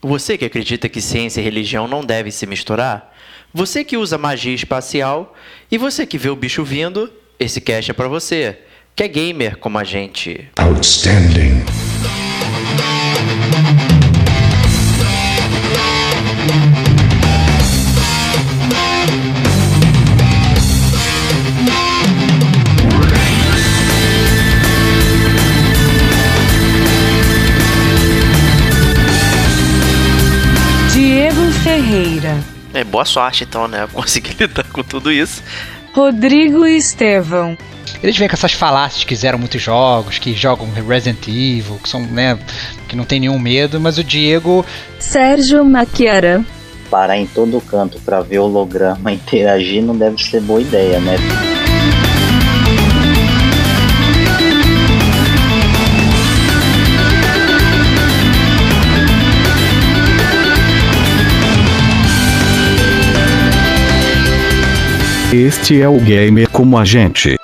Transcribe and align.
Você 0.00 0.38
que 0.38 0.44
acredita 0.44 0.88
que 0.88 1.00
ciência 1.00 1.40
e 1.40 1.44
religião 1.44 1.88
não 1.88 2.04
devem 2.04 2.30
se 2.30 2.46
misturar? 2.46 3.14
Você 3.52 3.82
que 3.82 3.96
usa 3.96 4.16
magia 4.16 4.54
espacial? 4.54 5.34
E 5.70 5.76
você 5.76 6.06
que 6.06 6.18
vê 6.18 6.30
o 6.30 6.36
bicho 6.36 6.62
vindo? 6.62 7.10
Esse 7.38 7.60
cast 7.60 7.90
é 7.90 7.94
para 7.94 8.08
você, 8.08 8.58
que 8.94 9.02
é 9.02 9.08
gamer 9.08 9.56
como 9.56 9.78
a 9.78 9.84
gente. 9.84 10.48
Outstanding. 10.56 11.64
Boa 32.98 33.04
sorte 33.04 33.44
então, 33.44 33.68
né? 33.68 33.88
Conseguir 33.92 34.34
lidar 34.40 34.64
com 34.72 34.82
tudo 34.82 35.12
isso. 35.12 35.42
Rodrigo 35.92 36.66
Estevão. 36.66 37.56
Eles 38.02 38.16
vêm 38.16 38.28
com 38.28 38.34
essas 38.34 38.52
falácias 38.52 39.04
que 39.04 39.10
fizeram 39.10 39.38
muitos 39.38 39.62
jogos, 39.62 40.18
que 40.18 40.34
jogam 40.34 40.68
Resident 40.72 41.26
Evil, 41.28 41.78
que 41.82 41.88
são, 41.88 42.00
né, 42.00 42.38
que 42.88 42.96
não 42.96 43.04
tem 43.04 43.20
nenhum 43.20 43.38
medo, 43.38 43.80
mas 43.80 43.98
o 43.98 44.04
Diego. 44.04 44.66
Sérgio 44.98 45.64
Maquiara. 45.64 46.44
Parar 46.90 47.16
em 47.18 47.26
todo 47.26 47.60
canto 47.60 48.00
para 48.00 48.20
ver 48.20 48.40
o 48.40 48.44
holograma 48.44 49.10
interagir 49.12 49.82
não 49.82 49.96
deve 49.96 50.22
ser 50.22 50.40
boa 50.40 50.60
ideia, 50.60 50.98
né? 50.98 51.16
Este 65.32 65.82
é 65.82 65.86
o 65.86 66.00
gamer 66.00 66.48
como 66.48 66.78
a 66.78 66.86
gente. 66.86 67.36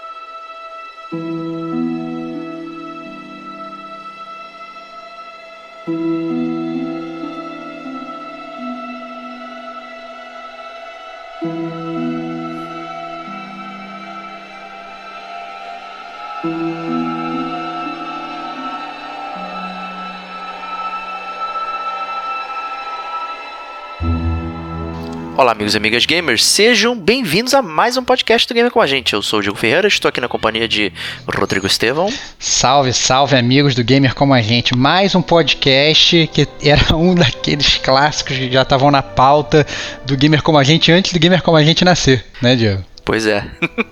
Amigos 25.54 25.74
e 25.74 25.76
amigas 25.76 26.04
gamers, 26.04 26.44
sejam 26.44 26.98
bem-vindos 26.98 27.54
a 27.54 27.62
mais 27.62 27.96
um 27.96 28.02
podcast 28.02 28.46
do 28.48 28.54
Gamer 28.54 28.72
com 28.72 28.80
a 28.80 28.88
gente. 28.88 29.12
Eu 29.12 29.22
sou 29.22 29.38
o 29.38 29.42
Diego 29.42 29.56
Ferreira, 29.56 29.86
estou 29.86 30.08
aqui 30.08 30.20
na 30.20 30.26
companhia 30.26 30.66
de 30.66 30.92
Rodrigo 31.32 31.64
Estevão. 31.64 32.12
Salve, 32.40 32.92
salve, 32.92 33.36
amigos 33.36 33.72
do 33.72 33.84
Gamer 33.84 34.16
como 34.16 34.34
a 34.34 34.42
gente. 34.42 34.76
Mais 34.76 35.14
um 35.14 35.22
podcast 35.22 36.28
que 36.32 36.48
era 36.60 36.96
um 36.96 37.14
daqueles 37.14 37.76
clássicos 37.76 38.36
que 38.36 38.50
já 38.50 38.62
estavam 38.62 38.90
na 38.90 39.00
pauta 39.00 39.64
do 40.04 40.16
Gamer 40.16 40.42
como 40.42 40.58
a 40.58 40.64
gente 40.64 40.90
antes 40.90 41.12
do 41.12 41.20
Gamer 41.20 41.40
como 41.40 41.56
a 41.56 41.62
gente 41.62 41.84
nascer, 41.84 42.24
né, 42.42 42.56
Diego? 42.56 42.84
Pois 43.04 43.24
é. 43.24 43.44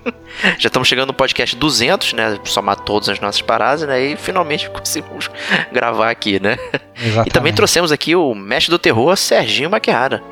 Já 0.58 0.66
estamos 0.66 0.88
chegando 0.88 1.08
no 1.08 1.14
podcast 1.14 1.54
200, 1.54 2.14
né? 2.14 2.40
Somar 2.44 2.76
todas 2.76 3.10
as 3.10 3.20
nossas 3.20 3.42
paradas, 3.42 3.86
né? 3.86 4.00
E 4.00 4.16
finalmente 4.16 4.68
conseguimos 4.72 5.30
gravar 5.70 6.10
aqui, 6.10 6.40
né? 6.40 6.56
Exatamente. 6.96 7.28
E 7.28 7.30
também 7.30 7.52
trouxemos 7.52 7.92
aqui 7.92 8.16
o 8.16 8.34
mestre 8.34 8.70
do 8.70 8.78
terror, 8.78 9.14
Serginho 9.16 9.70
Maquiara. 9.70 10.22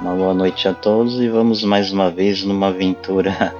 Uma 0.00 0.14
boa 0.14 0.32
noite 0.32 0.66
a 0.66 0.72
todos 0.72 1.20
e 1.20 1.28
vamos 1.28 1.62
mais 1.62 1.92
uma 1.92 2.10
vez 2.10 2.42
numa 2.42 2.68
aventura 2.68 3.54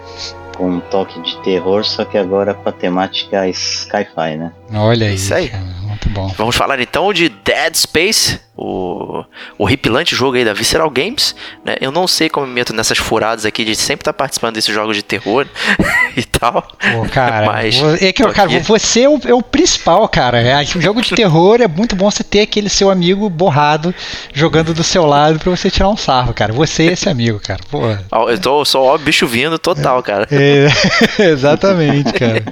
com 0.61 0.73
um 0.73 0.81
toque 0.81 1.19
de 1.23 1.39
terror, 1.39 1.83
só 1.87 2.05
que 2.05 2.19
agora 2.19 2.53
com 2.53 2.69
a 2.69 2.73
temática 2.73 3.51
Sci-Fi, 3.51 4.37
né? 4.37 4.53
Olha 4.75 5.07
aí. 5.07 5.15
Isso 5.15 5.33
aí. 5.33 5.51
Muito 5.83 6.11
bom. 6.11 6.29
Vamos 6.37 6.55
falar 6.55 6.79
então 6.81 7.13
de 7.15 7.31
Dead 7.31 7.75
Space, 7.75 8.39
o, 8.57 9.25
o 9.59 9.65
horripilante 9.65 10.15
jogo 10.15 10.37
aí 10.37 10.45
da 10.45 10.53
Visceral 10.53 10.91
Games, 10.91 11.35
né? 11.65 11.77
Eu 11.81 11.91
não 11.91 12.07
sei 12.07 12.29
como 12.29 12.47
me 12.47 12.53
meto 12.53 12.75
nessas 12.75 12.99
furadas 12.99 13.47
aqui 13.47 13.65
de 13.65 13.75
sempre 13.75 14.03
estar 14.03 14.13
tá 14.13 14.17
participando 14.19 14.55
desses 14.55 14.75
jogos 14.75 14.97
de 14.97 15.03
terror 15.03 15.47
e 16.15 16.23
tal. 16.23 16.63
Pô, 16.93 17.09
cara, 17.11 17.47
mas 17.47 17.83
é 18.03 18.13
que, 18.13 18.23
cara, 18.33 18.51
você 18.61 19.03
é 19.03 19.09
o, 19.09 19.21
é 19.27 19.35
o, 19.35 19.43
principal, 19.43 20.07
cara. 20.09 20.41
É, 20.41 20.61
um 20.77 20.81
jogo 20.81 21.01
de 21.01 21.15
terror 21.15 21.61
é 21.61 21.67
muito 21.67 21.97
bom 21.97 22.11
você 22.11 22.23
ter 22.23 22.43
aquele 22.43 22.69
seu 22.69 22.91
amigo 22.91 23.29
borrado 23.31 23.95
jogando 24.33 24.75
do 24.75 24.85
seu 24.85 25.07
lado 25.07 25.39
pra 25.39 25.51
você 25.51 25.71
tirar 25.71 25.89
um 25.89 25.97
sarro, 25.97 26.35
cara. 26.35 26.53
Você 26.53 26.89
é 26.89 26.93
esse 26.93 27.09
amigo, 27.09 27.41
cara. 27.41 27.61
Pô. 27.71 27.81
Eu 28.29 28.39
tô 28.39 28.65
só 28.65 28.83
ó, 28.83 28.99
bicho 28.99 29.27
vindo 29.27 29.59
total, 29.59 30.03
cara. 30.03 30.29
É, 30.31 30.50
exatamente, 31.19 32.13
cara. 32.13 32.43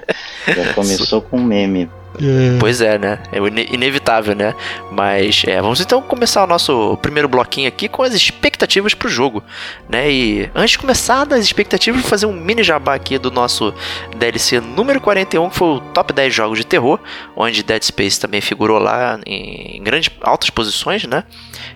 Já 0.46 0.74
começou 0.74 1.22
com 1.22 1.38
um 1.38 1.44
meme. 1.44 1.88
É. 2.20 2.58
Pois 2.58 2.80
é, 2.80 2.98
né? 2.98 3.18
É 3.30 3.38
inevitável, 3.72 4.34
né? 4.34 4.54
Mas 4.90 5.44
é, 5.46 5.60
vamos 5.60 5.80
então 5.80 6.02
começar 6.02 6.42
o 6.42 6.46
nosso 6.46 6.96
primeiro 7.00 7.28
bloquinho 7.28 7.68
aqui 7.68 7.88
com 7.88 8.02
as 8.02 8.12
expectativas 8.12 8.92
pro 8.92 9.08
jogo, 9.08 9.42
né? 9.88 10.10
E 10.10 10.50
antes 10.54 10.72
de 10.72 10.78
começar 10.78 11.24
das 11.24 11.44
expectativas, 11.44 12.00
vou 12.00 12.10
fazer 12.10 12.26
um 12.26 12.32
mini 12.32 12.62
jabá 12.62 12.94
aqui 12.94 13.18
do 13.18 13.30
nosso 13.30 13.72
DLC 14.16 14.60
número 14.60 15.00
41, 15.00 15.48
que 15.48 15.56
foi 15.56 15.68
o 15.68 15.80
top 15.80 16.12
10 16.12 16.34
jogos 16.34 16.58
de 16.58 16.66
terror, 16.66 16.98
onde 17.36 17.62
Dead 17.62 17.82
Space 17.82 18.18
também 18.18 18.40
figurou 18.40 18.78
lá 18.78 19.20
em 19.24 19.80
grandes 19.82 20.10
altas 20.22 20.50
posições, 20.50 21.04
né? 21.04 21.22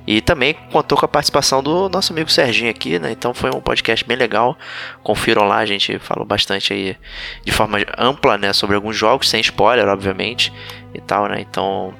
E 0.07 0.21
também 0.21 0.55
contou 0.71 0.99
com 0.99 1.05
a 1.05 1.09
participação 1.09 1.63
do 1.63 1.89
nosso 1.89 2.13
amigo 2.13 2.31
Serginho 2.31 2.71
aqui, 2.71 2.99
né? 2.99 3.13
Então 3.13 3.33
foi 3.33 3.51
um 3.51 3.61
podcast 3.61 4.05
bem 4.05 4.17
legal. 4.17 4.57
Confiram 5.03 5.45
lá, 5.45 5.59
a 5.59 5.67
gente 5.67 5.99
falou 5.99 6.25
bastante 6.25 6.73
aí 6.73 6.97
de 7.45 7.53
forma 7.53 7.79
ampla, 7.97 8.37
né, 8.37 8.53
sobre 8.53 8.75
alguns 8.75 8.97
jogos, 8.97 9.29
sem 9.29 9.41
spoiler, 9.41 9.89
obviamente, 9.89 10.53
e 10.93 11.01
tal, 11.01 11.29
né? 11.29 11.41
Então 11.41 11.95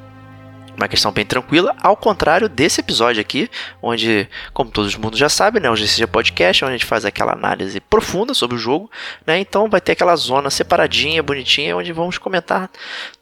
uma 0.77 0.89
questão 0.89 1.13
bem 1.13 1.25
tranquila, 1.25 1.75
ao 1.81 1.97
contrário 1.97 2.49
desse 2.49 2.81
episódio 2.81 3.21
aqui, 3.21 3.51
onde, 3.81 4.29
como 4.53 4.71
todo 4.71 4.91
mundo 4.99 5.17
já 5.17 5.29
sabe, 5.29 5.61
né, 5.61 5.71
o 5.71 5.77
GCG 5.77 6.07
Podcast, 6.07 6.65
onde 6.65 6.75
a 6.75 6.77
gente 6.77 6.87
faz 6.87 7.05
aquela 7.05 7.33
análise 7.33 7.81
profunda 7.81 8.35
sobre 8.35 8.57
o 8.57 8.59
jogo, 8.59 8.91
né, 9.27 9.39
então 9.39 9.69
vai 9.69 9.81
ter 9.81 9.93
aquela 9.93 10.17
zona 10.17 10.51
separadinha, 10.51 11.23
bonitinha, 11.23 11.77
onde 11.77 11.93
vamos 11.93 12.19
comentar 12.19 12.71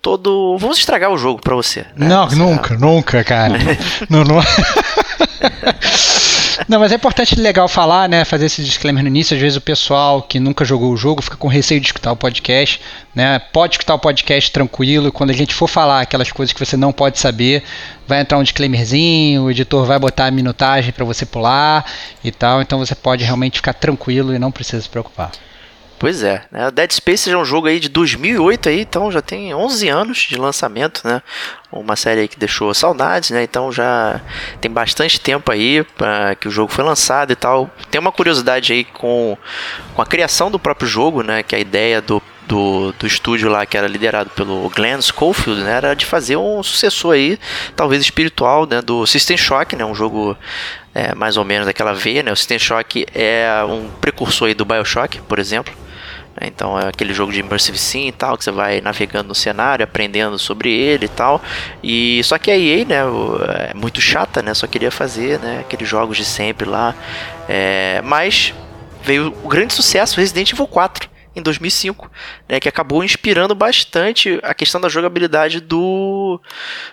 todo... 0.00 0.56
vamos 0.58 0.78
estragar 0.78 1.10
o 1.10 1.18
jogo 1.18 1.40
para 1.40 1.54
você. 1.54 1.80
Né? 1.96 2.08
Não, 2.08 2.28
nunca, 2.28 2.76
nunca, 2.76 3.24
cara. 3.24 3.58
não, 4.08 4.24
não... 4.24 4.40
Não, 6.68 6.78
mas 6.80 6.92
é 6.92 6.94
importante 6.94 7.38
legal 7.38 7.68
falar, 7.68 8.08
né? 8.08 8.24
Fazer 8.24 8.46
esse 8.46 8.64
disclaimer 8.64 9.02
no 9.02 9.08
início. 9.08 9.34
Às 9.34 9.40
vezes 9.40 9.56
o 9.56 9.60
pessoal 9.60 10.22
que 10.22 10.38
nunca 10.40 10.64
jogou 10.64 10.92
o 10.92 10.96
jogo 10.96 11.22
fica 11.22 11.36
com 11.36 11.48
receio 11.48 11.80
de 11.80 11.86
escutar 11.86 12.12
o 12.12 12.16
podcast, 12.16 12.80
né? 13.14 13.38
Pode 13.38 13.74
escutar 13.74 13.94
o 13.94 13.98
podcast 13.98 14.50
tranquilo. 14.50 15.12
Quando 15.12 15.30
a 15.30 15.34
gente 15.34 15.54
for 15.54 15.68
falar 15.68 16.00
aquelas 16.00 16.30
coisas 16.32 16.52
que 16.52 16.64
você 16.64 16.76
não 16.76 16.92
pode 16.92 17.18
saber, 17.18 17.62
vai 18.06 18.20
entrar 18.20 18.38
um 18.38 18.42
disclaimerzinho, 18.42 19.44
o 19.44 19.50
editor 19.50 19.84
vai 19.84 19.98
botar 19.98 20.26
a 20.26 20.30
minutagem 20.30 20.92
para 20.92 21.04
você 21.04 21.26
pular 21.26 21.84
e 22.22 22.30
tal. 22.30 22.60
Então 22.62 22.78
você 22.78 22.94
pode 22.94 23.24
realmente 23.24 23.56
ficar 23.56 23.74
tranquilo 23.74 24.34
e 24.34 24.38
não 24.38 24.50
precisa 24.50 24.82
se 24.82 24.88
preocupar. 24.88 25.30
Pois 26.00 26.22
é, 26.22 26.42
né? 26.50 26.70
Dead 26.70 26.90
Space 26.92 27.30
é 27.30 27.36
um 27.36 27.44
jogo 27.44 27.66
aí 27.66 27.78
de 27.78 27.90
2008 27.90 28.70
aí, 28.70 28.80
então 28.80 29.12
já 29.12 29.20
tem 29.20 29.52
11 29.52 29.86
anos 29.90 30.16
de 30.16 30.34
lançamento, 30.34 31.06
né? 31.06 31.20
Uma 31.70 31.94
série 31.94 32.26
que 32.26 32.38
deixou 32.38 32.72
saudades, 32.72 33.28
né? 33.28 33.42
Então 33.42 33.70
já 33.70 34.18
tem 34.62 34.70
bastante 34.70 35.20
tempo 35.20 35.52
aí 35.52 35.84
que 36.40 36.48
o 36.48 36.50
jogo 36.50 36.72
foi 36.72 36.82
lançado 36.84 37.32
e 37.32 37.36
tal. 37.36 37.70
Tem 37.90 38.00
uma 38.00 38.10
curiosidade 38.10 38.72
aí 38.72 38.82
com, 38.82 39.36
com 39.94 40.00
a 40.00 40.06
criação 40.06 40.50
do 40.50 40.58
próprio 40.58 40.88
jogo, 40.88 41.22
né? 41.22 41.42
Que 41.42 41.54
a 41.54 41.58
ideia 41.58 42.00
do 42.00 42.22
do, 42.48 42.92
do 42.98 43.06
estúdio 43.06 43.50
lá 43.50 43.66
que 43.66 43.76
era 43.76 43.86
liderado 43.86 44.30
pelo 44.30 44.70
Glenn 44.70 45.00
Schofield, 45.00 45.62
né, 45.62 45.70
era 45.70 45.94
de 45.94 46.04
fazer 46.04 46.36
um 46.36 46.60
sucessor 46.64 47.14
aí, 47.14 47.38
talvez 47.76 48.02
espiritual, 48.02 48.66
né, 48.66 48.82
do 48.82 49.06
System 49.06 49.36
Shock, 49.36 49.76
né, 49.76 49.84
um 49.84 49.94
jogo 49.94 50.36
é, 50.92 51.14
mais 51.14 51.36
ou 51.36 51.44
menos 51.44 51.66
daquela 51.66 51.94
veia, 51.94 52.24
né, 52.24 52.32
o 52.32 52.36
System 52.36 52.58
Shock 52.58 53.06
é 53.14 53.48
um 53.68 53.88
precursor 54.00 54.48
aí 54.48 54.54
do 54.54 54.64
BioShock, 54.64 55.20
por 55.28 55.38
exemplo? 55.38 55.72
Então 56.40 56.78
é 56.78 56.88
aquele 56.88 57.12
jogo 57.12 57.32
de 57.32 57.40
Immersive 57.40 57.78
Sim 57.78 58.08
e 58.08 58.12
tal, 58.12 58.36
que 58.36 58.44
você 58.44 58.50
vai 58.50 58.80
navegando 58.80 59.28
no 59.28 59.34
cenário, 59.34 59.84
aprendendo 59.84 60.38
sobre 60.38 60.72
ele 60.72 61.06
e 61.06 61.08
tal. 61.08 61.42
E 61.82 62.22
só 62.24 62.38
que 62.38 62.50
a 62.50 62.58
EA, 62.58 62.84
né, 62.84 62.96
é 63.70 63.74
muito 63.74 64.00
chata, 64.00 64.42
né? 64.42 64.54
Só 64.54 64.66
queria 64.66 64.90
fazer, 64.90 65.38
né, 65.38 65.60
aqueles 65.60 65.88
jogos 65.88 66.16
de 66.16 66.24
sempre 66.24 66.68
lá. 66.68 66.94
É, 67.48 68.00
mas 68.04 68.54
veio 69.02 69.34
o 69.42 69.48
grande 69.48 69.74
sucesso 69.74 70.20
Resident 70.20 70.52
Evil 70.52 70.66
4 70.66 71.08
em 71.34 71.42
2005, 71.42 72.10
né, 72.48 72.58
que 72.58 72.68
acabou 72.68 73.04
inspirando 73.04 73.54
bastante 73.54 74.40
a 74.42 74.52
questão 74.52 74.80
da 74.80 74.88
jogabilidade 74.88 75.60
do, 75.60 76.40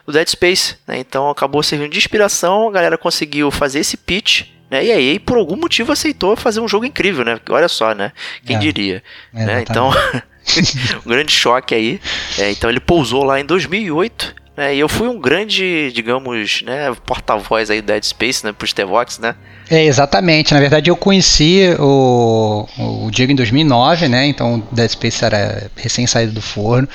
do 0.06 0.14
Dead 0.14 0.28
Space. 0.28 0.76
Né, 0.88 1.00
então 1.00 1.30
acabou 1.30 1.62
servindo 1.64 1.92
de 1.92 1.98
inspiração, 1.98 2.70
a 2.70 2.72
galera 2.72 2.98
conseguiu 2.98 3.50
fazer 3.52 3.80
esse 3.80 3.98
pitch 3.98 4.57
né? 4.70 4.86
E 4.86 4.92
aí, 4.92 5.20
por 5.20 5.38
algum 5.38 5.56
motivo, 5.56 5.92
aceitou 5.92 6.36
fazer 6.36 6.60
um 6.60 6.68
jogo 6.68 6.86
incrível, 6.86 7.24
né? 7.24 7.40
Olha 7.50 7.68
só, 7.68 7.94
né? 7.94 8.12
Quem 8.46 8.56
é, 8.56 8.60
diria? 8.60 9.04
né? 9.32 9.62
Então, 9.62 9.92
um 11.06 11.10
grande 11.10 11.32
choque 11.32 11.74
aí. 11.74 12.02
É, 12.38 12.52
então, 12.52 12.70
ele 12.70 12.80
pousou 12.80 13.24
lá 13.24 13.40
em 13.40 13.46
2008 13.46 14.47
né? 14.58 14.76
E 14.76 14.80
eu 14.80 14.90
fui 14.90 15.08
um 15.08 15.20
grande, 15.20 15.92
digamos, 15.94 16.64
né, 16.64 16.92
porta-voz 17.06 17.70
aí 17.70 17.80
do 17.80 17.86
Dead 17.86 18.04
Space, 18.04 18.44
né, 18.44 18.52
pro 18.52 18.68
Stevox, 18.68 19.20
né? 19.20 19.36
É, 19.70 19.84
exatamente. 19.84 20.54
Na 20.54 20.60
verdade, 20.60 20.90
eu 20.90 20.96
conheci 20.96 21.76
o, 21.78 22.68
o 22.78 23.12
Diego 23.12 23.34
em 23.34 23.36
2009, 23.36 24.08
né? 24.08 24.26
Então, 24.26 24.64
Dead 24.72 24.90
Space 24.90 25.24
era 25.24 25.70
recém 25.76 26.08
saído 26.08 26.32
do 26.32 26.42
forno. 26.42 26.88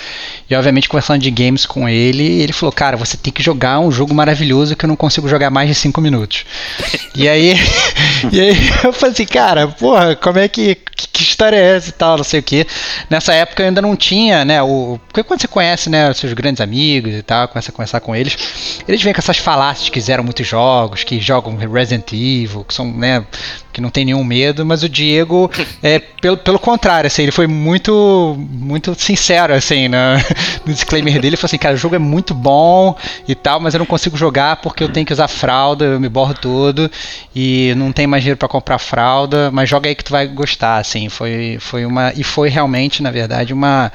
E, 0.48 0.54
obviamente, 0.54 0.88
conversando 0.88 1.20
de 1.20 1.30
games 1.30 1.66
com 1.66 1.88
ele, 1.88 2.40
ele 2.40 2.52
falou: 2.52 2.72
Cara, 2.72 2.96
você 2.96 3.16
tem 3.16 3.32
que 3.32 3.42
jogar 3.42 3.78
um 3.78 3.90
jogo 3.92 4.14
maravilhoso 4.14 4.74
que 4.74 4.84
eu 4.84 4.88
não 4.88 4.96
consigo 4.96 5.28
jogar 5.28 5.50
mais 5.50 5.68
de 5.68 5.74
5 5.74 6.00
minutos. 6.00 6.46
e 7.14 7.28
aí, 7.28 7.54
e 8.32 8.40
aí 8.40 8.56
eu 8.84 8.92
falei 8.92 9.12
assim: 9.12 9.26
Cara, 9.26 9.68
porra, 9.68 10.16
como 10.16 10.38
é 10.38 10.48
que. 10.48 10.76
Que 11.12 11.24
história 11.24 11.56
é 11.56 11.76
essa 11.76 11.90
e 11.90 11.92
tal, 11.92 12.16
não 12.16 12.24
sei 12.24 12.40
o 12.40 12.42
que. 12.42 12.66
Nessa 13.10 13.34
época 13.34 13.62
eu 13.62 13.66
ainda 13.66 13.82
não 13.82 13.94
tinha, 13.94 14.44
né? 14.44 14.62
O, 14.62 14.98
porque 15.08 15.22
quando 15.22 15.40
você 15.40 15.48
conhece, 15.48 15.90
né, 15.90 16.10
os 16.10 16.16
seus 16.16 16.32
grandes 16.32 16.60
amigos 16.60 17.12
e 17.12 17.22
tal, 17.22 17.48
começa 17.52 17.70
a 17.70 17.72
conversar 17.72 18.00
com 18.00 18.16
eles, 18.16 18.82
eles 18.88 19.02
vêm 19.02 19.12
com 19.12 19.20
essas 19.20 19.38
falácias 19.38 19.88
que 19.88 19.94
fizeram 19.94 20.24
muitos 20.24 20.46
jogos, 20.46 21.04
que 21.04 21.20
jogam 21.20 21.56
Resident 21.56 22.12
Evil, 22.12 22.64
que 22.64 22.74
são, 22.74 22.90
né, 22.90 23.24
que 23.72 23.80
não 23.80 23.90
tem 23.90 24.04
nenhum 24.04 24.22
medo, 24.22 24.64
mas 24.66 24.82
o 24.82 24.88
Diego, 24.88 25.50
é, 25.82 25.98
pelo, 25.98 26.36
pelo 26.36 26.58
contrário, 26.58 27.06
assim, 27.06 27.22
ele 27.22 27.32
foi 27.32 27.46
muito, 27.46 28.36
muito 28.38 28.94
sincero, 28.94 29.54
assim, 29.54 29.88
no, 29.88 29.96
no 30.66 30.72
disclaimer 30.72 31.14
dele, 31.14 31.28
ele 31.28 31.36
falou 31.36 31.48
assim, 31.48 31.58
cara, 31.58 31.74
o 31.74 31.78
jogo 31.78 31.94
é 31.94 31.98
muito 31.98 32.34
bom 32.34 32.96
e 33.26 33.34
tal, 33.34 33.58
mas 33.60 33.74
eu 33.74 33.78
não 33.78 33.86
consigo 33.86 34.16
jogar 34.16 34.56
porque 34.56 34.84
eu 34.84 34.88
tenho 34.88 35.06
que 35.06 35.12
usar 35.12 35.28
fralda, 35.28 35.84
eu 35.84 36.00
me 36.00 36.08
borro 36.08 36.34
todo 36.34 36.90
e 37.34 37.72
não 37.76 37.92
tem 37.92 38.06
mais 38.06 38.22
dinheiro 38.22 38.38
para 38.38 38.48
comprar 38.48 38.78
fralda, 38.78 39.50
mas 39.50 39.68
joga 39.68 39.88
aí 39.88 39.94
que 39.94 40.04
tu 40.04 40.12
vai 40.12 40.26
gostar, 40.26 40.76
assim, 40.76 41.08
foi, 41.08 41.56
foi 41.60 41.86
uma, 41.86 42.12
e 42.14 42.22
foi 42.22 42.48
realmente, 42.48 43.02
na 43.02 43.10
verdade, 43.10 43.52
uma, 43.52 43.90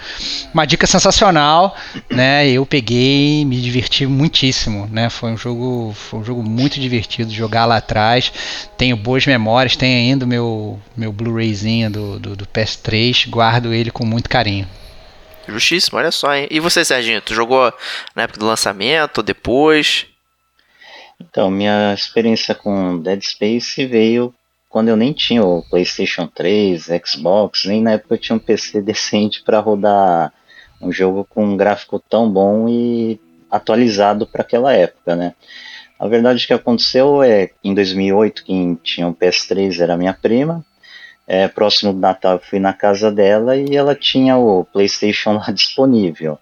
uma 0.54 0.66
dica 0.66 0.88
sensacional, 0.88 1.76
né, 2.10 2.50
eu 2.50 2.66
peguei, 2.66 3.46
me 3.46 3.58
diverti 3.58 4.06
muitíssimo, 4.06 4.88
né, 4.92 5.10
foi 5.10 5.32
um 5.32 5.38
jogo, 5.38 5.94
foi 5.96 6.20
um 6.20 6.24
jogo 6.24 6.44
muito 6.44 6.80
divertido 6.80 7.32
jogar 7.32 7.66
lá 7.66 7.78
atrás, 7.78 8.32
tenho 8.78 8.96
boas 8.96 9.26
memórias, 9.26 9.67
tem 9.76 10.12
ainda 10.12 10.26
o 10.26 10.28
meu, 10.28 10.80
meu 10.96 11.12
Blu-rayzinho 11.12 11.92
do, 11.92 12.20
do, 12.20 12.36
do 12.36 12.46
PS3, 12.46 13.28
guardo 13.30 13.74
ele 13.74 13.92
com 13.92 14.06
muito 14.06 14.30
carinho. 14.30 14.68
Justíssimo, 15.48 15.98
olha 15.98 16.12
só, 16.12 16.36
hein? 16.36 16.48
E 16.52 16.60
você, 16.60 16.84
Serginho, 16.84 17.22
tu 17.22 17.34
jogou 17.34 17.74
na 18.16 18.24
época 18.24 18.40
do 18.40 18.46
lançamento, 18.46 19.24
depois? 19.24 20.06
Então, 21.20 21.50
minha 21.50 21.94
experiência 21.94 22.54
com 22.54 23.00
Dead 23.00 23.22
Space 23.24 23.86
veio 23.86 24.34
quando 24.70 24.90
eu 24.90 24.98
nem 24.98 25.14
tinha 25.14 25.44
o 25.44 25.64
PlayStation 25.64 26.28
3, 26.28 26.88
Xbox, 27.06 27.66
nem 27.66 27.82
na 27.82 27.94
época 27.94 28.16
eu 28.16 28.20
tinha 28.20 28.36
um 28.36 28.40
PC 28.40 28.82
decente 28.84 29.42
para 29.44 29.60
rodar 29.60 30.34
um 30.82 30.92
jogo 30.92 31.26
com 31.26 31.44
um 31.44 31.58
gráfico 31.58 32.00
tão 32.00 32.30
bom 32.30 32.68
e 32.70 33.20
atualizado 33.50 34.28
para 34.28 34.42
aquela 34.42 34.74
época, 34.74 35.16
né? 35.16 35.34
A 36.00 36.08
verdade 36.08 36.46
que 36.46 36.54
aconteceu 36.54 37.24
é 37.24 37.50
em 37.64 37.74
2008 37.74 38.44
quem 38.44 38.76
tinha 38.76 39.08
um 39.08 39.14
PS3 39.14 39.80
era 39.80 39.98
minha 39.98 40.14
prima. 40.14 40.64
É, 41.26 41.48
próximo 41.48 41.92
do 41.92 42.00
Natal 42.00 42.34
eu 42.34 42.40
fui 42.40 42.60
na 42.60 42.72
casa 42.72 43.12
dela 43.12 43.58
e 43.58 43.76
ela 43.76 43.94
tinha 43.94 44.38
o 44.38 44.64
PlayStation 44.66 45.34
lá 45.38 45.52
disponível. 45.52 46.38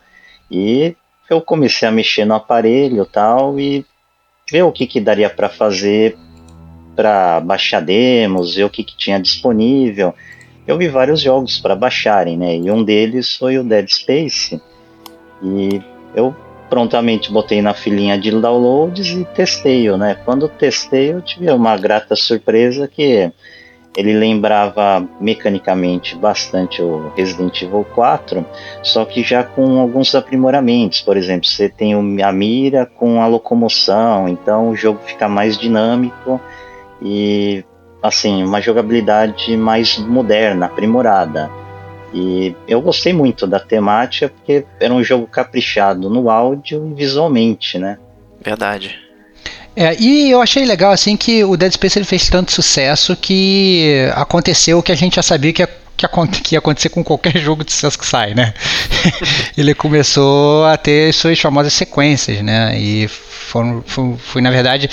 E 0.51 0.95
eu 1.29 1.41
comecei 1.41 1.87
a 1.87 1.91
mexer 1.91 2.25
no 2.25 2.35
aparelho 2.35 3.05
tal 3.05 3.59
e 3.59 3.85
ver 4.51 4.63
o 4.63 4.71
que, 4.71 4.85
que 4.85 4.99
daria 4.99 5.29
para 5.29 5.49
fazer 5.49 6.17
para 6.95 7.41
baixar 7.41 7.81
demos, 7.81 8.55
ver 8.55 8.63
o 8.63 8.69
que, 8.69 8.83
que 8.83 8.95
tinha 8.95 9.19
disponível. 9.19 10.13
Eu 10.65 10.77
vi 10.77 10.87
vários 10.87 11.21
jogos 11.21 11.59
para 11.59 11.75
baixarem, 11.75 12.37
né? 12.37 12.55
E 12.55 12.71
um 12.71 12.83
deles 12.83 13.35
foi 13.35 13.57
o 13.57 13.63
Dead 13.63 13.87
Space. 13.89 14.61
E 15.43 15.81
eu 16.15 16.35
prontamente 16.69 17.31
botei 17.31 17.61
na 17.61 17.73
filinha 17.73 18.17
de 18.17 18.31
downloads 18.31 19.07
e 19.07 19.25
testei, 19.25 19.89
né? 19.97 20.17
Quando 20.25 20.47
testei, 20.47 21.11
eu 21.11 21.21
tive 21.21 21.49
uma 21.51 21.77
grata 21.77 22.15
surpresa 22.15 22.87
que 22.87 23.31
ele 23.95 24.13
lembrava 24.13 25.07
mecanicamente 25.21 26.15
bastante 26.17 26.81
o 26.81 27.11
Resident 27.15 27.61
Evil 27.61 27.85
4, 27.95 28.45
só 28.83 29.05
que 29.05 29.23
já 29.23 29.43
com 29.43 29.79
alguns 29.79 30.13
aprimoramentos. 30.13 31.01
Por 31.01 31.15
exemplo, 31.15 31.47
você 31.47 31.69
tem 31.69 31.93
a 32.21 32.31
mira 32.31 32.85
com 32.85 33.21
a 33.21 33.27
locomoção, 33.27 34.27
então 34.27 34.69
o 34.69 34.75
jogo 34.75 34.99
fica 35.05 35.29
mais 35.29 35.57
dinâmico 35.57 36.41
e 37.01 37.63
assim, 38.03 38.43
uma 38.43 38.61
jogabilidade 38.61 39.55
mais 39.55 39.97
moderna, 39.97 40.65
aprimorada. 40.65 41.49
E 42.13 42.55
eu 42.67 42.81
gostei 42.81 43.13
muito 43.13 43.45
da 43.45 43.59
temática 43.59 44.29
porque 44.29 44.65
era 44.79 44.93
um 44.93 45.03
jogo 45.03 45.27
caprichado 45.27 46.09
no 46.09 46.29
áudio 46.29 46.89
e 46.91 46.93
visualmente, 46.93 47.77
né? 47.77 47.97
Verdade. 48.41 48.99
É, 49.75 49.95
e 49.99 50.31
eu 50.31 50.41
achei 50.41 50.63
legal 50.63 50.91
assim 50.91 51.17
que 51.17 51.43
o 51.43 51.57
Dead 51.57 51.71
Space 51.73 51.99
ele 51.99 52.05
fez 52.05 52.29
tanto 52.29 52.51
sucesso 52.51 53.15
que 53.15 54.09
aconteceu 54.15 54.79
o 54.79 54.83
que 54.83 54.91
a 54.91 54.95
gente 54.95 55.17
já 55.17 55.21
sabia 55.21 55.51
que 55.51 55.61
ia, 55.61 55.69
que, 55.97 56.07
que 56.41 56.55
ia 56.55 56.59
acontecer 56.59 56.89
com 56.89 57.03
qualquer 57.03 57.35
jogo 57.37 57.65
de 57.65 57.73
sucesso 57.73 57.99
que 57.99 58.05
sai, 58.05 58.33
né? 58.33 58.53
ele 59.57 59.73
começou 59.73 60.65
a 60.65 60.77
ter 60.77 61.13
suas 61.13 61.39
famosas 61.39 61.73
sequências, 61.73 62.41
né? 62.41 62.79
E 62.79 63.07
foram, 63.07 63.83
foi, 63.85 64.15
foi 64.17 64.41
na 64.41 64.51
verdade. 64.51 64.89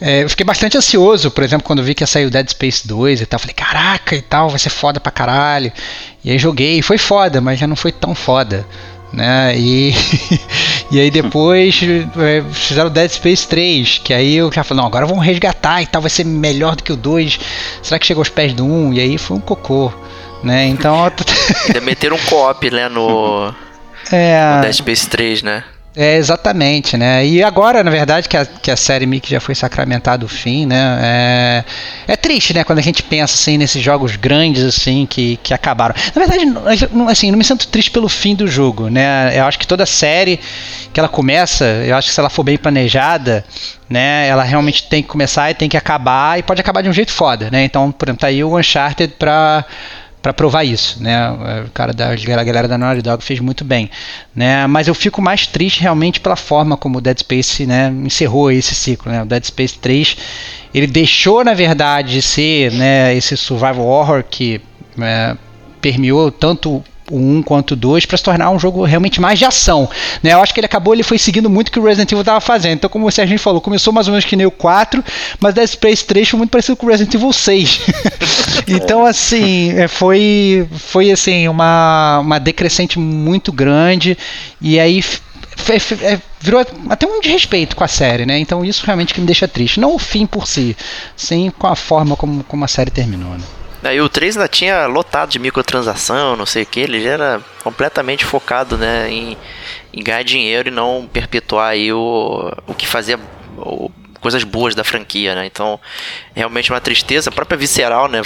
É, 0.00 0.22
eu 0.22 0.30
fiquei 0.30 0.44
bastante 0.44 0.76
ansioso, 0.76 1.30
por 1.30 1.42
exemplo, 1.42 1.66
quando 1.66 1.82
vi 1.82 1.94
que 1.94 2.02
ia 2.02 2.06
sair 2.06 2.26
o 2.26 2.30
Dead 2.30 2.48
Space 2.48 2.86
2 2.86 3.20
e 3.20 3.26
tal. 3.26 3.40
Falei, 3.40 3.54
caraca 3.54 4.14
e 4.14 4.22
tal, 4.22 4.48
vai 4.50 4.58
ser 4.58 4.70
foda 4.70 5.00
pra 5.00 5.10
caralho. 5.10 5.72
E 6.24 6.30
aí 6.30 6.38
joguei, 6.38 6.82
foi 6.82 6.98
foda, 6.98 7.40
mas 7.40 7.58
já 7.58 7.66
não 7.66 7.76
foi 7.76 7.92
tão 7.92 8.14
foda. 8.14 8.66
Né? 9.12 9.56
E, 9.56 9.94
e 10.90 11.00
aí 11.00 11.10
depois 11.10 11.80
é, 11.82 12.42
fizeram 12.52 12.90
Dead 12.90 13.10
Space 13.10 13.46
3, 13.46 13.98
que 14.04 14.12
aí 14.12 14.36
eu 14.36 14.52
já 14.52 14.62
falei, 14.62 14.82
não, 14.82 14.88
agora 14.88 15.06
vamos 15.06 15.24
resgatar 15.24 15.82
e 15.82 15.86
tal, 15.86 16.02
vai 16.02 16.10
ser 16.10 16.24
melhor 16.24 16.76
do 16.76 16.82
que 16.82 16.92
o 16.92 16.96
2. 16.96 17.38
Será 17.82 17.98
que 17.98 18.06
chegou 18.06 18.20
aos 18.20 18.28
pés 18.28 18.52
do 18.52 18.64
1? 18.64 18.94
E 18.94 19.00
aí 19.00 19.18
foi 19.18 19.36
um 19.36 19.40
cocô. 19.40 19.92
Né? 20.46 20.66
Então. 20.68 21.10
Ainda 21.66 21.80
meteram 21.80 22.16
um 22.16 22.20
co-op 22.20 22.70
né, 22.70 22.88
no, 22.88 23.52
é... 24.12 24.54
no 24.54 24.62
Dead 24.62 24.72
Space 24.72 25.08
3, 25.08 25.42
né? 25.42 25.64
É, 25.96 26.16
exatamente, 26.16 26.94
né? 26.94 27.26
E 27.26 27.42
agora, 27.42 27.82
na 27.82 27.90
verdade, 27.90 28.28
que 28.28 28.36
a, 28.36 28.44
que 28.44 28.70
a 28.70 28.76
série 28.76 29.06
Mickey 29.06 29.30
já 29.30 29.40
foi 29.40 29.54
sacramentado 29.54 30.26
o 30.26 30.28
fim, 30.28 30.66
né? 30.66 30.98
É, 31.02 31.64
é 32.12 32.16
triste, 32.16 32.52
né? 32.52 32.64
Quando 32.64 32.80
a 32.80 32.82
gente 32.82 33.02
pensa, 33.02 33.32
assim, 33.32 33.56
nesses 33.56 33.82
jogos 33.82 34.14
grandes, 34.14 34.62
assim, 34.62 35.06
que, 35.06 35.38
que 35.42 35.54
acabaram. 35.54 35.94
Na 36.14 36.26
verdade, 36.26 36.44
assim, 37.10 37.30
não 37.30 37.38
me 37.38 37.44
sinto 37.44 37.66
triste 37.68 37.90
pelo 37.90 38.10
fim 38.10 38.34
do 38.34 38.46
jogo, 38.46 38.90
né? 38.90 39.32
Eu 39.34 39.46
acho 39.46 39.58
que 39.58 39.66
toda 39.66 39.86
série 39.86 40.38
que 40.92 41.00
ela 41.00 41.08
começa, 41.08 41.64
eu 41.64 41.96
acho 41.96 42.08
que 42.08 42.14
se 42.14 42.20
ela 42.20 42.28
for 42.28 42.44
bem 42.44 42.58
planejada, 42.58 43.42
né? 43.88 44.28
Ela 44.28 44.42
realmente 44.42 44.82
tem 44.90 45.02
que 45.02 45.08
começar 45.08 45.50
e 45.50 45.54
tem 45.54 45.66
que 45.66 45.78
acabar, 45.78 46.38
e 46.38 46.42
pode 46.42 46.60
acabar 46.60 46.82
de 46.82 46.90
um 46.90 46.92
jeito 46.92 47.10
foda, 47.10 47.50
né? 47.50 47.64
Então, 47.64 47.90
por 47.90 48.06
exemplo, 48.06 48.20
tá 48.20 48.26
aí 48.26 48.44
o 48.44 48.58
Uncharted 48.58 49.14
pra 49.18 49.64
para 50.26 50.34
provar 50.34 50.64
isso, 50.64 51.00
né? 51.00 51.30
O 51.64 51.70
cara 51.70 51.92
da 51.92 52.08
a 52.10 52.44
galera 52.44 52.66
da 52.66 52.76
Naughty 52.76 53.00
Dog 53.00 53.22
fez 53.22 53.38
muito 53.38 53.64
bem, 53.64 53.88
né? 54.34 54.66
Mas 54.66 54.88
eu 54.88 54.94
fico 54.94 55.22
mais 55.22 55.46
triste 55.46 55.80
realmente 55.80 56.18
pela 56.18 56.34
forma 56.34 56.76
como 56.76 56.98
o 56.98 57.00
Dead 57.00 57.16
Space, 57.20 57.64
né, 57.64 57.94
encerrou 58.04 58.50
esse 58.50 58.74
ciclo, 58.74 59.12
né? 59.12 59.22
O 59.22 59.24
Dead 59.24 59.44
Space 59.44 59.78
3, 59.78 60.16
ele 60.74 60.88
deixou 60.88 61.44
na 61.44 61.54
verdade 61.54 62.14
de 62.14 62.22
ser, 62.22 62.72
né, 62.72 63.14
esse 63.14 63.36
survival 63.36 63.86
horror 63.86 64.24
que 64.28 64.60
é, 65.00 65.36
permeou 65.80 66.32
tanto 66.32 66.82
o 67.10 67.16
1 67.16 67.42
quanto 67.42 67.72
o 67.72 67.76
2 67.76 68.06
para 68.06 68.16
se 68.16 68.22
tornar 68.24 68.50
um 68.50 68.58
jogo 68.58 68.84
realmente 68.84 69.20
mais 69.20 69.38
de 69.38 69.44
ação. 69.44 69.88
Né? 70.22 70.32
Eu 70.32 70.40
acho 70.40 70.52
que 70.52 70.60
ele 70.60 70.66
acabou, 70.66 70.94
ele 70.94 71.02
foi 71.02 71.18
seguindo 71.18 71.48
muito 71.48 71.68
o 71.68 71.72
que 71.72 71.78
o 71.78 71.84
Resident 71.84 72.10
Evil 72.10 72.20
estava 72.20 72.40
fazendo. 72.40 72.74
Então, 72.74 72.90
como 72.90 73.08
a 73.08 73.10
gente 73.10 73.38
falou, 73.38 73.60
começou 73.60 73.92
mais 73.92 74.06
ou 74.08 74.12
menos 74.12 74.24
que 74.24 74.36
nem 74.36 74.46
o 74.46 74.50
4, 74.50 75.04
mas 75.40 75.54
Dead 75.54 75.66
Space 75.66 76.04
3 76.04 76.28
foi 76.28 76.38
muito 76.38 76.50
parecido 76.50 76.76
com 76.76 76.86
o 76.86 76.90
Resident 76.90 77.14
Evil 77.14 77.32
6. 77.32 77.80
então, 78.68 79.04
assim, 79.04 79.72
é, 79.78 79.88
foi, 79.88 80.66
foi 80.72 81.10
assim, 81.10 81.48
uma, 81.48 82.20
uma 82.20 82.38
decrescente 82.38 82.98
muito 82.98 83.52
grande. 83.52 84.16
E 84.60 84.78
aí 84.78 85.02
é, 86.02 86.20
virou 86.40 86.64
até 86.88 87.06
um 87.06 87.20
desrespeito 87.20 87.74
com 87.74 87.82
a 87.82 87.88
série, 87.88 88.26
né? 88.26 88.38
Então 88.38 88.64
isso 88.64 88.84
realmente 88.84 89.14
que 89.14 89.20
me 89.20 89.26
deixa 89.26 89.48
triste. 89.48 89.80
Não 89.80 89.94
o 89.94 89.98
fim 89.98 90.26
por 90.26 90.46
si, 90.46 90.76
sim 91.16 91.50
com 91.58 91.66
a 91.66 91.74
forma 91.74 92.14
como, 92.16 92.44
como 92.44 92.64
a 92.64 92.68
série 92.68 92.90
terminou. 92.90 93.30
Né? 93.30 93.44
Aí 93.86 94.00
o 94.00 94.08
3 94.08 94.36
ainda 94.36 94.48
tinha 94.48 94.86
lotado 94.86 95.30
de 95.30 95.38
microtransação, 95.38 96.36
não 96.36 96.46
sei 96.46 96.64
o 96.64 96.66
que, 96.66 96.80
ele 96.80 97.00
já 97.00 97.10
era 97.10 97.40
completamente 97.62 98.24
focado 98.24 98.76
né, 98.76 99.10
em, 99.10 99.36
em 99.92 100.02
ganhar 100.02 100.22
dinheiro 100.22 100.68
e 100.68 100.72
não 100.72 101.08
perpetuar 101.10 101.70
aí 101.70 101.92
o, 101.92 102.52
o 102.66 102.74
que 102.74 102.86
fazia 102.86 103.18
o, 103.56 103.90
coisas 104.26 104.42
boas 104.42 104.74
da 104.74 104.82
franquia, 104.82 105.36
né? 105.36 105.46
Então, 105.46 105.78
realmente 106.34 106.72
uma 106.72 106.80
tristeza. 106.80 107.30
A 107.30 107.32
própria 107.32 107.56
Visceral, 107.56 108.08
né? 108.08 108.22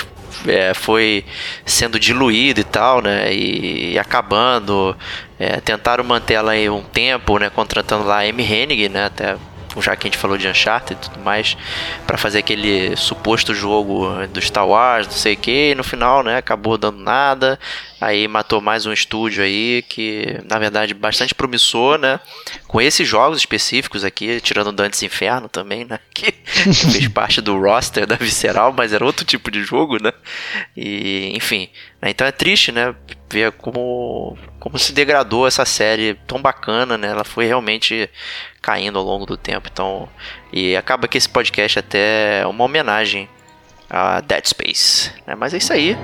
É, 0.47 0.73
foi 0.73 1.25
sendo 1.67 2.01
diluída 2.01 2.61
e 2.61 2.65
tal, 2.65 3.03
né? 3.03 3.31
E, 3.31 3.93
e 3.93 3.99
acabando. 3.99 4.97
É, 5.39 5.61
tentaram 5.61 6.03
manter 6.03 6.35
ela 6.35 6.53
aí 6.53 6.71
um 6.71 6.83
tempo, 6.83 7.39
né? 7.39 7.51
Contratando 7.51 8.05
lá 8.05 8.21
a 8.21 8.29
Amy 8.29 8.43
Hennig, 8.43 8.89
né? 8.89 9.07
Até 9.07 9.37
já 9.79 9.95
que 9.95 10.07
a 10.07 10.11
gente 10.11 10.19
falou 10.19 10.37
de 10.37 10.49
Uncharted 10.49 10.99
e 11.01 11.09
tudo 11.09 11.23
mais, 11.23 11.57
para 12.07 12.19
fazer 12.19 12.39
aquele 12.39 12.97
suposto 12.97 13.55
jogo 13.55 14.09
do 14.29 14.41
Star 14.41 14.67
Wars, 14.67 15.07
não 15.07 15.15
sei 15.15 15.35
o 15.35 15.37
que, 15.37 15.71
e 15.71 15.75
no 15.75 15.85
final, 15.85 16.23
né, 16.23 16.37
acabou 16.37 16.77
dando 16.77 16.99
nada. 16.99 17.59
Aí 18.01 18.27
matou 18.27 18.63
mais 18.63 18.87
um 18.87 18.93
estúdio 18.95 19.45
aí 19.45 19.83
que, 19.87 20.39
na 20.49 20.59
verdade, 20.59 20.95
bastante 20.95 21.35
promissor, 21.35 21.99
né? 21.99 22.19
Com 22.67 22.81
esses 22.81 23.07
jogos 23.07 23.37
específicos 23.37 24.05
aqui, 24.05 24.41
tirando 24.41 24.73
Dantes 24.73 25.03
Inferno 25.03 25.49
também, 25.51 25.85
né? 25.85 26.01
Que 26.15 26.33
fez 26.73 27.09
parte 27.09 27.41
do 27.41 27.59
roster 27.59 28.07
da 28.07 28.17
Visceral, 28.17 28.73
mas 28.73 28.93
era 28.93 29.05
outro 29.05 29.25
tipo 29.25 29.51
de 29.51 29.63
jogo, 29.63 30.03
né? 30.03 30.13
E, 30.77 31.33
enfim. 31.35 31.69
Né? 32.01 32.11
Então 32.11 32.27
é 32.27 32.33
triste, 32.33 32.73
né? 32.73 32.95
Ver 33.31 33.53
como, 33.53 34.37
como 34.59 34.79
se 34.79 34.93
degradou 34.93 35.47
essa 35.47 35.65
série 35.65 36.15
tão 36.27 36.41
bacana, 36.41 36.99
né? 36.99 37.09
Ela 37.09 37.25
foi 37.25 37.47
realmente 37.47 38.09
caindo 38.61 38.99
ao 38.99 39.05
longo 39.05 39.27
do 39.27 39.37
tempo. 39.37 39.69
Então, 39.71 40.09
e 40.53 40.77
acaba 40.77 41.07
que 41.07 41.19
esse 41.19 41.29
podcast 41.29 41.79
até 41.79 42.41
é 42.41 42.47
uma 42.47 42.65
homenagem 42.65 43.29
a 43.89 44.21
Dead 44.21 44.47
Space. 44.47 45.13
Né? 45.27 45.35
Mas 45.35 45.53
é 45.53 45.59
isso 45.59 45.73
aí. 45.73 45.97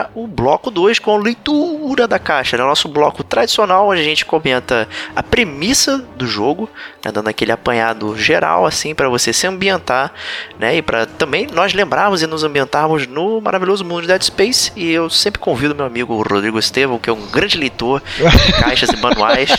Para 0.00 0.10
o 0.14 0.26
bloco 0.26 0.70
2 0.70 0.98
com 0.98 1.14
a 1.14 1.18
leitura 1.18 2.08
da 2.08 2.18
caixa. 2.18 2.56
Né? 2.56 2.64
Nosso 2.64 2.88
bloco 2.88 3.22
tradicional, 3.22 3.88
onde 3.88 4.00
a 4.00 4.04
gente 4.04 4.24
comenta 4.24 4.88
a 5.14 5.22
premissa 5.22 5.98
do 6.16 6.26
jogo, 6.26 6.68
né? 7.04 7.12
dando 7.12 7.28
aquele 7.28 7.52
apanhado 7.52 8.16
geral 8.16 8.64
assim 8.64 8.94
para 8.94 9.08
você 9.08 9.32
se 9.32 9.46
ambientar, 9.46 10.12
né? 10.58 10.76
E 10.76 10.82
para 10.82 11.06
também 11.06 11.46
nós 11.52 11.74
lembrarmos 11.74 12.22
e 12.22 12.26
nos 12.26 12.44
ambientarmos 12.44 13.06
no 13.06 13.40
maravilhoso 13.40 13.84
mundo 13.84 14.02
de 14.02 14.08
Dead 14.08 14.22
Space. 14.22 14.72
E 14.74 14.90
eu 14.90 15.10
sempre 15.10 15.38
convido 15.38 15.74
meu 15.74 15.84
amigo 15.84 16.22
Rodrigo 16.22 16.58
Estevam, 16.58 16.98
que 16.98 17.10
é 17.10 17.12
um 17.12 17.26
grande 17.26 17.58
leitor 17.58 18.02
de 18.16 18.52
caixas 18.60 18.90
e 18.90 18.96
manuais, 18.96 19.50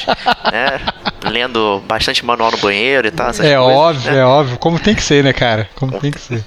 né? 0.51 0.79
Lendo 1.23 1.81
bastante 1.87 2.25
manual 2.25 2.51
no 2.51 2.57
banheiro 2.57 3.07
e 3.07 3.11
tal. 3.11 3.29
é 3.29 3.33
coisas, 3.33 3.57
óbvio, 3.57 4.11
né? 4.11 4.19
é 4.19 4.25
óbvio. 4.25 4.57
Como 4.57 4.79
tem 4.79 4.95
que 4.95 5.03
ser, 5.03 5.23
né, 5.23 5.33
cara? 5.33 5.69
Como, 5.75 5.91
Como 5.91 6.01
tem 6.01 6.11
que 6.11 6.19
ser. 6.19 6.43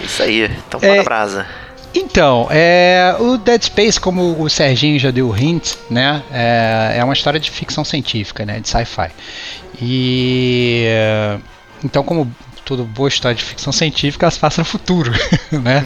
Isso 0.00 0.22
aí. 0.22 0.50
Então, 0.66 0.80
é... 0.82 1.02
brasa. 1.02 1.46
Então, 1.94 2.48
é, 2.50 3.14
o 3.20 3.36
Dead 3.36 3.62
Space, 3.62 4.00
como 4.00 4.40
o 4.42 4.50
Serginho 4.50 4.98
já 4.98 5.10
deu 5.10 5.28
o 5.28 5.36
hint, 5.36 5.74
né, 5.88 6.22
é, 6.32 6.94
é 6.98 7.04
uma 7.04 7.12
história 7.12 7.38
de 7.38 7.50
ficção 7.50 7.84
científica, 7.84 8.44
né, 8.44 8.58
de 8.58 8.68
sci-fi. 8.68 9.10
E 9.80 10.84
então, 11.84 12.02
como 12.02 12.30
toda 12.64 12.82
boa 12.82 13.08
história 13.08 13.36
de 13.36 13.44
ficção 13.44 13.72
científica, 13.72 14.24
ela 14.24 14.30
se 14.30 14.38
passa 14.38 14.62
no 14.62 14.64
futuro, 14.64 15.12
né? 15.52 15.84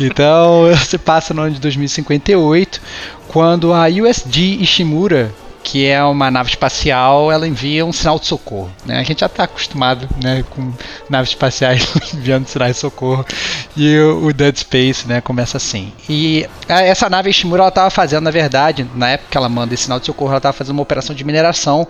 Então, 0.00 0.64
se 0.84 0.98
passa 0.98 1.32
no 1.32 1.42
ano 1.42 1.54
de 1.54 1.60
2058, 1.60 2.80
quando 3.28 3.72
a 3.72 3.86
USG 3.86 4.60
Ishimura 4.60 5.32
que 5.66 5.84
é 5.84 6.00
uma 6.04 6.30
nave 6.30 6.50
espacial, 6.50 7.32
ela 7.32 7.44
envia 7.44 7.84
um 7.84 7.92
sinal 7.92 8.20
de 8.20 8.26
socorro. 8.26 8.70
Né? 8.84 9.00
A 9.00 9.02
gente 9.02 9.18
já 9.18 9.26
está 9.26 9.42
acostumado 9.42 10.08
né, 10.22 10.44
com 10.48 10.72
naves 11.10 11.30
espaciais 11.30 11.92
enviando 12.14 12.46
sinais 12.46 12.76
de 12.76 12.80
socorro. 12.80 13.26
E 13.76 13.98
o, 13.98 14.26
o, 14.26 14.32
Dead 14.32 14.56
Space 14.56 15.08
né, 15.08 15.20
começa 15.20 15.56
assim. 15.56 15.92
E 16.08 16.48
essa 16.68 17.10
nave 17.10 17.30
Ishimura 17.30 17.66
estava 17.66 17.90
fazendo, 17.90 18.22
na 18.22 18.30
verdade, 18.30 18.86
na 18.94 19.10
época 19.10 19.28
que 19.28 19.36
ela 19.36 19.48
manda 19.48 19.74
esse 19.74 19.82
sinal 19.82 19.98
de 19.98 20.06
socorro, 20.06 20.30
ela 20.30 20.38
estava 20.38 20.52
fazendo 20.52 20.74
uma 20.74 20.82
operação 20.82 21.16
de 21.16 21.24
mineração 21.24 21.88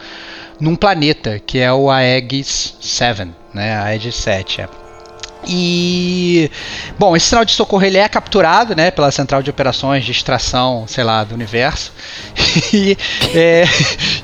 num 0.59 0.75
planeta, 0.75 1.39
que 1.39 1.59
é 1.59 1.71
o 1.71 1.91
Aegis 1.91 2.79
7, 2.81 3.31
né, 3.53 3.79
Aegis 3.79 4.15
7. 4.15 4.63
É. 4.63 4.86
E 5.47 6.51
bom, 6.99 7.17
esse 7.17 7.27
sinal 7.27 7.45
de 7.45 7.53
socorro 7.53 7.85
ele 7.85 7.99
é 7.99 8.09
capturado, 8.09 8.75
né, 8.75 8.91
pela 8.91 9.11
central 9.11 9.43
de 9.43 9.51
operações 9.51 10.05
de 10.05 10.11
extração, 10.11 10.85
sei 10.89 11.05
lá, 11.05 11.23
do 11.23 11.35
universo. 11.35 11.93
e, 12.73 12.97
é, 13.35 13.65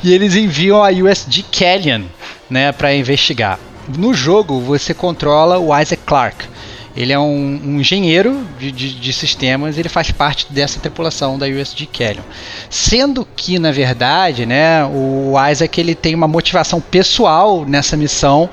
e 0.03 0.13
eles 0.13 0.35
enviam 0.35 0.83
a 0.83 0.91
USG 0.91 1.45
Callion, 1.45 2.03
né, 2.51 2.73
para 2.73 2.95
investigar. 2.95 3.59
No 3.89 4.13
jogo 4.15 4.61
você 4.61 4.93
controla 4.93 5.59
o 5.59 5.77
Isaac 5.79 6.03
Clarke. 6.05 6.53
Ele 6.95 7.13
é 7.13 7.19
um, 7.19 7.61
um 7.65 7.81
engenheiro 7.81 8.47
de, 8.59 8.71
de, 8.71 8.95
de, 8.95 9.13
sistemas, 9.15 9.79
ele 9.79 9.89
faz 9.89 10.11
parte 10.11 10.47
dessa 10.51 10.79
tripulação 10.79 11.39
da 11.39 11.47
USG 11.47 11.87
Callion. 11.87 12.23
Sendo 12.69 13.27
que, 13.35 13.59
na 13.59 13.73
verdade, 13.73 14.45
né, 14.45 14.85
o 14.85 15.33
Isaac 15.51 15.81
ele 15.81 15.95
tem 15.95 16.15
uma 16.15 16.29
motivação 16.29 16.83
pessoal 16.83 17.65
nessa 17.65 17.97
missão 17.97 18.51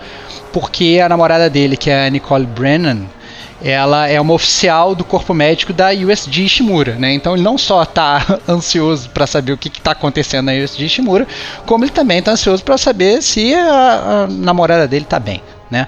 porque 0.52 1.02
a 1.04 1.10
namorada 1.10 1.50
dele, 1.50 1.78
que 1.78 1.90
é 1.90 2.08
a 2.08 2.10
Nicole 2.10 2.46
Brennan, 2.46 3.06
ela 3.62 4.08
é 4.08 4.20
uma 4.20 4.34
oficial 4.34 4.96
do 4.96 5.04
corpo 5.04 5.34
médico 5.34 5.74
da 5.74 5.90
USG 5.90 6.46
Ishimura, 6.46 6.96
né? 6.96 7.14
Então 7.14 7.34
ele 7.34 7.44
não 7.44 7.58
só 7.58 7.84
está 7.84 8.40
ansioso 8.48 9.10
para 9.10 9.28
saber 9.28 9.52
o 9.52 9.58
que 9.58 9.68
está 9.68 9.92
acontecendo 9.92 10.46
na 10.46 10.54
USG 10.54 10.86
Ishimura, 10.86 11.28
como 11.66 11.84
ele 11.84 11.92
também 11.92 12.20
está 12.20 12.32
ansioso 12.32 12.64
para 12.64 12.78
saber 12.78 13.22
se 13.22 13.54
a, 13.54 14.24
a, 14.24 14.28
namorada 14.28 14.88
dele 14.88 15.04
está 15.04 15.20
bem, 15.20 15.42
né? 15.70 15.88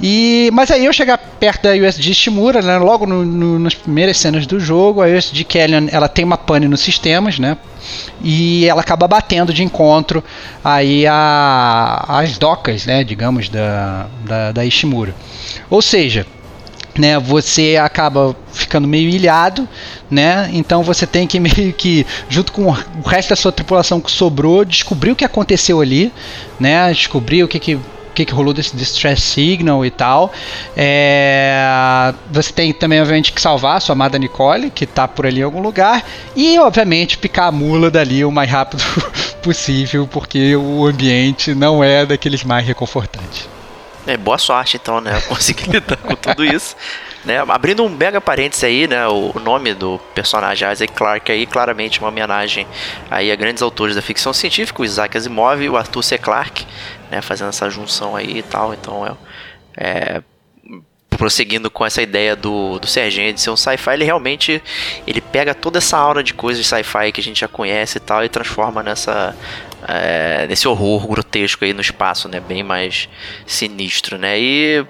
E, 0.00 0.50
mas 0.52 0.70
aí 0.70 0.84
eu 0.84 0.92
chegar 0.92 1.16
perto 1.16 1.62
da 1.62 1.70
USG 1.72 2.12
Shimura, 2.12 2.60
né, 2.60 2.76
logo 2.78 3.06
no, 3.06 3.24
no, 3.24 3.58
nas 3.58 3.74
primeiras 3.74 4.16
cenas 4.16 4.46
do 4.46 4.58
jogo, 4.58 5.00
a 5.00 5.06
USG 5.06 5.44
Kellyan 5.44 5.86
ela 5.92 6.08
tem 6.08 6.24
uma 6.24 6.36
pane 6.36 6.66
nos 6.66 6.80
sistemas, 6.80 7.38
né? 7.38 7.56
E 8.22 8.66
ela 8.66 8.80
acaba 8.80 9.08
batendo 9.08 9.52
de 9.52 9.62
encontro 9.62 10.22
aí 10.64 11.06
a, 11.06 12.04
as 12.08 12.38
docas, 12.38 12.86
né, 12.86 13.04
digamos, 13.04 13.48
da, 13.48 14.06
da, 14.24 14.52
da 14.52 14.64
Ishimura. 14.64 15.14
Ou 15.68 15.82
seja, 15.82 16.26
né, 16.98 17.18
você 17.18 17.76
acaba 17.76 18.36
ficando 18.52 18.86
meio 18.86 19.08
ilhado, 19.08 19.68
né? 20.10 20.50
Então 20.52 20.82
você 20.82 21.06
tem 21.06 21.26
que 21.26 21.40
meio 21.40 21.72
que 21.72 22.06
junto 22.28 22.52
com 22.52 22.66
o 22.66 23.08
resto 23.08 23.30
da 23.30 23.36
sua 23.36 23.52
tripulação 23.52 24.00
que 24.00 24.10
sobrou, 24.10 24.64
descobrir 24.64 25.12
o 25.12 25.16
que 25.16 25.24
aconteceu 25.24 25.80
ali, 25.80 26.12
né? 26.60 26.92
Descobrir 26.92 27.42
o 27.42 27.48
que, 27.48 27.58
que 27.58 27.78
que, 28.14 28.24
que 28.24 28.32
rolou 28.32 28.52
desse 28.52 28.76
distress 28.76 29.22
signal 29.22 29.84
e 29.84 29.90
tal. 29.90 30.32
É, 30.76 32.12
você 32.30 32.52
tem 32.52 32.72
também, 32.72 33.00
obviamente, 33.00 33.32
que 33.32 33.40
salvar 33.40 33.76
a 33.76 33.80
sua 33.80 33.94
amada 33.94 34.18
Nicole, 34.18 34.70
que 34.70 34.84
está 34.84 35.06
por 35.08 35.26
ali 35.26 35.40
em 35.40 35.44
algum 35.44 35.60
lugar. 35.60 36.04
E, 36.36 36.58
obviamente, 36.58 37.18
picar 37.18 37.48
a 37.48 37.52
mula 37.52 37.90
dali 37.90 38.24
o 38.24 38.30
mais 38.30 38.50
rápido 38.50 38.82
possível, 39.42 40.08
porque 40.10 40.54
o 40.56 40.86
ambiente 40.86 41.54
não 41.54 41.82
é 41.82 42.06
daqueles 42.06 42.44
mais 42.44 42.66
reconfortantes. 42.66 43.48
É, 44.06 44.16
boa 44.16 44.38
sorte 44.38 44.76
então, 44.76 45.00
né? 45.00 45.20
Conseguir 45.28 45.70
lidar 45.70 45.96
com 45.96 46.14
tudo 46.16 46.44
isso. 46.44 46.74
Né? 47.24 47.38
Abrindo 47.48 47.84
um 47.84 47.88
mega 47.88 48.20
parênteses 48.20 48.64
aí, 48.64 48.88
né? 48.88 49.06
O 49.06 49.38
nome 49.38 49.74
do 49.74 50.00
personagem 50.12 50.70
Isaac 50.70 50.92
Clarke 50.92 51.30
aí, 51.30 51.46
claramente 51.46 52.00
uma 52.00 52.08
homenagem 52.08 52.66
aí 53.08 53.30
a 53.30 53.36
grandes 53.36 53.62
autores 53.62 53.94
da 53.94 54.02
ficção 54.02 54.32
científica, 54.32 54.82
o 54.82 54.84
Isaac 54.84 55.16
Asimov 55.16 55.62
e 55.62 55.68
o 55.68 55.76
Arthur 55.76 56.02
C. 56.02 56.18
Clarke, 56.18 56.66
né, 57.12 57.20
fazendo 57.20 57.50
essa 57.50 57.68
junção 57.68 58.16
aí 58.16 58.38
e 58.38 58.42
tal. 58.42 58.72
Então, 58.72 59.06
é, 59.06 59.16
é 59.76 60.22
prosseguindo 61.16 61.70
com 61.70 61.84
essa 61.84 62.02
ideia 62.02 62.34
do, 62.34 62.78
do 62.78 62.86
Serginho 62.86 63.32
de 63.32 63.40
ser 63.40 63.50
um 63.50 63.56
sci-fi, 63.56 63.92
ele 63.92 64.04
realmente 64.04 64.60
ele 65.06 65.20
pega 65.20 65.54
toda 65.54 65.78
essa 65.78 65.96
aura 65.96 66.22
de 66.22 66.32
coisas 66.32 66.64
de 66.64 66.68
sci-fi 66.68 67.12
que 67.12 67.20
a 67.20 67.22
gente 67.22 67.38
já 67.38 67.46
conhece 67.46 67.98
e 67.98 68.00
tal 68.00 68.24
e 68.24 68.28
transforma 68.28 68.82
nessa 68.82 69.36
é, 69.86 70.46
nesse 70.48 70.66
horror 70.66 71.06
grotesco 71.06 71.64
aí 71.64 71.72
no 71.72 71.80
espaço, 71.80 72.28
né, 72.28 72.40
bem 72.40 72.62
mais 72.62 73.08
sinistro, 73.46 74.16
né? 74.16 74.40
E 74.40 74.86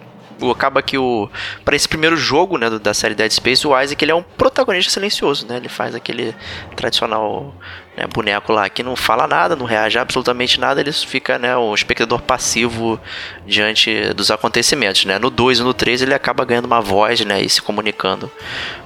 acaba 0.50 0.80
que 0.80 0.96
o 0.96 1.28
para 1.64 1.76
esse 1.76 1.88
primeiro 1.88 2.16
jogo, 2.16 2.56
né, 2.56 2.70
da 2.70 2.94
série 2.94 3.14
Dead 3.14 3.30
Space, 3.30 3.66
o 3.66 3.78
Isaac 3.78 4.02
ele 4.02 4.12
é 4.12 4.14
um 4.14 4.22
protagonista 4.22 4.92
silencioso, 4.92 5.46
né? 5.46 5.56
Ele 5.56 5.68
faz 5.68 5.94
aquele 5.94 6.34
tradicional 6.76 7.54
né, 7.96 8.06
boneco 8.06 8.52
lá 8.52 8.68
que 8.68 8.82
não 8.82 8.96
fala 8.96 9.26
nada, 9.26 9.54
não 9.54 9.66
reage 9.66 9.98
a 9.98 10.02
absolutamente 10.02 10.58
nada, 10.58 10.80
ele 10.80 10.92
fica 10.92 11.38
né, 11.38 11.56
um 11.56 11.74
espectador 11.74 12.22
passivo 12.22 13.00
diante 13.46 14.12
dos 14.14 14.30
acontecimentos. 14.30 15.04
Né? 15.04 15.18
No 15.18 15.30
2 15.30 15.58
e 15.58 15.62
no 15.62 15.74
3 15.74 16.02
ele 16.02 16.14
acaba 16.14 16.44
ganhando 16.44 16.64
uma 16.64 16.80
voz 16.80 17.20
né, 17.20 17.40
e 17.40 17.48
se 17.48 17.60
comunicando 17.60 18.30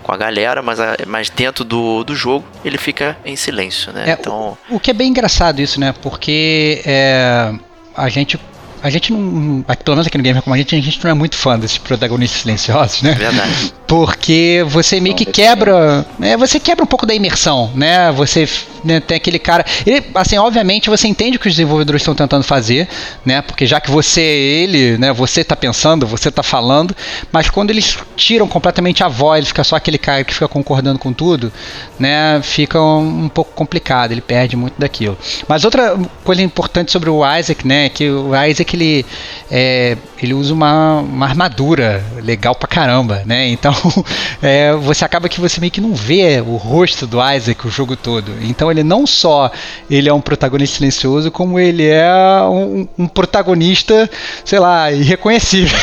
com 0.02 0.12
a 0.12 0.16
galera, 0.16 0.62
mas, 0.62 0.80
a, 0.80 0.96
mas 1.06 1.30
dentro 1.30 1.64
do, 1.64 2.04
do 2.04 2.14
jogo 2.14 2.44
ele 2.64 2.78
fica 2.78 3.16
em 3.24 3.36
silêncio. 3.36 3.92
Né? 3.92 4.10
É, 4.10 4.12
então... 4.12 4.56
o, 4.68 4.76
o 4.76 4.80
que 4.80 4.90
é 4.90 4.94
bem 4.94 5.08
engraçado 5.08 5.60
isso, 5.60 5.78
né? 5.80 5.94
Porque 6.02 6.82
é, 6.84 7.52
a 7.96 8.08
gente 8.08 8.38
a 8.82 8.90
gente 8.90 9.12
não. 9.12 9.62
Pelo 9.62 9.96
menos 9.96 10.06
aqui 10.06 10.18
no 10.18 10.24
Gamer 10.24 10.42
como 10.42 10.54
a 10.54 10.58
gente, 10.58 10.74
a 10.74 10.80
gente 10.80 11.02
não 11.02 11.10
é 11.10 11.14
muito 11.14 11.36
fã 11.36 11.58
desses 11.58 11.78
protagonistas 11.78 12.42
silenciosos, 12.42 13.02
né? 13.02 13.12
Verdade. 13.12 13.72
Porque 13.86 14.64
você 14.68 15.00
meio 15.00 15.14
que 15.14 15.24
quebra. 15.24 16.04
É, 16.20 16.36
você 16.36 16.58
quebra 16.58 16.82
um 16.82 16.86
pouco 16.86 17.06
da 17.06 17.14
imersão, 17.14 17.70
né? 17.74 18.10
Você 18.12 18.48
né, 18.86 19.00
tem 19.00 19.16
aquele 19.16 19.38
cara. 19.38 19.64
Ele, 19.84 20.04
assim, 20.14 20.36
obviamente 20.38 20.88
você 20.90 21.06
entende 21.06 21.36
o 21.36 21.40
que 21.40 21.48
os 21.48 21.54
desenvolvedores 21.54 22.02
estão 22.02 22.14
tentando 22.14 22.42
fazer, 22.42 22.88
né? 23.24 23.42
Porque 23.42 23.66
já 23.66 23.80
que 23.80 23.90
você 23.90 24.20
é 24.20 24.34
ele, 24.34 24.98
né? 24.98 25.12
Você 25.12 25.44
tá 25.44 25.54
pensando, 25.54 26.06
você 26.06 26.30
tá 26.30 26.42
falando, 26.42 26.96
mas 27.30 27.48
quando 27.50 27.70
eles 27.70 27.96
tiram 28.16 28.48
completamente 28.48 29.04
a 29.04 29.08
voz, 29.08 29.48
fica 29.48 29.62
só 29.62 29.76
aquele 29.76 29.98
cara 29.98 30.24
que 30.24 30.34
fica 30.34 30.48
concordando 30.48 30.98
com 30.98 31.12
tudo, 31.12 31.52
né? 31.98 32.40
Fica 32.42 32.80
um, 32.80 33.24
um 33.24 33.28
pouco 33.28 33.52
complicado, 33.54 34.12
ele 34.12 34.20
perde 34.20 34.56
muito 34.56 34.74
daquilo. 34.78 35.16
Mas 35.46 35.64
outra 35.64 35.96
coisa 36.24 36.42
importante 36.42 36.90
sobre 36.90 37.08
o 37.08 37.22
Isaac, 37.36 37.66
né? 37.66 37.86
É 37.86 37.88
que 37.88 38.10
o 38.10 38.30
Isaac 38.44 38.65
ele, 38.74 39.06
é, 39.50 39.96
ele 40.22 40.34
usa 40.34 40.52
uma, 40.52 41.00
uma 41.00 41.26
armadura 41.26 42.02
legal 42.22 42.54
pra 42.54 42.66
caramba, 42.66 43.22
né? 43.26 43.48
Então 43.48 43.74
é, 44.42 44.72
você 44.72 45.04
acaba 45.04 45.28
que 45.28 45.40
você 45.40 45.60
meio 45.60 45.70
que 45.70 45.80
não 45.80 45.94
vê 45.94 46.40
o 46.40 46.56
rosto 46.56 47.06
do 47.06 47.18
Isaac 47.18 47.66
o 47.66 47.70
jogo 47.70 47.96
todo. 47.96 48.32
Então 48.42 48.70
ele 48.70 48.82
não 48.82 49.06
só 49.06 49.50
ele 49.90 50.08
é 50.08 50.12
um 50.12 50.20
protagonista 50.20 50.76
silencioso, 50.76 51.30
como 51.30 51.60
ele 51.60 51.86
é 51.86 52.10
um, 52.42 52.88
um 52.98 53.06
protagonista, 53.06 54.10
sei 54.44 54.58
lá, 54.58 54.90
irreconhecível. 54.90 55.78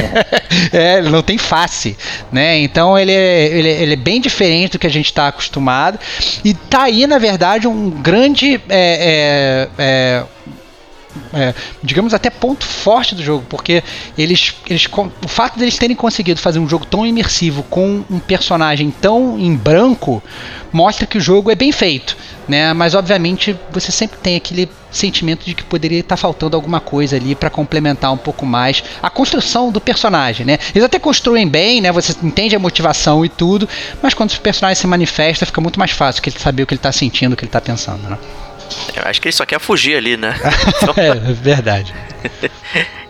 é, 0.72 0.98
ele 0.98 1.10
não 1.10 1.22
tem 1.22 1.38
face, 1.38 1.96
né? 2.32 2.58
Então 2.58 2.98
ele 2.98 3.12
é, 3.12 3.46
ele, 3.46 3.68
ele 3.68 3.92
é 3.92 3.96
bem 3.96 4.20
diferente 4.20 4.72
do 4.72 4.78
que 4.78 4.86
a 4.86 4.90
gente 4.90 5.06
está 5.06 5.28
acostumado. 5.28 5.98
E 6.44 6.54
tá 6.54 6.82
aí, 6.82 7.06
na 7.06 7.18
verdade, 7.18 7.66
um 7.68 7.90
grande. 7.90 8.60
é, 8.68 9.68
é, 9.68 9.68
é, 9.78 10.24
é, 11.32 11.54
digamos 11.82 12.14
até 12.14 12.30
ponto 12.30 12.64
forte 12.64 13.14
do 13.14 13.22
jogo, 13.22 13.44
porque 13.48 13.82
eles, 14.16 14.54
eles 14.68 14.86
o 15.24 15.28
fato 15.28 15.58
deles 15.58 15.76
terem 15.76 15.96
conseguido 15.96 16.40
fazer 16.40 16.58
um 16.58 16.68
jogo 16.68 16.86
tão 16.86 17.06
imersivo 17.06 17.62
com 17.64 18.04
um 18.08 18.18
personagem 18.18 18.90
tão 18.90 19.38
em 19.38 19.54
branco 19.54 20.22
mostra 20.72 21.06
que 21.06 21.18
o 21.18 21.20
jogo 21.20 21.50
é 21.50 21.54
bem 21.54 21.72
feito, 21.72 22.16
né? 22.48 22.72
Mas 22.72 22.94
obviamente 22.94 23.56
você 23.72 23.90
sempre 23.90 24.18
tem 24.18 24.36
aquele 24.36 24.68
sentimento 24.90 25.44
de 25.44 25.54
que 25.54 25.64
poderia 25.64 26.00
estar 26.00 26.16
faltando 26.16 26.56
alguma 26.56 26.80
coisa 26.80 27.16
ali 27.16 27.34
para 27.34 27.50
complementar 27.50 28.12
um 28.12 28.16
pouco 28.16 28.44
mais 28.46 28.82
a 29.02 29.10
construção 29.10 29.70
do 29.70 29.80
personagem, 29.80 30.46
né? 30.46 30.58
Eles 30.74 30.84
até 30.84 30.98
construem 30.98 31.46
bem, 31.46 31.80
né? 31.80 31.90
Você 31.92 32.14
entende 32.22 32.54
a 32.54 32.58
motivação 32.58 33.24
e 33.24 33.28
tudo, 33.28 33.68
mas 34.02 34.14
quando 34.14 34.30
o 34.32 34.40
personagem 34.40 34.80
se 34.80 34.86
manifesta 34.86 35.46
fica 35.46 35.60
muito 35.60 35.78
mais 35.78 35.90
fácil 35.90 36.22
que 36.22 36.30
ele 36.30 36.38
saber 36.38 36.62
o 36.62 36.66
que 36.66 36.74
ele 36.74 36.78
está 36.78 36.92
sentindo, 36.92 37.32
o 37.32 37.36
que 37.36 37.44
ele 37.44 37.48
está 37.48 37.60
pensando, 37.60 38.08
né? 38.08 38.18
Eu 38.94 39.02
acho 39.04 39.20
que 39.20 39.28
ele 39.28 39.32
só 39.32 39.44
quer 39.44 39.58
fugir 39.60 39.96
ali, 39.96 40.16
né? 40.16 40.34
Então, 40.82 40.94
É 41.02 41.32
verdade. 41.32 41.94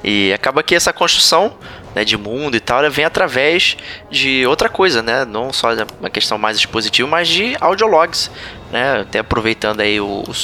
E 0.02 0.32
acaba 0.32 0.62
que 0.62 0.74
essa 0.74 0.94
construção 0.94 1.58
né, 1.94 2.04
de 2.04 2.16
mundo 2.16 2.56
e 2.56 2.60
tal, 2.60 2.78
ela 2.78 2.88
vem 2.88 3.04
através 3.04 3.76
de 4.10 4.46
outra 4.46 4.68
coisa, 4.68 5.02
né? 5.02 5.26
Não 5.26 5.52
só 5.52 5.68
uma 5.98 6.08
questão 6.08 6.38
mais 6.38 6.56
expositiva, 6.56 7.06
mas 7.06 7.28
de 7.28 7.54
audiologs, 7.60 8.30
né? 8.72 9.00
Até 9.00 9.18
aproveitando 9.18 9.80
aí 9.80 10.00
o, 10.00 10.24
o 10.26 10.34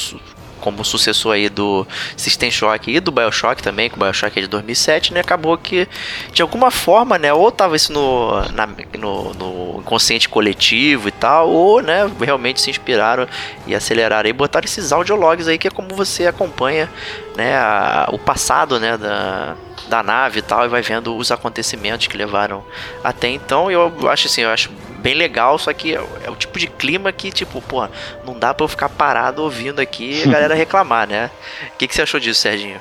como 0.66 0.84
sucessor 0.84 1.32
aí 1.34 1.48
do 1.48 1.86
System 2.16 2.50
Shock 2.50 2.90
e 2.90 2.98
do 2.98 3.12
BioShock 3.12 3.62
também, 3.62 3.88
que 3.88 3.94
o 3.94 4.00
BioShock 4.00 4.36
é 4.36 4.42
de 4.42 4.48
2007, 4.48 5.14
né? 5.14 5.20
Acabou 5.20 5.56
que, 5.56 5.86
de 6.32 6.42
alguma 6.42 6.72
forma, 6.72 7.16
né? 7.16 7.32
Ou 7.32 7.52
tava 7.52 7.76
isso 7.76 7.92
no, 7.92 8.40
na- 8.50 8.68
no, 8.98 9.32
no 9.34 9.78
inconsciente 9.78 10.28
coletivo 10.28 11.06
e 11.06 11.12
tal, 11.12 11.48
ou, 11.48 11.80
né? 11.80 12.10
Realmente 12.20 12.60
se 12.60 12.68
inspiraram 12.68 13.28
e 13.64 13.76
aceleraram 13.76 14.28
e 14.28 14.32
botaram 14.32 14.64
esses 14.64 14.90
audiologs 14.90 15.46
aí, 15.46 15.56
que 15.56 15.68
é 15.68 15.70
como 15.70 15.94
você 15.94 16.26
acompanha, 16.26 16.90
né? 17.36 17.56
a- 17.56 18.08
o 18.10 18.18
passado, 18.18 18.80
né? 18.80 18.96
Da, 18.96 19.54
da 19.88 20.02
nave 20.02 20.40
e 20.40 20.42
tal, 20.42 20.64
e 20.64 20.68
vai 20.68 20.82
vendo 20.82 21.14
os 21.16 21.30
acontecimentos 21.30 22.08
que 22.08 22.16
levaram 22.16 22.64
até 23.04 23.28
então. 23.28 23.70
Eu 23.70 23.92
acho 24.10 24.26
assim, 24.26 24.40
eu 24.40 24.50
acho 24.50 24.68
bem 24.96 25.14
legal, 25.14 25.58
só 25.58 25.72
que 25.72 25.94
é 25.94 26.00
o- 26.00 26.08
é 26.24 26.30
o 26.30 26.34
tipo 26.36 26.58
de 26.58 26.66
clima 26.66 27.12
que, 27.12 27.30
tipo, 27.30 27.60
pô, 27.62 27.86
não 28.24 28.38
dá 28.38 28.52
pra 28.54 28.64
eu 28.64 28.68
ficar 28.68 28.88
parado 28.88 29.42
ouvindo 29.42 29.80
aqui 29.80 30.22
a 30.24 30.26
galera 30.30 30.54
reclamar, 30.54 31.06
né? 31.08 31.30
O 31.74 31.76
que, 31.78 31.86
que 31.88 31.94
você 31.94 32.02
achou 32.02 32.18
disso, 32.20 32.40
Serginho? 32.40 32.80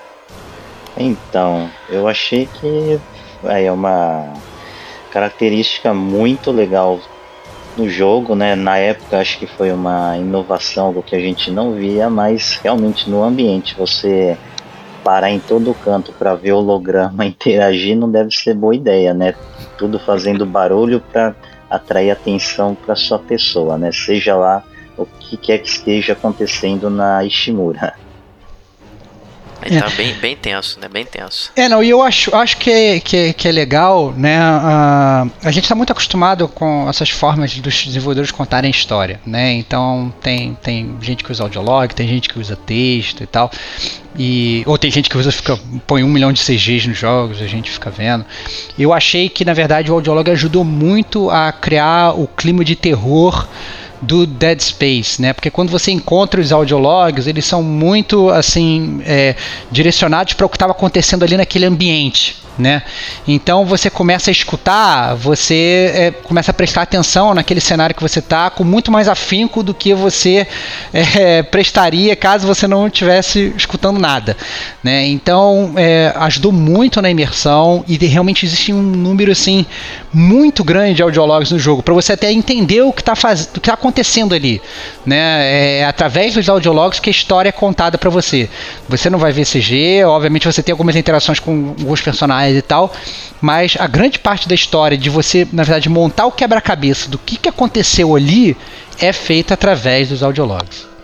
Então, 0.97 1.69
eu 1.89 2.07
achei 2.07 2.47
que 2.59 2.99
aí 3.43 3.65
é 3.65 3.71
uma 3.71 4.31
característica 5.11 5.93
muito 5.93 6.51
legal 6.51 6.99
no 7.77 7.89
jogo, 7.89 8.35
né? 8.35 8.55
Na 8.55 8.77
época 8.77 9.19
acho 9.19 9.37
que 9.37 9.45
foi 9.47 9.71
uma 9.71 10.17
inovação 10.17 10.93
do 10.93 11.03
que 11.03 11.15
a 11.15 11.19
gente 11.19 11.51
não 11.51 11.73
via, 11.73 12.09
mas 12.09 12.59
realmente 12.63 13.09
no 13.09 13.21
ambiente 13.23 13.75
você 13.77 14.37
parar 15.03 15.29
em 15.29 15.39
todo 15.39 15.73
canto 15.73 16.11
para 16.13 16.33
ver 16.35 16.53
holograma 16.53 17.23
interagir 17.27 17.95
não 17.95 18.09
deve 18.09 18.31
ser 18.31 18.53
boa 18.55 18.73
ideia, 18.75 19.13
né? 19.13 19.35
Tudo 19.77 19.99
fazendo 19.99 20.45
barulho 20.45 21.01
para 21.11 21.35
atrair 21.75 22.11
atenção 22.11 22.75
para 22.75 22.95
sua 22.95 23.19
pessoa, 23.19 23.77
né? 23.77 23.91
Seja 23.91 24.35
lá 24.35 24.63
o 24.97 25.05
que 25.05 25.37
quer 25.37 25.59
que 25.59 25.67
esteja 25.67 26.13
acontecendo 26.13 26.89
na 26.89 27.23
Ishimura. 27.23 27.93
Aí 29.65 29.79
tá 29.79 29.89
bem, 29.97 30.13
bem 30.15 30.35
tenso, 30.35 30.79
né? 30.79 30.87
Bem 30.87 31.05
tenso. 31.05 31.51
É, 31.55 31.67
não, 31.67 31.83
e 31.83 31.89
eu 31.89 32.01
acho, 32.01 32.33
acho 32.35 32.57
que, 32.57 32.69
é, 32.69 32.99
que, 32.99 33.17
é- 33.17 33.33
que 33.33 33.47
é 33.47 33.51
legal, 33.51 34.13
né? 34.15 34.37
A, 34.39 35.25
a 35.43 35.51
gente 35.51 35.63
está 35.63 35.73
muito 35.75 35.91
acostumado 35.91 36.47
com 36.47 36.87
essas 36.87 37.09
formas 37.09 37.53
dos 37.57 37.83
desenvolvedores 37.85 38.31
contarem 38.31 38.69
história, 38.69 39.19
né? 39.25 39.53
Então 39.53 40.13
tem, 40.21 40.55
tem 40.61 40.95
gente 41.01 41.23
que 41.23 41.31
usa 41.31 41.43
audiolog, 41.43 41.93
tem 41.93 42.07
gente 42.07 42.29
que 42.29 42.39
usa 42.39 42.55
texto 42.55 43.23
e 43.23 43.27
tal. 43.27 43.49
E, 44.17 44.63
ou 44.65 44.77
tem 44.77 44.89
gente 44.89 45.09
que 45.09 45.17
usa, 45.17 45.31
fica, 45.31 45.59
põe 45.85 46.03
um 46.03 46.07
milhão 46.07 46.31
de 46.31 46.39
CGs 46.39 46.87
nos 46.87 46.97
jogos, 46.97 47.41
a 47.41 47.47
gente 47.47 47.69
fica 47.69 47.89
vendo. 47.89 48.23
Eu 48.79 48.93
achei 48.93 49.27
que, 49.27 49.43
na 49.43 49.53
verdade, 49.53 49.91
o 49.91 49.95
audiolog 49.95 50.29
ajudou 50.31 50.63
muito 50.63 51.29
a 51.29 51.51
criar 51.51 52.13
o 52.17 52.25
clima 52.27 52.63
de 52.63 52.75
terror 52.75 53.47
do 54.01 54.25
Dead 54.25 54.59
Space, 54.59 55.21
né? 55.21 55.33
Porque 55.33 55.49
quando 55.49 55.69
você 55.69 55.91
encontra 55.91 56.39
os 56.39 56.51
audiologs, 56.51 57.27
eles 57.27 57.45
são 57.45 57.63
muito 57.63 58.29
assim 58.29 59.01
é, 59.05 59.35
direcionados 59.71 60.33
para 60.33 60.45
o 60.45 60.49
que 60.49 60.55
estava 60.55 60.71
acontecendo 60.71 61.23
ali 61.23 61.37
naquele 61.37 61.65
ambiente, 61.65 62.37
né? 62.57 62.83
Então 63.27 63.65
você 63.65 63.89
começa 63.89 64.29
a 64.29 64.33
escutar, 64.33 65.13
você 65.15 65.91
é, 65.93 66.11
começa 66.11 66.51
a 66.51 66.53
prestar 66.53 66.83
atenção 66.83 67.33
naquele 67.33 67.59
cenário 67.59 67.95
que 67.95 68.01
você 68.01 68.21
tá 68.21 68.49
com 68.49 68.63
muito 68.63 68.91
mais 68.91 69.07
afinco 69.07 69.61
do 69.61 69.73
que 69.73 69.93
você 69.93 70.47
é, 70.93 71.43
prestaria 71.51 72.15
caso 72.15 72.47
você 72.47 72.67
não 72.67 72.87
estivesse 72.87 73.53
escutando 73.57 73.99
nada, 73.99 74.37
né? 74.83 75.05
Então 75.07 75.73
é, 75.75 76.13
ajudou 76.15 76.51
muito 76.51 77.01
na 77.01 77.09
imersão 77.09 77.83
e 77.87 77.97
realmente 78.05 78.45
existe 78.45 78.71
um 78.71 78.81
número 78.81 79.31
assim 79.31 79.65
muito 80.13 80.63
grande 80.63 80.95
de 80.95 81.03
audiologs 81.03 81.51
no 81.51 81.59
jogo 81.59 81.83
para 81.83 81.93
você 81.93 82.13
até 82.13 82.31
entender 82.31 82.81
o 82.81 82.93
que 82.93 83.01
está 83.01 83.13
tá 83.15 83.73
acontecendo 83.73 84.33
ali, 84.33 84.61
né? 85.05 85.79
É 85.81 85.85
através 85.85 86.33
dos 86.33 86.47
audiologs 86.47 86.99
que 86.99 87.09
a 87.09 87.11
história 87.11 87.49
é 87.49 87.51
contada 87.51 87.97
para 87.97 88.09
você. 88.09 88.49
Você 88.87 89.09
não 89.09 89.19
vai 89.19 89.31
ver 89.31 89.45
CG, 89.45 90.03
obviamente 90.05 90.45
você 90.45 90.63
tem 90.63 90.71
algumas 90.71 90.95
interações 90.95 91.39
com 91.39 91.75
os 91.87 92.01
personagens 92.01 92.44
e 92.53 92.61
tal, 92.61 92.93
mas 93.41 93.75
a 93.79 93.87
grande 93.87 94.19
parte 94.19 94.47
da 94.47 94.55
história 94.55 94.97
de 94.97 95.09
você, 95.09 95.47
na 95.51 95.63
verdade, 95.63 95.89
montar 95.89 96.25
o 96.25 96.31
quebra-cabeça 96.31 97.09
do 97.09 97.17
que, 97.17 97.37
que 97.37 97.49
aconteceu 97.49 98.15
ali 98.15 98.55
é 98.99 99.11
feita 99.11 99.53
através 99.53 100.09
dos 100.09 100.21
audiologs. 100.21 100.95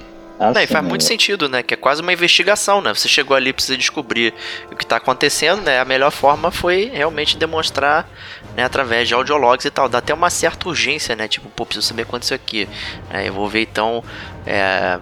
Ah, 0.44 0.52
Não, 0.52 0.60
e 0.60 0.66
faz 0.66 0.84
né? 0.84 0.90
muito 0.90 1.04
sentido, 1.04 1.48
né? 1.48 1.62
Que 1.62 1.76
é 1.76 1.78
quase 1.78 2.02
uma 2.02 2.12
investigação, 2.12 2.82
né? 2.82 2.92
Você 2.96 3.08
chegou 3.08 3.38
ali 3.38 3.54
precisa 3.54 3.78
descobrir 3.78 4.34
o 4.72 4.76
que 4.76 4.84
tá 4.84 4.96
acontecendo, 4.96 5.62
né? 5.62 5.80
A 5.80 5.86
melhor 5.86 6.10
forma 6.10 6.50
foi 6.50 6.90
realmente 6.92 7.38
demonstrar, 7.38 8.10
né? 8.56 8.64
Através 8.64 9.08
de 9.08 9.14
audiologs 9.14 9.66
e 9.66 9.70
tal. 9.70 9.88
Dá 9.88 10.00
até 10.00 10.12
uma 10.16 10.32
certa 10.32 10.68
urgência, 10.68 11.16
né? 11.16 11.28
Tipo, 11.28 11.48
pô, 11.50 11.64
preciso 11.64 11.86
saber 11.86 12.02
o 12.02 12.06
que 12.06 12.10
aconteceu 12.10 12.34
aqui. 12.36 12.68
É, 13.12 13.28
eu 13.28 13.34
vou 13.34 13.48
ver 13.48 13.62
então 13.62 14.04
é, 14.44 14.98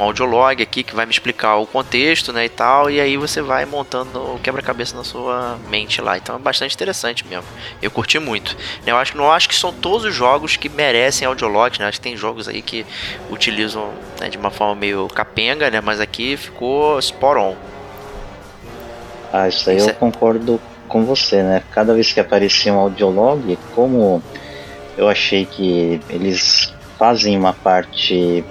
um 0.00 0.04
audiolog 0.04 0.62
aqui 0.62 0.82
que 0.82 0.94
vai 0.94 1.04
me 1.06 1.12
explicar 1.12 1.56
o 1.56 1.66
contexto, 1.66 2.32
né? 2.32 2.44
E 2.46 2.48
tal. 2.48 2.90
E 2.90 3.00
aí 3.00 3.16
você 3.16 3.42
vai 3.42 3.64
montando 3.64 4.34
o 4.34 4.38
quebra-cabeça 4.42 4.96
na 4.96 5.04
sua 5.04 5.58
mente 5.68 6.00
lá. 6.00 6.16
Então 6.16 6.36
é 6.36 6.38
bastante 6.38 6.74
interessante 6.74 7.26
mesmo. 7.26 7.44
Eu 7.80 7.90
curti 7.90 8.18
muito. 8.18 8.56
Eu 8.86 8.96
acho 8.96 9.12
que 9.12 9.18
não 9.18 9.30
acho 9.30 9.48
que 9.48 9.54
são 9.54 9.72
todos 9.72 10.04
os 10.06 10.14
jogos 10.14 10.56
que 10.56 10.68
merecem 10.68 11.26
audiologs, 11.26 11.78
né? 11.78 11.86
Acho 11.86 11.98
que 11.98 12.04
tem 12.04 12.16
jogos 12.16 12.48
aí 12.48 12.62
que 12.62 12.86
utilizam 13.30 13.90
né, 14.20 14.28
de 14.28 14.38
uma 14.38 14.50
forma 14.50 14.74
meio 14.74 15.08
capenga, 15.08 15.70
né? 15.70 15.80
Mas 15.80 16.00
aqui 16.00 16.36
ficou 16.36 16.98
spot 16.98 17.36
on. 17.36 17.56
Ah, 19.32 19.48
isso 19.48 19.68
aí 19.70 19.76
Isso 19.76 19.88
eu 19.88 19.92
é- 19.92 19.94
concordo 19.94 20.60
com 20.88 21.04
você, 21.04 21.42
né? 21.42 21.62
Cada 21.70 21.94
vez 21.94 22.12
que 22.12 22.20
aparecia 22.20 22.72
um 22.72 22.78
audiolog, 22.78 23.58
como 23.74 24.22
eu 24.96 25.08
achei 25.08 25.46
que 25.46 26.00
eles 26.10 26.72
fazem 26.98 27.36
uma 27.38 27.54
parte 27.54 28.44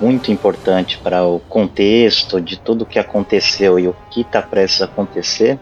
muito 0.00 0.30
importante 0.30 0.98
para 0.98 1.24
o 1.24 1.40
contexto 1.40 2.40
de 2.40 2.58
tudo 2.58 2.86
que 2.86 2.98
aconteceu 2.98 3.78
e 3.78 3.88
o 3.88 3.96
que 4.10 4.20
está 4.20 4.42
prestes 4.42 4.82
a 4.82 4.84
acontecer, 4.84 5.58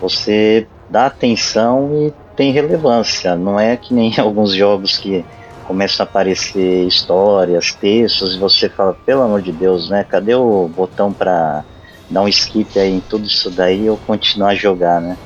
você 0.00 0.66
dá 0.88 1.06
atenção 1.06 1.90
e 2.06 2.12
tem 2.34 2.52
relevância. 2.52 3.36
Não 3.36 3.58
é 3.58 3.76
que 3.76 3.94
nem 3.94 4.12
alguns 4.18 4.52
jogos 4.54 4.96
que 4.96 5.24
começam 5.66 6.04
a 6.04 6.08
aparecer 6.08 6.86
histórias, 6.86 7.72
textos, 7.72 8.34
e 8.34 8.38
você 8.38 8.68
fala, 8.68 8.92
pelo 9.06 9.22
amor 9.22 9.40
de 9.40 9.52
Deus, 9.52 9.88
né? 9.88 10.02
Cadê 10.02 10.34
o 10.34 10.68
botão 10.68 11.12
para 11.12 11.64
dar 12.08 12.22
um 12.22 12.28
skip 12.28 12.76
aí 12.76 12.90
em 12.90 13.00
tudo 13.00 13.24
isso 13.24 13.50
daí 13.50 13.88
ou 13.88 13.96
continuar 13.96 14.48
a 14.48 14.54
jogar, 14.54 15.00
né? 15.00 15.16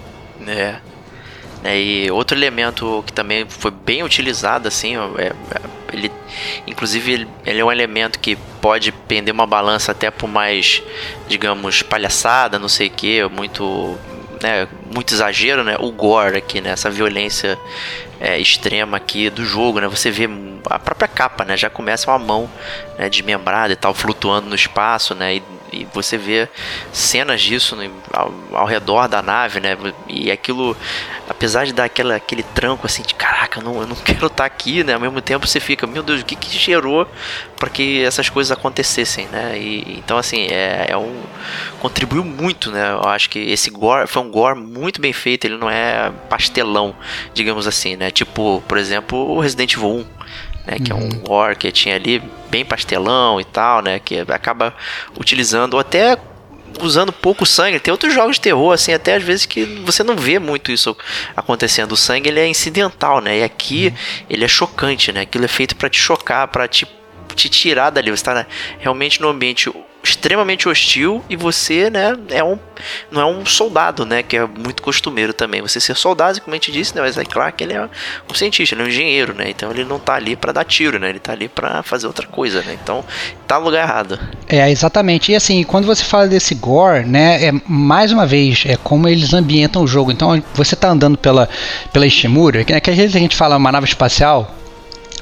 É. 0.47 0.94
É, 1.65 1.81
e 1.81 2.11
outro 2.11 2.37
elemento 2.37 3.03
que 3.07 3.13
também 3.13 3.47
foi 3.49 3.71
bem 3.71 4.03
utilizado, 4.03 4.69
assim, 4.69 4.97
é, 4.97 5.27
é, 5.27 5.33
ele, 5.95 6.13
inclusive 6.67 7.27
ele, 7.47 7.61
é 7.61 7.65
um 7.65 7.73
elemento 7.73 8.19
que 8.19 8.37
pode 8.61 8.93
pender 8.93 9.33
uma 9.33 9.47
balança 9.47 9.93
até 9.93 10.11
por 10.11 10.29
mais, 10.29 10.83
digamos, 11.27 11.81
palhaçada, 11.81 12.59
não 12.59 12.69
sei 12.69 12.89
o 12.89 12.91
que, 12.91 13.25
muito, 13.29 13.99
né, 14.43 14.69
muito 14.95 15.15
exagero, 15.15 15.65
né? 15.65 15.77
O 15.81 15.91
gore 15.91 16.37
aqui, 16.37 16.61
né? 16.61 16.71
Essa 16.71 16.91
violência 16.91 17.59
é, 18.21 18.39
extrema 18.39 18.99
aqui 18.99 19.31
do 19.31 19.43
jogo, 19.43 19.81
né? 19.81 19.89
Você 19.89 20.11
vê 20.11 20.29
a 20.69 20.79
própria 20.79 21.09
capa, 21.09 21.47
né? 21.47 21.57
Já 21.57 21.71
começa 21.71 22.11
uma 22.11 22.19
mão 22.19 22.51
né, 22.99 23.09
desmembrada 23.09 23.73
e 23.73 23.77
tal, 23.77 23.95
flutuando 23.95 24.51
no 24.51 24.55
espaço, 24.55 25.15
né? 25.15 25.37
E 25.37 25.43
e 25.75 25.87
você 25.93 26.17
vê 26.17 26.49
cenas 26.93 27.43
disso 27.43 27.75
né, 27.75 27.91
ao, 28.13 28.33
ao, 28.53 28.67
redor 28.67 29.09
da 29.09 29.21
nave, 29.21 29.59
né? 29.61 29.77
E 30.09 30.31
aquilo, 30.31 30.77
apesar 31.37 31.67
de 31.67 31.73
dar 31.73 31.85
aquela, 31.85 32.17
aquele 32.17 32.43
tranco 32.43 32.87
assim 32.87 33.03
de 33.03 33.15
caraca, 33.15 33.61
não, 33.61 33.81
eu 33.81 33.87
não 33.87 33.97
quero 34.05 34.27
estar 34.27 34.37
tá 34.37 34.45
aqui, 34.45 34.85
né? 34.85 34.95
Ao 34.95 35.01
mesmo 35.01 35.21
tempo 35.21 35.47
você 35.47 35.61
fica, 35.61 35.87
meu 35.87 36.03
Deus, 36.03 36.21
o 36.21 36.25
que 36.25 36.37
que 36.37 36.57
gerou 36.59 37.07
para 37.57 37.69
que 37.69 38.03
essas 38.03 38.29
coisas 38.29 38.51
acontecessem, 38.51 39.27
né? 39.29 39.59
E, 39.59 39.99
então 39.99 40.17
assim, 40.17 40.47
é, 40.51 40.87
é 40.89 40.97
um 40.97 41.23
contribuiu 41.81 42.25
muito, 42.25 42.71
né? 42.71 42.93
Eu 42.93 43.09
acho 43.09 43.29
que 43.29 43.39
esse 43.39 43.71
gore 43.71 44.07
foi 44.07 44.23
um 44.23 44.31
gore 44.31 44.59
muito 44.59 45.01
bem 45.01 45.13
feito, 45.13 45.45
ele 45.47 45.57
não 45.57 45.71
é 45.71 46.13
pastelão, 46.29 46.95
digamos 47.33 47.67
assim, 47.67 47.97
né? 47.97 48.11
Tipo, 48.11 48.63
por 48.67 48.79
exemplo, 48.79 49.19
o 49.19 49.41
Resident 49.41 49.75
Evil 49.75 49.89
1 49.89 50.07
né, 50.67 50.79
que 50.83 50.91
é 50.91 50.95
um 50.95 51.01
uhum. 51.01 51.23
war 51.29 51.57
que 51.57 51.71
tinha 51.71 51.95
ali 51.95 52.23
bem 52.51 52.65
pastelão 52.65 53.41
e 53.41 53.45
tal, 53.45 53.83
né, 53.83 53.99
que 53.99 54.21
acaba 54.29 54.75
utilizando 55.19 55.75
ou 55.75 55.81
até 55.81 56.17
usando 56.81 57.13
pouco 57.13 57.47
sangue. 57.47 57.81
Tem 57.81 57.93
outros 57.93 58.13
jogos 58.13 58.37
de 58.37 58.43
terror 58.43 58.73
assim, 58.73 58.93
até 58.93 59.15
às 59.15 59.23
vezes 59.23 59.47
que 59.47 59.65
você 59.85 60.03
não 60.03 60.17
vê 60.17 60.39
muito 60.39 60.73
isso 60.73 60.97
acontecendo. 61.37 61.93
O 61.93 61.97
sangue 61.97 62.29
ele 62.29 62.41
é 62.41 62.47
incidental, 62.47 63.21
né? 63.21 63.39
E 63.39 63.43
aqui 63.43 63.89
uhum. 63.89 64.25
ele 64.31 64.45
é 64.45 64.49
chocante, 64.49 65.13
né? 65.13 65.23
Aquilo 65.23 65.45
é 65.45 65.49
feito 65.49 65.77
para 65.77 65.89
te 65.89 65.99
chocar, 65.99 66.49
para 66.49 66.69
te 66.69 66.87
te 67.35 67.49
tirar 67.49 67.91
dali. 67.91 68.11
Você 68.11 68.21
está 68.21 68.47
realmente 68.79 69.21
no 69.21 69.29
ambiente 69.29 69.69
extremamente 70.05 70.69
hostil 70.69 71.25
e 71.29 71.35
você, 71.35 71.89
né, 71.89 72.15
é 72.29 72.45
um, 72.45 72.59
não 73.11 73.21
é 73.21 73.25
um 73.25 73.47
soldado, 73.47 74.05
né, 74.05 74.23
que 74.23 74.37
é 74.37 74.47
muito 74.47 74.83
costumeiro 74.83 75.33
também. 75.33 75.63
Você 75.63 75.81
ser 75.81 75.97
soldado, 75.97 76.41
como 76.43 76.55
a 76.55 76.57
gente 76.57 76.71
disse, 76.71 76.95
né, 76.95 77.01
mas 77.01 77.17
é 77.17 77.25
claro 77.25 77.53
que 77.53 77.65
ele 77.65 77.73
é 77.73 77.89
um 78.31 78.35
cientista, 78.35 78.75
ele 78.75 78.83
é 78.83 78.85
um 78.85 78.89
engenheiro, 78.89 79.35
né, 79.35 79.47
então 79.49 79.71
ele 79.71 79.85
não 79.85 79.99
tá 79.99 80.15
ali 80.15 80.37
para 80.37 80.53
dar 80.53 80.65
tiro, 80.65 80.99
né, 80.99 81.09
ele 81.09 81.19
tá 81.19 81.33
ali 81.33 81.49
para 81.49 81.83
fazer 81.83 82.07
outra 82.07 82.27
coisa, 82.27 82.61
né, 82.63 82.79
então 82.81 83.03
tá 83.47 83.59
no 83.59 83.65
lugar 83.65 83.83
errado. 83.83 84.19
É, 84.47 84.71
exatamente, 84.71 85.33
e 85.33 85.35
assim, 85.35 85.65
quando 85.65 85.87
você 85.87 86.05
fala 86.05 86.29
desse 86.29 86.55
gore, 86.55 87.05
né, 87.05 87.47
é, 87.47 87.53
mais 87.67 88.13
uma 88.13 88.27
vez, 88.27 88.65
é 88.67 88.77
como 88.77 89.09
eles 89.09 89.33
ambientam 89.33 89.83
o 89.83 89.87
jogo, 89.87 90.13
então 90.13 90.43
você 90.55 90.77
tá 90.77 90.91
andando 90.91 91.17
pela, 91.17 91.49
pela 91.93 92.07
Ishimura, 92.07 92.63
que, 92.63 92.73
né, 92.73 92.81
que 92.81 92.91
às 92.91 92.97
vezes 92.97 93.17
a 93.17 93.19
gente 93.19 93.35
fala 93.35 93.57
uma 93.57 93.73
nave 93.73 93.87
espacial, 93.87 94.55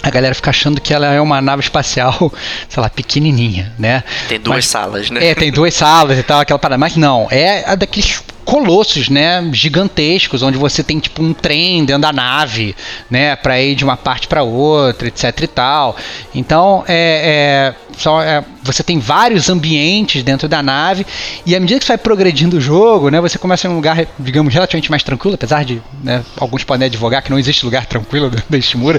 a 0.02 0.10
galera 0.10 0.34
fica 0.34 0.50
achando 0.50 0.80
que 0.80 0.92
ela 0.92 1.06
é 1.06 1.20
uma 1.20 1.40
nave 1.40 1.62
espacial, 1.62 2.32
sei 2.68 2.82
lá, 2.82 2.90
pequenininha, 2.90 3.72
né? 3.78 4.02
Tem 4.28 4.40
duas 4.40 4.56
Mas, 4.56 4.66
salas, 4.66 5.10
né? 5.10 5.28
É, 5.28 5.34
tem 5.34 5.52
duas 5.52 5.72
salas 5.74 6.18
e 6.18 6.22
tal, 6.22 6.40
aquela 6.40 6.58
parada. 6.58 6.78
Mas 6.78 6.96
não, 6.96 7.28
é 7.30 7.64
a 7.66 7.74
daqueles 7.74 8.22
colossos, 8.44 9.08
né, 9.08 9.48
gigantescos, 9.52 10.42
onde 10.42 10.58
você 10.58 10.82
tem 10.82 10.98
tipo 10.98 11.22
um 11.22 11.32
trem 11.32 11.84
dentro 11.84 12.02
da 12.02 12.12
nave, 12.12 12.74
né, 13.10 13.36
para 13.36 13.60
ir 13.60 13.74
de 13.74 13.84
uma 13.84 13.96
parte 13.96 14.26
para 14.26 14.42
outra, 14.42 15.08
etc 15.08 15.40
e 15.42 15.46
tal. 15.46 15.96
Então, 16.34 16.84
é, 16.88 17.74
é, 17.74 17.92
só, 17.96 18.22
é, 18.22 18.44
você 18.62 18.82
tem 18.82 18.98
vários 18.98 19.48
ambientes 19.48 20.22
dentro 20.22 20.48
da 20.48 20.62
nave 20.62 21.06
e 21.44 21.54
à 21.54 21.60
medida 21.60 21.78
que 21.80 21.86
você 21.86 21.92
vai 21.92 21.98
progredindo 21.98 22.56
o 22.56 22.60
jogo, 22.60 23.10
né, 23.10 23.20
você 23.20 23.38
começa 23.38 23.66
em 23.66 23.70
um 23.70 23.74
lugar, 23.74 24.06
digamos, 24.18 24.52
relativamente 24.52 24.90
mais 24.90 25.02
tranquilo, 25.02 25.34
apesar 25.34 25.64
de 25.64 25.82
né, 26.02 26.24
alguns 26.36 26.64
podem 26.64 26.86
advogar 26.86 27.22
que 27.22 27.30
não 27.30 27.38
existe 27.38 27.64
lugar 27.64 27.86
tranquilo 27.86 28.30
da 28.48 28.60
Shimura, 28.60 28.98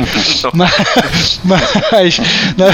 mas, 0.54 1.40
mas 1.44 2.20
né, 2.58 2.66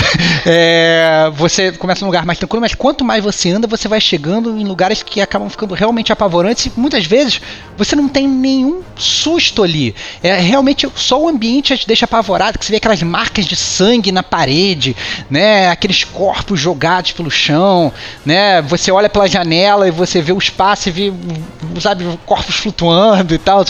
é, 0.45 1.31
você 1.35 1.71
começa 1.71 2.01
num 2.01 2.07
lugar 2.07 2.25
mais 2.25 2.37
tranquilo, 2.37 2.61
mas 2.61 2.75
quanto 2.75 3.03
mais 3.03 3.23
você 3.23 3.49
anda, 3.51 3.67
você 3.67 3.87
vai 3.87 3.99
chegando 3.99 4.57
em 4.57 4.63
lugares 4.63 5.03
que 5.03 5.21
acabam 5.21 5.49
ficando 5.49 5.73
realmente 5.73 6.11
apavorantes 6.11 6.58
muitas 6.75 7.05
vezes 7.05 7.41
você 7.77 7.95
não 7.95 8.09
tem 8.09 8.27
nenhum 8.27 8.81
susto 8.97 9.63
ali. 9.63 9.95
É 10.21 10.37
realmente 10.37 10.87
só 10.95 11.21
o 11.21 11.29
ambiente 11.29 11.77
te 11.77 11.87
deixa 11.87 12.05
apavorado, 12.05 12.59
que 12.59 12.65
você 12.65 12.71
vê 12.71 12.77
aquelas 12.77 13.01
marcas 13.01 13.45
de 13.45 13.55
sangue 13.55 14.11
na 14.11 14.21
parede, 14.21 14.95
né? 15.29 15.69
Aqueles 15.69 16.03
corpos 16.03 16.59
jogados 16.59 17.13
pelo 17.13 17.31
chão, 17.31 17.91
né? 18.25 18.61
Você 18.63 18.91
olha 18.91 19.09
pela 19.09 19.27
janela 19.27 19.87
e 19.87 19.91
você 19.91 20.21
vê 20.21 20.33
o 20.33 20.37
espaço 20.37 20.89
e 20.89 20.91
vê, 20.91 21.13
sabe, 21.79 22.05
corpos 22.25 22.55
flutuando 22.55 23.33
e 23.33 23.37
tal, 23.37 23.63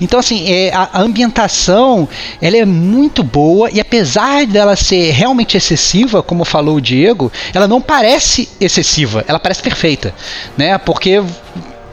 Então 0.00 0.20
assim, 0.20 0.50
é, 0.52 0.70
a, 0.74 0.90
a 0.92 1.00
ambientação, 1.00 2.06
ela 2.42 2.56
é 2.56 2.64
muito 2.66 3.22
boa 3.22 3.70
e 3.70 3.80
apesar 3.80 4.46
dela 4.46 4.76
ser 4.76 5.10
realmente 5.12 5.56
excessiva, 5.56 6.22
como 6.22 6.44
falou 6.44 6.76
o 6.76 6.80
Diego, 6.80 7.32
ela 7.54 7.66
não 7.66 7.80
parece 7.80 8.48
excessiva, 8.60 9.24
ela 9.26 9.38
parece 9.38 9.62
perfeita, 9.62 10.14
né? 10.56 10.76
Porque 10.76 11.22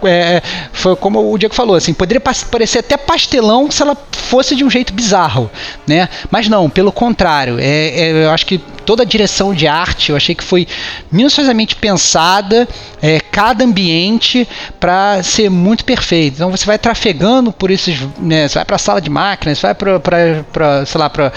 é, 0.07 0.41
foi 0.71 0.95
como 0.95 1.31
o 1.31 1.37
Diego 1.37 1.53
falou, 1.53 1.75
assim, 1.75 1.93
poderia 1.93 2.21
parecer 2.21 2.79
até 2.79 2.97
pastelão 2.97 3.69
se 3.69 3.81
ela 3.81 3.97
fosse 4.11 4.55
de 4.55 4.63
um 4.63 4.69
jeito 4.69 4.93
bizarro, 4.93 5.49
né? 5.87 6.09
Mas 6.29 6.47
não, 6.47 6.69
pelo 6.69 6.91
contrário, 6.91 7.57
é, 7.59 7.87
é, 7.87 8.25
eu 8.25 8.31
acho 8.31 8.45
que 8.45 8.61
toda 8.85 9.03
a 9.03 9.05
direção 9.05 9.53
de 9.53 9.67
arte 9.67 10.09
eu 10.09 10.15
achei 10.15 10.35
que 10.35 10.43
foi 10.43 10.67
minuciosamente 11.11 11.75
pensada, 11.75 12.67
é, 13.01 13.19
cada 13.19 13.63
ambiente 13.63 14.47
para 14.79 15.23
ser 15.23 15.49
muito 15.49 15.85
perfeito. 15.85 16.35
Então 16.35 16.51
você 16.51 16.65
vai 16.65 16.77
trafegando 16.77 17.51
por 17.51 17.71
esses, 17.71 17.99
né, 18.17 18.47
você 18.47 18.55
vai 18.55 18.65
para 18.65 18.75
a 18.75 18.79
sala 18.79 19.01
de 19.01 19.09
máquinas, 19.09 19.61
vai 19.61 19.73
para, 19.73 20.85
sei 20.85 20.99
lá, 20.99 21.09
para 21.09 21.31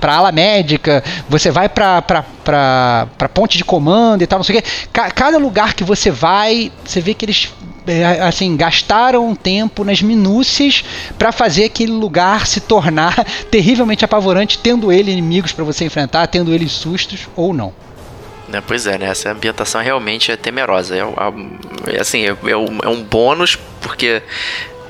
para 0.00 0.14
ala 0.16 0.32
médica, 0.32 1.02
você 1.28 1.50
vai 1.50 1.68
para 1.68 2.02
para 2.02 3.28
ponte 3.32 3.58
de 3.58 3.64
comando 3.64 4.22
e 4.22 4.26
tal, 4.26 4.38
não 4.38 4.44
sei 4.44 4.58
o 4.58 4.62
quê. 4.62 4.68
Cada 4.92 5.38
lugar 5.38 5.74
que 5.74 5.84
você 5.84 6.10
vai, 6.10 6.72
você 6.84 7.00
vê 7.00 7.14
que 7.14 7.24
eles 7.24 7.52
assim, 8.26 8.56
gastaram 8.56 9.34
tempo 9.34 9.84
nas 9.84 10.02
minúcias 10.02 10.84
para 11.18 11.32
fazer 11.32 11.64
aquele 11.64 11.92
lugar 11.92 12.46
se 12.46 12.60
tornar 12.60 13.24
terrivelmente 13.50 14.04
apavorante, 14.04 14.58
tendo 14.58 14.92
ele 14.92 15.10
inimigos 15.10 15.52
para 15.52 15.64
você 15.64 15.84
enfrentar, 15.84 16.26
tendo 16.26 16.52
ele 16.52 16.68
sustos 16.68 17.28
ou 17.34 17.52
não. 17.52 17.72
É, 18.52 18.60
pois 18.60 18.86
é, 18.86 18.96
né? 18.96 19.06
Essa 19.06 19.30
ambientação 19.30 19.82
realmente 19.82 20.32
é 20.32 20.36
temerosa. 20.36 20.96
É, 20.96 21.94
é 21.94 22.00
assim, 22.00 22.26
é, 22.26 22.36
é, 22.46 22.56
um, 22.56 22.78
é 22.82 22.88
um 22.88 23.02
bônus, 23.02 23.58
porque 23.80 24.22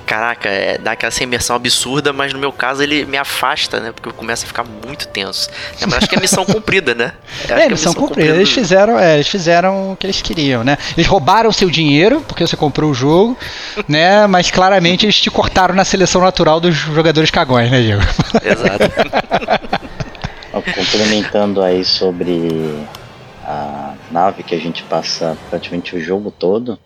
caraca, 0.09 0.49
é, 0.49 0.79
dá 0.79 0.93
aquela 0.93 1.13
imersão 1.21 1.55
absurda, 1.55 2.15
mas 2.15 2.33
no 2.33 2.39
meu 2.39 2.51
caso 2.51 2.83
ele 2.83 3.05
me 3.05 3.19
afasta, 3.19 3.79
né? 3.79 3.93
Porque 3.93 4.09
eu 4.09 4.15
começo 4.15 4.45
a 4.45 4.49
ficar 4.49 4.65
muito 4.65 5.07
tenso. 5.09 5.51
É, 5.79 5.85
mas 5.85 5.99
acho 5.99 6.09
que 6.09 6.17
é 6.17 6.21
missão 6.21 6.45
cumprida, 6.47 6.95
né? 6.95 7.13
É, 7.47 7.65
é 7.65 7.69
missão, 7.69 7.93
cumprida. 7.93 8.15
cumprida. 8.15 8.37
Eles 8.37 8.51
fizeram, 8.51 8.99
é, 8.99 9.17
eles 9.17 9.29
fizeram 9.29 9.93
o 9.93 9.97
que 9.97 10.07
eles 10.07 10.23
queriam, 10.23 10.65
né? 10.65 10.79
Eles 10.97 11.07
roubaram 11.07 11.53
seu 11.53 11.69
dinheiro, 11.69 12.25
porque 12.27 12.47
você 12.47 12.57
comprou 12.57 12.91
o 12.91 12.95
jogo, 12.95 13.37
né? 13.87 14.27
Mas 14.27 14.51
claramente 14.51 15.05
eles 15.05 15.21
te 15.21 15.31
cortaram 15.31 15.75
na 15.75 15.85
seleção 15.85 16.23
natural 16.23 16.59
dos 16.59 16.75
jogadores 16.75 17.31
cagões, 17.31 17.71
né, 17.71 17.83
Diego? 17.83 18.03
Exato. 18.43 18.91
Complementando 20.75 21.63
aí 21.63 21.85
sobre 21.85 22.75
a 23.45 23.95
nave 24.11 24.43
que 24.43 24.55
a 24.55 24.59
gente 24.59 24.83
passa 24.85 25.37
praticamente 25.51 25.95
o 25.95 26.01
jogo 26.01 26.31
todo, 26.31 26.79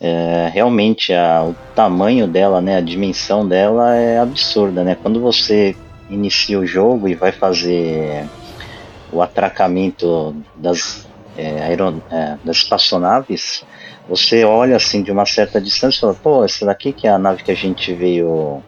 é, 0.00 0.50
realmente 0.52 1.12
a, 1.12 1.44
o 1.44 1.54
tamanho 1.74 2.26
dela, 2.26 2.60
né, 2.62 2.76
a 2.78 2.80
dimensão 2.80 3.46
dela 3.46 3.94
é 3.94 4.18
absurda, 4.18 4.82
né? 4.82 4.96
Quando 5.00 5.20
você 5.20 5.76
inicia 6.08 6.58
o 6.58 6.66
jogo 6.66 7.06
e 7.06 7.14
vai 7.14 7.32
fazer 7.32 8.26
o 9.12 9.20
atracamento 9.20 10.34
das, 10.56 11.06
é, 11.36 11.62
aeron, 11.64 12.00
é, 12.10 12.36
das 12.42 12.56
espaçonaves, 12.58 13.62
você 14.08 14.42
olha 14.42 14.76
assim 14.76 15.02
de 15.02 15.12
uma 15.12 15.26
certa 15.26 15.60
distância 15.60 15.98
e 15.98 16.00
fala, 16.00 16.14
pô, 16.14 16.44
essa 16.44 16.64
daqui 16.64 16.92
que 16.92 17.06
é 17.06 17.10
a 17.10 17.18
nave 17.18 17.42
que 17.42 17.50
a 17.50 17.56
gente 17.56 17.92
veio 17.92 18.62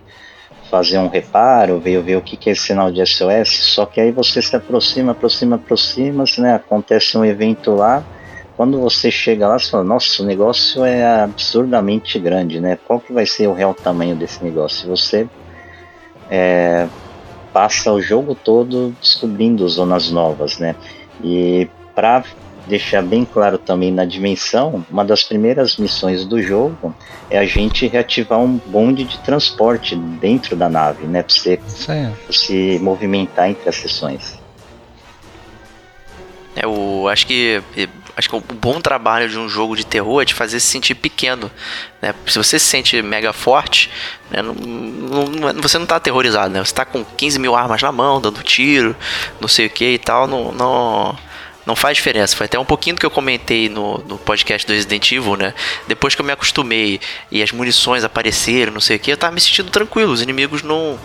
fazer 0.70 0.98
um 0.98 1.08
reparo, 1.08 1.80
veio 1.80 2.02
ver 2.02 2.16
o 2.16 2.22
que, 2.22 2.36
que 2.36 2.48
é 2.48 2.52
esse 2.52 2.68
sinal 2.68 2.90
de 2.90 3.04
SOS, 3.04 3.74
só 3.74 3.84
que 3.84 4.00
aí 4.00 4.10
você 4.10 4.40
se 4.40 4.54
aproxima, 4.56 5.12
aproxima, 5.12 5.56
aproxima, 5.56 6.24
né, 6.38 6.54
acontece 6.54 7.16
um 7.18 7.24
evento 7.24 7.74
lá, 7.74 8.02
quando 8.56 8.80
você 8.80 9.10
chega 9.10 9.48
lá, 9.48 9.58
você 9.58 9.70
fala, 9.70 9.84
nossa, 9.84 10.22
o 10.22 10.26
negócio 10.26 10.84
é 10.84 11.22
absurdamente 11.22 12.18
grande, 12.18 12.60
né? 12.60 12.78
Qual 12.86 13.00
que 13.00 13.12
vai 13.12 13.26
ser 13.26 13.46
o 13.48 13.52
real 13.52 13.74
tamanho 13.74 14.14
desse 14.14 14.42
negócio? 14.44 14.88
Você 14.88 15.26
é, 16.30 16.86
passa 17.52 17.92
o 17.92 18.00
jogo 18.00 18.34
todo 18.34 18.94
descobrindo 19.00 19.68
zonas 19.68 20.10
novas, 20.10 20.58
né? 20.58 20.74
E 21.22 21.68
para 21.94 22.24
deixar 22.66 23.02
bem 23.02 23.24
claro 23.24 23.58
também 23.58 23.90
na 23.90 24.04
dimensão, 24.04 24.84
uma 24.90 25.04
das 25.04 25.24
primeiras 25.24 25.76
missões 25.76 26.24
do 26.24 26.40
jogo 26.40 26.94
é 27.28 27.38
a 27.38 27.44
gente 27.44 27.86
reativar 27.86 28.38
um 28.38 28.56
bonde 28.66 29.04
de 29.04 29.18
transporte 29.18 29.96
dentro 29.96 30.54
da 30.54 30.68
nave, 30.68 31.06
né? 31.06 31.22
Para 31.22 31.34
você 31.34 31.60
se 32.30 32.78
movimentar 32.80 33.50
entre 33.50 33.68
as 33.68 33.76
sessões. 33.76 34.40
É, 36.54 36.66
o, 36.66 37.08
acho 37.08 37.26
que 37.26 37.62
acho 38.16 38.28
que 38.28 38.36
o 38.36 38.40
bom 38.40 38.80
trabalho 38.80 39.28
de 39.28 39.38
um 39.38 39.48
jogo 39.48 39.76
de 39.76 39.84
terror 39.84 40.22
é 40.22 40.24
te 40.24 40.34
fazer 40.34 40.60
se 40.60 40.66
sentir 40.66 40.94
pequeno. 40.94 41.50
Né? 42.00 42.14
Se 42.26 42.36
você 42.36 42.58
se 42.58 42.66
sente 42.66 43.00
mega 43.02 43.32
forte, 43.32 43.90
né? 44.30 44.42
não, 44.42 44.54
não, 44.54 45.62
você 45.62 45.78
não 45.78 45.84
está 45.84 45.96
aterrorizado, 45.96 46.52
né? 46.52 46.60
Você 46.60 46.72
está 46.72 46.84
com 46.84 47.04
15 47.04 47.38
mil 47.38 47.54
armas 47.54 47.82
na 47.82 47.92
mão, 47.92 48.20
dando 48.20 48.42
tiro, 48.42 48.94
não 49.40 49.48
sei 49.48 49.66
o 49.66 49.70
que 49.70 49.94
e 49.94 49.98
tal, 49.98 50.26
não, 50.26 50.52
não 50.52 51.18
não 51.66 51.76
faz 51.76 51.96
diferença. 51.96 52.36
Foi 52.36 52.46
até 52.46 52.58
um 52.58 52.64
pouquinho 52.64 52.96
do 52.96 53.00
que 53.00 53.06
eu 53.06 53.10
comentei 53.10 53.68
no, 53.68 53.98
no 53.98 54.18
podcast 54.18 54.66
do 54.66 54.72
Resident 54.72 55.10
Evil, 55.12 55.36
né? 55.36 55.54
Depois 55.86 56.14
que 56.14 56.20
eu 56.20 56.24
me 56.24 56.32
acostumei 56.32 57.00
e 57.30 57.42
as 57.42 57.52
munições 57.52 58.04
apareceram, 58.04 58.72
não 58.72 58.80
sei 58.80 58.96
o 58.96 58.98
que, 58.98 59.12
eu 59.12 59.16
tava 59.16 59.32
me 59.32 59.40
sentindo 59.40 59.70
tranquilo. 59.70 60.12
Os 60.12 60.22
inimigos 60.22 60.62
não, 60.62 60.98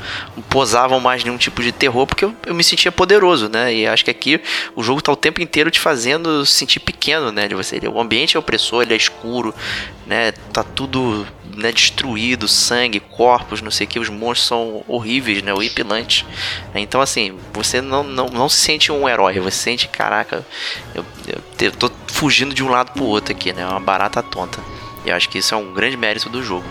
posavam 0.49 0.99
mais 0.99 1.23
nenhum 1.23 1.37
tipo 1.37 1.61
de 1.61 1.71
terror 1.71 2.05
porque 2.07 2.25
eu, 2.25 2.35
eu, 2.45 2.55
me 2.55 2.63
sentia 2.63 2.91
poderoso, 2.91 3.49
né? 3.49 3.73
E 3.73 3.87
acho 3.87 4.03
que 4.03 4.11
aqui 4.11 4.41
o 4.75 4.83
jogo 4.83 5.01
tá 5.01 5.11
o 5.11 5.15
tempo 5.15 5.41
inteiro 5.41 5.69
te 5.69 5.79
fazendo 5.79 6.45
sentir 6.45 6.79
pequeno, 6.79 7.31
né? 7.31 7.47
De 7.47 7.55
você. 7.55 7.79
O 7.87 7.99
ambiente 7.99 8.35
é 8.35 8.39
opressor, 8.39 8.83
ele 8.83 8.93
é 8.93 8.97
escuro, 8.97 9.53
né? 10.05 10.31
Tá 10.53 10.63
tudo 10.63 11.25
né, 11.57 11.71
destruído, 11.71 12.47
sangue, 12.47 12.99
corpos, 12.99 13.61
não 13.61 13.71
sei 13.71 13.85
o 13.85 13.89
que, 13.89 13.99
os 13.99 14.09
monstros 14.09 14.47
são 14.47 14.83
horríveis, 14.87 15.41
né, 15.41 15.51
horripilantes. 15.51 16.23
Então, 16.75 17.01
assim, 17.01 17.37
você 17.51 17.81
não, 17.81 18.03
não, 18.03 18.27
não 18.27 18.47
se 18.47 18.57
sente 18.57 18.91
um 18.91 19.09
herói, 19.09 19.39
você 19.39 19.57
sente, 19.57 19.87
caraca, 19.87 20.45
eu, 20.93 21.05
eu, 21.27 21.41
eu 21.60 21.71
tô 21.71 21.91
fugindo 22.07 22.53
de 22.53 22.63
um 22.63 22.69
lado 22.69 22.91
pro 22.91 23.03
outro 23.03 23.33
aqui, 23.33 23.53
né, 23.53 23.62
é 23.62 23.67
uma 23.67 23.79
barata 23.79 24.21
tonta. 24.21 24.60
E 25.05 25.10
eu 25.10 25.15
acho 25.15 25.29
que 25.29 25.38
isso 25.38 25.53
é 25.53 25.57
um 25.57 25.73
grande 25.73 25.95
mérito 25.95 26.29
do 26.29 26.43
jogo. 26.43 26.65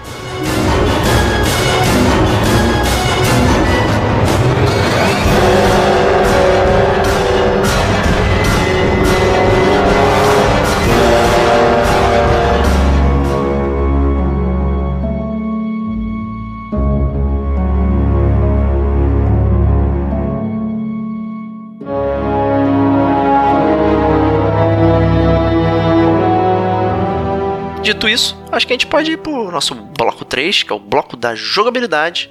Dito 27.87 28.09
isso, 28.09 28.37
acho 28.51 28.67
que 28.67 28.73
a 28.73 28.75
gente 28.75 28.89
pode 28.89 29.13
ir 29.13 29.17
pro 29.17 29.49
nosso 29.49 29.73
bloco 29.73 30.25
3, 30.25 30.65
que 30.65 30.73
é 30.73 30.75
o 30.75 30.79
bloco 30.81 31.17
da 31.17 31.37
jogabilidade. 31.37 32.29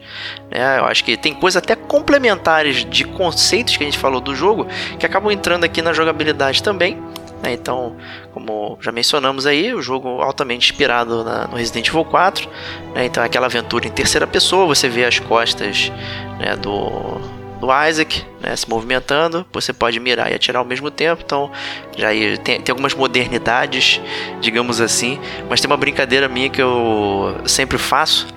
Né? 0.51 0.79
Eu 0.79 0.83
acho 0.83 1.01
que 1.01 1.15
tem 1.15 1.33
coisas 1.33 1.63
até 1.63 1.77
complementares 1.77 2.83
de 2.83 3.05
conceitos 3.05 3.77
que 3.77 3.83
a 3.83 3.85
gente 3.85 3.97
falou 3.97 4.19
do 4.19 4.35
jogo 4.35 4.67
que 4.99 5.05
acabam 5.05 5.31
entrando 5.31 5.63
aqui 5.63 5.81
na 5.81 5.93
jogabilidade 5.93 6.61
também. 6.61 7.01
Né? 7.41 7.53
Então, 7.53 7.95
como 8.33 8.77
já 8.81 8.91
mencionamos 8.91 9.45
aí, 9.45 9.73
o 9.73 9.81
jogo 9.81 10.21
altamente 10.21 10.69
inspirado 10.69 11.23
na, 11.23 11.47
no 11.47 11.55
Resident 11.55 11.87
Evil 11.87 12.03
4. 12.03 12.49
Né? 12.93 13.05
Então, 13.05 13.23
é 13.23 13.27
aquela 13.27 13.45
aventura 13.45 13.87
em 13.87 13.91
terceira 13.91 14.27
pessoa, 14.27 14.65
você 14.65 14.89
vê 14.89 15.05
as 15.05 15.19
costas 15.19 15.89
né, 16.37 16.57
do 16.57 17.21
do 17.65 17.87
Isaac, 17.87 18.23
né, 18.39 18.55
se 18.55 18.69
movimentando, 18.69 19.45
você 19.51 19.73
pode 19.73 19.99
mirar 19.99 20.31
e 20.31 20.35
atirar 20.35 20.59
ao 20.59 20.65
mesmo 20.65 20.91
tempo, 20.91 21.23
então 21.25 21.51
já 21.97 22.09
tem, 22.43 22.61
tem 22.61 22.71
algumas 22.71 22.93
modernidades, 22.93 23.99
digamos 24.39 24.79
assim, 24.79 25.19
mas 25.49 25.59
tem 25.59 25.69
uma 25.69 25.77
brincadeira 25.77 26.27
minha 26.27 26.49
que 26.49 26.61
eu 26.61 27.35
sempre 27.45 27.77
faço, 27.77 28.27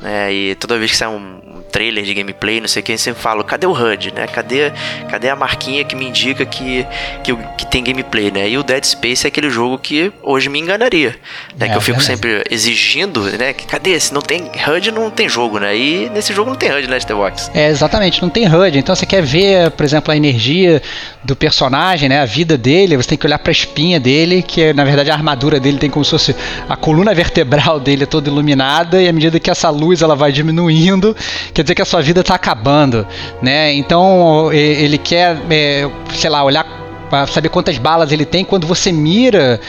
né, 0.00 0.32
e 0.32 0.54
toda 0.54 0.78
vez 0.78 0.90
que 0.90 0.96
sai 0.96 1.08
um, 1.08 1.40
trailer 1.70 2.04
de 2.04 2.14
gameplay, 2.14 2.60
não 2.60 2.68
sei 2.68 2.82
quem, 2.82 2.96
sempre 2.96 3.22
falo, 3.22 3.44
cadê 3.44 3.66
o 3.66 3.72
HUD, 3.72 4.12
né? 4.14 4.26
Cadê, 4.26 4.72
cadê 5.08 5.28
a 5.28 5.36
marquinha 5.36 5.84
que 5.84 5.94
me 5.94 6.06
indica 6.06 6.44
que, 6.44 6.86
que, 7.22 7.34
que 7.56 7.66
tem 7.66 7.82
gameplay, 7.82 8.30
né? 8.30 8.48
E 8.48 8.58
o 8.58 8.62
Dead 8.62 8.84
Space 8.84 9.26
é 9.26 9.28
aquele 9.28 9.50
jogo 9.50 9.78
que 9.78 10.12
hoje 10.22 10.48
me 10.48 10.58
enganaria, 10.58 11.16
né? 11.56 11.66
É, 11.66 11.68
que 11.70 11.76
eu 11.76 11.80
fico 11.80 12.02
sempre 12.02 12.42
exigindo, 12.50 13.22
né? 13.38 13.52
Que, 13.52 13.66
cadê? 13.66 13.98
Se 13.98 14.12
não 14.12 14.20
tem 14.20 14.50
HUD, 14.68 14.90
não 14.90 15.10
tem 15.10 15.28
jogo, 15.28 15.58
né? 15.58 15.76
E 15.76 16.10
nesse 16.10 16.32
jogo 16.32 16.50
não 16.50 16.56
tem 16.56 16.70
HUD, 16.70 16.88
né, 16.88 16.98
The 16.98 17.14
Box? 17.14 17.50
É, 17.54 17.68
exatamente, 17.68 18.20
não 18.22 18.28
tem 18.28 18.46
HUD. 18.46 18.78
Então 18.78 18.94
você 18.94 19.06
quer 19.06 19.22
ver, 19.22 19.70
por 19.70 19.84
exemplo, 19.84 20.12
a 20.12 20.16
energia 20.16 20.82
do 21.22 21.36
personagem, 21.36 22.08
né? 22.08 22.20
A 22.20 22.26
vida 22.26 22.56
dele, 22.56 22.96
você 22.96 23.10
tem 23.10 23.18
que 23.18 23.26
olhar 23.26 23.38
para 23.38 23.50
a 23.50 23.52
espinha 23.52 24.00
dele, 24.00 24.42
que 24.42 24.62
é, 24.62 24.72
na 24.72 24.84
verdade 24.84 25.10
a 25.10 25.14
armadura 25.14 25.60
dele 25.60 25.78
tem 25.78 25.90
como 25.90 26.04
se 26.04 26.10
fosse 26.10 26.34
a 26.68 26.76
coluna 26.76 27.14
vertebral 27.20 27.78
dele 27.78 28.04
é 28.04 28.06
toda 28.06 28.28
iluminada 28.28 29.02
e 29.02 29.08
à 29.08 29.12
medida 29.12 29.38
que 29.38 29.50
essa 29.50 29.70
luz 29.70 30.02
ela 30.02 30.16
vai 30.16 30.32
diminuindo, 30.32 31.16
quer 31.60 31.64
dizer 31.64 31.74
que 31.74 31.82
a 31.82 31.86
sua 31.86 32.00
vida 32.00 32.20
está 32.20 32.34
acabando, 32.34 33.06
né? 33.42 33.72
Então 33.74 34.50
ele 34.52 34.96
quer, 34.96 35.36
é, 35.50 35.88
sei 36.14 36.30
lá, 36.30 36.42
olhar 36.42 36.79
para 37.10 37.26
saber 37.26 37.48
quantas 37.48 37.76
balas 37.76 38.12
ele 38.12 38.24
tem. 38.24 38.44
Quando 38.44 38.66
você 38.66 38.92
mira, 38.92 39.60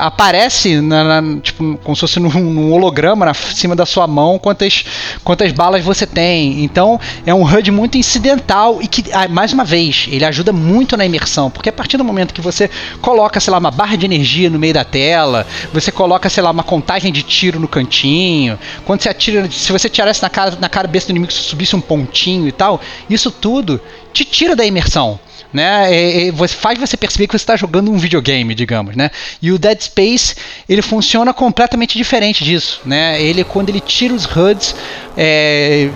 aparece 0.00 0.80
na, 0.80 1.20
na, 1.20 1.40
tipo, 1.40 1.78
como 1.84 1.94
se 1.94 2.00
fosse 2.00 2.18
num, 2.18 2.30
num, 2.30 2.72
holograma 2.72 3.26
na 3.26 3.34
cima 3.34 3.76
da 3.76 3.84
sua 3.84 4.06
mão 4.06 4.38
quantas, 4.38 4.84
quantas 5.22 5.52
balas 5.52 5.84
você 5.84 6.06
tem. 6.06 6.64
Então 6.64 6.98
é 7.26 7.34
um 7.34 7.44
HUD 7.44 7.70
muito 7.70 7.98
incidental 7.98 8.78
e 8.80 8.88
que, 8.88 9.04
mais 9.28 9.52
uma 9.52 9.64
vez, 9.64 10.08
ele 10.10 10.24
ajuda 10.24 10.52
muito 10.52 10.96
na 10.96 11.04
imersão, 11.04 11.50
porque 11.50 11.68
a 11.68 11.72
partir 11.72 11.98
do 11.98 12.04
momento 12.04 12.32
que 12.32 12.40
você 12.40 12.70
coloca, 13.02 13.38
sei 13.38 13.50
lá, 13.50 13.58
uma 13.58 13.70
barra 13.70 13.96
de 13.96 14.06
energia 14.06 14.48
no 14.48 14.58
meio 14.58 14.72
da 14.72 14.84
tela, 14.84 15.46
você 15.72 15.92
coloca, 15.92 16.30
sei 16.30 16.42
lá, 16.42 16.50
uma 16.50 16.62
contagem 16.62 17.12
de 17.12 17.22
tiro 17.22 17.60
no 17.60 17.68
cantinho, 17.68 18.58
quando 18.86 19.02
você 19.02 19.10
atira, 19.10 19.50
se 19.50 19.70
você 19.70 19.90
tirasse 19.90 20.22
na 20.22 20.30
cara, 20.30 20.56
na 20.58 20.68
cabeça 20.70 21.08
do 21.08 21.10
inimigo, 21.10 21.30
se 21.32 21.42
subisse 21.42 21.76
um 21.76 21.80
pontinho 21.80 22.48
e 22.48 22.52
tal, 22.52 22.80
isso 23.10 23.30
tudo 23.30 23.78
te 24.12 24.24
tira 24.24 24.56
da 24.56 24.64
imersão 24.64 25.20
né? 25.52 26.30
Você 26.32 26.54
faz 26.54 26.78
você 26.78 26.96
perceber 26.96 27.26
que 27.26 27.32
você 27.32 27.42
está 27.42 27.56
jogando 27.56 27.90
um 27.90 27.98
videogame, 27.98 28.54
digamos, 28.54 28.96
né? 28.96 29.10
E 29.40 29.50
o 29.52 29.58
Dead 29.58 29.80
Space 29.80 30.34
ele 30.68 30.82
funciona 30.82 31.32
completamente 31.32 31.96
diferente 31.96 32.44
disso, 32.44 32.80
né? 32.84 33.20
Ele 33.20 33.44
quando 33.44 33.68
ele 33.68 33.80
tira 33.80 34.14
os 34.14 34.24
HUDs, 34.26 34.74
é, 35.16 35.90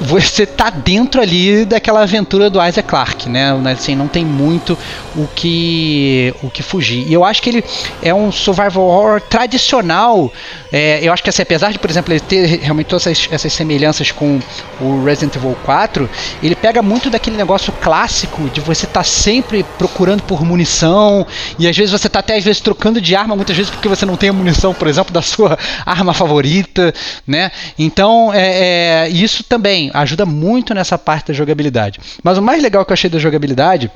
você 0.00 0.46
tá 0.46 0.70
dentro 0.70 1.20
ali 1.20 1.64
daquela 1.66 2.02
aventura 2.02 2.48
do 2.48 2.58
Isaac 2.64 2.88
Clarke, 2.88 3.28
né? 3.28 3.52
Assim, 3.70 3.94
não 3.94 4.08
tem 4.08 4.24
muito 4.24 4.76
o 5.14 5.26
que 5.26 6.34
o 6.42 6.48
que 6.48 6.62
fugir. 6.62 7.06
E 7.06 7.12
eu 7.12 7.22
acho 7.22 7.42
que 7.42 7.50
ele 7.50 7.64
é 8.02 8.14
um 8.14 8.32
survival 8.32 8.84
horror 8.84 9.20
tradicional. 9.20 10.32
É, 10.72 11.00
eu 11.02 11.12
acho 11.12 11.22
que 11.22 11.28
assim, 11.28 11.42
apesar 11.42 11.72
de, 11.72 11.78
por 11.78 11.90
exemplo, 11.90 12.12
ele 12.12 12.20
ter 12.20 12.60
realmente 12.60 12.86
todas 12.86 13.06
essas, 13.06 13.28
essas, 13.30 13.52
semelhanças 13.52 14.10
com 14.10 14.40
o 14.80 15.04
Resident 15.04 15.36
Evil 15.36 15.56
4, 15.64 16.08
ele 16.42 16.54
pega 16.54 16.80
muito 16.80 17.10
daquele 17.10 17.36
negócio 17.36 17.72
clássico 17.72 18.48
de 18.48 18.60
você 18.60 18.86
tá 18.86 19.02
sempre 19.02 19.64
procurando 19.76 20.22
por 20.22 20.44
munição 20.44 21.26
e 21.58 21.68
às 21.68 21.76
vezes 21.76 21.90
você 21.90 22.08
tá 22.08 22.20
até 22.20 22.36
às 22.36 22.44
vezes 22.44 22.60
trocando 22.60 23.00
de 23.00 23.14
arma 23.14 23.36
muitas 23.36 23.56
vezes 23.56 23.70
porque 23.70 23.88
você 23.88 24.06
não 24.06 24.16
tem 24.16 24.30
a 24.30 24.32
munição, 24.32 24.72
por 24.72 24.88
exemplo, 24.88 25.12
da 25.12 25.20
sua 25.20 25.58
arma 25.84 26.14
favorita, 26.14 26.94
né? 27.26 27.50
Então, 27.78 28.32
é, 28.32 29.04
é 29.04 29.08
isso 29.08 29.44
também 29.44 29.89
ajuda 29.92 30.26
muito 30.26 30.74
nessa 30.74 30.98
parte 30.98 31.28
da 31.28 31.34
jogabilidade. 31.34 32.00
Mas 32.22 32.38
o 32.38 32.42
mais 32.42 32.62
legal 32.62 32.84
que 32.84 32.92
eu 32.92 32.94
achei 32.94 33.10
da 33.10 33.18
jogabilidade 33.18 33.90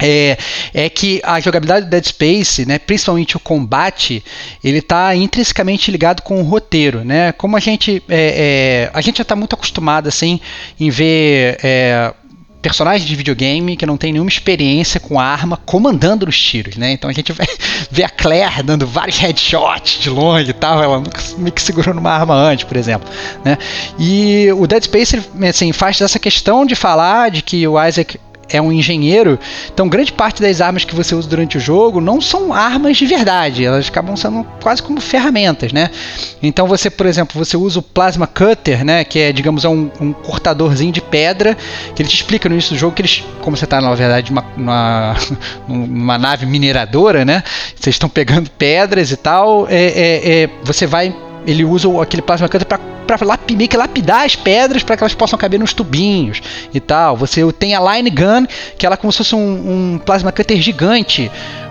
é, 0.00 0.36
é, 0.72 0.88
que 0.88 1.20
a 1.22 1.38
jogabilidade 1.40 1.86
do 1.86 1.90
Dead 1.90 2.04
Space, 2.06 2.66
né, 2.66 2.78
principalmente 2.78 3.36
o 3.36 3.40
combate, 3.40 4.24
ele 4.64 4.78
está 4.78 5.14
intrinsecamente 5.14 5.90
ligado 5.90 6.22
com 6.22 6.40
o 6.40 6.44
roteiro, 6.44 7.04
né? 7.04 7.32
Como 7.32 7.56
a 7.56 7.60
gente 7.60 8.02
é, 8.08 8.88
é, 8.88 8.90
a 8.94 9.00
gente 9.00 9.18
já 9.18 9.22
está 9.22 9.36
muito 9.36 9.54
acostumado 9.54 10.08
assim 10.08 10.40
em 10.78 10.88
ver 10.88 11.58
é, 11.62 12.14
personagem 12.60 13.06
de 13.06 13.16
videogame 13.16 13.76
que 13.76 13.86
não 13.86 13.96
tem 13.96 14.12
nenhuma 14.12 14.28
experiência 14.28 15.00
com 15.00 15.18
arma 15.18 15.56
comandando 15.56 16.28
os 16.28 16.38
tiros, 16.38 16.76
né? 16.76 16.92
Então 16.92 17.08
a 17.08 17.12
gente 17.12 17.32
ver 17.90 18.04
a 18.04 18.08
Claire 18.08 18.62
dando 18.62 18.86
vários 18.86 19.18
headshots 19.18 20.00
de 20.00 20.10
longe 20.10 20.50
e 20.50 20.54
tal, 20.54 20.82
ela 20.82 20.98
nunca 20.98 21.20
meio 21.38 21.52
que 21.52 21.62
segurou 21.62 21.94
numa 21.94 22.10
arma 22.10 22.34
antes, 22.34 22.64
por 22.64 22.76
exemplo, 22.76 23.08
né? 23.44 23.56
E 23.98 24.48
o 24.52 24.66
Dead 24.66 24.82
Space 24.84 25.22
assim, 25.48 25.72
faz 25.72 25.98
dessa 25.98 26.18
questão 26.18 26.66
de 26.66 26.74
falar 26.74 27.30
de 27.30 27.42
que 27.42 27.66
o 27.66 27.82
Isaac 27.82 28.18
é 28.52 28.60
um 28.60 28.72
engenheiro, 28.72 29.38
então 29.72 29.88
grande 29.88 30.12
parte 30.12 30.42
das 30.42 30.60
armas 30.60 30.84
que 30.84 30.94
você 30.94 31.14
usa 31.14 31.28
durante 31.28 31.56
o 31.56 31.60
jogo 31.60 32.00
não 32.00 32.20
são 32.20 32.52
armas 32.52 32.96
de 32.96 33.06
verdade, 33.06 33.64
elas 33.64 33.88
acabam 33.88 34.16
sendo 34.16 34.44
quase 34.62 34.82
como 34.82 35.00
ferramentas, 35.00 35.72
né? 35.72 35.90
Então 36.42 36.66
você, 36.66 36.90
por 36.90 37.06
exemplo, 37.06 37.42
você 37.42 37.56
usa 37.56 37.78
o 37.78 37.82
Plasma 37.82 38.26
Cutter, 38.26 38.84
né, 38.84 39.04
que 39.04 39.18
é, 39.18 39.32
digamos, 39.32 39.64
um, 39.64 39.90
um 40.00 40.12
cortadorzinho 40.12 40.92
de 40.92 41.00
pedra, 41.00 41.56
que 41.94 42.02
ele 42.02 42.08
te 42.08 42.16
explica 42.16 42.48
no 42.48 42.54
início 42.54 42.74
do 42.74 42.78
jogo 42.78 42.94
que 42.94 43.02
eles, 43.02 43.24
como 43.40 43.56
você 43.56 43.64
está 43.64 43.80
na 43.80 43.94
verdade 43.94 44.32
numa, 44.32 45.16
numa, 45.68 46.18
nave 46.18 46.46
mineradora, 46.46 47.24
né, 47.24 47.42
vocês 47.74 47.94
estão 47.94 48.08
pegando 48.08 48.50
pedras 48.50 49.10
e 49.10 49.16
tal, 49.16 49.66
é, 49.68 49.84
é, 49.84 50.42
é 50.42 50.50
você 50.62 50.86
vai 50.86 51.14
ele 51.46 51.64
usa 51.64 51.88
aquele 52.02 52.22
plasma 52.22 52.48
cutter 52.48 52.66
para 52.66 52.78
lap, 53.22 53.54
meio 53.54 53.68
que 53.68 53.76
lapidar 53.76 54.24
as 54.24 54.36
pedras 54.36 54.82
para 54.82 54.96
que 54.96 55.02
elas 55.02 55.14
possam 55.14 55.38
caber 55.38 55.58
nos 55.58 55.72
tubinhos 55.72 56.40
e 56.72 56.80
tal. 56.80 57.16
Você 57.16 57.40
tem 57.52 57.74
a 57.74 57.94
line 57.94 58.10
gun, 58.10 58.46
que 58.78 58.86
ela 58.86 58.94
é 58.94 58.96
como 58.96 59.12
se 59.12 59.18
fosse 59.18 59.34
um, 59.34 59.94
um 59.94 59.98
plasma 59.98 60.32
cutter 60.32 60.60
gigante 60.60 61.30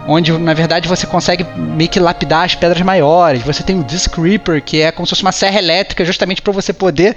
onde 0.09 0.31
na 0.37 0.53
verdade 0.55 0.89
você 0.89 1.05
consegue 1.05 1.45
meio 1.55 1.89
que 1.89 1.99
lapidar 1.99 2.43
as 2.43 2.55
pedras 2.55 2.81
maiores. 2.81 3.43
Você 3.43 3.61
tem 3.61 3.79
o 3.79 3.83
Disc 3.83 4.17
Reaper, 4.17 4.61
que 4.61 4.81
é 4.81 4.91
como 4.91 5.05
se 5.05 5.11
fosse 5.11 5.21
uma 5.21 5.31
serra 5.31 5.59
elétrica, 5.59 6.03
justamente 6.03 6.41
para 6.41 6.51
você 6.51 6.73
poder 6.73 7.15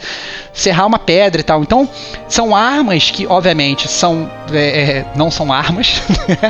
serrar 0.53 0.87
uma 0.87 0.99
pedra 0.99 1.41
e 1.41 1.45
tal. 1.45 1.63
Então, 1.63 1.89
são 2.29 2.55
armas 2.55 3.11
que, 3.11 3.27
obviamente, 3.27 3.89
são 3.89 4.31
é, 4.53 4.59
é 4.59 5.07
não 5.17 5.31
são 5.31 5.51
armas, 5.51 6.03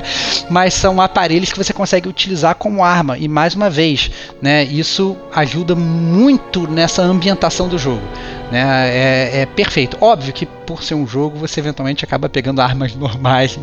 mas 0.50 0.74
são 0.74 1.00
aparelhos 1.00 1.52
que 1.52 1.58
você 1.58 1.72
consegue 1.72 2.08
utilizar 2.08 2.56
como 2.56 2.82
arma. 2.82 3.16
E 3.16 3.28
mais 3.28 3.54
uma 3.54 3.70
vez, 3.70 4.10
né, 4.40 4.64
isso 4.64 5.16
ajuda 5.32 5.76
muito 5.76 6.68
nessa 6.68 7.02
ambientação 7.02 7.68
do 7.68 7.78
jogo. 7.78 8.02
Né? 8.50 8.60
É, 8.90 9.40
é, 9.42 9.46
perfeito. 9.46 9.96
Óbvio 10.00 10.32
que 10.32 10.46
por 10.74 10.82
ser 10.82 10.94
um 10.94 11.06
jogo, 11.06 11.38
você 11.38 11.60
eventualmente 11.60 12.04
acaba 12.04 12.28
pegando 12.28 12.60
armas 12.60 12.94
normais, 12.96 13.58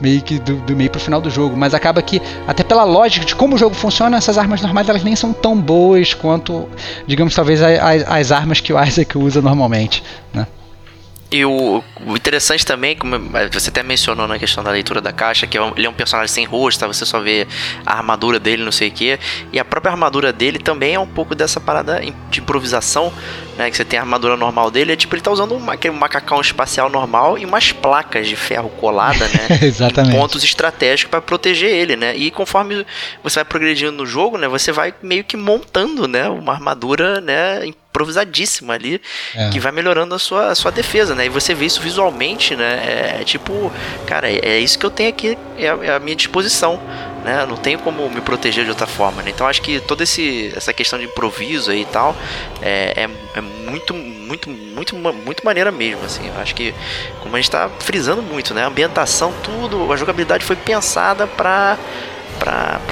meio 0.00 0.20
que 0.22 0.38
do, 0.38 0.56
do 0.56 0.76
meio 0.76 0.90
pro 0.90 1.00
final 1.00 1.20
do 1.20 1.30
jogo. 1.30 1.56
Mas 1.56 1.74
acaba 1.74 2.02
que, 2.02 2.20
até 2.46 2.62
pela 2.62 2.84
lógica 2.84 3.24
de 3.24 3.34
como 3.34 3.54
o 3.54 3.58
jogo 3.58 3.74
funciona, 3.74 4.16
essas 4.16 4.38
armas 4.38 4.60
normais 4.62 4.88
elas 4.88 5.02
nem 5.02 5.16
são 5.16 5.32
tão 5.32 5.60
boas 5.60 6.14
quanto, 6.14 6.68
digamos, 7.06 7.34
talvez 7.34 7.62
as, 7.62 8.08
as 8.08 8.32
armas 8.32 8.60
que 8.60 8.72
o 8.72 8.82
Isaac 8.82 9.16
usa 9.16 9.40
normalmente. 9.40 10.02
Né? 10.32 10.46
E 11.30 11.44
o, 11.44 11.84
o, 12.06 12.16
interessante 12.16 12.64
também, 12.64 12.96
como 12.96 13.18
você 13.52 13.68
até 13.68 13.82
mencionou 13.82 14.26
na 14.26 14.38
questão 14.38 14.64
da 14.64 14.70
leitura 14.70 14.98
da 14.98 15.12
caixa, 15.12 15.46
que 15.46 15.58
é 15.58 15.72
ele 15.76 15.86
é 15.86 15.90
um 15.90 15.92
personagem 15.92 16.32
sem 16.32 16.46
rosto, 16.46 16.80
tá? 16.80 16.86
você 16.86 17.04
só 17.04 17.20
vê 17.20 17.46
a 17.84 17.98
armadura 17.98 18.40
dele, 18.40 18.64
não 18.64 18.72
sei 18.72 18.88
o 18.88 18.90
que. 18.90 19.18
E 19.52 19.58
a 19.58 19.64
própria 19.64 19.92
armadura 19.92 20.32
dele 20.32 20.58
também 20.58 20.94
é 20.94 20.98
um 20.98 21.06
pouco 21.06 21.34
dessa 21.34 21.60
parada 21.60 22.00
de 22.30 22.40
improvisação, 22.40 23.12
né? 23.58 23.70
Que 23.70 23.76
você 23.76 23.84
tem 23.84 23.98
a 23.98 24.02
armadura 24.02 24.36
normal 24.36 24.70
dele, 24.70 24.92
é 24.92 24.96
tipo, 24.96 25.14
ele 25.14 25.20
tá 25.20 25.30
usando 25.30 25.56
um, 25.56 25.70
aquele 25.70 25.94
macacão 25.94 26.40
espacial 26.40 26.88
normal 26.88 27.36
e 27.36 27.44
umas 27.44 27.72
placas 27.72 28.28
de 28.28 28.36
ferro 28.36 28.70
colada, 28.70 29.26
né? 29.28 29.58
Exatamente. 29.66 30.14
Em 30.14 30.18
pontos 30.18 30.44
estratégicos 30.44 31.10
para 31.10 31.20
proteger 31.20 31.70
ele, 31.70 31.96
né? 31.96 32.16
E 32.16 32.30
conforme 32.30 32.86
você 33.22 33.40
vai 33.40 33.44
progredindo 33.44 33.92
no 33.92 34.06
jogo, 34.06 34.38
né? 34.38 34.46
Você 34.46 34.70
vai 34.70 34.94
meio 35.02 35.24
que 35.24 35.36
montando, 35.36 36.06
né? 36.06 36.28
Uma 36.28 36.52
armadura, 36.52 37.20
né? 37.20 37.66
improvisadíssima 37.98 38.74
ali, 38.74 39.00
é. 39.34 39.50
que 39.50 39.58
vai 39.58 39.72
melhorando 39.72 40.14
a 40.14 40.18
sua, 40.18 40.48
a 40.48 40.54
sua 40.54 40.70
defesa, 40.70 41.14
né? 41.14 41.26
E 41.26 41.28
você 41.28 41.52
vê 41.52 41.66
isso 41.66 41.80
visualmente, 41.80 42.54
né? 42.54 42.82
É, 42.86 43.20
é 43.20 43.24
tipo, 43.24 43.72
cara, 44.06 44.30
é, 44.30 44.38
é, 44.42 44.60
isso 44.60 44.78
que 44.78 44.86
eu 44.86 44.90
tenho 44.90 45.08
aqui, 45.08 45.36
é, 45.56 45.64
é 45.64 45.94
a 45.96 45.98
minha 45.98 46.14
disposição. 46.14 46.80
Né? 47.24 47.44
Não 47.46 47.56
tenho 47.56 47.78
como 47.80 48.08
me 48.08 48.20
proteger 48.20 48.64
de 48.64 48.70
outra 48.70 48.86
forma. 48.86 49.22
Né? 49.22 49.30
Então 49.30 49.46
acho 49.46 49.60
que 49.62 49.80
toda 49.80 50.02
esse, 50.02 50.52
essa 50.56 50.72
questão 50.72 50.98
de 50.98 51.06
improviso 51.06 51.70
aí 51.70 51.82
e 51.82 51.86
tal 51.86 52.16
é, 52.62 53.04
é, 53.04 53.38
é, 53.38 53.40
muito, 53.40 53.94
muito, 53.94 54.48
muito, 54.50 54.96
muito 54.96 55.44
maneira 55.44 55.70
mesmo. 55.70 56.04
Assim. 56.04 56.30
Acho 56.36 56.54
que, 56.54 56.74
como 57.20 57.34
a 57.34 57.38
gente 57.38 57.48
está 57.48 57.68
frisando 57.80 58.22
muito, 58.22 58.54
né? 58.54 58.64
a 58.64 58.66
ambientação, 58.66 59.32
tudo, 59.42 59.92
a 59.92 59.96
jogabilidade 59.96 60.44
foi 60.44 60.56
pensada 60.56 61.26
para 61.26 61.78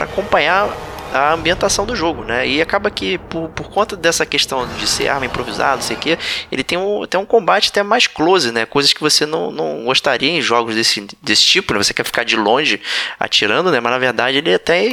acompanhar 0.01 0.69
a 1.13 1.33
ambientação 1.33 1.87
do 1.87 1.95
jogo, 1.95 2.25
né? 2.25 2.47
E 2.47 2.61
acaba 2.61 2.91
que, 2.91 3.19
por, 3.19 3.49
por 3.51 3.71
conta 3.71 3.97
dessa 3.97 4.27
questão 4.27 4.67
de 4.77 4.87
ser 4.87 5.09
arma 5.09 5.27
improvisada, 5.27 5.77
não 5.77 5.83
sei 5.83 5.97
o 5.97 6.01
que, 6.01 6.19
ele 6.51 6.65
tem 6.65 6.77
um, 6.79 7.07
tem 7.07 7.19
um 7.19 7.27
combate 7.27 7.71
até 7.71 7.83
mais 7.83 8.07
close, 8.07 8.53
né? 8.53 8.67
Coisas 8.67 8.93
que 8.93 9.01
você 9.01 9.25
não, 9.25 9.51
não 9.51 9.85
gostaria 9.85 10.31
em 10.31 10.41
jogos 10.41 10.75
desse, 10.75 11.07
desse 11.23 11.43
tipo, 11.45 11.73
né? 11.73 11.83
Você 11.83 11.95
quer 11.95 12.05
ficar 12.05 12.25
de 12.25 12.37
longe 12.37 12.81
atirando, 13.19 13.71
né? 13.71 13.81
Mas 13.81 13.93
na 13.93 13.99
verdade 13.99 14.39
ele 14.39 14.53
até 14.53 14.85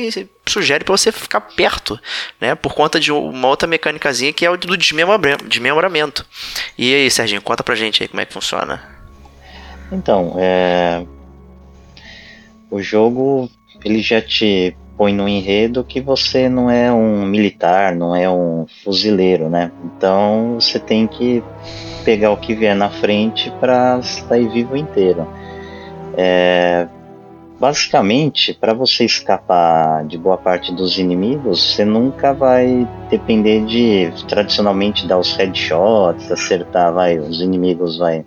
sugere 0.45 0.83
para 0.83 0.95
você 0.95 1.11
ficar 1.11 1.41
perto, 1.41 1.99
né? 2.39 2.55
Por 2.55 2.73
conta 2.73 2.99
de 2.99 3.11
uma 3.11 3.47
outra 3.47 3.67
mecânicazinha 3.67 4.33
que 4.33 4.45
é 4.45 4.49
o 4.49 4.57
do 4.57 4.77
desmembramento. 4.77 6.25
E 6.77 6.93
aí, 6.93 7.09
Serginho, 7.09 7.41
conta 7.41 7.63
pra 7.63 7.75
gente 7.75 8.03
aí 8.03 8.07
como 8.07 8.21
é 8.21 8.25
que 8.25 8.33
funciona. 8.33 8.81
Então, 9.91 10.35
é... 10.39 11.05
o 12.69 12.81
jogo 12.81 13.49
ele 13.83 14.01
já 14.01 14.21
te 14.21 14.75
põe 14.97 15.13
no 15.13 15.27
enredo 15.27 15.83
que 15.83 15.99
você 15.99 16.47
não 16.47 16.69
é 16.69 16.91
um 16.91 17.25
militar, 17.25 17.95
não 17.95 18.15
é 18.15 18.29
um 18.29 18.65
fuzileiro, 18.83 19.49
né? 19.49 19.71
Então 19.85 20.55
você 20.59 20.79
tem 20.79 21.07
que 21.07 21.43
pegar 22.05 22.31
o 22.31 22.37
que 22.37 22.53
vier 22.53 22.75
na 22.75 22.89
frente 22.89 23.51
para 23.59 24.01
sair 24.01 24.47
vivo 24.49 24.75
inteiro. 24.75 25.27
É, 26.15 26.87
basicamente, 27.59 28.53
para 28.53 28.73
você 28.73 29.05
escapar 29.05 30.05
de 30.05 30.17
boa 30.17 30.37
parte 30.37 30.73
dos 30.73 30.97
inimigos, 30.97 31.75
você 31.75 31.85
nunca 31.85 32.33
vai 32.33 32.87
depender 33.09 33.65
de 33.65 34.11
tradicionalmente 34.27 35.07
dar 35.07 35.17
os 35.17 35.35
headshots, 35.35 36.31
acertar 36.31 36.93
vai, 36.93 37.17
os 37.17 37.41
inimigos 37.41 37.97
vai 37.97 38.25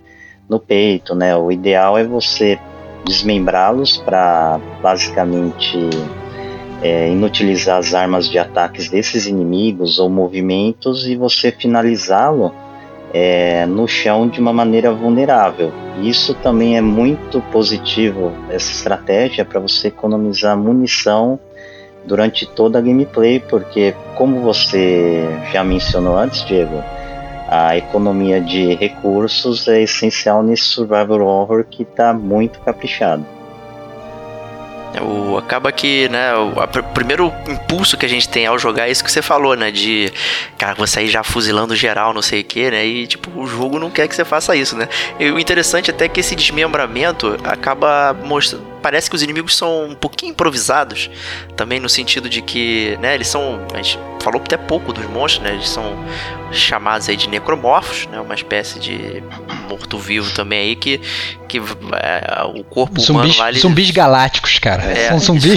no 0.48 0.58
peito, 0.58 1.14
né? 1.14 1.36
O 1.36 1.52
ideal 1.52 1.98
é 1.98 2.04
você 2.04 2.58
desmembrá-los 3.04 3.98
para 3.98 4.58
basicamente 4.82 5.78
é, 6.82 7.08
inutilizar 7.08 7.78
as 7.78 7.94
armas 7.94 8.28
de 8.28 8.38
ataques 8.38 8.88
desses 8.88 9.26
inimigos 9.26 9.98
ou 9.98 10.08
movimentos 10.08 11.06
e 11.06 11.16
você 11.16 11.50
finalizá-lo 11.50 12.54
é, 13.12 13.64
no 13.66 13.88
chão 13.88 14.28
de 14.28 14.40
uma 14.40 14.52
maneira 14.52 14.92
vulnerável. 14.92 15.72
Isso 16.02 16.34
também 16.34 16.76
é 16.76 16.80
muito 16.80 17.40
positivo, 17.52 18.32
essa 18.50 18.70
estratégia, 18.70 19.44
para 19.44 19.60
você 19.60 19.88
economizar 19.88 20.56
munição 20.56 21.38
durante 22.04 22.46
toda 22.46 22.78
a 22.78 22.82
gameplay, 22.82 23.40
porque, 23.40 23.94
como 24.14 24.40
você 24.40 25.24
já 25.52 25.64
mencionou 25.64 26.16
antes, 26.16 26.44
Diego, 26.44 26.82
a 27.48 27.76
economia 27.76 28.40
de 28.40 28.74
recursos 28.74 29.66
é 29.66 29.82
essencial 29.82 30.42
nesse 30.42 30.64
survival 30.64 31.20
horror 31.22 31.64
que 31.64 31.82
está 31.82 32.12
muito 32.12 32.60
caprichado. 32.60 33.35
O, 35.00 35.36
acaba 35.36 35.70
que, 35.70 36.08
né, 36.08 36.34
o 36.34 36.60
a, 36.60 36.66
primeiro 36.66 37.32
impulso 37.48 37.96
que 37.96 38.06
a 38.06 38.08
gente 38.08 38.28
tem 38.28 38.46
ao 38.46 38.58
jogar 38.58 38.88
é 38.88 38.90
isso 38.90 39.04
que 39.04 39.10
você 39.10 39.22
falou, 39.22 39.54
né? 39.56 39.70
De, 39.70 40.12
cara, 40.58 40.74
você 40.74 40.96
sair 40.96 41.08
já 41.08 41.22
fuzilando 41.22 41.76
geral, 41.76 42.14
não 42.14 42.22
sei 42.22 42.40
o 42.40 42.44
que, 42.44 42.70
né? 42.70 42.86
E, 42.86 43.06
tipo, 43.06 43.30
o 43.38 43.46
jogo 43.46 43.78
não 43.78 43.90
quer 43.90 44.08
que 44.08 44.14
você 44.14 44.24
faça 44.24 44.56
isso, 44.56 44.76
né? 44.76 44.88
E 45.20 45.30
o 45.30 45.38
interessante 45.38 45.90
até 45.90 46.06
é 46.06 46.08
que 46.08 46.20
esse 46.20 46.34
desmembramento 46.34 47.36
acaba 47.44 48.16
mostrando 48.24 48.75
parece 48.82 49.08
que 49.08 49.16
os 49.16 49.22
inimigos 49.22 49.56
são 49.56 49.86
um 49.86 49.94
pouquinho 49.94 50.30
improvisados, 50.30 51.10
também 51.56 51.80
no 51.80 51.88
sentido 51.88 52.28
de 52.28 52.42
que, 52.42 52.96
né, 53.00 53.14
eles 53.14 53.28
são, 53.28 53.60
a 53.72 53.76
gente 53.76 53.98
falou 54.20 54.40
até 54.40 54.56
pouco 54.56 54.92
dos 54.92 55.04
monstros, 55.06 55.44
né, 55.44 55.54
eles 55.54 55.68
são 55.68 55.96
chamados 56.52 57.08
aí 57.08 57.16
de 57.16 57.28
necromorfos, 57.28 58.06
né, 58.06 58.20
uma 58.20 58.34
espécie 58.34 58.78
de 58.78 59.22
morto-vivo 59.68 60.32
também 60.34 60.68
aí 60.68 60.76
que, 60.76 61.00
que 61.48 61.58
é, 61.58 62.44
o 62.54 62.62
corpo 62.64 63.00
zumbis, 63.00 63.36
humano 63.36 63.52
lá... 63.52 63.52
Zumbis 63.58 63.90
galácticos, 63.90 64.58
cara. 64.58 64.82
É, 64.84 65.08
são 65.08 65.18
zumbis... 65.18 65.54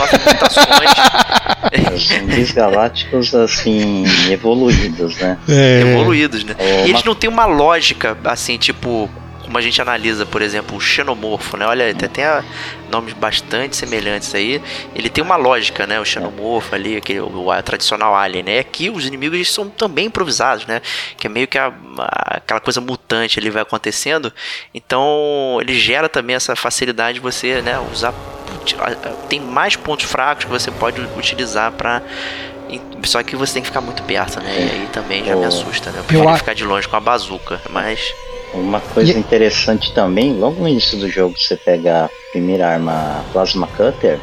zumbis 1.97 2.51
galácticos, 2.51 3.35
assim, 3.35 4.03
evoluídos, 4.31 5.17
né? 5.17 5.37
É. 5.47 5.81
Evoluídos, 5.81 6.43
né? 6.43 6.55
e 6.85 6.89
eles 6.89 7.03
não 7.03 7.15
têm 7.15 7.29
uma 7.29 7.45
lógica, 7.45 8.17
assim, 8.23 8.57
tipo 8.57 9.09
como 9.49 9.57
a 9.57 9.61
gente 9.61 9.81
analisa, 9.81 10.27
por 10.27 10.43
exemplo, 10.43 10.77
o 10.77 10.79
xenomorfo, 10.79 11.57
né? 11.57 11.65
Olha, 11.65 11.91
tem 11.95 12.07
até 12.07 12.43
nomes 12.91 13.13
bastante 13.13 13.75
semelhantes 13.75 14.35
aí. 14.35 14.61
Ele 14.93 15.09
tem 15.09 15.23
uma 15.23 15.35
lógica, 15.37 15.87
né? 15.87 15.99
O 15.99 16.05
xenomorfo 16.05 16.75
ali, 16.75 16.97
aquele, 16.97 17.19
o, 17.19 17.47
o 17.47 17.63
tradicional 17.63 18.15
alien, 18.15 18.43
né? 18.43 18.59
Aqui 18.59 18.91
os 18.91 19.07
inimigos 19.07 19.51
são 19.51 19.67
também 19.67 20.05
improvisados, 20.05 20.67
né? 20.67 20.83
Que 21.17 21.25
é 21.25 21.29
meio 21.31 21.47
que 21.47 21.57
a, 21.57 21.73
a, 21.97 22.37
aquela 22.37 22.59
coisa 22.59 22.79
mutante 22.79 23.39
ali 23.39 23.49
vai 23.49 23.63
acontecendo. 23.63 24.31
Então 24.71 25.57
ele 25.59 25.73
gera 25.73 26.07
também 26.07 26.35
essa 26.35 26.55
facilidade 26.55 27.15
de 27.15 27.19
você, 27.19 27.59
né? 27.63 27.79
Usar 27.91 28.13
tem 29.27 29.39
mais 29.39 29.75
pontos 29.75 30.05
fracos 30.05 30.45
que 30.45 30.51
você 30.51 30.69
pode 30.69 31.01
utilizar 31.17 31.71
para 31.71 32.03
só 33.03 33.23
que 33.23 33.35
você 33.35 33.53
tem 33.53 33.61
que 33.63 33.67
ficar 33.67 33.81
muito 33.81 34.03
perto, 34.03 34.39
né? 34.41 34.53
E 34.55 34.63
aí 34.63 34.89
também 34.93 35.25
já 35.25 35.35
me 35.35 35.45
assusta, 35.45 35.89
né? 35.89 35.99
Eu 35.99 36.03
prefiro 36.03 36.37
ficar 36.37 36.53
de 36.53 36.63
longe 36.63 36.87
com 36.87 36.95
a 36.95 36.99
bazuca, 36.99 37.59
mas 37.71 38.13
uma 38.53 38.79
coisa 38.79 39.11
e... 39.11 39.17
interessante 39.17 39.93
também, 39.93 40.33
logo 40.33 40.61
no 40.61 40.67
início 40.67 40.97
do 40.97 41.09
jogo 41.09 41.37
você 41.37 41.55
pega 41.55 42.05
a 42.05 42.09
primeira 42.31 42.67
arma 42.67 43.23
Plasma 43.31 43.67
Cutter, 43.67 44.19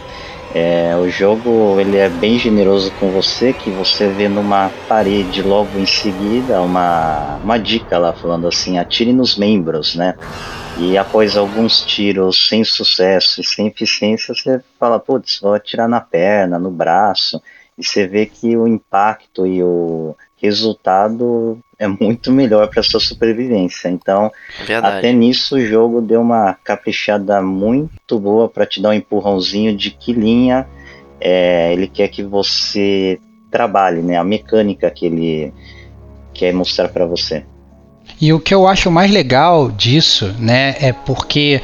é, 0.54 0.96
o 0.96 1.08
jogo 1.10 1.78
ele 1.78 1.98
é 1.98 2.08
bem 2.08 2.38
generoso 2.38 2.90
com 2.98 3.10
você, 3.10 3.52
que 3.52 3.70
você 3.70 4.08
vê 4.08 4.28
numa 4.28 4.70
parede 4.88 5.42
logo 5.42 5.78
em 5.78 5.84
seguida 5.84 6.62
uma, 6.62 7.36
uma 7.44 7.58
dica 7.58 7.98
lá 7.98 8.12
falando 8.12 8.48
assim, 8.48 8.78
atire 8.78 9.12
nos 9.12 9.36
membros, 9.36 9.94
né? 9.94 10.14
E 10.78 10.96
após 10.96 11.36
alguns 11.36 11.82
tiros 11.82 12.48
sem 12.48 12.64
sucesso 12.64 13.40
e 13.40 13.44
sem 13.44 13.66
eficiência, 13.66 14.34
você 14.34 14.62
fala, 14.78 14.98
putz, 14.98 15.40
vou 15.40 15.52
atirar 15.52 15.88
na 15.88 16.00
perna, 16.00 16.58
no 16.58 16.70
braço, 16.70 17.40
e 17.76 17.84
você 17.84 18.06
vê 18.06 18.26
que 18.26 18.56
o 18.56 18.66
impacto 18.66 19.46
e 19.46 19.62
o 19.62 20.14
resultado 20.40 21.58
é 21.78 21.86
muito 21.86 22.32
melhor 22.32 22.68
para 22.68 22.82
sua 22.82 23.00
sobrevivência. 23.00 23.88
Então, 23.88 24.30
Verdade. 24.66 24.98
até 24.98 25.12
nisso 25.12 25.56
o 25.56 25.60
jogo 25.60 26.00
deu 26.00 26.20
uma 26.20 26.54
caprichada 26.64 27.42
muito 27.42 28.18
boa 28.18 28.48
para 28.48 28.66
te 28.66 28.80
dar 28.80 28.90
um 28.90 28.94
empurrãozinho 28.94 29.76
de 29.76 29.90
que 29.90 30.12
linha 30.12 30.66
é, 31.20 31.72
ele 31.72 31.86
quer 31.86 32.08
que 32.08 32.22
você 32.22 33.18
trabalhe, 33.50 34.02
né? 34.02 34.16
A 34.16 34.24
mecânica 34.24 34.90
que 34.90 35.06
ele 35.06 35.52
quer 36.32 36.52
mostrar 36.52 36.88
para 36.88 37.06
você. 37.06 37.44
E 38.20 38.32
o 38.32 38.40
que 38.40 38.54
eu 38.54 38.66
acho 38.66 38.90
mais 38.90 39.10
legal 39.10 39.70
disso, 39.70 40.34
né, 40.38 40.76
é 40.80 40.92
porque 40.92 41.60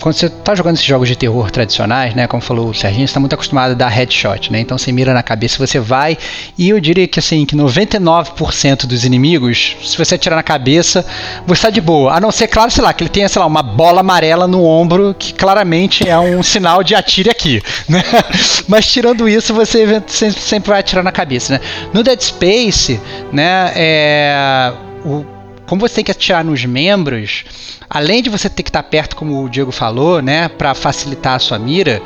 quando 0.00 0.14
você 0.14 0.28
tá 0.28 0.54
jogando 0.54 0.74
esses 0.74 0.86
jogos 0.86 1.08
de 1.08 1.16
terror 1.16 1.50
tradicionais, 1.50 2.14
né, 2.14 2.26
como 2.26 2.42
falou 2.42 2.68
o 2.68 2.74
Serginho, 2.74 3.06
você 3.06 3.14
tá 3.14 3.20
muito 3.20 3.34
acostumado 3.34 3.72
a 3.72 3.74
dar 3.74 3.88
headshot, 3.88 4.52
né? 4.52 4.60
Então 4.60 4.76
você 4.76 4.92
mira 4.92 5.14
na 5.14 5.22
cabeça, 5.22 5.58
você 5.58 5.78
vai 5.78 6.16
e 6.56 6.68
eu 6.68 6.80
diria 6.80 7.06
que 7.06 7.18
assim, 7.18 7.44
que 7.44 7.56
99% 7.56 8.86
dos 8.86 9.04
inimigos, 9.04 9.76
se 9.82 9.96
você 9.96 10.14
atirar 10.14 10.36
na 10.36 10.42
cabeça, 10.42 11.04
você 11.46 11.62
tá 11.62 11.70
de 11.70 11.80
boa. 11.80 12.12
A 12.12 12.20
não 12.20 12.30
ser, 12.30 12.48
claro, 12.48 12.70
sei 12.70 12.82
lá, 12.82 12.92
que 12.92 13.02
ele 13.02 13.10
tenha, 13.10 13.28
sei 13.28 13.40
lá, 13.40 13.46
uma 13.46 13.62
bola 13.62 14.00
amarela 14.00 14.46
no 14.46 14.64
ombro, 14.64 15.14
que 15.18 15.32
claramente 15.32 16.08
é 16.08 16.18
um 16.18 16.42
sinal 16.44 16.82
de 16.82 16.94
atire 16.94 17.30
aqui, 17.30 17.62
né? 17.88 18.02
Mas 18.68 18.86
tirando 18.86 19.28
isso, 19.28 19.54
você 19.54 20.00
sempre 20.32 20.70
vai 20.70 20.80
atirar 20.80 21.02
na 21.02 21.12
cabeça, 21.12 21.54
né? 21.54 21.60
No 21.92 22.02
Dead 22.02 22.20
Space, 22.20 23.00
né, 23.32 23.72
é 23.74 24.72
o 25.04 25.35
como 25.66 25.80
você 25.80 25.96
tem 25.96 26.04
que 26.04 26.10
atirar 26.10 26.44
nos 26.44 26.64
membros, 26.64 27.44
além 27.90 28.22
de 28.22 28.30
você 28.30 28.48
ter 28.48 28.62
que 28.62 28.68
estar 28.68 28.82
perto, 28.82 29.16
como 29.16 29.44
o 29.44 29.48
Diego 29.48 29.72
falou, 29.72 30.22
né, 30.22 30.48
para 30.48 30.74
facilitar 30.74 31.34
a 31.34 31.38
sua 31.38 31.58
mira, 31.58 32.00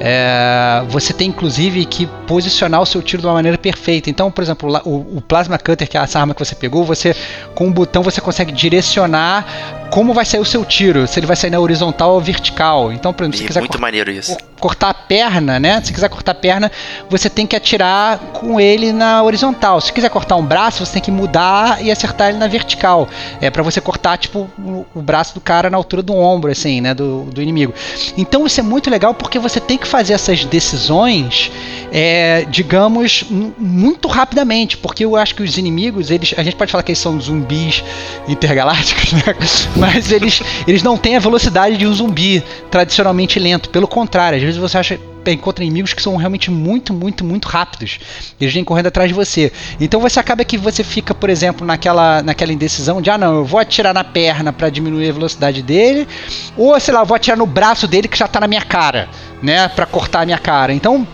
é, 0.00 0.84
você 0.88 1.12
tem 1.12 1.28
inclusive 1.28 1.84
que 1.84 2.06
posicionar 2.26 2.80
o 2.80 2.86
seu 2.86 3.02
tiro 3.02 3.22
de 3.22 3.26
uma 3.26 3.34
maneira 3.34 3.58
perfeita. 3.58 4.10
Então, 4.10 4.30
por 4.30 4.42
exemplo, 4.42 4.80
o, 4.84 5.18
o 5.18 5.20
Plasma 5.20 5.58
Cutter, 5.58 5.88
que 5.88 5.96
é 5.96 6.00
essa 6.00 6.20
arma 6.20 6.34
que 6.34 6.44
você 6.44 6.54
pegou, 6.54 6.84
você 6.84 7.14
com 7.54 7.66
um 7.66 7.72
botão 7.72 8.02
você 8.02 8.20
consegue 8.20 8.52
direcionar 8.52 9.77
como 9.90 10.12
vai 10.12 10.24
sair 10.24 10.40
o 10.40 10.44
seu 10.44 10.64
tiro, 10.64 11.06
se 11.06 11.18
ele 11.18 11.26
vai 11.26 11.36
sair 11.36 11.50
na 11.50 11.58
horizontal 11.58 12.14
ou 12.14 12.20
vertical. 12.20 12.92
Então, 12.92 13.12
por 13.12 13.24
exemplo, 13.24 13.38
se 13.38 13.44
quiser 13.44 13.60
muito 13.60 13.80
maneiro 13.80 14.10
isso. 14.10 14.36
cortar 14.60 14.90
a 14.90 14.94
perna, 14.94 15.58
né? 15.58 15.80
Se 15.82 15.92
quiser 15.92 16.08
cortar 16.08 16.32
a 16.32 16.34
perna, 16.34 16.70
você 17.08 17.30
tem 17.30 17.46
que 17.46 17.56
atirar 17.56 18.18
com 18.32 18.60
ele 18.60 18.92
na 18.92 19.22
horizontal. 19.22 19.80
Se 19.80 19.92
quiser 19.92 20.10
cortar 20.10 20.36
um 20.36 20.44
braço, 20.44 20.84
você 20.84 20.94
tem 20.94 21.02
que 21.02 21.10
mudar 21.10 21.82
e 21.82 21.90
acertar 21.90 22.28
ele 22.28 22.38
na 22.38 22.46
vertical. 22.46 23.08
É 23.40 23.50
para 23.50 23.62
você 23.62 23.80
cortar 23.80 24.18
tipo 24.18 24.48
o, 24.58 24.86
o, 24.94 25.02
braço 25.02 25.34
do 25.34 25.40
cara 25.40 25.70
na 25.70 25.76
altura 25.76 26.02
do 26.02 26.14
ombro, 26.14 26.50
assim, 26.50 26.80
né, 26.80 26.94
do, 26.94 27.24
do 27.24 27.40
inimigo. 27.40 27.72
Então 28.16 28.46
isso 28.46 28.60
é 28.60 28.62
muito 28.62 28.90
legal 28.90 29.14
porque 29.14 29.38
você 29.38 29.60
tem 29.60 29.78
que 29.78 29.86
fazer 29.86 30.12
essas 30.12 30.44
decisões, 30.44 31.50
é, 31.92 32.44
digamos, 32.48 33.24
muito 33.58 34.08
rapidamente, 34.08 34.76
porque 34.76 35.04
eu 35.04 35.16
acho 35.16 35.34
que 35.34 35.42
os 35.42 35.56
inimigos, 35.56 36.10
eles, 36.10 36.34
a 36.36 36.42
gente 36.42 36.56
pode 36.56 36.70
falar 36.70 36.82
que 36.82 36.92
eles 36.92 36.98
são 36.98 37.18
zumbis 37.20 37.82
intergalácticos, 38.26 39.12
né? 39.24 39.34
Mas 39.78 40.10
eles, 40.10 40.42
eles 40.66 40.82
não 40.82 40.96
têm 40.96 41.16
a 41.16 41.20
velocidade 41.20 41.76
de 41.76 41.86
um 41.86 41.92
zumbi 41.92 42.42
tradicionalmente 42.70 43.38
lento. 43.38 43.70
Pelo 43.70 43.86
contrário, 43.86 44.36
às 44.36 44.42
vezes 44.42 44.58
você 44.58 44.78
acha 44.78 44.98
encontra 45.32 45.62
inimigos 45.62 45.92
que 45.92 46.02
são 46.02 46.16
realmente 46.16 46.50
muito, 46.50 46.92
muito, 46.92 47.24
muito 47.24 47.48
rápidos. 47.48 47.98
Eles 48.40 48.54
vêm 48.54 48.64
correndo 48.64 48.86
atrás 48.86 49.08
de 49.08 49.14
você. 49.14 49.52
Então 49.80 50.00
você 50.00 50.18
acaba 50.18 50.44
que 50.44 50.56
você 50.56 50.82
fica, 50.82 51.14
por 51.14 51.28
exemplo, 51.28 51.66
naquela, 51.66 52.22
naquela 52.22 52.52
indecisão 52.52 53.02
de 53.02 53.10
ah 53.10 53.18
não, 53.18 53.36
eu 53.36 53.44
vou 53.44 53.60
atirar 53.60 53.92
na 53.92 54.04
perna 54.04 54.52
para 54.52 54.70
diminuir 54.70 55.10
a 55.10 55.12
velocidade 55.12 55.62
dele, 55.62 56.08
ou 56.56 56.78
sei 56.80 56.94
lá, 56.94 57.00
eu 57.00 57.06
vou 57.06 57.14
atirar 57.14 57.36
no 57.36 57.46
braço 57.46 57.86
dele 57.86 58.08
que 58.08 58.16
já 58.16 58.26
está 58.26 58.40
na 58.40 58.48
minha 58.48 58.62
cara, 58.62 59.08
né, 59.42 59.68
para 59.68 59.86
cortar 59.86 60.22
a 60.22 60.24
minha 60.24 60.38
cara. 60.38 60.72
Então 60.72 61.06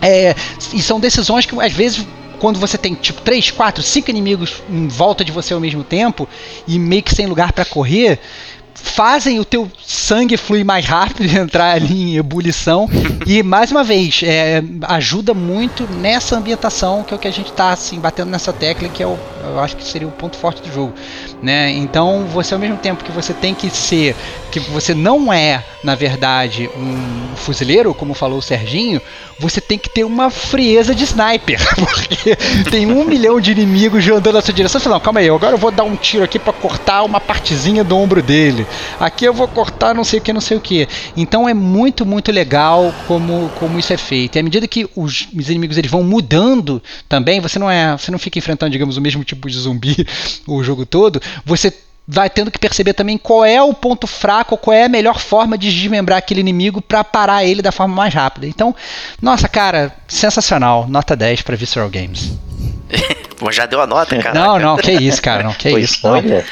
é, 0.00 0.34
e 0.72 0.82
são 0.82 0.98
decisões 0.98 1.46
que 1.46 1.60
às 1.60 1.72
vezes 1.72 2.04
quando 2.42 2.58
você 2.58 2.76
tem 2.76 2.92
tipo 2.92 3.20
3, 3.20 3.52
4, 3.52 3.84
5 3.84 4.10
inimigos 4.10 4.64
em 4.68 4.88
volta 4.88 5.24
de 5.24 5.30
você 5.30 5.54
ao 5.54 5.60
mesmo 5.60 5.84
tempo 5.84 6.28
e 6.66 6.76
meio 6.76 7.00
que 7.00 7.14
sem 7.14 7.24
lugar 7.24 7.52
para 7.52 7.64
correr, 7.64 8.18
fazem 8.74 9.38
o 9.38 9.44
teu 9.44 9.70
sangue 9.80 10.36
fluir 10.36 10.64
mais 10.64 10.84
rápido, 10.84 11.22
entrar 11.38 11.76
ali 11.76 12.14
em 12.14 12.16
ebulição 12.16 12.90
e 13.24 13.44
mais 13.44 13.70
uma 13.70 13.84
vez 13.84 14.22
é, 14.24 14.60
ajuda 14.88 15.32
muito 15.32 15.84
nessa 15.84 16.36
ambientação 16.36 17.04
que 17.04 17.14
é 17.14 17.16
o 17.16 17.20
que 17.20 17.28
a 17.28 17.32
gente 17.32 17.52
está 17.52 17.70
assim 17.70 18.00
batendo 18.00 18.32
nessa 18.32 18.52
tecla 18.52 18.88
que 18.88 19.04
é 19.04 19.06
o, 19.06 19.16
eu 19.44 19.60
acho 19.60 19.76
que 19.76 19.84
seria 19.84 20.08
o 20.08 20.10
ponto 20.10 20.36
forte 20.36 20.62
do 20.62 20.74
jogo, 20.74 20.92
né? 21.40 21.70
Então 21.70 22.24
você 22.26 22.54
ao 22.54 22.60
mesmo 22.60 22.76
tempo 22.76 23.04
que 23.04 23.12
você 23.12 23.32
tem 23.32 23.54
que 23.54 23.70
ser 23.70 24.16
que 24.50 24.58
você 24.58 24.94
não 24.94 25.32
é 25.32 25.62
na 25.84 25.94
verdade 25.94 26.68
um 26.76 27.36
fuzileiro 27.36 27.94
como 27.94 28.14
falou 28.14 28.38
o 28.38 28.42
Serginho, 28.42 29.00
você 29.42 29.60
tem 29.60 29.76
que 29.76 29.90
ter 29.90 30.04
uma 30.04 30.30
frieza 30.30 30.94
de 30.94 31.02
sniper, 31.04 31.58
porque 31.74 32.36
tem 32.70 32.86
um 32.86 33.04
milhão 33.04 33.40
de 33.40 33.50
inimigos 33.50 34.06
andando 34.08 34.34
na 34.34 34.40
sua 34.40 34.54
direção. 34.54 34.80
Você 34.80 34.84
fala, 34.84 34.96
não, 34.96 35.00
calma 35.02 35.20
aí, 35.20 35.28
agora 35.28 35.54
eu 35.54 35.58
vou 35.58 35.72
dar 35.72 35.82
um 35.82 35.96
tiro 35.96 36.22
aqui 36.22 36.38
para 36.38 36.52
cortar 36.52 37.02
uma 37.02 37.20
partezinha 37.20 37.82
do 37.82 37.96
ombro 37.96 38.22
dele. 38.22 38.64
Aqui 39.00 39.24
eu 39.24 39.34
vou 39.34 39.48
cortar 39.48 39.94
não 39.94 40.04
sei 40.04 40.20
o 40.20 40.22
que, 40.22 40.32
não 40.32 40.40
sei 40.40 40.56
o 40.56 40.60
que. 40.60 40.88
Então 41.16 41.48
é 41.48 41.54
muito, 41.54 42.06
muito 42.06 42.30
legal 42.30 42.94
como, 43.08 43.50
como 43.58 43.78
isso 43.78 43.92
é 43.92 43.96
feito. 43.96 44.36
E 44.36 44.38
à 44.38 44.42
medida 44.42 44.68
que 44.68 44.88
os, 44.94 45.28
os 45.36 45.50
inimigos 45.50 45.76
eles 45.76 45.90
vão 45.90 46.04
mudando 46.04 46.80
também, 47.08 47.40
você 47.40 47.58
não 47.58 47.70
é, 47.70 47.96
você 47.96 48.10
não 48.10 48.18
fica 48.18 48.38
enfrentando, 48.38 48.70
digamos, 48.70 48.96
o 48.96 49.00
mesmo 49.00 49.24
tipo 49.24 49.50
de 49.50 49.58
zumbi 49.58 50.06
o 50.46 50.62
jogo 50.62 50.86
todo. 50.86 51.20
Você 51.44 51.72
vai 52.12 52.28
tendo 52.28 52.50
que 52.50 52.58
perceber 52.58 52.92
também 52.92 53.16
qual 53.16 53.42
é 53.42 53.60
o 53.62 53.72
ponto 53.72 54.06
fraco, 54.06 54.58
qual 54.58 54.74
é 54.74 54.84
a 54.84 54.88
melhor 54.88 55.18
forma 55.18 55.56
de 55.56 55.70
desmembrar 55.70 56.18
aquele 56.18 56.40
inimigo 56.40 56.82
para 56.82 57.02
parar 57.02 57.42
ele 57.44 57.62
da 57.62 57.72
forma 57.72 57.94
mais 57.94 58.12
rápida. 58.12 58.46
Então, 58.46 58.76
nossa, 59.20 59.48
cara, 59.48 59.96
sensacional. 60.06 60.86
Nota 60.86 61.16
10 61.16 61.40
para 61.40 61.56
Visceral 61.56 61.88
Games. 61.88 62.32
Já 63.50 63.66
deu 63.66 63.80
a 63.80 63.86
nota, 63.86 64.16
cara. 64.18 64.38
Não, 64.38 64.58
não, 64.58 64.76
que 64.76 64.92
isso, 64.92 65.20
cara, 65.20 65.42
não, 65.42 65.52
que 65.52 65.70
Foi 65.70 65.80
isso. 65.80 65.94
Spoiler. 65.94 66.44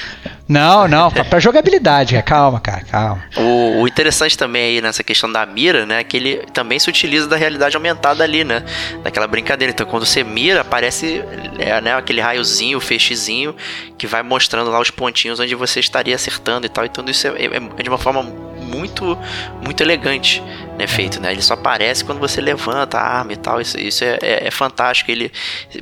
Não, 0.51 0.89
não, 0.89 1.13
pra, 1.13 1.25
pra 1.25 1.39
jogabilidade, 1.39 2.15
cara. 2.15 2.23
calma, 2.25 2.59
cara, 2.59 2.83
calma. 2.83 3.23
O, 3.37 3.83
o, 3.83 3.87
interessante 3.87 4.37
também 4.37 4.63
aí 4.63 4.81
nessa 4.81 5.05
questão 5.05 5.31
da 5.31 5.47
mira, 5.47 5.87
né, 5.87 6.01
é 6.01 6.05
que 6.05 6.17
ele 6.17 6.37
também 6.53 6.77
se 6.77 6.89
utiliza 6.89 7.29
da 7.29 7.37
realidade 7.37 7.77
aumentada 7.77 8.25
ali, 8.25 8.43
né, 8.43 8.65
daquela 9.05 9.29
brincadeira. 9.29 9.71
Então, 9.71 9.87
quando 9.87 10.05
você 10.05 10.25
mira, 10.25 10.63
aparece 10.63 11.23
é, 11.57 11.81
né, 11.81 11.95
aquele 11.95 12.21
raiozinho, 12.21 12.79
o 12.79 12.81
feixezinho, 12.81 13.55
que 13.97 14.09
vai 14.09 14.25
mostrando 14.25 14.73
lá 14.73 14.81
os 14.81 14.91
pontinhos 14.91 15.39
onde 15.39 15.55
você 15.55 15.79
estaria 15.79 16.17
acertando 16.17 16.67
e 16.67 16.69
tal. 16.69 16.85
Então, 16.85 17.05
isso 17.05 17.29
é, 17.29 17.31
é, 17.31 17.57
é 17.79 17.83
de 17.83 17.89
uma 17.89 17.99
forma 17.99 18.23
muito, 18.23 19.17
muito 19.63 19.83
elegante 19.83 20.43
né, 20.79 20.87
feito, 20.87 21.21
né? 21.21 21.33
Ele 21.33 21.43
só 21.43 21.55
aparece 21.55 22.05
quando 22.05 22.19
você 22.19 22.41
levanta 22.41 22.99
a 22.99 23.19
arma 23.19 23.33
e 23.33 23.37
tal. 23.37 23.61
Isso, 23.61 23.79
isso 23.79 24.05
é, 24.05 24.19
é, 24.23 24.47
é, 24.47 24.51
fantástico. 24.51 25.11
Ele 25.11 25.31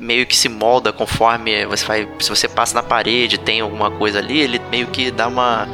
meio 0.01 0.27
que 0.27 0.37
se 0.37 0.49
molda 0.49 0.93
conforme 0.93 1.67
você 1.67 1.85
vai. 1.85 2.09
Se 2.21 2.29
você 2.29 2.49
passa 2.49 2.75
na 2.75 2.83
parede, 2.83 3.39
tem 3.39 3.61
alguma 3.61 3.91
coisa 3.91 4.19
ali, 4.19 4.39
ele 4.39 4.61
meio 4.71 4.87
que 4.89 5.11
dá 5.11 5.29
uma 5.29 5.69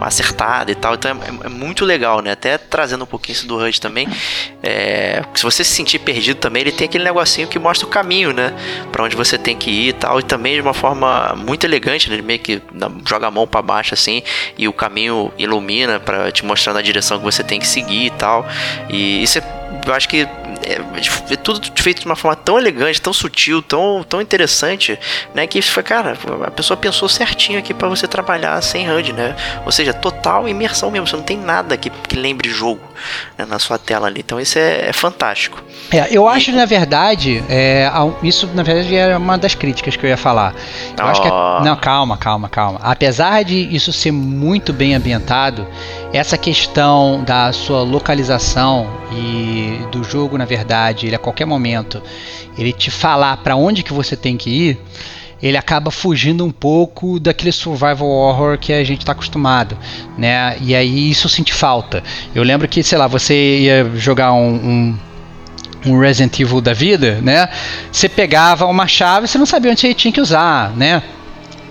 uma 0.00 0.06
acertada 0.06 0.72
e 0.72 0.74
tal. 0.74 0.94
Então 0.94 1.10
é, 1.10 1.46
é, 1.46 1.48
muito 1.48 1.84
legal, 1.84 2.22
né? 2.22 2.32
Até 2.32 2.56
trazendo 2.56 3.04
um 3.04 3.06
pouquinho 3.06 3.34
isso 3.34 3.46
do 3.46 3.58
HUD 3.58 3.80
também. 3.80 4.08
É, 4.62 5.22
se 5.34 5.42
você 5.42 5.62
se 5.62 5.72
sentir 5.72 5.98
perdido 5.98 6.38
também, 6.38 6.62
ele 6.62 6.72
tem 6.72 6.86
aquele 6.86 7.04
negocinho 7.04 7.46
que 7.46 7.58
mostra 7.58 7.86
o 7.86 7.90
caminho, 7.90 8.32
né? 8.32 8.54
Pra 8.90 9.04
onde 9.04 9.14
você 9.14 9.36
tem 9.36 9.54
que 9.54 9.70
ir 9.70 9.88
e 9.88 9.92
tal. 9.92 10.18
E 10.18 10.22
também 10.22 10.54
de 10.54 10.62
uma 10.62 10.72
forma 10.72 11.34
muito 11.36 11.64
elegante, 11.64 12.08
né? 12.08 12.16
Ele 12.16 12.22
meio 12.22 12.38
que 12.38 12.62
joga 13.06 13.26
a 13.26 13.30
mão 13.30 13.46
para 13.46 13.60
baixo 13.60 13.92
assim 13.92 14.22
e 14.56 14.66
o 14.66 14.72
caminho 14.72 15.30
ilumina 15.38 16.00
para 16.00 16.32
te 16.32 16.44
mostrando 16.44 16.78
a 16.78 16.82
direção 16.82 17.18
que 17.18 17.24
você 17.24 17.44
tem 17.44 17.60
que 17.60 17.66
seguir 17.66 18.06
e 18.06 18.10
tal. 18.10 18.46
E 18.88 19.22
isso 19.22 19.38
é 19.38 19.59
eu 19.86 19.94
acho 19.94 20.08
que 20.08 20.26
é, 20.64 20.72
é, 20.72 21.36
tudo 21.36 21.60
feito 21.76 22.00
de 22.00 22.06
uma 22.06 22.16
forma 22.16 22.36
tão 22.36 22.58
elegante, 22.58 23.00
tão 23.00 23.12
sutil, 23.12 23.62
tão, 23.62 24.04
tão 24.08 24.20
interessante, 24.20 24.98
né? 25.34 25.46
Que 25.46 25.62
foi, 25.62 25.82
cara, 25.82 26.16
a 26.44 26.50
pessoa 26.50 26.76
pensou 26.76 27.08
certinho 27.08 27.58
aqui 27.58 27.72
para 27.72 27.88
você 27.88 28.06
trabalhar 28.06 28.60
sem 28.62 28.90
HUD, 28.90 29.12
né? 29.12 29.34
Ou 29.64 29.72
seja, 29.72 29.92
total 29.92 30.48
imersão 30.48 30.90
mesmo. 30.90 31.06
Você 31.06 31.16
não 31.16 31.22
tem 31.22 31.38
nada 31.38 31.76
que, 31.76 31.90
que 31.90 32.16
lembre 32.16 32.50
jogo 32.50 32.80
né, 33.38 33.44
na 33.44 33.58
sua 33.58 33.78
tela 33.78 34.06
ali. 34.06 34.20
Então 34.20 34.40
isso 34.40 34.58
é, 34.58 34.88
é 34.88 34.92
fantástico. 34.92 35.62
É, 35.90 36.08
eu 36.10 36.24
e... 36.24 36.28
acho, 36.28 36.52
na 36.52 36.66
verdade, 36.66 37.42
é, 37.48 37.90
isso 38.22 38.48
na 38.54 38.62
verdade 38.62 38.94
era 38.94 39.18
uma 39.18 39.38
das 39.38 39.54
críticas 39.54 39.96
que 39.96 40.04
eu 40.04 40.10
ia 40.10 40.16
falar. 40.16 40.54
Eu 40.98 41.04
oh. 41.04 41.08
acho 41.08 41.22
que 41.22 41.28
é, 41.28 41.30
não, 41.64 41.76
calma, 41.76 42.16
calma, 42.16 42.48
calma. 42.48 42.80
Apesar 42.82 43.42
de 43.44 43.74
isso 43.74 43.92
ser 43.92 44.12
muito 44.12 44.72
bem 44.72 44.94
ambientado, 44.94 45.66
essa 46.12 46.36
questão 46.36 47.22
da 47.24 47.52
sua 47.52 47.82
localização 47.82 48.88
e 49.12 49.59
do 49.90 50.02
jogo, 50.04 50.36
na 50.38 50.44
verdade, 50.44 51.06
ele 51.06 51.16
a 51.16 51.18
qualquer 51.18 51.46
momento 51.46 52.02
ele 52.56 52.72
te 52.72 52.90
falar 52.90 53.36
para 53.38 53.56
onde 53.56 53.82
que 53.82 53.92
você 53.92 54.16
tem 54.16 54.36
que 54.36 54.50
ir, 54.50 54.78
ele 55.42 55.56
acaba 55.56 55.90
fugindo 55.90 56.44
um 56.44 56.50
pouco 56.50 57.18
daquele 57.18 57.52
survival 57.52 58.08
horror 58.08 58.58
que 58.58 58.72
a 58.72 58.84
gente 58.84 59.00
está 59.00 59.12
acostumado, 59.12 59.76
né? 60.18 60.56
E 60.60 60.74
aí 60.74 61.10
isso 61.10 61.28
sente 61.28 61.54
falta. 61.54 62.02
Eu 62.34 62.42
lembro 62.42 62.68
que, 62.68 62.82
sei 62.82 62.98
lá, 62.98 63.06
você 63.06 63.60
ia 63.60 63.90
jogar 63.96 64.32
um, 64.32 64.54
um 64.54 64.98
um 65.86 65.98
Resident 65.98 66.38
Evil 66.38 66.60
da 66.60 66.74
vida, 66.74 67.20
né? 67.22 67.48
Você 67.90 68.06
pegava 68.08 68.66
uma 68.66 68.86
chave, 68.86 69.26
você 69.26 69.38
não 69.38 69.46
sabia 69.46 69.70
onde 69.70 69.80
você 69.80 69.94
tinha 69.94 70.12
que 70.12 70.20
usar, 70.20 70.76
né? 70.76 71.02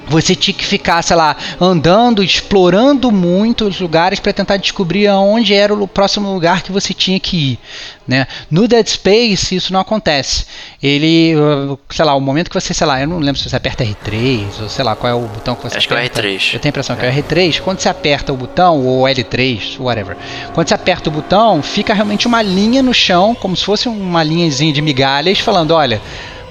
Você 0.10 0.36
tinha 0.36 0.54
que 0.54 0.66
ficar, 0.66 1.02
sei 1.04 1.16
lá, 1.16 1.38
andando, 1.62 2.24
explorando 2.24 3.12
muito 3.12 3.66
os 3.66 3.80
lugares 3.80 4.20
para 4.20 4.34
tentar 4.34 4.58
descobrir 4.58 5.08
aonde 5.08 5.54
era 5.54 5.74
o 5.74 5.88
próximo 5.88 6.34
lugar 6.34 6.64
que 6.64 6.72
você 6.72 6.94
tinha 6.94 7.20
que 7.20 7.52
ir. 7.52 7.60
Né? 8.08 8.26
No 8.50 8.68
Dead 8.68 8.88
Space 8.88 9.56
isso 9.56 9.72
não 9.72 9.80
acontece. 9.80 10.46
Ele, 10.82 11.36
uh, 11.36 11.78
sei 11.92 12.04
lá, 12.04 12.16
o 12.16 12.20
momento 12.20 12.50
que 12.50 12.60
você, 12.60 12.74
sei 12.74 12.88
lá, 12.88 13.00
eu 13.00 13.08
não 13.08 13.20
lembro 13.20 13.40
se 13.40 13.48
você 13.48 13.56
aperta 13.56 13.86
R3 13.86 14.48
ou 14.64 14.70
sei 14.70 14.84
lá 14.84 14.96
qual 14.96 15.12
é 15.12 15.16
o 15.16 15.28
botão 15.28 15.56
que 15.56 15.62
você 15.62 15.78
Acho 15.78 15.94
aperta. 15.94 16.22
que 16.22 16.28
é 16.28 16.32
R3. 16.32 16.54
Eu 16.56 16.60
tenho 16.60 16.70
a 16.70 16.72
impressão 16.72 16.96
é. 16.96 17.00
que 17.00 17.06
é 17.06 17.10
o 17.10 17.24
R3. 17.24 17.62
Quando 17.62 17.80
você 17.80 17.90
aperta 17.90 18.34
o 18.34 18.38
botão 18.38 18.84
ou 18.84 19.04
L3, 19.04 19.80
whatever. 19.80 20.18
Quando 20.54 20.68
você 20.68 20.74
aperta 20.74 21.10
o 21.10 21.14
botão, 21.14 21.62
fica 21.62 21.94
realmente 21.94 22.26
uma 22.26 22.42
linha 22.42 22.82
no 22.82 22.96
chão, 22.96 23.36
como 23.36 23.56
se 23.56 23.64
fosse 23.64 23.88
uma 23.88 24.24
linhazinha 24.24 24.74
de 24.74 24.82
migalhas 24.82 25.40
falando, 25.40 25.72
olha, 25.72 26.02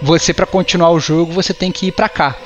você 0.00 0.32
para 0.32 0.46
continuar 0.46 0.90
o 0.90 1.00
jogo 1.00 1.32
você 1.32 1.52
tem 1.52 1.72
que 1.72 1.86
ir 1.86 1.92
para 1.92 2.08
cá. 2.08 2.36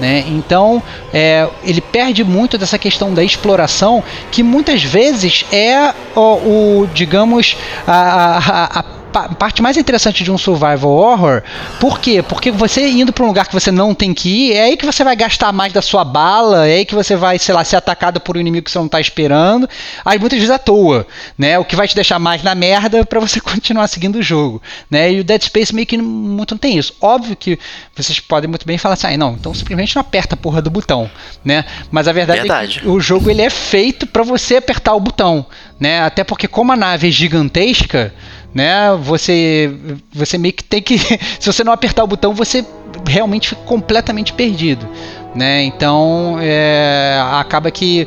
Né? 0.00 0.24
Então 0.28 0.82
é, 1.12 1.46
ele 1.62 1.80
perde 1.80 2.24
muito 2.24 2.56
dessa 2.56 2.78
questão 2.78 3.12
da 3.12 3.22
exploração, 3.22 4.02
que 4.32 4.42
muitas 4.42 4.82
vezes 4.82 5.44
é 5.52 5.92
o, 6.16 6.82
o 6.82 6.88
digamos, 6.94 7.56
a, 7.86 8.38
a, 8.38 8.78
a 8.80 8.99
parte 9.10 9.60
mais 9.60 9.76
interessante 9.76 10.22
de 10.22 10.30
um 10.30 10.38
survival 10.38 10.90
horror. 10.90 11.42
Por 11.78 11.98
quê? 11.98 12.22
Porque 12.22 12.50
você 12.50 12.88
indo 12.88 13.12
para 13.12 13.24
um 13.24 13.28
lugar 13.28 13.46
que 13.46 13.52
você 13.52 13.70
não 13.70 13.94
tem 13.94 14.14
que 14.14 14.28
ir, 14.28 14.52
é 14.52 14.62
aí 14.62 14.76
que 14.76 14.86
você 14.86 15.02
vai 15.02 15.16
gastar 15.16 15.52
mais 15.52 15.72
da 15.72 15.82
sua 15.82 16.04
bala, 16.04 16.66
é 16.66 16.76
aí 16.76 16.84
que 16.84 16.94
você 16.94 17.16
vai, 17.16 17.38
sei 17.38 17.54
lá, 17.54 17.64
ser 17.64 17.76
atacado 17.76 18.20
por 18.20 18.36
um 18.36 18.40
inimigo 18.40 18.64
que 18.64 18.70
você 18.70 18.78
não 18.78 18.86
está 18.86 19.00
esperando, 19.00 19.68
aí 20.04 20.18
muitas 20.18 20.38
vezes 20.38 20.50
à 20.50 20.58
toa, 20.58 21.06
né? 21.36 21.58
O 21.58 21.64
que 21.64 21.76
vai 21.76 21.88
te 21.88 21.94
deixar 21.94 22.18
mais 22.18 22.42
na 22.42 22.54
merda 22.54 23.04
para 23.04 23.20
você 23.20 23.40
continuar 23.42 23.88
seguindo 23.88 24.16
o 24.16 24.22
jogo, 24.22 24.62
né? 24.90 25.12
E 25.12 25.20
o 25.20 25.24
Dead 25.24 25.42
Space 25.42 25.74
meio 25.74 25.86
que 25.86 25.98
muito 25.98 26.54
não 26.54 26.58
tem 26.58 26.78
isso. 26.78 26.94
Óbvio 27.00 27.36
que 27.36 27.58
vocês 27.94 28.20
podem 28.20 28.48
muito 28.48 28.66
bem 28.66 28.78
falar 28.78 28.94
assim, 28.94 29.08
ah, 29.08 29.16
não, 29.16 29.32
então 29.32 29.52
simplesmente 29.52 29.94
não 29.96 30.00
aperta 30.00 30.34
a 30.34 30.38
porra 30.38 30.62
do 30.62 30.70
botão, 30.70 31.10
né? 31.44 31.64
Mas 31.90 32.06
a 32.08 32.12
verdade, 32.12 32.40
verdade. 32.40 32.78
é 32.78 32.80
que 32.82 32.88
o 32.88 33.00
jogo 33.00 33.30
ele 33.30 33.42
é 33.42 33.50
feito 33.50 34.06
para 34.06 34.22
você 34.22 34.56
apertar 34.56 34.94
o 34.94 35.00
botão, 35.00 35.44
né? 35.78 36.02
Até 36.02 36.22
porque 36.22 36.46
como 36.46 36.72
a 36.72 36.76
nave 36.76 37.08
é 37.08 37.10
gigantesca, 37.10 38.12
né? 38.54 38.96
Você 39.02 39.72
você 40.12 40.38
meio 40.38 40.54
que 40.54 40.64
tem 40.64 40.82
que 40.82 40.98
se 41.38 41.52
você 41.52 41.62
não 41.64 41.72
apertar 41.72 42.04
o 42.04 42.06
botão, 42.06 42.34
você 42.34 42.64
realmente 43.06 43.50
fica 43.50 43.62
completamente 43.62 44.32
perdido, 44.32 44.88
né? 45.34 45.62
Então 45.62 46.36
é, 46.40 47.20
acaba 47.32 47.70
que 47.70 48.06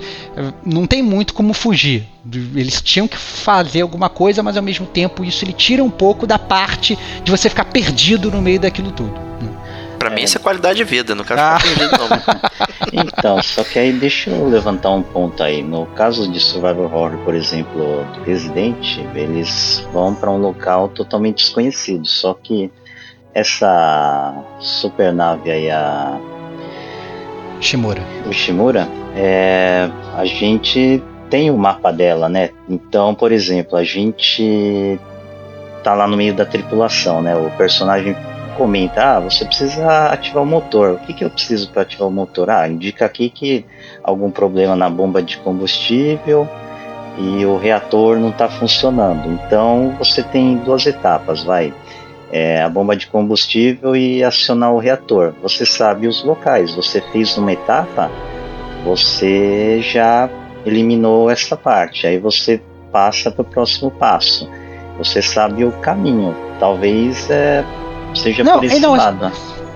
não 0.66 0.86
tem 0.86 1.02
muito 1.02 1.34
como 1.34 1.54
fugir. 1.54 2.08
Eles 2.56 2.82
tinham 2.82 3.08
que 3.08 3.18
fazer 3.18 3.82
alguma 3.82 4.10
coisa, 4.10 4.42
mas 4.42 4.56
ao 4.56 4.64
mesmo 4.64 4.86
tempo 4.86 5.24
isso 5.24 5.44
ele 5.44 5.54
tira 5.54 5.84
um 5.84 5.90
pouco 5.90 6.26
da 6.26 6.40
parte 6.40 6.98
de 7.24 7.32
você 7.32 7.50
ficar 7.50 7.66
perdido 7.66 8.32
no 8.32 8.42
meio 8.42 8.60
daquilo 8.60 8.92
tudo. 8.92 9.14
Né? 9.42 9.50
Pra 10.04 10.12
é. 10.12 10.16
mim 10.16 10.24
isso 10.24 10.38
é 10.38 10.42
qualidade 10.42 10.76
de 10.76 10.84
vida, 10.84 11.16
não 11.16 11.24
quero 11.24 11.40
ficar 11.40 11.56
ah. 11.56 11.62
perdido 11.62 11.98
não. 11.98 13.02
então, 13.06 13.42
só 13.42 13.64
que 13.64 13.80
aí 13.80 13.94
deixa 13.94 14.30
eu 14.30 14.50
levantar 14.50 14.92
um 14.92 15.02
ponto 15.02 15.42
aí. 15.42 15.64
No 15.64 15.86
caso 15.86 16.30
de 16.30 16.42
Survival 16.42 16.92
Horror, 16.94 17.18
por 17.20 17.34
exemplo, 17.34 18.06
do 18.14 18.24
Resident, 18.24 18.98
eles 19.16 19.88
vão 19.94 20.14
para 20.14 20.30
um 20.30 20.38
local 20.38 20.90
totalmente 20.90 21.38
desconhecido. 21.38 22.06
Só 22.06 22.34
que 22.34 22.70
essa 23.34 24.36
super 24.60 25.14
nave 25.14 25.50
aí, 25.50 25.72
a 25.72 26.20
Shimura. 27.62 28.02
O 28.26 28.34
Shimura, 28.34 28.90
é, 29.16 29.90
a 30.18 30.26
gente 30.26 31.02
tem 31.30 31.50
o 31.50 31.58
mapa 31.58 31.94
dela, 31.94 32.28
né? 32.28 32.50
Então, 32.68 33.16
por 33.16 33.32
exemplo, 33.32 33.78
a 33.78 33.86
gente 33.86 35.00
tá 35.82 35.94
lá 35.94 36.06
no 36.06 36.18
meio 36.18 36.34
da 36.34 36.46
tripulação, 36.46 37.22
né? 37.22 37.38
O 37.38 37.50
personagem 37.52 38.14
comenta, 38.54 39.18
ah, 39.18 39.20
você 39.20 39.46
precisa 39.46 40.08
ativar 40.08 40.44
o 40.44 40.46
motor. 40.46 40.96
O 40.96 41.00
que, 41.00 41.14
que 41.14 41.24
eu 41.24 41.30
preciso 41.30 41.70
para 41.70 41.84
ativar 41.84 42.08
o 42.08 42.12
motor? 42.12 42.50
Ah, 42.50 42.68
indica 42.68 43.06
aqui 43.06 43.30
que 43.30 43.66
algum 44.04 44.32
problema 44.32 44.76
na 44.76 44.90
bomba 44.90 45.22
de 45.22 45.38
combustível 45.38 46.48
e 47.18 47.46
o 47.46 47.58
reator 47.58 48.18
não 48.18 48.30
está 48.30 48.50
funcionando. 48.50 49.32
Então 49.32 49.96
você 49.98 50.24
tem 50.24 50.58
duas 50.58 50.86
etapas, 50.86 51.44
vai. 51.44 51.74
É, 52.32 52.64
a 52.64 52.70
bomba 52.70 52.96
de 52.96 53.06
combustível 53.06 53.96
e 53.96 54.24
acionar 54.24 54.74
o 54.74 54.80
reator. 54.80 55.36
Você 55.44 55.66
sabe 55.66 56.08
os 56.08 56.24
locais. 56.24 56.74
Você 56.74 57.00
fez 57.12 57.38
uma 57.38 57.54
etapa, 57.54 58.10
você 58.84 59.80
já 59.82 60.28
eliminou 60.66 61.30
essa 61.30 61.56
parte. 61.56 62.08
Aí 62.08 62.18
você 62.18 62.60
passa 62.92 63.30
para 63.30 63.42
o 63.44 63.46
próximo 63.46 63.92
passo. 63.92 64.50
Você 64.98 65.22
sabe 65.22 65.64
o 65.64 65.72
caminho. 65.74 66.36
Talvez 66.60 67.30
é, 67.30 67.64
seja 68.16 68.44
não, 68.44 68.60
por 68.60 68.66
esse 68.66 68.80
não, 68.80 68.96
lado. 68.96 69.32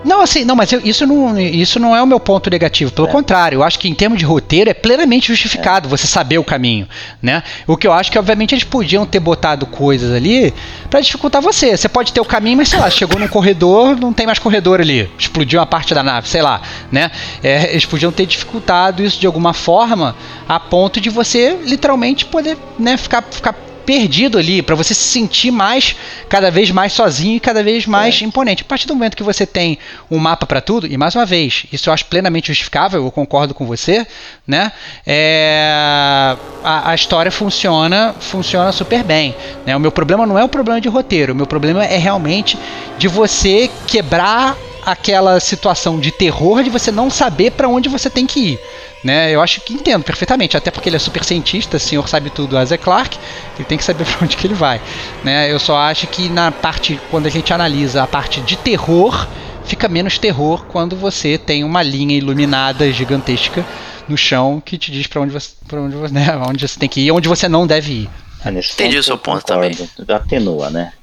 Não, 0.08 0.22
assim, 0.22 0.46
não, 0.46 0.56
mas 0.56 0.72
eu, 0.72 0.80
isso, 0.84 1.06
não, 1.06 1.38
isso 1.40 1.80
não 1.80 1.96
é 1.96 2.02
o 2.02 2.08
meu 2.08 2.20
ponto 2.20 2.50
negativo. 2.50 2.92
Pelo 2.92 3.10
é. 3.10 3.12
contrário, 3.12 3.58
eu 3.58 3.64
acho 3.64 3.78
que 3.78 3.90
em 3.90 3.94
termos 3.94 4.18
de 4.18 4.26
roteiro 4.26 4.70
é 4.70 4.74
plenamente 4.74 5.28
justificado 5.28 5.88
é. 5.88 5.90
você 5.90 6.08
saber 6.08 6.38
o 6.38 6.44
caminho, 6.44 6.88
né? 7.22 7.44
O 7.68 7.76
que 7.76 7.86
eu 7.86 7.92
acho 7.92 8.10
que, 8.10 8.18
obviamente, 8.18 8.54
eles 8.54 8.64
podiam 8.64 9.06
ter 9.06 9.20
botado 9.20 9.66
coisas 9.66 10.14
ali 10.14 10.54
para 10.90 11.02
dificultar 11.02 11.42
você. 11.42 11.76
Você 11.76 11.90
pode 11.90 12.14
ter 12.14 12.22
o 12.22 12.26
caminho, 12.26 12.58
mas 12.58 12.70
sei 12.70 12.80
lá, 12.80 12.90
chegou 12.90 13.20
num 13.20 13.28
corredor, 13.28 14.00
não 14.00 14.14
tem 14.14 14.26
mais 14.26 14.40
corredor 14.40 14.80
ali, 14.80 15.10
explodiu 15.18 15.60
uma 15.60 15.66
parte 15.66 15.94
da 15.94 16.02
nave, 16.02 16.30
sei 16.30 16.42
lá, 16.42 16.62
né? 16.90 17.12
É, 17.44 17.72
eles 17.72 17.86
podiam 17.86 18.12
ter 18.12 18.26
dificultado 18.26 19.04
isso 19.04 19.20
de 19.20 19.28
alguma 19.28 19.54
forma 19.54 20.16
a 20.48 20.58
ponto 20.58 21.02
de 21.02 21.10
você 21.10 21.58
literalmente 21.66 22.26
poder, 22.26 22.58
né, 22.80 22.96
ficar, 22.96 23.24
ficar 23.30 23.54
perdido 23.88 24.38
ali, 24.38 24.62
para 24.62 24.76
você 24.76 24.94
se 24.94 25.08
sentir 25.08 25.50
mais, 25.50 25.96
cada 26.28 26.52
vez 26.52 26.70
mais 26.72 26.92
sozinho 26.92 27.38
e 27.38 27.40
cada 27.40 27.64
vez 27.64 27.86
mais 27.86 28.22
é. 28.22 28.26
imponente. 28.26 28.62
A 28.62 28.66
partir 28.66 28.86
do 28.86 28.94
momento 28.94 29.16
que 29.16 29.24
você 29.24 29.46
tem 29.46 29.80
um 30.12 30.20
mapa 30.20 30.46
para 30.46 30.60
tudo, 30.60 30.86
e 30.86 30.98
mais 30.98 31.16
uma 31.16 31.26
vez, 31.26 31.66
isso 31.72 31.90
eu 31.90 31.94
acho 31.94 32.04
plenamente 32.06 32.48
justificável, 32.48 33.02
eu 33.02 33.10
concordo 33.10 33.54
com 33.54 33.66
você, 33.66 34.06
né? 34.46 34.74
É, 35.06 36.36
a, 36.66 36.92
a, 36.92 36.96
história 36.96 37.32
funciona, 37.32 38.14
funciona 38.20 38.74
super 38.74 39.06
bem. 39.06 39.34
Né? 39.66 39.74
O 39.74 39.80
meu 39.80 39.92
problema 39.92 40.26
não 40.26 40.38
é 40.38 40.44
o 40.44 40.50
problema 40.50 40.82
de 40.82 40.90
roteiro, 40.90 41.32
o 41.32 41.36
meu 41.36 41.48
problema 41.48 41.86
é 41.86 41.98
realmente 41.98 42.60
de 42.98 43.08
você 43.08 43.72
quebrar 43.88 44.58
aquela 44.86 45.40
situação 45.40 46.00
de 46.00 46.12
terror 46.12 46.64
de 46.64 46.70
você 46.70 46.92
não 46.92 47.10
saber 47.10 47.52
para 47.52 47.68
onde 47.68 47.88
você 47.88 48.10
tem 48.10 48.26
que 48.26 48.52
ir. 48.52 48.60
Né? 49.04 49.32
Eu 49.32 49.42
acho 49.42 49.62
que 49.62 49.74
entendo 49.74 50.04
perfeitamente, 50.04 50.58
até 50.58 50.72
porque 50.72 50.90
ele 50.90 50.96
é 50.96 51.00
super 51.00 51.24
cientista, 51.24 51.78
o 51.78 51.80
senhor 51.80 52.08
sabe 52.10 52.30
tudo, 52.30 52.60
Isaac 52.62 52.84
Clarke, 52.84 53.20
ele 53.56 53.66
tem 53.66 53.78
que 53.78 53.84
saber 53.84 54.06
para 54.08 54.26
onde 54.26 54.36
que 54.36 54.48
ele 54.48 54.54
vai. 54.54 54.82
Né? 55.24 55.52
Eu 55.52 55.60
só 55.60 55.78
acho 55.78 56.08
que 56.08 56.30
na 56.30 56.52
parte, 56.52 57.00
quando 57.12 57.28
a 57.28 57.30
gente 57.30 57.54
analisa 57.54 58.04
a 58.04 58.08
parte 58.08 58.42
de 58.42 58.56
terror, 58.58 59.28
fica 59.66 59.88
menos 59.88 60.18
terror 60.18 60.66
quando 60.66 60.96
você 60.96 61.38
tem 61.38 61.64
uma 61.64 61.84
linha 61.84 62.18
iluminada 62.18 62.92
gigantesca 62.92 63.66
no 64.08 64.18
chão 64.18 64.62
que 64.64 64.78
te 64.78 64.92
diz 64.92 65.06
para 65.08 65.22
onde 65.22 65.34
você, 65.34 65.52
pra 65.68 65.82
onde, 65.82 65.96
você, 65.96 66.14
né? 66.16 66.38
onde 66.48 66.68
você 66.68 66.80
tem 66.80 66.90
que 66.90 67.02
ir 67.02 67.06
e 67.08 67.12
onde 67.12 67.28
você 67.28 67.48
não 67.48 67.68
deve 67.68 67.94
ir. 67.94 68.10
Ah, 68.44 68.52
Entendi 68.52 68.98
o 68.98 69.04
seu 69.04 69.18
ponto 69.18 69.46
também. 69.46 69.76
Atenua, 70.08 70.70
né? 70.70 70.94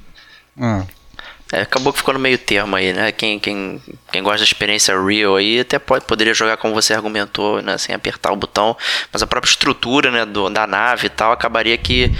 Hum. 0.57 0.83
É, 1.53 1.61
acabou 1.61 1.93
que 1.93 1.99
ficou 1.99 2.15
no 2.15 2.21
meio 2.21 2.39
termo 2.39 2.75
aí, 2.75 2.93
né? 2.93 3.13
Quem, 3.13 3.39
quem, 3.39 3.81
quem 4.11 4.23
gosta 4.23 4.39
da 4.39 4.45
experiência 4.45 4.99
real 4.99 5.37
aí 5.37 5.61
até 5.61 5.79
pode, 5.79 6.05
poderia 6.07 6.33
jogar 6.33 6.57
como 6.57 6.75
você 6.75 6.95
argumentou, 6.95 7.61
né? 7.61 7.77
Sem 7.77 7.95
apertar 7.95 8.33
o 8.33 8.37
botão. 8.37 8.75
Mas 9.13 9.23
a 9.23 9.27
própria 9.27 9.51
estrutura, 9.51 10.11
né? 10.11 10.25
Do, 10.25 10.49
da 10.49 10.67
nave 10.67 11.07
e 11.07 11.11
tal, 11.11 11.33
acabaria 11.33 11.77
que 11.77 12.11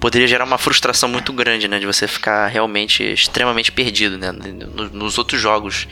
poderia 0.00 0.26
gerar 0.26 0.44
uma 0.44 0.58
frustração 0.58 1.08
muito 1.08 1.32
grande, 1.32 1.68
né? 1.68 1.78
De 1.78 1.86
você 1.86 2.08
ficar 2.08 2.48
realmente 2.48 3.04
extremamente 3.04 3.70
perdido, 3.70 4.18
né? 4.18 4.32
Nos, 4.32 4.90
nos 4.90 5.16
outros 5.16 5.40
jogos 5.40 5.86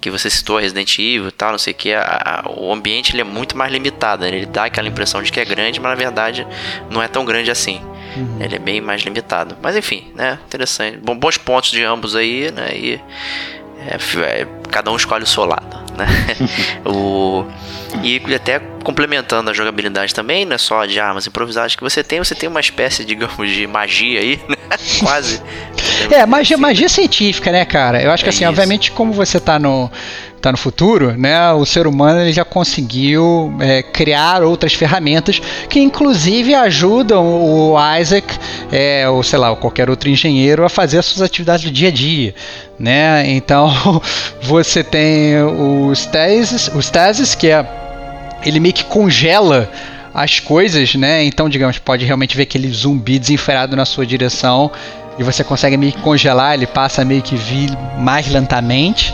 que 0.00 0.08
você 0.08 0.30
citou, 0.30 0.58
Resident 0.58 0.96
Evil 0.98 1.28
e 1.28 1.32
tal, 1.32 1.50
não 1.50 1.58
sei 1.58 1.72
o 1.72 1.76
que, 1.76 1.92
a, 1.92 2.42
a, 2.44 2.50
o 2.50 2.72
ambiente 2.72 3.12
ele 3.12 3.20
é 3.20 3.24
muito 3.24 3.56
mais 3.56 3.72
limitado. 3.72 4.22
Né? 4.22 4.28
Ele 4.28 4.46
dá 4.46 4.64
aquela 4.64 4.86
impressão 4.88 5.22
de 5.22 5.32
que 5.32 5.40
é 5.40 5.44
grande, 5.44 5.80
mas 5.80 5.90
na 5.90 5.96
verdade 5.96 6.46
não 6.88 7.02
é 7.02 7.08
tão 7.08 7.24
grande 7.24 7.50
assim. 7.50 7.80
Uhum. 8.16 8.38
Ele 8.40 8.56
é 8.56 8.58
bem 8.58 8.80
mais 8.80 9.02
limitado. 9.02 9.56
Mas 9.62 9.76
enfim, 9.76 10.12
né? 10.14 10.38
Interessante. 10.46 10.98
Bom, 10.98 11.16
bons 11.16 11.36
pontos 11.36 11.70
de 11.70 11.82
ambos 11.84 12.16
aí, 12.16 12.50
né? 12.50 12.70
E 12.74 13.00
é, 13.80 13.96
é, 14.22 14.46
cada 14.70 14.90
um 14.90 14.96
escolhe 14.96 15.24
o 15.24 15.26
seu 15.26 15.44
lado, 15.44 15.76
né? 15.96 16.06
o, 16.84 17.44
e 18.02 18.20
até 18.34 18.60
complementando 18.82 19.50
a 19.50 19.52
jogabilidade 19.52 20.14
também, 20.14 20.44
não 20.44 20.54
é 20.54 20.58
só 20.58 20.84
de 20.84 20.98
armas 20.98 21.26
improvisadas 21.26 21.76
que 21.76 21.82
você 21.82 22.02
tem, 22.02 22.18
você 22.18 22.34
tem 22.34 22.48
uma 22.48 22.60
espécie, 22.60 23.04
digamos, 23.04 23.50
de 23.50 23.66
magia 23.66 24.20
aí, 24.20 24.40
né? 24.48 24.56
Quase. 25.00 25.42
É, 26.10 26.26
magia, 26.26 26.56
magia 26.56 26.88
científica, 26.88 27.52
né, 27.52 27.64
cara? 27.64 28.02
Eu 28.02 28.10
acho 28.10 28.24
que 28.24 28.28
é 28.28 28.30
assim, 28.30 28.44
isso. 28.44 28.50
obviamente, 28.50 28.90
como 28.92 29.12
você 29.12 29.38
tá 29.38 29.58
no 29.58 29.90
está 30.38 30.52
no 30.52 30.58
futuro, 30.58 31.12
né, 31.12 31.52
o 31.52 31.66
ser 31.66 31.86
humano 31.86 32.20
ele 32.20 32.32
já 32.32 32.44
conseguiu 32.44 33.52
é, 33.60 33.82
criar 33.82 34.42
outras 34.42 34.72
ferramentas 34.72 35.40
que 35.68 35.80
inclusive 35.80 36.54
ajudam 36.54 37.24
o 37.24 37.76
Isaac, 38.00 38.38
é, 38.72 39.08
ou 39.08 39.22
sei 39.22 39.38
lá, 39.38 39.50
ou 39.50 39.56
qualquer 39.56 39.90
outro 39.90 40.08
engenheiro 40.08 40.64
a 40.64 40.68
fazer 40.68 40.98
as 40.98 41.06
suas 41.06 41.22
atividades 41.22 41.64
do 41.64 41.70
dia 41.70 41.88
a 41.88 41.92
dia, 41.92 42.34
né? 42.78 43.24
Então 43.30 43.70
você 44.40 44.82
tem 44.82 45.42
o 45.42 45.92
stasis, 45.92 46.68
o 46.68 46.80
stasis 46.80 47.34
que 47.34 47.48
é 47.48 47.66
ele 48.44 48.60
meio 48.60 48.74
que 48.74 48.84
congela 48.84 49.70
as 50.14 50.40
coisas, 50.40 50.94
né? 50.94 51.24
Então, 51.24 51.48
digamos, 51.48 51.78
pode 51.78 52.04
realmente 52.04 52.36
ver 52.36 52.44
aquele 52.44 52.68
zumbi 52.68 53.18
desenfreado 53.18 53.76
na 53.76 53.84
sua 53.84 54.06
direção 54.06 54.70
e 55.18 55.22
você 55.22 55.42
consegue 55.42 55.76
meio 55.76 55.92
que 55.92 56.00
congelar, 56.00 56.54
ele 56.54 56.66
passa 56.66 57.04
meio 57.04 57.22
que 57.22 57.34
vir 57.34 57.70
mais 57.98 58.28
lentamente 58.28 59.12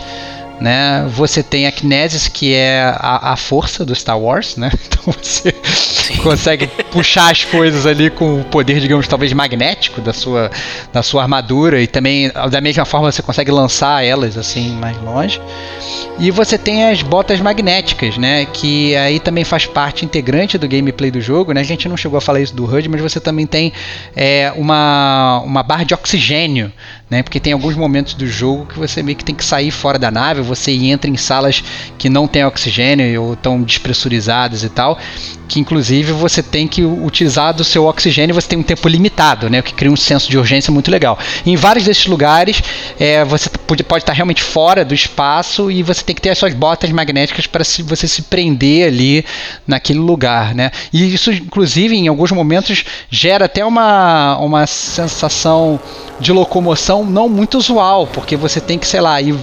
né? 0.59 1.05
Você 1.09 1.43
tem 1.43 1.67
a 1.67 1.71
Kinesis, 1.71 2.27
que 2.27 2.53
é 2.53 2.83
a, 2.97 3.33
a 3.33 3.35
força 3.35 3.85
do 3.85 3.93
Star 3.93 4.19
Wars, 4.19 4.55
né? 4.57 4.71
Então 5.05 5.13
você 5.21 5.53
Sim. 5.63 6.17
consegue 6.17 6.67
puxar 6.91 7.31
as 7.31 7.43
coisas 7.43 7.85
ali 7.85 8.09
com 8.09 8.41
o 8.41 8.43
poder, 8.43 8.79
digamos, 8.79 9.07
talvez 9.07 9.31
magnético 9.33 10.01
da 10.01 10.13
sua, 10.13 10.49
da 10.91 11.03
sua 11.03 11.21
armadura 11.21 11.79
e 11.79 11.85
também 11.85 12.31
da 12.49 12.59
mesma 12.59 12.85
forma 12.85 13.11
você 13.11 13.21
consegue 13.21 13.51
lançar 13.51 14.03
elas 14.03 14.35
assim 14.37 14.71
mais 14.75 14.97
longe. 15.01 15.39
E 16.17 16.31
você 16.31 16.57
tem 16.57 16.89
as 16.89 17.01
botas 17.01 17.39
magnéticas, 17.39 18.17
né? 18.17 18.45
Que 18.45 18.95
aí 18.95 19.19
também 19.19 19.43
faz 19.43 19.65
parte 19.65 20.05
integrante 20.05 20.57
do 20.57 20.67
gameplay 20.67 21.11
do 21.11 21.19
jogo, 21.19 21.51
né? 21.53 21.61
A 21.61 21.65
gente 21.65 21.89
não 21.89 21.97
chegou 21.97 22.17
a 22.17 22.21
falar 22.21 22.39
isso 22.39 22.55
do 22.55 22.65
HUD, 22.65 22.87
mas 22.87 23.01
você 23.01 23.19
também 23.19 23.45
tem 23.45 23.73
é, 24.15 24.51
uma, 24.55 25.41
uma 25.43 25.61
barra 25.61 25.83
de 25.83 25.93
oxigênio 25.93 26.71
né? 27.09 27.21
Porque 27.21 27.39
tem 27.39 27.53
alguns 27.53 27.75
momentos 27.75 28.15
do 28.15 28.25
jogo 28.25 28.65
que 28.65 28.79
você 28.79 29.03
meio 29.03 29.17
que 29.17 29.23
tem 29.23 29.35
que 29.35 29.45
sair 29.45 29.69
fora 29.69 29.99
da 29.99 30.09
nave, 30.09 30.41
você 30.41 30.71
entra 30.71 31.09
em 31.09 31.17
salas 31.17 31.63
que 31.97 32.09
não 32.09 32.27
tem 32.27 32.43
oxigênio 32.43 33.21
ou 33.21 33.33
estão 33.33 33.61
despressurizadas 33.61 34.63
e 34.63 34.69
tal, 34.69 34.97
que 35.47 35.59
inclusive 35.59 36.11
você 36.11 36.41
tem 36.41 36.67
que 36.67 36.83
utilizar 36.83 37.53
do 37.53 37.63
seu 37.63 37.85
oxigênio, 37.85 38.33
você 38.33 38.47
tem 38.47 38.57
um 38.57 38.63
tempo 38.63 38.87
limitado, 38.87 39.49
né? 39.49 39.59
O 39.59 39.63
que 39.63 39.73
cria 39.73 39.91
um 39.91 39.95
senso 39.95 40.29
de 40.29 40.37
urgência 40.37 40.73
muito 40.73 40.89
legal. 40.89 41.17
Em 41.45 41.55
vários 41.55 41.85
desses 41.85 42.07
lugares, 42.07 42.61
é, 42.99 43.23
você 43.23 43.49
pode, 43.49 43.83
pode 43.83 44.01
estar 44.01 44.13
realmente 44.13 44.41
fora 44.41 44.83
do 44.83 44.93
espaço 44.93 45.69
e 45.69 45.83
você 45.83 46.03
tem 46.03 46.15
que 46.15 46.21
ter 46.21 46.29
as 46.29 46.37
suas 46.37 46.53
botas 46.53 46.89
magnéticas 46.89 47.45
para 47.45 47.63
se, 47.63 47.83
você 47.83 48.07
se 48.07 48.23
prender 48.23 48.87
ali 48.87 49.23
naquele 49.67 49.99
lugar, 49.99 50.55
né? 50.55 50.71
E 50.91 51.13
isso, 51.13 51.31
inclusive, 51.31 51.95
em 51.95 52.07
alguns 52.07 52.31
momentos 52.31 52.83
gera 53.11 53.45
até 53.45 53.63
uma, 53.63 54.37
uma 54.37 54.65
sensação 54.65 55.79
de 56.19 56.31
locomoção 56.31 56.94
não 57.03 57.27
muito 57.27 57.57
usual, 57.57 58.05
porque 58.07 58.35
você 58.37 58.61
tem 58.61 58.77
que, 58.77 58.87
sei 58.87 59.01
lá, 59.01 59.19
ir 59.21 59.35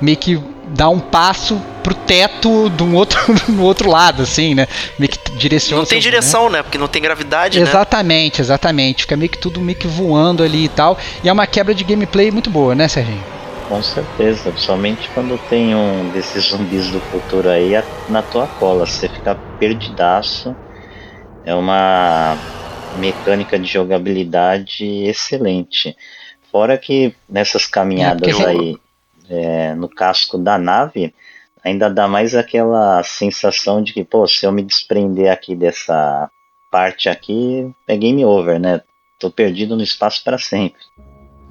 meio 0.00 0.16
que 0.16 0.38
dar 0.68 0.88
um 0.88 1.00
passo 1.00 1.60
pro 1.82 1.94
teto 1.94 2.70
de 2.70 2.82
um 2.82 2.94
outro, 2.94 3.18
no 3.48 3.64
outro 3.64 3.90
lado, 3.90 4.22
assim, 4.22 4.54
né? 4.54 4.68
Meio 4.98 5.10
que 5.10 5.30
direciona. 5.32 5.80
Não 5.82 5.86
tem 5.88 6.00
seu- 6.00 6.10
direção, 6.10 6.48
né? 6.50 6.62
Porque 6.62 6.78
não 6.78 6.86
tem 6.88 7.02
gravidade, 7.02 7.58
né? 7.58 7.68
Exatamente, 7.68 8.40
exatamente. 8.40 9.02
Fica 9.02 9.16
meio 9.16 9.30
que 9.30 9.38
tudo 9.38 9.60
meio 9.60 9.78
que 9.78 9.86
voando 9.88 10.42
ali 10.42 10.66
e 10.66 10.68
tal. 10.68 10.96
E 11.24 11.28
é 11.28 11.32
uma 11.32 11.46
quebra 11.46 11.74
de 11.74 11.82
gameplay 11.82 12.30
muito 12.30 12.50
boa, 12.50 12.74
né, 12.74 12.86
Serginho? 12.86 13.24
Com 13.68 13.82
certeza, 13.82 14.50
principalmente 14.50 15.08
quando 15.14 15.38
tem 15.38 15.74
um 15.74 16.10
desses 16.10 16.44
zumbis 16.48 16.90
do 16.90 17.00
futuro 17.00 17.48
aí 17.48 17.72
na 18.08 18.20
tua 18.22 18.46
cola, 18.48 18.84
você 18.84 19.08
fica 19.08 19.38
perdidaço. 19.58 20.56
É 21.44 21.54
uma 21.54 22.36
mecânica 22.92 23.58
de 23.58 23.66
jogabilidade 23.66 24.84
excelente. 25.04 25.96
Fora 26.50 26.76
que 26.76 27.14
nessas 27.28 27.66
caminhadas 27.66 28.38
É, 28.40 28.46
aí 28.46 28.76
é, 29.28 29.74
no 29.74 29.88
casco 29.88 30.36
da 30.36 30.58
nave, 30.58 31.14
ainda 31.64 31.88
dá 31.88 32.08
mais 32.08 32.34
aquela 32.34 33.02
sensação 33.04 33.82
de 33.82 33.92
que, 33.92 34.04
pô, 34.04 34.26
se 34.26 34.44
eu 34.44 34.52
me 34.52 34.62
desprender 34.62 35.30
aqui 35.30 35.54
dessa 35.54 36.28
parte 36.70 37.08
aqui, 37.08 37.70
é 37.86 37.96
game 37.96 38.24
over, 38.24 38.58
né? 38.58 38.80
Tô 39.18 39.30
perdido 39.30 39.76
no 39.76 39.82
espaço 39.82 40.22
para 40.24 40.38
sempre. 40.38 40.80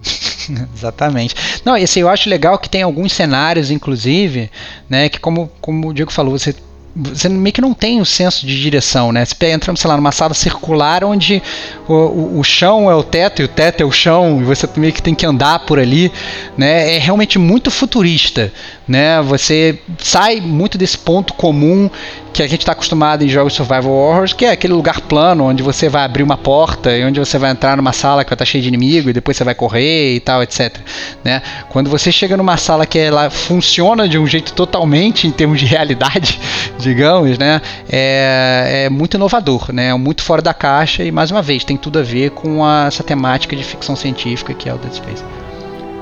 Exatamente. 0.74 1.36
Não, 1.64 1.78
e 1.78 1.84
assim, 1.84 2.02
eu 2.02 2.10
acho 2.10 2.30
legal 2.30 2.58
que 2.58 2.70
tem 2.70 2.82
alguns 2.82 3.14
cenários, 3.14 3.70
inclusive, 3.70 4.50
né, 4.89 5.10
que 5.10 5.20
como, 5.20 5.50
como 5.62 5.89
o 5.89 5.93
Diego 5.93 6.12
falou, 6.12 6.38
você 6.38 6.56
você 6.96 7.30
meio 7.30 7.54
que 7.54 7.62
não 7.62 7.74
tem 7.74 8.02
o 8.02 8.06
senso 8.06 8.46
de 8.46 8.60
direção, 8.60 9.12
né? 9.12 9.24
Você 9.24 9.36
entra, 9.48 9.76
sei 9.76 9.88
lá, 9.88 9.96
numa 9.96 10.12
sala 10.12 10.34
circular 10.34 11.04
onde 11.04 11.42
o, 11.88 11.94
o, 11.94 12.40
o 12.40 12.44
chão 12.44 12.90
é 12.90 12.96
o 12.96 13.04
teto 13.04 13.42
e 13.42 13.46
o 13.46 13.48
teto 13.48 13.82
é 13.82 13.86
o 13.86 13.92
chão 13.92 14.40
e 14.42 14.44
você 14.44 14.68
meio 14.76 14.94
que 14.94 15.02
tem 15.02 15.14
que 15.14 15.26
andar 15.26 15.60
por 15.60 15.80
ali, 15.80 16.12
né? 16.58 16.96
É 16.96 16.98
realmente 16.98 17.38
muito 17.38 17.70
futurista, 17.70 18.52
né? 18.90 19.22
Você 19.22 19.78
sai 20.00 20.42
muito 20.42 20.76
desse 20.76 20.98
ponto 20.98 21.36
comum 21.36 21.88
que 22.34 22.42
a 22.42 22.48
gente 22.48 22.62
está 22.62 22.72
acostumado 22.72 23.24
em 23.24 23.30
jogos 23.30 23.54
survival 23.54 23.92
horrors, 23.92 24.34
que 24.34 24.46
é 24.46 24.52
aquele 24.52 24.74
lugar 24.74 25.02
plano 25.02 25.44
onde 25.44 25.62
você 25.62 25.88
vai 25.88 26.04
abrir 26.04 26.24
uma 26.24 26.38
porta 26.38 26.96
e 26.96 27.04
onde 27.06 27.20
você 27.20 27.38
vai 27.38 27.52
entrar 27.52 27.78
numa 27.78 27.94
sala 27.94 28.26
que 28.26 28.34
estar 28.34 28.46
cheia 28.46 28.62
de 28.62 28.68
inimigo 28.68 29.10
e 29.10 29.14
depois 29.14 29.38
você 29.38 29.44
vai 29.44 29.54
correr 29.54 30.16
e 30.16 30.20
tal, 30.20 30.42
etc. 30.42 30.78
Né? 31.24 31.42
Quando 31.70 31.90
você 31.90 32.12
chega 32.12 32.36
numa 32.36 32.58
sala 32.58 32.86
que 32.86 32.98
ela 32.98 33.30
funciona 33.30 34.10
de 34.10 34.18
um 34.18 34.26
jeito 34.26 34.54
totalmente 34.54 35.28
em 35.28 35.32
termos 35.32 35.60
de 35.60 35.68
realidade, 35.68 36.40
digamos, 36.80 37.38
né? 37.38 37.62
É, 37.88 38.86
é 38.86 38.90
muito 38.90 39.16
inovador, 39.16 39.72
né? 39.72 39.90
É 39.90 39.94
muito 39.94 40.24
fora 40.24 40.42
da 40.42 40.54
caixa 40.54 41.04
e 41.04 41.12
mais 41.12 41.30
uma 41.30 41.44
vez 41.44 41.64
tem 41.64 41.78
tudo 41.78 42.00
a 42.00 42.04
ver 42.04 42.32
com 42.32 42.66
a, 42.66 42.86
essa 42.88 43.04
temática 43.04 43.56
de 43.56 43.64
ficção 43.64 43.96
científica 43.96 44.54
que 44.54 44.68
é 44.68 44.74
o 44.74 44.78
Dead 44.78 44.94
Space. 44.94 45.24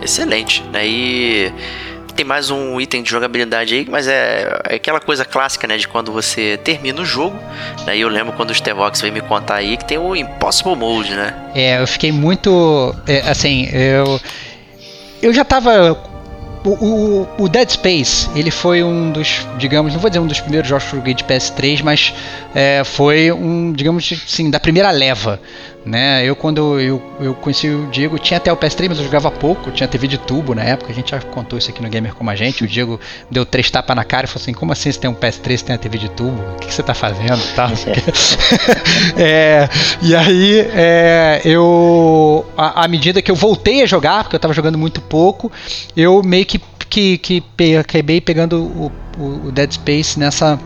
Excelente. 0.02 0.64
Aí 0.74 1.52
tem 2.18 2.26
mais 2.26 2.50
um 2.50 2.82
item 2.82 3.04
de 3.04 3.12
jogabilidade 3.12 3.76
aí, 3.76 3.88
mas 3.88 4.08
é, 4.08 4.60
é 4.68 4.76
aquela 4.76 5.00
coisa 5.00 5.24
clássica, 5.24 5.68
né? 5.68 5.78
De 5.78 5.88
quando 5.88 6.12
você 6.12 6.58
termina 6.58 7.00
o 7.00 7.06
jogo. 7.06 7.38
Daí 7.86 8.02
eu 8.02 8.10
lembro 8.10 8.34
quando 8.34 8.50
o 8.50 8.56
Stevox 8.56 9.00
veio 9.00 9.14
me 9.14 9.22
contar 9.22 9.58
aí 9.58 9.78
que 9.78 9.86
tem 9.86 10.00
o 10.00 10.16
Impossible 10.16 10.76
Mode, 10.76 11.12
né? 11.12 11.36
É, 11.54 11.80
eu 11.80 11.86
fiquei 11.86 12.12
muito. 12.12 12.96
é, 13.06 13.20
assim, 13.30 13.70
eu. 13.72 14.20
Eu 15.22 15.32
já 15.32 15.46
tava. 15.46 15.96
O, 16.66 16.70
o, 16.70 17.28
o 17.44 17.48
Dead 17.48 17.70
Space, 17.70 18.28
ele 18.36 18.50
foi 18.50 18.84
um 18.84 19.12
dos, 19.12 19.46
digamos, 19.58 19.94
não 19.94 20.00
vou 20.02 20.10
dizer 20.10 20.20
um 20.20 20.28
dos 20.28 20.42
primeiros 20.42 20.68
jogos 20.68 20.86
de 20.92 21.24
PS3, 21.24 21.82
mas 21.84 22.14
é, 22.54 22.84
foi 22.84 23.32
um, 23.32 23.72
digamos 23.72 24.12
assim, 24.12 24.50
da 24.50 24.60
primeira 24.60 24.90
leva. 24.90 25.40
Né? 25.88 26.26
Eu, 26.26 26.36
quando 26.36 26.78
eu, 26.82 27.02
eu 27.18 27.34
conheci 27.34 27.70
o 27.70 27.88
Diego, 27.88 28.20
tinha 28.20 28.38
até 28.38 28.52
o 28.52 28.58
PS3, 28.58 28.90
mas 28.90 28.98
eu 28.98 29.06
jogava 29.06 29.32
pouco, 29.32 29.72
tinha 29.72 29.88
TV 29.88 30.06
de 30.06 30.18
tubo 30.18 30.54
na 30.54 30.62
época, 30.62 30.92
a 30.92 30.94
gente 30.94 31.12
já 31.12 31.22
contou 31.22 31.58
isso 31.58 31.70
aqui 31.70 31.82
no 31.82 31.88
Gamer 31.88 32.14
Como 32.14 32.30
a 32.30 32.36
Gente. 32.36 32.66
O 32.66 32.68
Diego 32.68 33.00
deu 33.32 33.46
três 33.46 33.72
tapas 33.72 33.96
na 33.96 34.04
cara 34.04 34.26
e 34.26 34.28
falou 34.28 34.42
assim: 34.42 34.54
Como 34.54 34.72
assim 34.74 34.92
você 34.92 35.00
tem 35.00 35.10
um 35.10 35.14
PS3 35.16 35.62
e 35.62 35.64
tem 35.64 35.76
a 35.76 35.78
TV 35.78 35.98
de 35.98 36.10
tubo? 36.10 36.38
O 36.56 36.56
que, 36.60 36.68
que 36.68 36.74
você 36.74 36.84
tá 36.84 36.94
fazendo? 36.94 37.42
Tá? 37.56 37.72
é, 39.18 39.70
e 40.02 40.14
aí, 40.16 40.60
é, 40.74 41.42
eu, 41.46 42.46
à 42.58 42.86
medida 42.88 43.22
que 43.22 43.32
eu 43.32 43.36
voltei 43.36 43.82
a 43.82 43.86
jogar, 43.86 44.24
porque 44.24 44.36
eu 44.36 44.40
tava 44.40 44.54
jogando 44.54 44.78
muito 44.78 45.00
pouco, 45.02 45.50
eu 45.96 46.22
meio 46.22 46.46
que, 46.46 46.60
que, 46.90 47.18
que 47.18 47.44
acabei 47.78 48.20
pegando 48.20 48.62
o, 48.62 48.92
o- 49.18 49.48
o 49.48 49.52
Dead 49.52 49.72
Space 49.72 50.20
nessa 50.20 50.60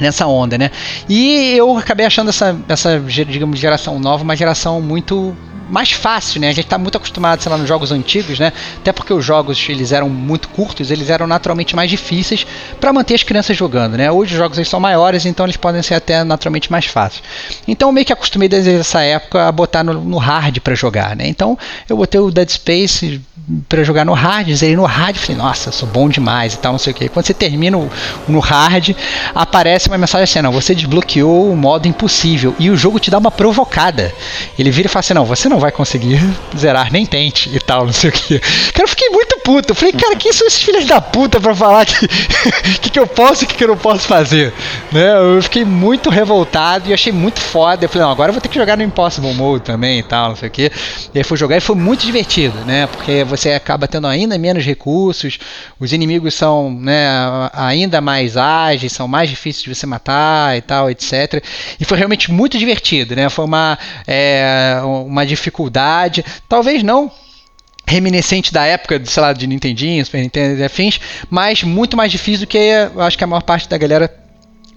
nessa 0.00 0.26
onda, 0.26 0.56
né? 0.58 0.70
E 1.08 1.54
eu 1.56 1.76
acabei 1.76 2.06
achando 2.06 2.28
essa, 2.28 2.56
essa 2.68 3.00
digamos, 3.00 3.58
geração 3.58 3.98
nova 3.98 4.22
uma 4.22 4.36
geração 4.36 4.80
muito 4.80 5.36
mais 5.68 5.92
fácil, 5.92 6.40
né? 6.40 6.48
A 6.48 6.52
gente 6.52 6.64
está 6.64 6.78
muito 6.78 6.96
acostumado, 6.96 7.42
sei 7.42 7.50
lá, 7.50 7.58
nos 7.58 7.68
jogos 7.68 7.92
antigos, 7.92 8.38
né? 8.38 8.52
Até 8.78 8.92
porque 8.92 9.12
os 9.12 9.24
jogos 9.24 9.64
eles 9.68 9.92
eram 9.92 10.08
muito 10.08 10.48
curtos, 10.48 10.90
eles 10.90 11.10
eram 11.10 11.26
naturalmente 11.26 11.76
mais 11.76 11.90
difíceis 11.90 12.46
para 12.80 12.92
manter 12.92 13.14
as 13.14 13.22
crianças 13.22 13.56
jogando, 13.56 13.96
né? 13.96 14.10
Hoje 14.10 14.32
os 14.32 14.38
jogos 14.38 14.58
eles 14.58 14.68
são 14.68 14.80
maiores, 14.80 15.26
então 15.26 15.44
eles 15.46 15.56
podem 15.56 15.82
ser 15.82 15.94
até 15.94 16.24
naturalmente 16.24 16.70
mais 16.70 16.86
fáceis. 16.86 17.22
Então 17.66 17.88
eu 17.88 17.92
meio 17.92 18.06
que 18.06 18.12
acostumei 18.12 18.48
desde 18.48 18.74
essa 18.74 19.02
época 19.02 19.46
a 19.46 19.52
botar 19.52 19.84
no, 19.84 19.94
no 19.94 20.18
hard 20.18 20.58
para 20.60 20.74
jogar, 20.74 21.14
né? 21.14 21.26
Então 21.28 21.58
eu 21.88 21.96
botei 21.96 22.20
o 22.20 22.30
Dead 22.30 22.48
Space 22.48 23.20
para 23.68 23.82
jogar 23.82 24.04
no 24.04 24.12
hard, 24.12 24.50
zerei 24.54 24.76
no 24.76 24.84
hard, 24.84 25.16
falei, 25.16 25.36
nossa, 25.36 25.72
sou 25.72 25.88
bom 25.88 26.08
demais 26.08 26.54
e 26.54 26.58
tal, 26.58 26.72
não 26.72 26.78
sei 26.78 26.92
o 26.92 26.96
que. 26.96 27.08
Quando 27.08 27.26
você 27.26 27.34
termina 27.34 27.78
o- 27.78 27.90
no 28.26 28.40
hard, 28.40 28.90
aparece 29.34 29.88
uma 29.88 29.96
mensagem 29.98 30.24
assim, 30.24 30.40
não, 30.42 30.52
você 30.52 30.74
desbloqueou 30.74 31.50
o 31.50 31.56
modo 31.56 31.88
impossível 31.88 32.54
e 32.58 32.70
o 32.70 32.76
jogo 32.76 32.98
te 32.98 33.10
dá 33.10 33.18
uma 33.18 33.30
provocada. 33.30 34.12
Ele 34.58 34.70
vira 34.70 34.86
e 34.86 34.90
fala 34.90 35.00
assim, 35.00 35.14
não, 35.14 35.24
você 35.24 35.48
não 35.48 35.57
vai 35.58 35.72
conseguir 35.72 36.20
zerar, 36.56 36.92
nem 36.92 37.04
tente 37.04 37.54
e 37.54 37.60
tal, 37.60 37.86
não 37.86 37.92
sei 37.92 38.10
o 38.10 38.12
que. 38.12 38.38
Cara, 38.38 38.84
eu 38.84 38.88
fiquei 38.88 39.08
muito 39.10 39.38
puto. 39.40 39.72
Eu 39.72 39.74
falei, 39.74 39.92
cara, 39.92 40.16
quem 40.16 40.32
são 40.32 40.46
esses 40.46 40.62
filhos 40.62 40.84
da 40.84 41.00
puta 41.00 41.40
pra 41.40 41.54
falar 41.54 41.86
que 41.86 42.06
que, 42.80 42.90
que 42.90 42.98
eu 42.98 43.06
posso 43.06 43.44
e 43.44 43.46
que, 43.46 43.54
que 43.54 43.64
eu 43.64 43.68
não 43.68 43.76
posso 43.76 44.06
fazer? 44.06 44.52
Né? 44.92 45.12
Eu 45.16 45.42
fiquei 45.42 45.64
muito 45.64 46.10
revoltado 46.10 46.88
e 46.88 46.94
achei 46.94 47.12
muito 47.12 47.40
foda. 47.40 47.84
Eu 47.84 47.88
falei, 47.88 48.04
não, 48.04 48.12
agora 48.12 48.30
eu 48.30 48.32
vou 48.32 48.40
ter 48.40 48.48
que 48.48 48.58
jogar 48.58 48.76
no 48.76 48.82
Impossible 48.82 49.32
Mode 49.34 49.64
também 49.64 49.98
e 50.00 50.02
tal, 50.02 50.30
não 50.30 50.36
sei 50.36 50.48
o 50.48 50.52
que. 50.52 50.70
E 51.14 51.18
aí 51.18 51.24
fui 51.24 51.36
jogar 51.36 51.56
e 51.56 51.60
foi 51.60 51.76
muito 51.76 52.04
divertido, 52.04 52.58
né? 52.64 52.86
Porque 52.86 53.24
você 53.24 53.52
acaba 53.52 53.86
tendo 53.86 54.06
ainda 54.06 54.36
menos 54.38 54.64
recursos, 54.64 55.38
os 55.78 55.92
inimigos 55.92 56.34
são 56.34 56.70
né, 56.70 57.08
ainda 57.52 58.00
mais 58.00 58.36
ágeis, 58.36 58.92
são 58.92 59.08
mais 59.08 59.28
difíceis 59.28 59.62
de 59.64 59.74
você 59.74 59.86
matar 59.86 60.56
e 60.56 60.60
tal, 60.60 60.90
etc. 60.90 61.42
E 61.78 61.84
foi 61.84 61.98
realmente 61.98 62.30
muito 62.30 62.58
divertido, 62.58 63.14
né? 63.14 63.28
Foi 63.28 63.44
uma, 63.44 63.78
é, 64.06 64.80
uma 64.84 65.24
dificuldade, 65.24 65.47
talvez 66.48 66.82
não 66.82 67.10
reminiscente 67.86 68.52
da 68.52 68.64
época, 68.66 69.00
sei 69.04 69.22
lá, 69.22 69.32
de 69.32 69.46
Nintendinho, 69.46 70.04
Super 70.04 70.20
Nintendo 70.20 70.60
e 70.60 70.64
afins, 70.64 71.00
mas 71.30 71.62
muito 71.62 71.96
mais 71.96 72.12
difícil 72.12 72.46
do 72.46 72.48
que 72.48 72.58
eu 72.58 73.00
acho 73.00 73.16
que 73.16 73.24
a 73.24 73.26
maior 73.26 73.42
parte 73.42 73.68
da 73.68 73.78
galera 73.78 74.14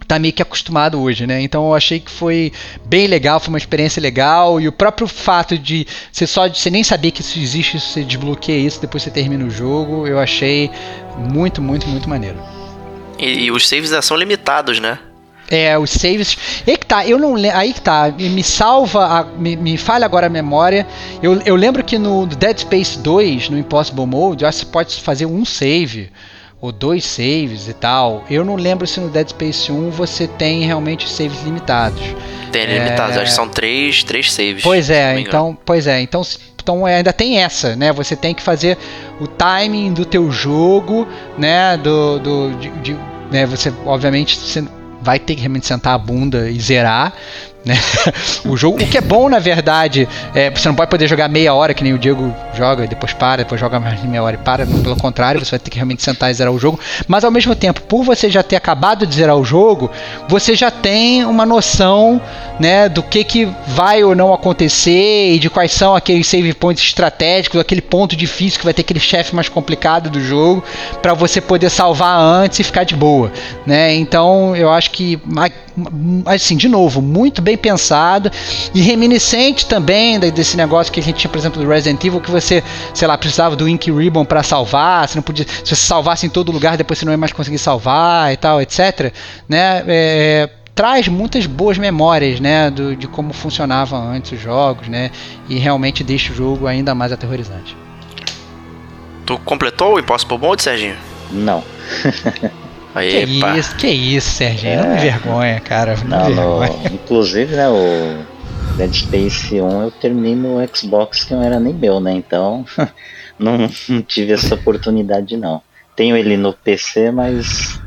tá 0.08 0.18
meio 0.18 0.34
que 0.34 0.42
acostumado 0.42 1.00
hoje, 1.00 1.28
né? 1.28 1.42
Então 1.42 1.68
eu 1.68 1.74
achei 1.74 2.00
que 2.00 2.12
foi 2.12 2.52
bem 2.86 3.08
legal, 3.08 3.40
foi 3.40 3.50
uma 3.50 3.58
experiência 3.58 4.02
legal 4.02 4.60
e 4.60 4.68
o 4.68 4.72
próprio 4.72 5.08
fato 5.08 5.58
de 5.58 5.88
você 6.12 6.26
só 6.26 6.48
de 6.48 6.58
você 6.58 6.70
nem 6.70 6.84
saber 6.84 7.12
que 7.12 7.22
isso 7.22 7.40
existe, 7.40 7.80
você 7.80 8.04
desbloqueia 8.04 8.58
isso 8.58 8.82
depois 8.82 9.04
você 9.04 9.12
termina 9.12 9.46
o 9.46 9.50
jogo, 9.50 10.08
eu 10.08 10.20
achei 10.20 10.70
muito, 11.18 11.62
muito, 11.62 11.88
muito 11.88 12.10
maneiro. 12.10 12.38
E, 13.20 13.46
e 13.46 13.52
os 13.52 13.68
saves 13.68 13.92
são 14.04 14.18
limitados, 14.18 14.80
né? 14.80 15.00
É, 15.52 15.78
os 15.78 15.90
saves. 15.92 16.38
Aí 16.66 16.78
que 16.78 16.86
tá, 16.86 17.06
eu 17.06 17.20
não 17.20 17.36
Aí 17.54 17.74
que 17.74 17.82
tá, 17.82 18.10
me 18.18 18.42
salva, 18.44 19.06
a- 19.06 19.24
me, 19.26 19.56
me 19.58 19.78
falha 19.78 20.06
agora 20.06 20.28
a 20.28 20.30
memória. 20.30 20.88
Eu, 21.22 21.42
eu 21.42 21.56
lembro 21.56 21.84
que 21.84 21.98
no 21.98 22.26
Dead 22.26 22.58
Space 22.60 22.98
2, 23.00 23.50
no 23.50 23.58
Impossible 23.58 24.06
Mode, 24.08 24.44
eu 24.44 24.50
acho 24.50 24.60
que 24.60 24.66
você 24.66 24.72
pode 24.72 24.96
fazer 25.02 25.26
um 25.26 25.44
save, 25.44 26.10
ou 26.62 26.72
dois 26.72 27.04
saves 27.04 27.68
e 27.68 27.74
tal. 27.74 28.24
Eu 28.30 28.46
não 28.46 28.56
lembro 28.56 28.88
se 28.88 29.00
no 29.02 29.10
Dead 29.10 29.28
Space 29.30 29.72
1 29.72 29.90
você 29.92 30.26
tem 30.28 30.64
realmente 30.64 31.10
saves 31.10 31.42
limitados. 31.44 32.02
Tem 32.52 32.62
É. 32.64 32.78
limitados, 32.84 33.18
acho 33.18 33.26
que 33.26 33.36
são 33.36 33.50
três, 33.50 34.04
três 34.04 34.32
saves. 34.32 34.64
Pois 34.64 34.90
é, 34.90 35.20
então, 35.20 35.58
pois 35.66 35.86
é, 35.88 36.00
então, 36.02 36.22
então 36.62 36.88
é, 36.88 36.98
ainda 36.98 37.12
tem 37.12 37.40
essa, 37.40 37.76
né? 37.76 37.92
Você 37.94 38.16
tem 38.16 38.34
que 38.36 38.42
fazer 38.44 38.78
o 39.20 39.28
timing 39.28 39.92
do 39.94 40.06
teu 40.06 40.32
jogo, 40.32 41.08
né? 41.38 41.76
Do, 41.78 42.20
do 42.20 42.52
de, 42.60 42.70
de- 42.82 42.98
né? 43.32 43.46
Você 43.46 43.74
obviamente 43.86 44.38
você 44.38 44.64
vai 45.02 45.20
ter 45.20 45.36
que 45.36 45.42
realmente 45.42 45.66
sentar 45.66 45.94
a 45.94 45.98
bunda 45.98 46.50
e 46.50 46.60
zerar, 46.60 47.14
Né? 47.64 47.76
o 48.46 48.58
jogo, 48.58 48.82
o 48.82 48.88
que 48.88 48.98
é 48.98 49.02
bom 49.02 49.30
na 49.30 49.40
verdade, 49.40 50.08
é, 50.34 50.50
você 50.50 50.68
não 50.68 50.76
pode 50.76 50.90
poder 50.90 51.08
jogar 51.08 51.30
meia 51.30 51.54
hora 51.54 51.74
que 51.74 51.84
nem 51.84 51.94
o 51.94 52.00
Diego 52.00 52.34
joga, 52.56 52.86
e 52.86 52.88
depois 52.88 53.14
para, 53.14 53.44
depois 53.44 53.62
joga 53.62 53.80
mais 53.80 54.02
meia 54.04 54.24
hora 54.24 54.36
e 54.36 54.40
para. 54.40 54.66
Pelo 54.66 54.96
contrário, 54.96 55.44
você 55.44 55.52
vai 55.52 55.60
ter 55.60 55.70
que 55.70 55.78
realmente 55.78 56.02
sentar 56.02 56.32
e 56.32 56.34
zerar 56.34 56.54
o 56.54 56.60
jogo. 56.60 56.80
Mas 57.08 57.24
ao 57.24 57.32
mesmo 57.32 57.56
tempo, 57.56 57.82
por 57.82 58.04
você 58.04 58.30
já 58.30 58.42
ter 58.42 58.56
acabado 58.56 59.06
de 59.06 59.16
zerar 59.16 59.36
o 59.36 59.44
jogo, 59.44 59.92
você 60.28 60.56
já 60.56 60.72
tem 60.72 61.24
uma 61.24 61.46
noção 61.46 62.20
né, 62.60 62.90
do 62.90 63.04
que, 63.04 63.24
que 63.24 63.48
vai 63.68 64.04
ou 64.04 64.16
não 64.16 64.34
acontecer 64.34 65.34
e 65.34 65.40
de 65.40 65.50
quais 65.50 65.72
são 65.72 65.96
aqueles 65.96 66.28
save 66.28 66.54
points 66.54 66.84
estratégicos, 66.84 67.60
aquele 67.60 67.82
ponto 67.82 68.16
difícil 68.16 68.60
que 68.60 68.66
vai 68.66 68.74
ter 68.74 68.82
aquele 68.82 69.00
chefe 69.00 69.36
mais 69.36 69.50
complicado 69.50 70.10
do 70.10 70.20
jogo, 70.20 70.64
para 71.02 71.14
você 71.14 71.40
poder 71.40 71.70
salvar 71.70 72.20
antes 72.20 72.60
e 72.60 72.64
ficar 72.64 72.84
de 72.84 72.96
boa. 72.96 73.32
Né? 73.66 73.94
Então 73.96 74.56
eu 74.56 74.72
acho 74.72 74.92
que 74.92 75.20
assim, 76.26 76.58
de 76.58 76.68
novo, 76.68 77.02
muito 77.02 77.42
bem 77.42 77.51
pensado 77.58 78.32
e 78.74 78.82
reminiscente 78.82 79.66
também 79.66 80.20
desse 80.20 80.58
negócio 80.58 80.92
que 80.92 81.00
a 81.00 81.04
gente 81.04 81.18
tinha, 81.18 81.30
por 81.30 81.38
exemplo, 81.38 81.62
do 81.62 81.68
Resident 81.70 82.04
Evil, 82.04 82.20
que 82.20 82.32
você, 82.32 82.64
sei 82.94 83.08
lá, 83.08 83.18
precisava 83.18 83.56
do 83.56 83.68
Ink 83.68 83.92
Ribbon 83.92 84.26
para 84.26 84.44
salvar, 84.44 85.08
você 85.08 85.16
não 85.16 85.24
podia, 85.24 85.46
se 85.46 85.66
você 85.66 85.76
salvasse 85.76 86.26
em 86.26 86.30
todo 86.30 86.52
lugar, 86.52 86.78
depois 86.78 87.00
você 87.00 87.06
não 87.06 87.14
ia 87.14 87.18
mais 87.18 87.32
conseguir 87.32 87.60
salvar 87.60 88.34
e 88.34 88.38
tal, 88.38 88.62
etc. 88.62 89.14
Né? 89.48 89.84
É, 89.88 90.50
traz 90.76 91.08
muitas 91.08 91.46
boas 91.46 91.78
memórias, 91.78 92.40
né, 92.40 92.70
do, 92.72 92.96
de 92.96 93.08
como 93.08 93.34
funcionavam 93.34 94.10
antes 94.10 94.32
os 94.32 94.40
jogos, 94.40 94.88
né, 94.88 95.12
e 95.48 95.58
realmente 95.58 96.04
deixa 96.04 96.32
o 96.32 96.36
jogo 96.36 96.68
ainda 96.68 96.96
mais 96.96 97.12
aterrorizante. 97.12 97.78
Tu 99.26 99.38
completou 99.40 99.96
o 99.96 100.00
Impossible 100.00 100.38
Mode, 100.38 100.64
Serginho? 100.64 100.96
Não. 101.32 101.64
Aí, 102.94 103.26
que 103.26 103.40
pá. 103.40 103.58
isso, 103.58 103.76
que 103.76 103.88
isso, 103.88 104.30
Serginho? 104.32 104.74
É... 104.74 104.84
Não 104.84 104.96
me 104.96 105.00
vergonha, 105.00 105.60
cara. 105.60 105.96
Não, 106.06 106.30
não 106.30 106.60
no... 106.60 106.66
inclusive, 106.94 107.56
né, 107.56 107.70
o 107.70 108.26
Dead 108.76 108.94
Space 108.94 109.62
1 109.62 109.82
eu 109.84 109.92
terminei 109.92 110.36
no 110.36 110.58
Xbox 110.74 111.24
que 111.24 111.34
não 111.34 111.44
era 111.44 111.60
nem 111.60 111.74
meu, 111.74 112.00
né? 112.00 112.12
Então 112.14 112.66
não, 113.40 113.70
não 113.90 114.02
tive 114.02 114.34
essa 114.34 114.56
oportunidade 114.56 115.38
não. 115.38 115.62
Tenho 115.96 116.16
ele 116.16 116.38
no 116.38 116.54
PC, 116.54 117.12
mas 117.12 117.80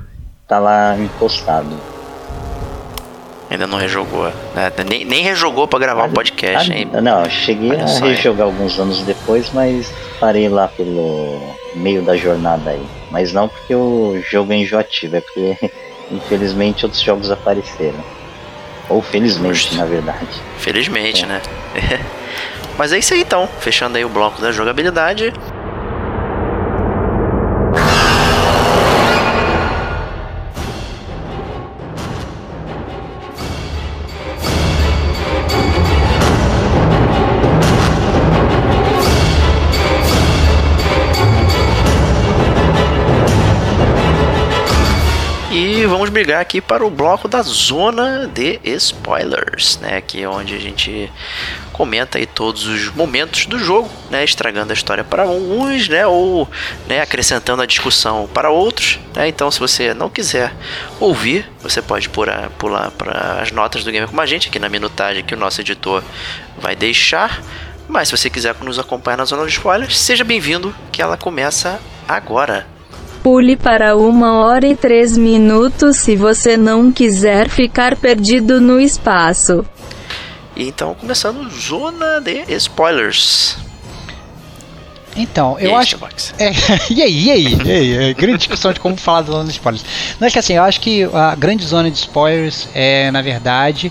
tá 0.46 0.58
lá 0.58 0.96
encostado. 0.98 1.94
Ainda 3.50 3.66
não 3.66 3.78
rejogou. 3.78 4.24
Né? 4.54 4.72
Nem, 4.88 5.04
nem 5.04 5.22
rejogou 5.22 5.68
para 5.68 5.78
gravar 5.78 6.04
o 6.04 6.06
um 6.08 6.12
podcast, 6.12 6.72
hein? 6.72 6.88
Não, 7.02 7.28
cheguei 7.28 7.70
Olha 7.70 7.84
a 7.84 7.98
rejogar 8.00 8.46
alguns 8.46 8.78
anos 8.78 9.02
depois, 9.02 9.50
mas 9.52 9.92
parei 10.18 10.48
lá 10.48 10.68
pelo 10.68 11.40
meio 11.74 12.02
da 12.02 12.16
jornada 12.16 12.70
aí. 12.70 12.84
Mas 13.10 13.32
não 13.32 13.48
porque 13.48 13.74
o 13.74 14.20
jogo 14.22 14.52
é 14.52 14.56
enjoativo, 14.56 15.16
é 15.16 15.20
porque 15.20 15.56
infelizmente 16.10 16.84
outros 16.84 17.02
jogos 17.02 17.30
apareceram. 17.30 18.02
Ou 18.88 19.00
felizmente, 19.00 19.54
Justo. 19.54 19.76
na 19.76 19.84
verdade. 19.86 20.28
Felizmente, 20.58 21.24
é. 21.24 21.26
né? 21.26 21.42
Mas 22.76 22.92
é 22.92 22.98
isso 22.98 23.14
aí 23.14 23.20
então, 23.20 23.48
fechando 23.60 23.96
aí 23.96 24.04
o 24.04 24.08
bloco 24.08 24.42
da 24.42 24.50
jogabilidade. 24.50 25.32
Brigar 46.14 46.40
aqui 46.40 46.60
para 46.60 46.86
o 46.86 46.90
bloco 46.90 47.26
da 47.26 47.42
zona 47.42 48.30
de 48.32 48.60
spoilers, 48.62 49.78
né? 49.80 50.00
Que 50.00 50.22
é 50.22 50.28
onde 50.28 50.54
a 50.54 50.60
gente 50.60 51.12
comenta 51.72 52.18
aí 52.18 52.24
todos 52.24 52.66
os 52.66 52.88
momentos 52.94 53.46
do 53.46 53.58
jogo, 53.58 53.90
né? 54.08 54.22
Estragando 54.22 54.70
a 54.70 54.74
história 54.74 55.02
para 55.02 55.26
uns, 55.26 55.88
né? 55.88 56.06
Ou 56.06 56.48
né, 56.86 57.00
acrescentando 57.00 57.62
a 57.62 57.66
discussão 57.66 58.28
para 58.32 58.48
outros, 58.48 59.00
né? 59.12 59.26
Então, 59.26 59.50
se 59.50 59.58
você 59.58 59.92
não 59.92 60.08
quiser 60.08 60.54
ouvir, 61.00 61.50
você 61.60 61.82
pode 61.82 62.08
pular, 62.08 62.48
pular 62.50 62.92
para 62.92 63.42
as 63.42 63.50
notas 63.50 63.82
do 63.82 63.90
Gamer 63.90 64.08
com 64.08 64.20
a 64.20 64.26
gente 64.26 64.48
aqui 64.48 64.60
na 64.60 64.68
minutagem 64.68 65.24
que 65.24 65.34
o 65.34 65.36
nosso 65.36 65.60
editor 65.60 66.02
vai 66.56 66.76
deixar. 66.76 67.42
Mas 67.88 68.08
se 68.08 68.16
você 68.16 68.30
quiser 68.30 68.54
nos 68.62 68.78
acompanhar 68.78 69.16
na 69.16 69.24
zona 69.24 69.44
de 69.44 69.50
spoilers, 69.50 69.98
seja 69.98 70.22
bem-vindo, 70.22 70.72
que 70.92 71.02
ela 71.02 71.16
começa 71.16 71.80
agora. 72.08 72.73
Pule 73.24 73.56
para 73.56 73.96
uma 73.96 74.34
hora 74.34 74.66
e 74.66 74.76
três 74.76 75.16
minutos 75.16 75.96
se 75.96 76.14
você 76.14 76.58
não 76.58 76.92
quiser 76.92 77.48
ficar 77.48 77.96
perdido 77.96 78.60
no 78.60 78.78
espaço. 78.78 79.64
Então, 80.54 80.94
começando 80.94 81.48
zona 81.48 82.20
de 82.20 82.44
spoilers. 82.56 83.56
Então, 85.16 85.58
eu 85.58 85.74
acho. 85.74 85.98
É, 86.38 86.52
e 86.90 87.02
aí, 87.02 87.24
e 87.24 87.30
aí? 87.30 87.58
E 87.64 87.70
aí? 87.70 88.10
É, 88.10 88.12
grande 88.12 88.36
discussão 88.36 88.74
de 88.74 88.78
como 88.78 88.94
falar 88.94 89.22
da 89.22 89.32
zona 89.32 89.44
de 89.44 89.52
spoilers. 89.52 89.86
Não 90.20 90.28
é 90.28 90.30
que 90.30 90.38
assim, 90.38 90.52
eu 90.52 90.62
acho 90.62 90.78
que 90.78 91.04
a 91.04 91.34
grande 91.34 91.64
zona 91.64 91.90
de 91.90 91.96
spoilers 91.96 92.68
é, 92.74 93.10
na 93.10 93.22
verdade, 93.22 93.90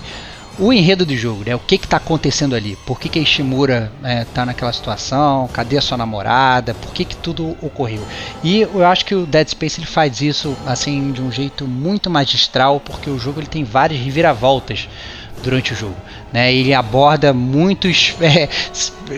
o 0.58 0.72
enredo 0.72 1.04
do 1.04 1.16
jogo, 1.16 1.42
né? 1.44 1.54
O 1.54 1.58
que 1.58 1.74
está 1.74 1.96
acontecendo 1.96 2.54
ali? 2.54 2.76
Por 2.86 2.98
que, 2.98 3.08
que 3.08 3.18
a 3.18 3.22
Ishimura 3.22 3.92
está 4.22 4.42
né, 4.42 4.46
naquela 4.46 4.72
situação? 4.72 5.48
Cadê 5.52 5.78
a 5.78 5.80
sua 5.80 5.98
namorada? 5.98 6.74
Por 6.74 6.92
que, 6.92 7.04
que 7.04 7.16
tudo 7.16 7.56
ocorreu? 7.60 8.02
E 8.42 8.60
eu 8.60 8.86
acho 8.86 9.04
que 9.04 9.14
o 9.14 9.26
Dead 9.26 9.48
Space 9.48 9.80
ele 9.80 9.86
faz 9.86 10.20
isso 10.20 10.56
assim 10.66 11.12
de 11.12 11.22
um 11.22 11.30
jeito 11.30 11.66
muito 11.66 12.08
magistral, 12.08 12.80
porque 12.80 13.10
o 13.10 13.18
jogo 13.18 13.40
ele 13.40 13.46
tem 13.46 13.64
várias 13.64 14.00
reviravoltas 14.00 14.88
durante 15.42 15.72
o 15.72 15.76
jogo. 15.76 15.96
Né? 16.32 16.52
Ele 16.52 16.74
aborda 16.74 17.32
muitos, 17.32 18.14
é, 18.20 18.48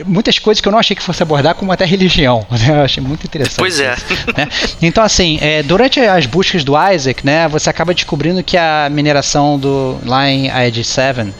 muitas 0.04 0.38
coisas 0.38 0.60
que 0.60 0.68
eu 0.68 0.72
não 0.72 0.78
achei 0.78 0.94
que 0.94 1.02
fosse 1.02 1.22
abordar, 1.22 1.54
como 1.54 1.72
até 1.72 1.84
religião. 1.84 2.46
Né? 2.56 2.70
Eu 2.70 2.82
achei 2.82 3.02
muito 3.02 3.24
interessante. 3.24 3.58
Pois 3.58 3.78
é. 3.80 3.94
né? 4.36 4.48
Então, 4.80 5.04
assim, 5.04 5.38
é, 5.42 5.62
durante 5.62 6.00
as 6.00 6.24
buscas 6.24 6.64
do 6.64 6.72
Isaac, 6.90 7.24
né, 7.24 7.46
você 7.48 7.68
acaba 7.68 7.92
descobrindo 7.92 8.42
que 8.42 8.56
a 8.56 8.88
mineração 8.90 9.58
do, 9.58 9.98
lá 10.04 10.28
em 10.28 10.48
Edge 10.48 10.82
7 10.82 11.32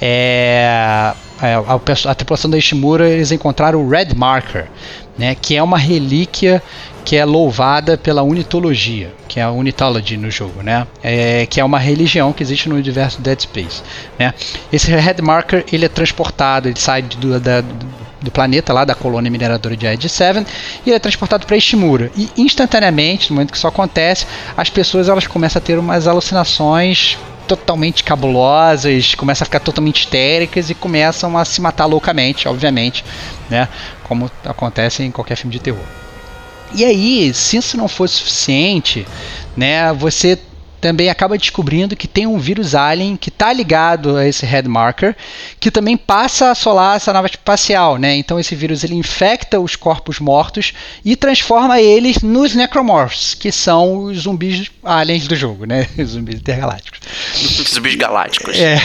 é, 0.00 1.12
é, 1.42 1.54
a, 1.54 2.10
a, 2.10 2.14
tripulação 2.14 2.50
da 2.50 2.56
Ishimura 2.56 3.08
eles 3.08 3.32
encontraram 3.32 3.82
o 3.82 3.88
Red 3.88 4.14
Marker, 4.14 4.68
né, 5.18 5.34
que 5.34 5.56
é 5.56 5.62
uma 5.62 5.78
relíquia 5.78 6.62
que 7.04 7.16
é 7.16 7.24
louvada 7.24 7.96
pela 7.96 8.22
unitologia, 8.22 9.12
que 9.26 9.40
é 9.40 9.42
a 9.42 9.50
unitology 9.50 10.16
no 10.16 10.30
jogo, 10.30 10.62
né? 10.62 10.86
É, 11.02 11.46
que 11.46 11.60
é 11.60 11.64
uma 11.64 11.78
religião 11.78 12.32
que 12.32 12.42
existe 12.42 12.68
no 12.68 12.74
universo 12.74 13.20
Dead 13.20 13.40
Space, 13.40 13.82
né? 14.18 14.34
Esse 14.72 14.90
Headmarker 14.90 15.64
ele 15.72 15.84
é 15.84 15.88
transportado, 15.88 16.68
ele 16.68 16.78
sai 16.78 17.02
do, 17.02 17.40
da, 17.40 17.62
do 18.20 18.30
planeta 18.30 18.72
lá 18.72 18.84
da 18.84 18.94
colônia 18.94 19.30
mineradora 19.30 19.76
de 19.76 19.86
Edge 19.86 20.08
7 20.08 20.46
e 20.84 20.90
ele 20.90 20.96
é 20.96 20.98
transportado 20.98 21.46
para 21.46 21.56
Ishimura 21.56 22.10
e 22.16 22.28
instantaneamente, 22.36 23.30
no 23.30 23.36
momento 23.36 23.50
que 23.50 23.56
isso 23.56 23.66
acontece, 23.66 24.26
as 24.56 24.68
pessoas 24.68 25.08
elas 25.08 25.26
começam 25.26 25.60
a 25.60 25.62
ter 25.62 25.78
umas 25.78 26.06
alucinações 26.06 27.18
totalmente 27.48 28.04
cabulosas, 28.04 29.16
começam 29.16 29.44
a 29.44 29.46
ficar 29.46 29.58
totalmente 29.58 30.00
histéricas 30.00 30.70
e 30.70 30.74
começam 30.74 31.36
a 31.36 31.44
se 31.44 31.60
matar 31.60 31.86
loucamente, 31.86 32.46
obviamente, 32.46 33.04
né? 33.48 33.68
Como 34.04 34.30
acontece 34.44 35.02
em 35.02 35.10
qualquer 35.10 35.34
filme 35.34 35.52
de 35.52 35.58
terror. 35.58 35.84
E 36.74 36.84
aí, 36.84 37.34
se 37.34 37.56
isso 37.56 37.76
não 37.76 37.88
for 37.88 38.08
suficiente, 38.08 39.06
né, 39.56 39.92
você 39.92 40.38
também 40.80 41.10
acaba 41.10 41.36
descobrindo 41.36 41.94
que 41.94 42.08
tem 42.08 42.26
um 42.26 42.38
vírus 42.38 42.74
alien 42.74 43.16
que 43.16 43.28
está 43.28 43.52
ligado 43.52 44.16
a 44.16 44.26
esse 44.26 44.46
headmarker, 44.46 45.14
que 45.60 45.70
também 45.70 45.96
passa 45.96 46.46
a 46.46 46.50
assolar 46.52 46.96
essa 46.96 47.12
nave 47.12 47.28
espacial, 47.28 47.98
né? 47.98 48.16
Então 48.16 48.40
esse 48.40 48.54
vírus 48.54 48.82
ele 48.82 48.94
infecta 48.94 49.60
os 49.60 49.76
corpos 49.76 50.18
mortos 50.18 50.72
e 51.04 51.14
transforma 51.14 51.80
eles 51.80 52.22
nos 52.22 52.54
necromorphs, 52.54 53.34
que 53.34 53.52
são 53.52 54.04
os 54.04 54.22
zumbis 54.22 54.70
aliens 54.82 55.28
do 55.28 55.36
jogo, 55.36 55.66
né? 55.66 55.86
Os 55.98 56.10
zumbis 56.10 56.36
intergalácticos. 56.36 57.00
zumbis 57.68 57.94
galácticos. 57.96 58.58
É. 58.58 58.80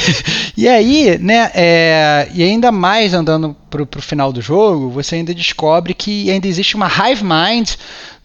E 0.57 0.67
aí, 0.67 1.17
né? 1.19 1.51
É, 1.53 2.27
e 2.33 2.43
ainda 2.43 2.71
mais 2.71 3.13
andando 3.13 3.55
pro, 3.75 3.85
pro 3.85 4.01
final 4.01 4.31
do 4.31 4.41
jogo, 4.41 4.89
você 4.89 5.15
ainda 5.15 5.33
descobre 5.33 5.93
que 5.93 6.31
ainda 6.31 6.47
existe 6.47 6.75
uma 6.75 6.87
hive 6.87 7.23
mind 7.23 7.71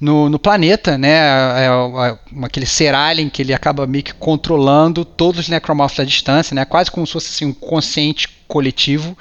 no, 0.00 0.28
no 0.28 0.38
planeta, 0.38 0.96
né? 0.96 1.10
É, 1.10 1.66
é, 1.66 2.08
é, 2.08 2.44
aquele 2.44 2.66
ser 2.66 2.94
alien 2.94 3.28
que 3.28 3.42
ele 3.42 3.52
acaba 3.52 3.86
meio 3.86 4.04
que 4.04 4.14
controlando 4.14 5.04
todos 5.04 5.40
os 5.40 5.48
necromorphs 5.48 5.98
à 5.98 6.04
distância, 6.04 6.54
né? 6.54 6.64
Quase 6.64 6.90
como 6.90 7.06
se 7.06 7.12
fosse 7.12 7.30
assim, 7.30 7.46
um 7.46 7.52
consciente 7.52 8.28
coletivo 8.46 9.16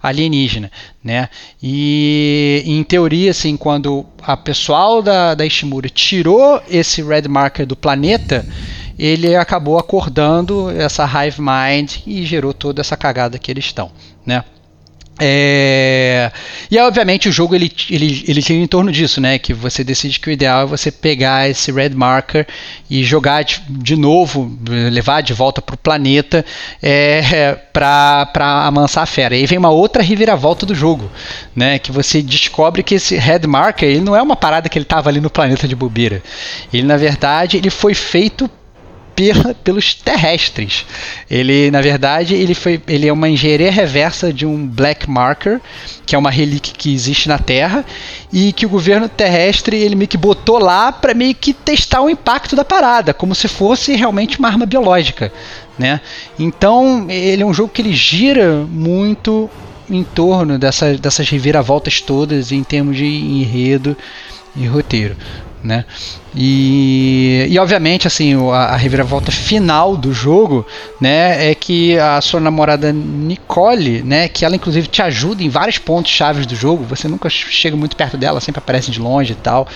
alienígena, 0.00 0.70
né? 1.02 1.28
E 1.60 2.62
em 2.64 2.82
teoria, 2.84 3.32
assim, 3.32 3.56
quando 3.56 4.06
a 4.22 4.36
pessoal 4.36 5.02
da, 5.02 5.34
da 5.34 5.44
Ishimura 5.44 5.88
tirou 5.88 6.62
esse 6.68 7.02
red 7.02 7.28
marker 7.28 7.66
do 7.66 7.76
planeta, 7.76 8.46
ele 8.98 9.34
acabou 9.34 9.78
acordando 9.78 10.70
essa 10.70 11.04
hive 11.04 11.40
mind 11.40 11.96
e 12.06 12.24
gerou 12.24 12.54
toda 12.54 12.80
essa 12.80 12.96
cagada 12.96 13.38
que 13.38 13.50
eles 13.50 13.64
estão, 13.64 13.90
né? 14.24 14.44
É... 15.20 16.32
E 16.70 16.78
obviamente 16.78 17.28
o 17.28 17.32
jogo 17.32 17.54
ele, 17.54 17.70
ele, 17.90 18.24
ele 18.26 18.40
gira 18.40 18.58
em 18.58 18.66
torno 18.66 18.90
disso, 18.90 19.20
né? 19.20 19.38
Que 19.38 19.52
você 19.52 19.84
decide 19.84 20.18
que 20.18 20.28
o 20.28 20.32
ideal 20.32 20.62
é 20.62 20.66
você 20.66 20.90
pegar 20.90 21.48
esse 21.48 21.70
red 21.70 21.90
marker 21.90 22.46
e 22.88 23.04
jogar 23.04 23.42
de, 23.42 23.60
de 23.68 23.94
novo, 23.94 24.58
levar 24.90 25.20
de 25.20 25.34
volta 25.34 25.60
para 25.60 25.74
o 25.74 25.78
planeta 25.78 26.44
é, 26.82 27.54
para 27.72 28.66
amansar 28.66 29.02
a 29.02 29.06
fera. 29.06 29.36
E 29.36 29.40
aí 29.40 29.46
vem 29.46 29.58
uma 29.58 29.70
outra 29.70 30.02
reviravolta 30.02 30.64
do 30.64 30.74
jogo, 30.74 31.10
né? 31.54 31.78
Que 31.78 31.92
você 31.92 32.22
descobre 32.22 32.82
que 32.82 32.94
esse 32.94 33.16
red 33.16 33.46
marker 33.46 33.88
ele 33.88 34.00
não 34.00 34.16
é 34.16 34.22
uma 34.22 34.36
parada 34.36 34.68
que 34.68 34.78
ele 34.78 34.84
estava 34.84 35.10
ali 35.10 35.20
no 35.20 35.30
planeta 35.30 35.68
de 35.68 35.76
bobeira. 35.76 36.22
Ele 36.72 36.86
na 36.86 36.96
verdade 36.96 37.58
ele 37.58 37.70
foi 37.70 37.94
feito 37.94 38.50
pelos 39.62 39.94
terrestres. 39.94 40.84
Ele, 41.30 41.70
na 41.70 41.80
verdade, 41.80 42.34
ele, 42.34 42.54
foi, 42.54 42.80
ele 42.86 43.06
é 43.06 43.12
uma 43.12 43.28
engenharia 43.28 43.70
reversa 43.70 44.32
de 44.32 44.46
um 44.46 44.66
black 44.66 45.08
marker, 45.08 45.60
que 46.04 46.14
é 46.14 46.18
uma 46.18 46.30
relíquia 46.30 46.74
que 46.76 46.92
existe 46.92 47.28
na 47.28 47.38
Terra, 47.38 47.84
e 48.32 48.52
que 48.52 48.66
o 48.66 48.68
governo 48.68 49.08
terrestre 49.08 49.76
ele 49.76 49.94
meio 49.94 50.08
que 50.08 50.16
botou 50.16 50.58
lá 50.58 50.90
para 50.90 51.14
meio 51.14 51.34
que 51.34 51.52
testar 51.52 52.02
o 52.02 52.10
impacto 52.10 52.56
da 52.56 52.64
parada, 52.64 53.14
como 53.14 53.34
se 53.34 53.48
fosse 53.48 53.94
realmente 53.94 54.38
uma 54.38 54.48
arma 54.48 54.66
biológica, 54.66 55.32
né? 55.78 56.00
Então, 56.38 57.06
ele 57.08 57.42
é 57.42 57.46
um 57.46 57.54
jogo 57.54 57.72
que 57.72 57.82
ele 57.82 57.94
gira 57.94 58.66
muito 58.68 59.48
em 59.90 60.02
torno 60.02 60.58
dessa, 60.58 60.94
dessas 60.94 61.28
reviravoltas 61.28 62.00
todas 62.00 62.50
em 62.50 62.62
termos 62.62 62.96
de 62.96 63.04
enredo 63.04 63.96
e 64.56 64.66
roteiro 64.66 65.16
né? 65.62 65.84
E, 66.34 67.46
e 67.50 67.58
obviamente 67.58 68.06
assim 68.06 68.34
a, 68.50 68.56
a, 68.56 68.76
reviravolta 68.76 69.30
final 69.30 69.96
do 69.96 70.12
jogo, 70.12 70.66
né, 71.00 71.50
é 71.50 71.54
que 71.54 71.98
a 71.98 72.20
sua 72.22 72.40
namorada 72.40 72.90
Nicole, 72.90 74.02
né, 74.02 74.28
que 74.28 74.44
ela 74.44 74.56
inclusive 74.56 74.86
te 74.86 75.02
ajuda 75.02 75.42
em 75.42 75.48
vários 75.48 75.78
pontos 75.78 76.10
chaves 76.10 76.46
do 76.46 76.56
jogo. 76.56 76.84
Você 76.84 77.06
nunca 77.06 77.28
chega 77.28 77.76
muito 77.76 77.96
perto 77.96 78.16
dela, 78.16 78.40
sempre 78.40 78.60
aparece 78.60 78.90
de 78.90 78.98
longe 78.98 79.32
e 79.32 79.36
tal, 79.36 79.68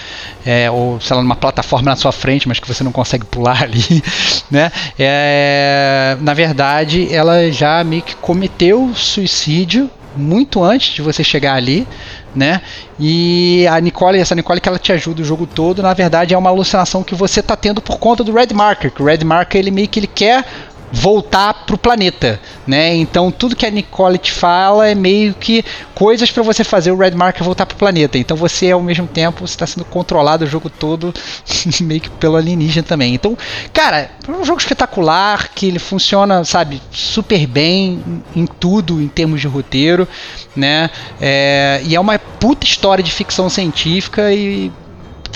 é, 0.44 0.70
ou 0.70 1.00
sei 1.00 1.14
lá 1.14 1.22
numa 1.22 1.36
plataforma 1.36 1.90
na 1.90 1.96
sua 1.96 2.12
frente, 2.12 2.48
mas 2.48 2.58
que 2.58 2.66
você 2.66 2.82
não 2.82 2.92
consegue 2.92 3.24
pular 3.26 3.62
ali, 3.64 4.02
né? 4.50 4.72
É, 4.98 6.16
na 6.20 6.32
verdade, 6.32 7.12
ela 7.14 7.50
já 7.52 7.84
meio 7.84 8.02
que 8.02 8.16
cometeu 8.16 8.92
suicídio 8.94 9.90
muito 10.16 10.62
antes 10.62 10.94
de 10.94 11.02
você 11.02 11.22
chegar 11.22 11.54
ali, 11.54 11.86
né? 12.34 12.60
E 12.98 13.66
a 13.68 13.80
Nicole, 13.80 14.18
essa 14.18 14.34
Nicole 14.34 14.60
que 14.60 14.68
ela 14.68 14.78
te 14.78 14.92
ajuda 14.92 15.22
o 15.22 15.24
jogo 15.24 15.46
todo, 15.46 15.82
na 15.82 15.94
verdade 15.94 16.34
é 16.34 16.38
uma 16.38 16.50
alucinação 16.50 17.02
que 17.02 17.14
você 17.14 17.40
está 17.40 17.56
tendo 17.56 17.80
por 17.80 17.98
conta 17.98 18.24
do 18.24 18.32
Red 18.32 18.54
Marker, 18.54 18.90
que 18.90 19.02
o 19.02 19.06
Red 19.06 19.24
Marker 19.24 19.58
ele 19.60 19.70
meio 19.70 19.88
que 19.88 20.00
ele 20.00 20.06
quer 20.06 20.44
voltar 20.92 21.52
para 21.66 21.74
o 21.74 21.78
planeta, 21.78 22.40
né? 22.66 22.94
Então 22.94 23.30
tudo 23.30 23.56
que 23.56 23.66
a 23.66 23.70
Nicole 23.70 24.18
te 24.18 24.32
fala 24.32 24.88
é 24.88 24.94
meio 24.94 25.34
que 25.34 25.64
coisas 25.94 26.30
para 26.30 26.42
você 26.42 26.62
fazer 26.62 26.92
o 26.92 26.96
Red 26.96 27.12
Marker 27.12 27.44
voltar 27.44 27.66
para 27.66 27.74
o 27.74 27.78
planeta. 27.78 28.18
Então 28.18 28.36
você 28.36 28.70
ao 28.70 28.80
mesmo 28.80 29.06
tempo 29.06 29.44
está 29.44 29.66
sendo 29.66 29.84
controlado 29.84 30.44
o 30.44 30.48
jogo 30.48 30.70
todo 30.70 31.12
meio 31.80 32.00
que 32.00 32.10
pelo 32.10 32.36
alienígena 32.36 32.86
também. 32.86 33.14
Então, 33.14 33.36
cara, 33.72 34.10
é 34.26 34.30
um 34.30 34.44
jogo 34.44 34.60
espetacular 34.60 35.50
que 35.54 35.66
ele 35.66 35.78
funciona, 35.78 36.44
sabe, 36.44 36.80
super 36.90 37.46
bem 37.46 38.02
em 38.34 38.46
tudo 38.46 39.00
em 39.00 39.08
termos 39.08 39.40
de 39.40 39.46
roteiro, 39.46 40.06
né? 40.54 40.90
É, 41.20 41.80
e 41.84 41.94
é 41.94 42.00
uma 42.00 42.18
puta 42.18 42.64
história 42.64 43.02
de 43.02 43.10
ficção 43.10 43.48
científica 43.48 44.32
e 44.32 44.70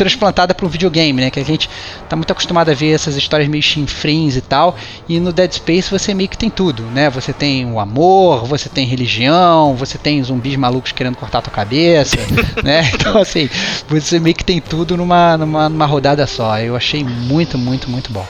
transplantada 0.01 0.55
para 0.55 0.65
um 0.65 0.69
videogame, 0.69 1.21
né? 1.21 1.31
Que 1.31 1.39
a 1.39 1.45
gente 1.45 1.69
tá 2.09 2.17
muito 2.17 2.31
acostumado 2.31 2.71
a 2.71 2.75
ver 2.75 2.95
essas 2.95 3.17
histórias 3.17 3.51
meio 3.51 3.63
chinfrins 3.63 4.35
e 4.35 4.41
tal. 4.41 4.75
E 5.07 5.21
no 5.21 5.31
Dead 5.31 5.53
Space 5.53 5.91
você 5.91 6.15
meio 6.15 6.29
que 6.29 6.39
tem 6.39 6.49
tudo, 6.49 6.85
né? 6.85 7.11
Você 7.11 7.35
tem 7.35 7.71
o 7.71 7.79
amor, 7.79 8.47
você 8.47 8.71
tem 8.71 8.87
religião, 8.87 9.75
você 9.75 9.99
tem 9.99 10.23
zumbis 10.25 10.57
malucos 10.57 10.93
querendo 10.93 11.17
cortar 11.17 11.41
a 11.41 11.43
tua 11.43 11.53
cabeça, 11.53 12.17
né? 12.65 12.91
Então 12.95 13.19
assim, 13.19 13.51
você 13.87 14.19
meio 14.19 14.35
que 14.35 14.45
tem 14.45 14.59
tudo 14.59 14.97
numa, 14.97 15.37
numa, 15.37 15.69
numa 15.69 15.87
rodada 15.87 16.27
só. 16.27 16.59
Eu 16.59 16.75
achei 16.75 17.05
muito, 17.05 17.59
muito, 17.59 17.91
muito 17.91 18.11
bom. 18.11 18.27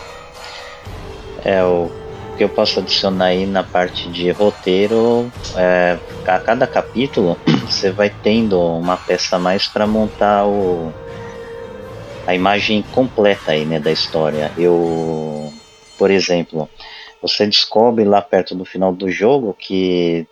É, 1.45 1.62
o 1.62 1.89
que 2.37 2.43
eu 2.43 2.49
posso 2.49 2.81
adicionar 2.81 3.27
aí 3.27 3.47
na 3.47 3.62
parte 3.62 4.09
de 4.09 4.29
roteiro, 4.33 5.31
é, 5.55 5.97
a 6.27 6.39
cada 6.41 6.66
capítulo 6.66 7.39
você 7.64 7.93
vai 7.93 8.11
tendo 8.11 8.61
uma 8.61 8.97
peça 8.97 9.37
a 9.37 9.39
mais 9.39 9.68
para 9.68 9.87
montar 9.87 10.45
o, 10.47 10.93
a 12.27 12.35
imagem 12.35 12.83
completa 12.93 13.53
aí, 13.53 13.64
né, 13.64 13.79
da 13.79 13.91
história. 13.91 14.53
Eu, 14.57 15.53
por 15.99 16.11
exemplo, 16.11 16.68
você 17.21 17.47
descobre 17.47 18.05
lá 18.05 18.23
perto 18.23 18.55
do 18.55 18.64
final 18.64 18.93
do 18.93 19.11
jogo 19.11 19.55
que 19.59 20.27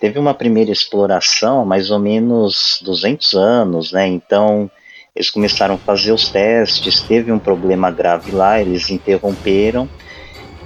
teve 0.00 0.18
uma 0.18 0.34
primeira 0.34 0.70
exploração 0.70 1.64
mais 1.64 1.90
ou 1.90 1.98
menos 1.98 2.80
200 2.82 3.34
anos, 3.34 3.92
né? 3.92 4.06
Então 4.06 4.70
eles 5.14 5.30
começaram 5.30 5.74
a 5.74 5.78
fazer 5.78 6.12
os 6.12 6.28
testes, 6.28 7.00
teve 7.00 7.32
um 7.32 7.38
problema 7.38 7.90
grave 7.90 8.30
lá, 8.30 8.60
eles 8.60 8.90
interromperam 8.90 9.88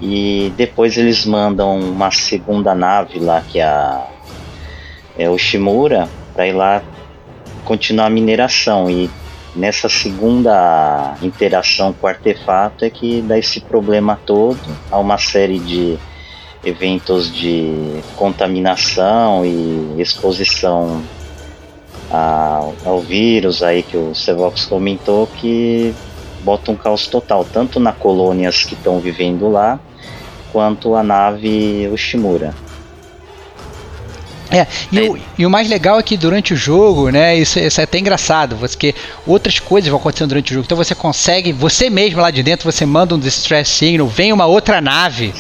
e 0.00 0.52
depois 0.56 0.96
eles 0.96 1.24
mandam 1.24 1.78
uma 1.78 2.10
segunda 2.10 2.74
nave 2.74 3.18
lá 3.18 3.40
que 3.40 3.58
é, 3.58 3.64
a, 3.64 4.06
é 5.18 5.30
o 5.30 5.38
Shimura 5.38 6.08
para 6.34 6.46
ir 6.46 6.52
lá 6.52 6.82
continuar 7.64 8.06
a 8.06 8.10
mineração 8.10 8.90
e 8.90 9.08
nessa 9.54 9.88
segunda 9.88 11.16
interação 11.22 11.92
com 11.92 12.06
o 12.06 12.10
artefato 12.10 12.84
é 12.84 12.90
que 12.90 13.22
dá 13.22 13.38
esse 13.38 13.60
problema 13.60 14.18
todo. 14.26 14.58
Há 14.90 14.98
uma 14.98 15.18
série 15.18 15.58
de 15.58 15.98
eventos 16.64 17.32
de 17.32 18.00
contaminação 18.16 19.44
e 19.44 20.00
exposição 20.00 21.02
ao, 22.10 22.74
ao 22.84 23.00
vírus 23.00 23.62
aí 23.62 23.82
que 23.82 23.96
o 23.96 24.14
Sevox 24.14 24.64
comentou 24.64 25.26
que 25.26 25.94
bota 26.42 26.70
um 26.70 26.76
caos 26.76 27.06
total, 27.06 27.44
tanto 27.44 27.80
na 27.80 27.92
colônias 27.92 28.64
que 28.64 28.74
estão 28.74 29.00
vivendo 29.00 29.48
lá, 29.48 29.80
quanto 30.52 30.94
a 30.94 31.02
nave 31.02 31.88
Ushimura. 31.92 32.54
É, 34.54 34.66
e, 34.92 35.00
o, 35.00 35.18
e 35.38 35.46
o 35.46 35.50
mais 35.50 35.68
legal 35.68 35.98
é 35.98 36.02
que 36.02 36.16
durante 36.16 36.54
o 36.54 36.56
jogo, 36.56 37.10
né, 37.10 37.36
isso, 37.36 37.58
isso 37.58 37.80
é 37.80 37.84
até 37.84 37.98
engraçado, 37.98 38.56
porque 38.56 38.94
outras 39.26 39.58
coisas 39.58 39.90
vão 39.90 39.98
acontecendo 39.98 40.28
durante 40.28 40.52
o 40.52 40.54
jogo. 40.54 40.64
Então 40.64 40.76
você 40.76 40.94
consegue, 40.94 41.52
você 41.52 41.90
mesmo 41.90 42.20
lá 42.20 42.30
de 42.30 42.42
dentro, 42.42 42.70
você 42.70 42.86
manda 42.86 43.14
um 43.14 43.18
distress 43.18 43.70
signal, 43.70 44.06
vem 44.06 44.32
uma 44.32 44.46
outra 44.46 44.80
nave 44.80 45.34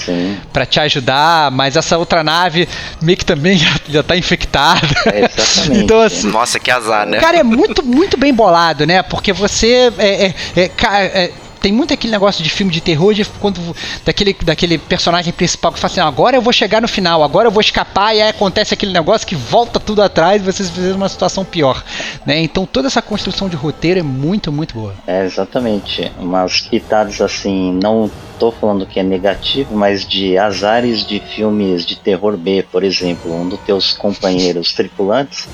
para 0.52 0.66
te 0.66 0.80
ajudar, 0.80 1.50
mas 1.52 1.76
essa 1.76 1.96
outra 1.96 2.24
nave 2.24 2.68
meio 3.00 3.16
que 3.16 3.24
também 3.24 3.56
já, 3.58 3.70
já 3.88 4.02
tá 4.02 4.16
infectada. 4.16 4.80
É, 5.06 5.26
exatamente. 5.26 5.84
então, 5.84 6.00
assim, 6.00 6.26
Nossa, 6.28 6.58
que 6.58 6.70
azar, 6.70 7.06
né? 7.06 7.18
Cara, 7.18 7.38
é 7.38 7.42
muito, 7.42 7.84
muito 7.84 8.16
bem 8.16 8.34
bolado, 8.34 8.86
né? 8.86 9.02
Porque 9.02 9.32
você 9.32 9.92
é, 9.98 10.26
é, 10.26 10.34
é, 10.56 10.70
é 10.92 11.30
tem 11.64 11.72
muito 11.72 11.94
aquele 11.94 12.12
negócio 12.12 12.44
de 12.44 12.50
filme 12.50 12.70
de 12.70 12.82
terror 12.82 13.14
de 13.14 13.24
quando 13.24 13.58
daquele, 14.04 14.36
daquele 14.44 14.76
personagem 14.76 15.32
principal 15.32 15.72
que 15.72 15.78
fala 15.78 15.90
assim, 15.90 16.00
agora 16.00 16.36
eu 16.36 16.42
vou 16.42 16.52
chegar 16.52 16.82
no 16.82 16.86
final, 16.86 17.22
agora 17.22 17.48
eu 17.48 17.50
vou 17.50 17.62
escapar 17.62 18.14
e 18.14 18.20
aí 18.20 18.28
acontece 18.28 18.74
aquele 18.74 18.92
negócio 18.92 19.26
que 19.26 19.34
volta 19.34 19.80
tudo 19.80 20.02
atrás 20.02 20.42
e 20.42 20.44
vocês 20.44 20.68
fizeram 20.68 20.96
uma 20.96 21.08
situação 21.08 21.42
pior, 21.42 21.82
né? 22.26 22.38
Então 22.38 22.66
toda 22.66 22.88
essa 22.88 23.00
construção 23.00 23.48
de 23.48 23.56
roteiro 23.56 23.98
é 23.98 24.02
muito, 24.02 24.52
muito 24.52 24.74
boa. 24.74 24.94
É, 25.06 25.24
exatamente. 25.24 26.12
Umas 26.18 26.60
pitadas 26.60 27.18
assim, 27.22 27.72
não 27.82 28.10
tô 28.38 28.52
falando 28.52 28.84
que 28.84 29.00
é 29.00 29.02
negativo, 29.02 29.74
mas 29.74 30.06
de 30.06 30.36
azares 30.36 31.02
de 31.06 31.18
filmes 31.18 31.86
de 31.86 31.96
terror 31.96 32.36
B, 32.36 32.62
por 32.70 32.84
exemplo, 32.84 33.34
um 33.34 33.48
dos 33.48 33.60
teus 33.60 33.94
companheiros 33.94 34.74
tripulantes, 34.74 35.48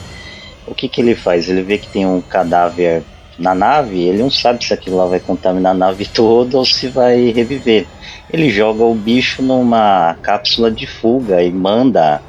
o 0.66 0.74
que 0.74 0.88
que 0.88 1.00
ele 1.00 1.14
faz? 1.14 1.48
Ele 1.48 1.62
vê 1.62 1.78
que 1.78 1.86
tem 1.86 2.04
um 2.04 2.20
cadáver 2.20 3.04
na 3.40 3.54
nave, 3.54 3.98
ele 4.00 4.22
não 4.22 4.30
sabe 4.30 4.62
se 4.64 4.74
aquilo 4.74 4.98
lá 4.98 5.06
vai 5.06 5.18
contaminar 5.18 5.72
a 5.72 5.78
nave 5.78 6.06
toda 6.06 6.58
ou 6.58 6.64
se 6.64 6.88
vai 6.88 7.30
reviver. 7.30 7.86
Ele 8.30 8.50
joga 8.50 8.84
o 8.84 8.94
bicho 8.94 9.42
numa 9.42 10.14
cápsula 10.22 10.70
de 10.70 10.86
fuga 10.86 11.42
e 11.42 11.50
manda 11.50 12.20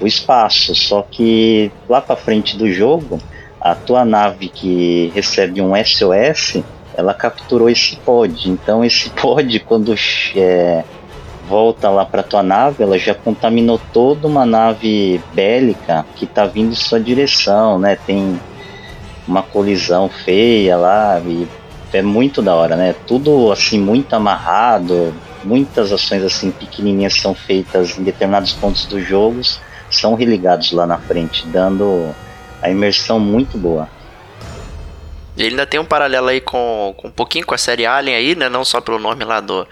o 0.00 0.06
espaço. 0.06 0.74
Só 0.74 1.02
que 1.02 1.70
lá 1.86 2.00
para 2.00 2.16
frente 2.16 2.56
do 2.56 2.72
jogo, 2.72 3.20
a 3.60 3.74
tua 3.74 4.04
nave 4.04 4.48
que 4.48 5.12
recebe 5.14 5.60
um 5.60 5.72
SOS, 5.76 6.62
ela 6.96 7.12
capturou 7.12 7.68
esse 7.68 7.96
pod. 7.96 8.50
Então 8.50 8.82
esse 8.82 9.10
pod, 9.10 9.60
quando 9.60 9.94
é, 10.34 10.84
volta 11.46 11.90
lá 11.90 12.06
para 12.06 12.22
tua 12.22 12.42
nave, 12.42 12.82
ela 12.82 12.98
já 12.98 13.14
contaminou 13.14 13.78
toda 13.92 14.26
uma 14.26 14.46
nave 14.46 15.20
bélica 15.34 16.06
que 16.16 16.24
está 16.24 16.46
vindo 16.46 16.72
em 16.72 16.76
sua 16.76 16.98
direção, 16.98 17.78
né? 17.78 17.96
Tem 18.06 18.40
uma 19.26 19.42
colisão 19.42 20.08
feia 20.08 20.76
lá 20.76 21.20
e 21.20 21.46
é 21.92 22.02
muito 22.02 22.42
da 22.42 22.54
hora, 22.54 22.76
né? 22.76 22.94
Tudo 23.06 23.50
assim 23.50 23.78
muito 23.80 24.12
amarrado, 24.14 25.14
muitas 25.44 25.92
ações 25.92 26.22
assim 26.22 26.50
pequenininhas 26.50 27.14
são 27.14 27.34
feitas 27.34 27.98
em 27.98 28.02
determinados 28.02 28.52
pontos 28.52 28.84
dos 28.86 29.06
jogos, 29.06 29.60
são 29.90 30.14
religados 30.14 30.72
lá 30.72 30.86
na 30.86 30.98
frente, 30.98 31.46
dando 31.46 32.14
a 32.60 32.70
imersão 32.70 33.18
muito 33.18 33.56
boa. 33.56 33.88
Ele 35.36 35.50
ainda 35.50 35.66
tem 35.66 35.78
um 35.78 35.84
paralelo 35.84 36.28
aí 36.28 36.40
com, 36.40 36.94
com 36.96 37.08
um 37.08 37.10
pouquinho 37.10 37.44
com 37.44 37.54
a 37.54 37.58
série 37.58 37.84
Alien 37.84 38.16
aí, 38.16 38.34
né? 38.34 38.48
Não 38.48 38.64
só 38.64 38.80
pelo 38.80 38.98
nome 38.98 39.24
lá 39.24 39.40
do 39.40 39.66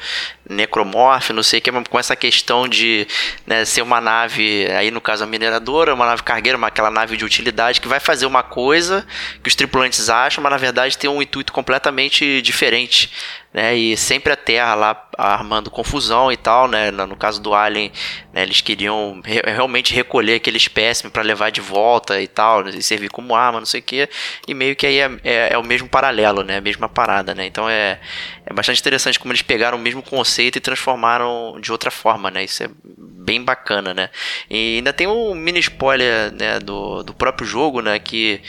necromorph, 0.49 1.31
não 1.31 1.43
sei 1.43 1.59
o 1.59 1.63
que, 1.63 1.73
com 1.73 1.99
essa 1.99 2.15
questão 2.15 2.69
de 2.69 3.07
né, 3.47 3.65
ser 3.65 3.83
uma 3.83 4.01
nave, 4.01 4.67
aí 4.73 4.91
no 4.91 5.01
caso 5.01 5.25
a 5.25 5.27
mineradora, 5.27 5.95
uma 5.95 6.05
nave 6.05 6.23
cargueira, 6.23 6.59
uma, 6.59 6.67
aquela 6.67 6.91
nave 6.91 7.17
de 7.17 7.25
utilidade 7.25 7.81
que 7.81 7.89
vai 7.89 7.99
fazer 7.99 8.27
uma 8.27 8.43
coisa 8.43 9.07
que 9.43 9.49
os 9.49 9.55
tripulantes 9.55 10.11
acham, 10.11 10.43
mas 10.43 10.53
na 10.53 10.59
verdade 10.59 10.99
tem 10.99 11.09
um 11.09 11.23
intuito 11.23 11.53
completamente 11.53 12.43
diferente 12.43 13.11
né? 13.55 13.77
E 13.77 13.97
sempre 13.97 14.33
a 14.33 14.37
Terra 14.37 14.75
lá 14.75 15.09
armando 15.17 15.71
confusão 15.71 16.33
e 16.33 16.37
tal, 16.37 16.67
né? 16.67 16.91
No 16.91 17.15
caso 17.15 17.41
do 17.41 17.55
Alien, 17.55 17.93
né, 18.33 18.43
eles 18.43 18.61
queriam 18.61 19.21
re 19.25 19.41
realmente 19.45 19.95
recolher 19.95 20.35
aquele 20.35 20.57
espécime 20.57 21.09
para 21.09 21.23
levar 21.23 21.51
de 21.51 21.61
volta 21.61 22.21
e 22.21 22.27
tal, 22.27 22.69
e 22.69 22.83
servir 22.83 23.11
como 23.11 23.37
arma, 23.37 23.61
não 23.61 23.67
sei 23.67 23.79
o 23.79 23.83
que. 23.85 24.09
E 24.49 24.55
meio 24.55 24.75
que 24.75 24.85
aí 24.85 24.99
é, 24.99 25.11
é, 25.23 25.53
é, 25.53 25.59
o 25.59 25.63
mesmo 25.63 25.89
paralelo, 25.89 26.43
né? 26.43 26.57
A 26.57 26.61
mesma 26.61 26.89
parada, 26.89 27.33
né? 27.33 27.47
Então 27.47 27.71
é, 27.71 28.01
é 28.45 28.53
bastante 28.53 28.81
interessante 28.81 29.21
como 29.21 29.33
eles 29.33 29.43
pegaram 29.43 29.79
o 29.79 29.81
mesmo 29.81 30.03
conceito 30.03 30.57
e 30.59 30.61
transformaram 30.61 31.61
de 31.61 31.71
outra 31.71 31.93
forma, 31.93 32.33
né? 32.33 32.43
Isso 32.43 32.65
é 32.65 32.69
bem 32.85 33.41
bacana, 33.43 33.95
né? 33.95 34.11
E 34.51 34.79
ainda 34.79 34.93
tem 34.93 35.07
um 35.07 35.33
mini 35.33 35.61
spoiler 35.61 36.33
né, 36.33 36.59
do, 36.59 37.05
do 37.05 37.15
próprio 37.15 37.47
jogo, 37.47 37.81
né? 37.81 38.01
Que 38.01 38.41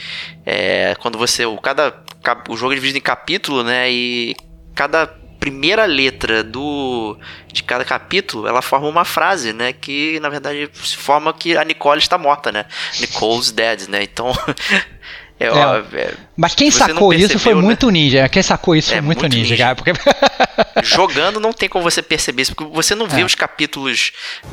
é, 0.44 0.96
quando 0.98 1.16
você. 1.16 1.46
O, 1.46 1.56
cada, 1.58 1.94
o 2.48 2.56
jogo 2.56 2.72
é 2.72 2.74
dividido 2.74 2.98
em 2.98 3.02
capítulo, 3.02 3.62
né? 3.62 3.88
E 3.88 4.34
cada 4.76 5.08
primeira 5.40 5.84
letra 5.84 6.44
do 6.44 7.18
de 7.52 7.62
cada 7.62 7.84
capítulo, 7.84 8.46
ela 8.46 8.62
forma 8.62 8.88
uma 8.88 9.04
frase, 9.04 9.52
né, 9.52 9.72
que 9.72 10.18
na 10.20 10.28
verdade 10.28 10.68
forma 10.72 11.32
que 11.32 11.56
a 11.56 11.64
Nicole 11.64 11.98
está 11.98 12.16
morta, 12.16 12.52
né? 12.52 12.66
Nicole's 13.00 13.50
dead, 13.50 13.88
né? 13.88 14.02
Então 14.02 14.32
É, 15.38 15.50
ó, 15.50 15.76
é, 15.92 16.14
mas 16.34 16.54
quem 16.54 16.70
sacou 16.70 17.10
percebeu, 17.10 17.36
isso 17.36 17.38
foi 17.38 17.54
né? 17.54 17.60
muito 17.60 17.90
ninja. 17.90 18.26
Quem 18.26 18.42
sacou 18.42 18.74
isso 18.74 18.90
é, 18.90 18.94
foi 18.94 19.00
muito, 19.02 19.20
muito 19.20 19.36
ninja, 19.36 19.50
ninja, 19.50 19.64
cara. 19.64 19.76
Porque... 19.76 19.92
Jogando 20.82 21.38
não 21.38 21.52
tem 21.52 21.68
como 21.68 21.84
você 21.84 22.02
perceber 22.02 22.42
isso, 22.42 22.54
porque 22.54 22.72
você 22.74 22.94
não 22.94 23.06
vê 23.06 23.20
é. 23.20 23.24
os 23.24 23.34
capítulos 23.34 24.12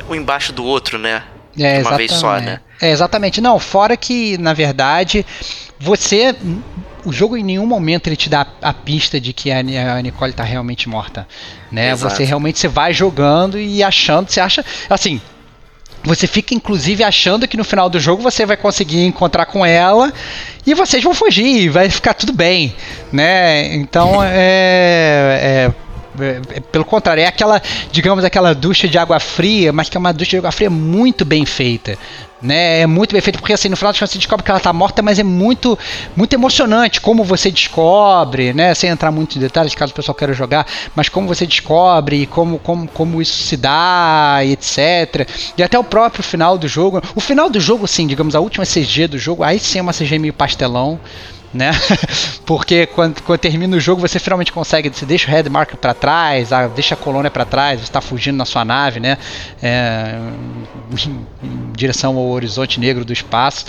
um 0.09 0.15
embaixo 0.15 0.51
do 0.51 0.65
outro, 0.65 0.97
né? 0.97 1.23
É, 1.57 1.79
uma 1.79 1.95
vez 1.95 2.11
só, 2.11 2.37
né? 2.39 2.59
É, 2.81 2.91
exatamente. 2.91 3.39
Não, 3.39 3.59
fora 3.59 3.95
que, 3.95 4.37
na 4.39 4.53
verdade, 4.53 5.25
você 5.79 6.35
o 7.05 7.11
jogo 7.11 7.37
em 7.37 7.43
nenhum 7.43 7.65
momento 7.65 8.07
ele 8.07 8.15
te 8.15 8.29
dá 8.29 8.45
a 8.61 8.73
pista 8.73 9.19
de 9.19 9.33
que 9.33 9.51
a, 9.51 9.61
Nicole 10.01 10.31
está 10.31 10.43
realmente 10.43 10.87
morta, 10.87 11.27
né? 11.71 11.91
Exato. 11.91 12.15
Você 12.15 12.23
realmente 12.23 12.59
você 12.59 12.67
vai 12.67 12.93
jogando 12.93 13.59
e 13.59 13.83
achando, 13.83 14.29
você 14.29 14.39
acha, 14.39 14.63
assim, 14.89 15.21
você 16.03 16.27
fica 16.27 16.53
inclusive 16.53 17.03
achando 17.03 17.47
que 17.47 17.55
no 17.55 17.63
final 17.63 17.89
do 17.89 17.99
jogo 17.99 18.21
você 18.21 18.45
vai 18.45 18.57
conseguir 18.57 19.05
encontrar 19.05 19.45
com 19.45 19.65
ela 19.65 20.11
e 20.65 20.73
vocês 20.73 21.03
vão 21.03 21.13
fugir, 21.13 21.69
vai 21.69 21.89
ficar 21.89 22.13
tudo 22.13 22.33
bem, 22.33 22.75
né? 23.11 23.73
Então 23.75 24.21
é, 24.23 24.29
é 24.33 24.33
é, 24.33 25.67
é, 25.67 25.71
pelo 26.71 26.85
contrário, 26.85 27.21
é 27.21 27.27
aquela, 27.27 27.61
digamos, 27.91 28.23
aquela 28.23 28.53
ducha 28.53 28.87
de 28.87 28.97
água 28.97 29.19
fria, 29.19 29.73
mas 29.73 29.89
que 29.89 29.97
é 29.97 29.99
uma 29.99 30.13
ducha 30.13 30.31
de 30.31 30.37
água 30.37 30.51
fria 30.51 30.69
muito 30.69 31.25
bem 31.25 31.45
feita. 31.45 31.97
Né, 32.41 32.81
é 32.81 32.85
muito 32.85 33.13
bem 33.13 33.21
feito, 33.21 33.39
porque 33.39 33.53
assim, 33.53 33.69
no 33.69 33.77
final 33.77 33.93
das 33.93 33.99
contas 33.99 34.11
você 34.11 34.17
descobre 34.17 34.43
que 34.43 34.51
ela 34.51 34.57
está 34.57 34.73
morta, 34.73 35.01
mas 35.01 35.17
é 35.17 35.23
muito 35.23 35.79
muito 36.13 36.33
emocionante 36.33 36.99
como 36.99 37.23
você 37.23 37.49
descobre, 37.49 38.53
né? 38.53 38.75
Sem 38.75 38.89
entrar 38.89 39.11
muito 39.11 39.37
em 39.37 39.39
detalhes, 39.39 39.73
caso 39.73 39.93
o 39.93 39.95
pessoal 39.95 40.13
queira 40.13 40.33
jogar, 40.33 40.67
mas 40.93 41.07
como 41.07 41.25
você 41.25 41.47
descobre, 41.47 42.25
como, 42.25 42.59
como, 42.59 42.85
como 42.89 43.21
isso 43.21 43.43
se 43.43 43.55
dá, 43.55 44.39
etc. 44.43 45.25
E 45.57 45.63
até 45.63 45.79
o 45.79 45.85
próprio 45.85 46.21
final 46.21 46.57
do 46.57 46.67
jogo. 46.67 47.01
O 47.15 47.21
final 47.21 47.49
do 47.49 47.61
jogo, 47.61 47.87
sim, 47.87 48.05
digamos, 48.05 48.35
a 48.35 48.41
última 48.41 48.65
CG 48.65 49.07
do 49.07 49.17
jogo, 49.17 49.41
aí 49.41 49.57
sim 49.57 49.79
é 49.79 49.81
uma 49.81 49.93
CG 49.93 50.19
meio 50.19 50.33
pastelão 50.33 50.99
né? 51.53 51.71
Porque 52.45 52.87
quando, 52.87 53.21
quando, 53.21 53.39
termina 53.39 53.77
o 53.77 53.79
jogo 53.79 54.01
você 54.01 54.19
finalmente 54.19 54.51
consegue, 54.51 54.89
você 54.89 55.05
deixa 55.05 55.27
o 55.27 55.31
head 55.31 55.49
marker 55.49 55.77
para 55.77 55.93
trás, 55.93 56.49
deixa 56.75 56.95
a 56.95 56.97
colônia 56.97 57.29
para 57.29 57.45
trás, 57.45 57.81
está 57.81 58.01
fugindo 58.01 58.37
na 58.37 58.45
sua 58.45 58.65
nave, 58.65 58.99
né? 58.99 59.17
É, 59.61 60.15
em, 61.05 61.25
em, 61.45 61.71
direção 61.73 62.17
ao 62.17 62.29
horizonte 62.29 62.79
negro 62.79 63.05
do 63.05 63.13
espaço. 63.13 63.65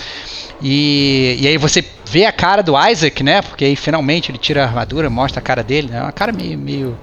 E, 0.62 1.37
e 1.41 1.47
aí 1.47 1.59
você 1.59 1.85
vê 2.07 2.24
a 2.24 2.32
cara 2.32 2.62
do 2.62 2.74
Isaac, 2.89 3.22
né? 3.22 3.43
Porque 3.43 3.64
aí 3.64 3.76
finalmente 3.76 4.30
ele 4.30 4.39
tira 4.39 4.62
a 4.62 4.66
armadura, 4.66 5.11
mostra 5.11 5.41
a 5.41 5.43
cara 5.43 5.62
dele, 5.62 5.89
né? 5.91 6.01
Uma 6.01 6.12
cara 6.12 6.32
meio, 6.32 6.59
meio 6.59 6.99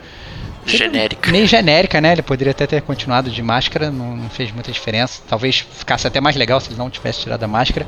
genérica. 0.66 1.32
Meio 1.32 1.47
genérica, 1.47 1.99
né? 1.99 2.14
Ele 2.14 2.22
poderia 2.22 2.51
até 2.51 2.68
ter 2.68 2.82
continuado 2.82 3.30
de 3.30 3.41
máscara, 3.41 3.89
não, 3.89 4.16
não, 4.16 4.30
fez 4.30 4.51
muita 4.51 4.72
diferença. 4.72 5.22
Talvez 5.28 5.66
ficasse 5.74 6.07
até 6.07 6.22
mais 6.22 6.36
legal 6.36 6.59
se 6.59 6.70
ele 6.70 6.78
não 6.78 6.89
tivesse 6.89 7.22
tirado 7.22 7.43
a 7.43 7.47
máscara. 7.47 7.86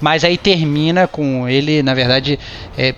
Mas 0.00 0.24
aí 0.24 0.36
termina 0.38 1.06
com 1.06 1.48
ele, 1.48 1.82
na 1.82 1.94
verdade, 1.94 2.38
é, 2.76 2.94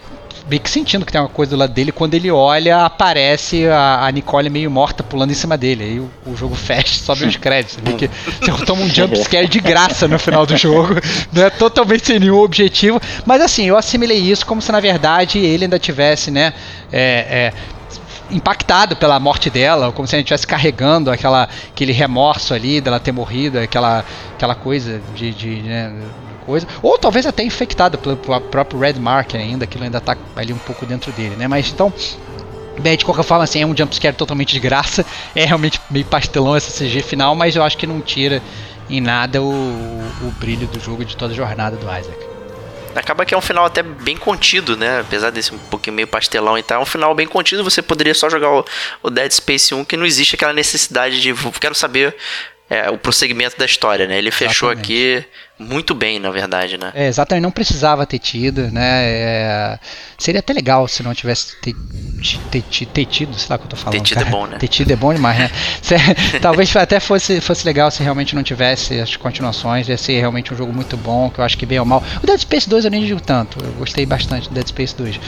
meio 0.49 0.63
que 0.63 0.71
sentindo 0.71 1.05
que 1.05 1.13
tem 1.13 1.21
uma 1.21 1.29
coisa 1.29 1.51
do 1.51 1.59
lado 1.59 1.73
dele. 1.73 1.93
Quando 1.93 2.15
ele 2.15 2.31
olha, 2.31 2.85
aparece 2.85 3.67
a, 3.67 4.07
a 4.07 4.11
Nicole 4.11 4.49
meio 4.49 4.71
morta 4.71 5.03
pulando 5.03 5.31
em 5.31 5.35
cima 5.35 5.57
dele. 5.57 5.85
Aí 5.85 6.01
o, 6.01 6.11
o 6.27 6.37
jogo 6.37 6.55
fecha, 6.55 6.95
sobe 6.99 7.25
os 7.25 7.37
créditos. 7.37 7.79
Você 8.41 8.65
toma 8.65 8.83
um 8.83 8.89
jumpscare 8.89 9.47
de 9.47 9.61
graça 9.61 10.09
no 10.09 10.19
final 10.19 10.47
do 10.47 10.57
jogo. 10.57 10.95
Não 11.33 11.45
é 11.45 11.51
totalmente 11.51 12.07
sem 12.07 12.19
nenhum 12.19 12.39
objetivo. 12.39 13.01
Mas 13.27 13.43
assim, 13.43 13.67
eu 13.67 13.77
assimilei 13.77 14.19
isso 14.19 14.47
como 14.47 14.63
se 14.63 14.73
na 14.73 14.81
verdade 14.81 15.39
ele 15.39 15.65
ainda 15.65 15.79
tivesse, 15.79 16.31
né? 16.31 16.53
É, 16.91 17.53
é, 17.53 17.53
impactado 18.31 18.97
pela 18.97 19.19
morte 19.19 19.51
dela, 19.51 19.93
como 19.93 20.07
se 20.07 20.15
a 20.15 20.19
gente 20.19 20.27
estivesse 20.27 20.47
carregando 20.47 21.11
aquela, 21.11 21.49
aquele 21.71 21.93
remorso 21.93 22.55
ali 22.55 22.81
dela 22.81 23.01
ter 23.01 23.13
morrido, 23.13 23.59
aquela, 23.59 24.05
aquela 24.35 24.55
coisa 24.55 25.01
de, 25.15 25.33
de 25.33 25.63
né, 25.63 25.93
coisa, 26.45 26.67
ou 26.83 26.99
talvez 26.99 27.27
até 27.27 27.43
infectado 27.43 27.99
pelo, 27.99 28.17
pelo 28.17 28.41
próprio 28.41 28.81
Red 28.81 28.95
Marker 28.95 29.41
ainda, 29.41 29.65
aquilo 29.65 29.85
ainda 29.85 29.99
está 29.99 30.17
ali 30.37 30.53
um 30.53 30.59
pouco 30.59 30.87
dentro 30.87 31.13
dele, 31.13 31.37
né? 31.37 31.47
Mas 31.49 31.71
então 31.71 31.93
Bem, 32.81 32.97
de 32.97 33.05
qualquer 33.05 33.25
forma, 33.25 33.43
assim, 33.43 33.61
é 33.61 33.67
um 33.67 33.77
jumpscare 33.77 34.15
totalmente 34.15 34.53
de 34.53 34.61
graça. 34.61 35.05
É 35.35 35.45
realmente 35.45 35.81
meio 35.91 36.05
pastelão 36.05 36.55
essa 36.55 36.73
CG 36.73 37.03
final, 37.03 37.35
mas 37.35 37.57
eu 37.57 37.65
acho 37.65 37.77
que 37.77 37.89
não 37.89 38.01
tira 38.01 38.41
em 38.89 39.01
nada 39.01 39.43
o, 39.43 39.49
o 39.49 40.33
brilho 40.39 40.67
do 40.69 40.79
jogo 40.79 41.05
de 41.05 41.17
toda 41.17 41.33
a 41.33 41.37
jornada 41.37 41.77
do 41.77 41.87
Isaac. 41.87 42.28
Acaba 42.95 43.25
que 43.25 43.35
é 43.35 43.37
um 43.37 43.43
final 43.43 43.65
até 43.65 43.83
bem 43.83 44.17
contido, 44.17 44.77
né? 44.77 45.01
Apesar 45.01 45.31
desse 45.31 45.55
um 45.55 45.59
pouquinho 45.59 45.97
meio 45.97 46.09
pastelão 46.09 46.59
e 46.59 46.63
tal, 46.63 46.81
é 46.81 46.83
um 46.83 46.87
final 46.87 47.15
bem 47.15 47.27
contido. 47.27 47.65
Você 47.65 47.83
poderia 47.83 48.15
só 48.15 48.29
jogar 48.29 48.51
o, 48.51 48.65
o 49.03 49.11
Dead 49.11 49.31
Space 49.31 49.75
1, 49.75 49.85
que 49.85 49.97
não 49.97 50.07
existe 50.07 50.35
aquela 50.35 50.53
necessidade 50.53 51.21
de. 51.21 51.35
Quero 51.61 51.75
saber 51.75 52.17
é, 52.71 52.91
o 52.91 52.99
prosseguimento 52.99 53.57
da 53.57 53.65
história, 53.65 54.07
né? 54.07 54.19
Ele 54.19 54.31
fechou 54.31 54.71
exatamente. 54.71 55.23
aqui 55.23 55.27
muito 55.59 55.95
bem, 55.95 56.19
na 56.19 56.31
verdade, 56.31 56.77
né? 56.77 56.93
É, 56.95 57.09
exatamente, 57.09 57.43
não 57.43 57.51
precisava 57.51 58.05
ter 58.05 58.19
tido, 58.19 58.71
né? 58.71 59.05
É, 59.05 59.79
seria 60.19 60.41
até 60.41 60.53
legal 60.53 60.87
se 60.87 61.03
não 61.03 61.15
tivesse 61.15 61.57
ter, 61.63 61.75
ter, 62.51 62.63
ter, 62.87 63.05
tido, 63.07 63.35
sei 63.35 63.47
lá 63.49 63.57
o 63.57 63.59
que 63.59 63.65
eu 63.65 63.71
tô 63.71 63.77
falando. 63.77 63.99
Ter 63.99 64.05
tido 64.05 64.19
é 64.19 64.25
cara. 64.25 64.29
é 64.29 64.39
bom, 64.39 64.47
né? 64.47 64.59
Ter 64.61 64.69
tido 64.69 64.91
é 64.91 64.97
bom 64.97 65.15
demais, 65.15 65.39
né? 65.39 65.51
Se, 65.81 65.95
talvez 66.41 66.77
até 66.77 67.01
fosse, 67.01 67.41
fosse 67.41 67.65
legal 67.65 67.91
se 67.91 68.03
realmente 68.03 68.35
não 68.35 68.43
tivesse 68.43 69.01
as 69.01 69.17
continuações, 69.17 69.89
ia 69.89 69.97
ser 69.97 70.21
realmente 70.21 70.53
um 70.53 70.57
jogo 70.57 70.73
muito 70.73 70.97
bom, 70.97 71.31
que 71.31 71.41
eu 71.41 71.45
acho 71.45 71.57
que 71.57 71.65
bem 71.65 71.81
ou 71.81 71.87
mal. 71.87 72.05
O 72.23 72.27
Dead 72.27 72.39
Space 72.39 72.69
2 72.69 72.85
eu 72.85 72.91
nem 72.91 73.05
digo 73.05 73.21
tanto, 73.21 73.59
eu 73.65 73.73
gostei 73.73 74.05
bastante 74.05 74.49
do 74.49 74.55
Dead 74.55 74.69
Space 74.69 74.95
2, 74.95 75.19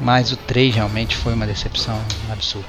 mas 0.00 0.30
o 0.30 0.36
3 0.36 0.76
realmente 0.76 1.16
foi 1.16 1.34
uma 1.34 1.46
decepção 1.46 2.00
absurda. 2.30 2.68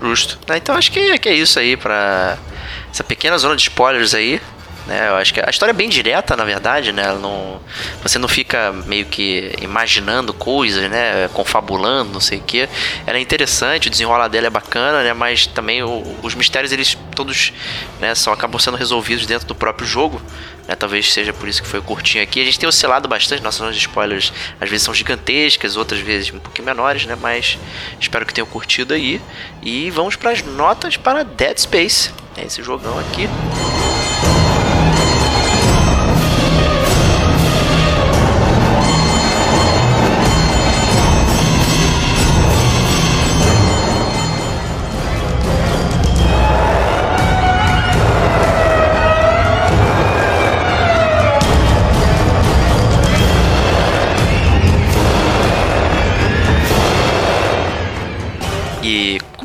Justo. 0.00 0.38
Então 0.54 0.76
acho 0.76 0.92
que, 0.92 1.18
que 1.18 1.28
é 1.28 1.34
isso 1.34 1.58
aí 1.58 1.76
pra 1.76 2.38
essa 2.92 3.04
pequena 3.04 3.38
zona 3.38 3.56
de 3.56 3.62
spoilers 3.62 4.14
aí. 4.14 4.40
Né? 4.86 5.08
Eu 5.08 5.16
acho 5.16 5.32
que 5.32 5.40
a 5.40 5.48
história 5.48 5.70
é 5.70 5.74
bem 5.74 5.88
direta, 5.88 6.36
na 6.36 6.44
verdade, 6.44 6.90
né? 6.90 7.12
Não, 7.12 7.60
você 8.02 8.18
não 8.18 8.26
fica 8.26 8.72
meio 8.86 9.06
que 9.06 9.54
imaginando 9.60 10.32
coisas, 10.32 10.90
né? 10.90 11.28
Confabulando, 11.32 12.12
não 12.12 12.20
sei 12.20 12.38
o 12.38 12.42
que. 12.42 12.68
Ela 13.06 13.18
é 13.18 13.20
interessante, 13.20 13.88
o 13.88 13.90
desenrolar 13.90 14.28
dela 14.28 14.46
é 14.46 14.50
bacana, 14.50 15.02
né? 15.02 15.12
Mas 15.12 15.46
também 15.46 15.82
o, 15.82 16.02
os 16.22 16.34
mistérios, 16.34 16.72
eles 16.72 16.96
todos 17.14 17.52
né, 18.00 18.14
são, 18.14 18.32
acabam 18.32 18.58
sendo 18.58 18.76
resolvidos 18.76 19.26
dentro 19.26 19.46
do 19.46 19.54
próprio 19.54 19.86
jogo. 19.86 20.20
Né? 20.70 20.76
Talvez 20.76 21.12
seja 21.12 21.32
por 21.32 21.48
isso 21.48 21.60
que 21.60 21.68
foi 21.68 21.80
curtinho 21.80 22.22
aqui. 22.22 22.40
A 22.40 22.44
gente 22.44 22.60
tem 22.60 22.68
oscilado 22.68 23.08
bastante, 23.08 23.42
nossas 23.42 23.58
zonas 23.58 23.74
de 23.74 23.80
spoilers 23.80 24.32
às 24.60 24.70
vezes 24.70 24.84
são 24.84 24.94
gigantescas, 24.94 25.76
outras 25.76 26.00
vezes 26.00 26.32
um 26.32 26.38
pouquinho 26.38 26.64
menores, 26.64 27.04
né? 27.06 27.18
Mas 27.20 27.58
espero 27.98 28.24
que 28.24 28.32
tenham 28.32 28.46
curtido 28.46 28.94
aí. 28.94 29.20
E 29.60 29.90
vamos 29.90 30.14
para 30.14 30.30
as 30.30 30.42
notas 30.42 30.96
para 30.96 31.24
Dead 31.24 31.58
Space. 31.58 32.12
É 32.36 32.44
esse 32.44 32.62
jogão 32.62 32.96
aqui. 33.00 33.28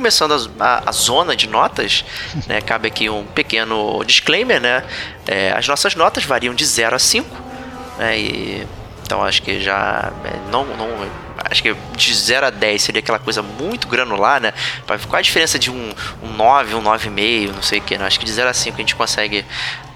Começando 0.06 0.51
a, 0.60 0.66
a, 0.66 0.89
a 0.89 0.91
zona 0.91 1.36
de 1.36 1.49
notas, 1.49 2.06
né, 2.45 2.62
cabe 2.62 2.88
aqui 2.88 3.10
um 3.10 3.26
pequeno 3.26 4.03
disclaimer, 4.06 4.62
né? 4.62 4.84
É, 5.26 5.51
as 5.51 5.68
nossas 5.68 5.95
notas 5.95 6.24
variam 6.24 6.53
de 6.53 6.64
0 6.64 6.95
a 6.95 6.99
5, 6.99 7.28
né? 7.97 8.20
E, 8.20 8.68
então 9.01 9.24
acho 9.24 9.41
que 9.41 9.60
já 9.60 10.12
é, 10.24 10.51
não, 10.51 10.64
não 10.64 10.88
acho 11.49 11.64
que 11.64 11.76
de 11.95 12.14
0 12.14 12.45
a 12.45 12.49
10 12.51 12.84
seria 12.84 12.99
aquela 12.99 13.18
coisa 13.18 13.41
muito 13.41 13.88
granular, 13.88 14.39
né? 14.39 14.53
Qual 14.86 15.18
a 15.18 15.22
diferença 15.22 15.58
de 15.58 15.72
um, 15.72 15.93
um 16.22 16.34
9, 16.34 16.76
um 16.76 16.84
9,5, 16.84 17.51
não 17.56 17.64
sei 17.64 17.80
o 17.80 17.82
que, 17.82 17.97
né? 17.97 18.06
Acho 18.06 18.20
que 18.20 18.26
de 18.26 18.32
0 18.32 18.47
a 18.47 18.53
5 18.53 18.76
a 18.76 18.82
gente 18.82 18.95
consegue 18.95 19.43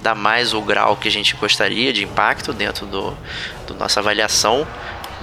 dar 0.01 0.15
mais 0.15 0.55
o 0.55 0.61
grau 0.61 0.95
que 0.95 1.07
a 1.07 1.11
gente 1.11 1.35
gostaria 1.35 1.93
de 1.93 2.03
impacto 2.03 2.51
dentro 2.51 2.87
do, 2.87 3.15
do 3.67 3.75
nossa 3.75 3.99
avaliação. 3.99 4.65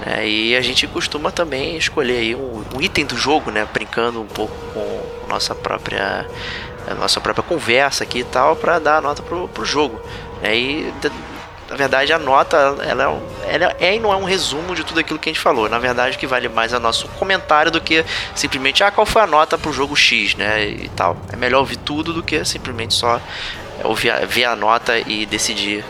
Né? 0.05 0.27
E 0.27 0.55
a 0.55 0.61
gente 0.61 0.85
costuma 0.87 1.31
também 1.31 1.77
escolher 1.77 2.17
aí 2.17 2.35
um, 2.35 2.63
um, 2.75 2.81
item 2.81 3.05
do 3.05 3.17
jogo, 3.17 3.51
né? 3.51 3.67
Brincando 3.71 4.21
um 4.21 4.27
pouco 4.27 4.55
com 4.73 5.27
nossa 5.27 5.55
própria 5.55 6.25
nossa 6.99 7.19
própria 7.19 7.43
conversa 7.43 8.05
aqui 8.05 8.19
e 8.19 8.23
tal 8.23 8.55
para 8.55 8.79
dar 8.79 8.97
a 8.97 9.01
nota 9.01 9.21
pro, 9.21 9.47
pro 9.49 9.65
jogo. 9.65 9.99
Né? 10.41 10.55
E 10.55 10.93
na 11.69 11.75
verdade 11.75 12.13
a 12.13 12.19
nota 12.19 12.55
ela, 12.81 13.21
é 13.45 13.55
ela 13.55 13.75
é 13.77 13.95
e 13.95 13.99
não 13.99 14.13
é 14.13 14.15
um 14.15 14.23
resumo 14.23 14.73
de 14.73 14.85
tudo 14.85 14.99
aquilo 14.99 15.19
que 15.19 15.29
a 15.29 15.33
gente 15.33 15.41
falou. 15.41 15.67
Na 15.67 15.79
verdade 15.79 16.15
o 16.15 16.19
que 16.19 16.27
vale 16.27 16.47
mais 16.47 16.71
é 16.71 16.77
o 16.77 16.79
nosso 16.79 17.07
comentário 17.09 17.71
do 17.71 17.81
que 17.81 18.05
simplesmente 18.33 18.83
ah 18.83 18.91
qual 18.91 19.05
foi 19.05 19.21
a 19.21 19.27
nota 19.27 19.57
pro 19.57 19.73
jogo 19.73 19.95
X, 19.95 20.35
né? 20.35 20.65
E 20.65 20.89
tal. 20.95 21.17
É 21.33 21.35
melhor 21.35 21.59
ouvir 21.59 21.77
tudo 21.77 22.13
do 22.13 22.23
que 22.23 22.45
simplesmente 22.45 22.93
só 22.93 23.19
ouvir, 23.83 24.13
ver 24.27 24.45
a 24.45 24.55
nota 24.55 24.97
e 24.97 25.25
decidir 25.25 25.83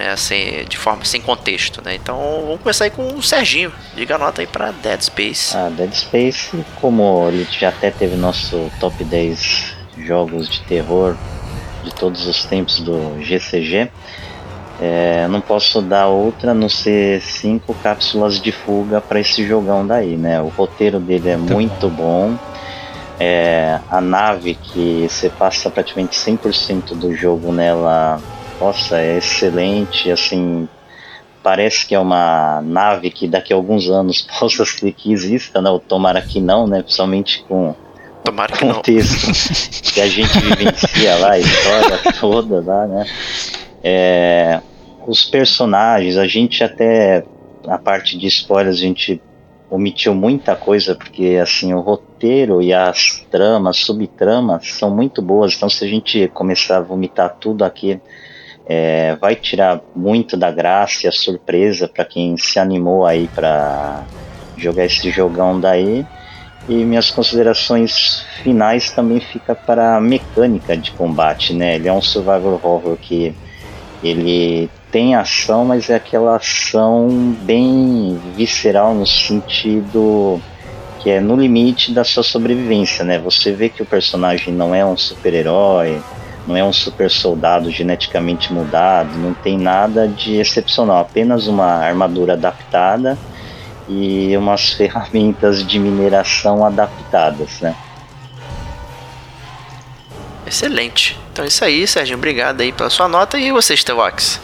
né, 0.00 0.16
sem, 0.16 0.64
de 0.64 0.78
forma 0.78 1.04
sem 1.04 1.20
contexto, 1.20 1.82
né? 1.84 1.94
Então 1.94 2.16
vamos 2.46 2.62
começar 2.62 2.84
aí 2.84 2.90
com 2.90 3.06
o 3.14 3.22
Serginho. 3.22 3.70
Diga 3.94 4.14
a 4.14 4.18
nota 4.18 4.40
aí 4.40 4.46
para 4.46 4.72
Dead 4.72 5.02
Space. 5.02 5.54
Ah, 5.54 5.68
Dead 5.68 5.92
Space, 5.92 6.64
como 6.80 7.28
ele 7.28 7.46
já 7.50 7.68
até 7.68 7.90
teve 7.90 8.16
nosso 8.16 8.70
top 8.80 9.04
10 9.04 9.74
jogos 9.98 10.48
de 10.48 10.62
terror 10.62 11.14
de 11.84 11.94
todos 11.94 12.26
os 12.26 12.44
tempos 12.46 12.80
do 12.80 13.20
GCG, 13.20 13.90
é, 14.80 15.28
não 15.28 15.42
posso 15.42 15.82
dar 15.82 16.06
outra 16.06 16.52
a 16.52 16.54
não 16.54 16.68
ser 16.68 17.20
cinco 17.20 17.74
cápsulas 17.74 18.40
de 18.40 18.52
fuga 18.52 19.02
para 19.02 19.20
esse 19.20 19.46
jogão 19.46 19.86
daí, 19.86 20.16
né? 20.16 20.40
O 20.40 20.48
roteiro 20.48 20.98
dele 20.98 21.28
é 21.28 21.36
muito, 21.36 21.52
muito 21.52 21.88
bom. 21.90 22.38
É, 23.18 23.78
a 23.90 24.00
nave 24.00 24.54
que 24.54 25.06
você 25.06 25.28
passa 25.28 25.70
praticamente 25.70 26.16
100% 26.16 26.94
do 26.94 27.14
jogo 27.14 27.52
nela 27.52 28.18
nossa, 28.60 28.98
é 28.98 29.16
excelente, 29.16 30.10
assim, 30.10 30.68
parece 31.42 31.86
que 31.86 31.94
é 31.94 31.98
uma 31.98 32.60
nave 32.62 33.10
que 33.10 33.26
daqui 33.26 33.52
a 33.52 33.56
alguns 33.56 33.88
anos 33.88 34.22
possa 34.38 34.64
ser 34.64 34.92
que 34.92 35.12
exista, 35.12 35.60
né? 35.60 35.70
Ou 35.70 35.80
tomara 35.80 36.20
que 36.20 36.40
não, 36.40 36.66
né? 36.66 36.82
Principalmente 36.82 37.42
com 37.48 37.74
Tomara 38.22 38.52
que 38.52 38.58
contexto 38.60 39.26
não. 39.26 39.92
que 39.94 40.00
a 40.00 40.06
gente 40.06 40.38
vivencia 40.38 41.16
lá, 41.16 41.32
a 41.32 41.38
história 41.38 41.98
toda 42.20 42.60
lá, 42.60 42.86
né? 42.86 43.06
É, 43.82 44.60
os 45.06 45.24
personagens, 45.24 46.18
a 46.18 46.26
gente 46.26 46.62
até 46.62 47.24
a 47.66 47.78
parte 47.78 48.18
de 48.18 48.26
spoilers 48.26 48.76
a 48.76 48.80
gente 48.80 49.22
omitiu 49.70 50.14
muita 50.14 50.54
coisa 50.54 50.94
porque 50.94 51.38
assim 51.40 51.72
o 51.72 51.80
roteiro 51.80 52.60
e 52.60 52.72
as 52.72 53.24
tramas, 53.30 53.78
subtramas 53.78 54.68
são 54.72 54.90
muito 54.90 55.22
boas. 55.22 55.54
Então 55.54 55.70
se 55.70 55.84
a 55.84 55.88
gente 55.88 56.28
começar 56.28 56.78
a 56.78 56.82
vomitar 56.82 57.36
tudo 57.40 57.64
aqui 57.64 58.00
é, 58.72 59.16
vai 59.16 59.34
tirar 59.34 59.80
muito 59.96 60.36
da 60.36 60.48
graça 60.48 61.04
e 61.04 61.08
a 61.08 61.12
surpresa 61.12 61.88
para 61.88 62.04
quem 62.04 62.36
se 62.36 62.56
animou 62.56 63.04
aí 63.04 63.26
para 63.26 64.04
jogar 64.56 64.84
esse 64.84 65.10
jogão 65.10 65.58
daí. 65.58 66.06
E 66.68 66.84
minhas 66.84 67.10
considerações 67.10 68.24
finais 68.44 68.92
também 68.92 69.18
fica 69.18 69.56
para 69.56 69.96
a 69.96 70.00
mecânica 70.00 70.76
de 70.76 70.92
combate, 70.92 71.52
né? 71.52 71.74
Ele 71.74 71.88
é 71.88 71.92
um 71.92 72.00
survival 72.00 72.60
horror 72.62 72.96
que 72.96 73.34
ele 74.04 74.70
tem 74.92 75.16
ação, 75.16 75.64
mas 75.64 75.90
é 75.90 75.96
aquela 75.96 76.36
ação 76.36 77.08
bem 77.42 78.20
visceral 78.36 78.94
no 78.94 79.04
sentido 79.04 80.40
que 81.00 81.10
é 81.10 81.18
no 81.18 81.34
limite 81.34 81.92
da 81.92 82.04
sua 82.04 82.22
sobrevivência, 82.22 83.04
né? 83.04 83.18
Você 83.18 83.50
vê 83.50 83.68
que 83.68 83.82
o 83.82 83.86
personagem 83.86 84.54
não 84.54 84.72
é 84.72 84.86
um 84.86 84.96
super-herói, 84.96 86.00
não 86.50 86.56
é 86.56 86.64
um 86.64 86.72
super 86.72 87.08
soldado 87.08 87.70
geneticamente 87.70 88.52
mudado, 88.52 89.16
não 89.16 89.32
tem 89.32 89.56
nada 89.56 90.08
de 90.08 90.36
excepcional, 90.36 90.98
apenas 90.98 91.46
uma 91.46 91.76
armadura 91.76 92.32
adaptada 92.32 93.16
e 93.88 94.36
umas 94.36 94.72
ferramentas 94.74 95.64
de 95.64 95.78
mineração 95.78 96.64
adaptadas, 96.64 97.60
né? 97.60 97.74
Excelente. 100.44 101.16
Então 101.32 101.44
é 101.44 101.48
isso 101.48 101.64
aí, 101.64 101.86
Sérgio. 101.86 102.16
Obrigado 102.16 102.60
aí 102.60 102.72
pela 102.72 102.90
sua 102.90 103.06
nota. 103.06 103.38
E 103.38 103.52
você, 103.52 103.76
Stevox? 103.76 104.40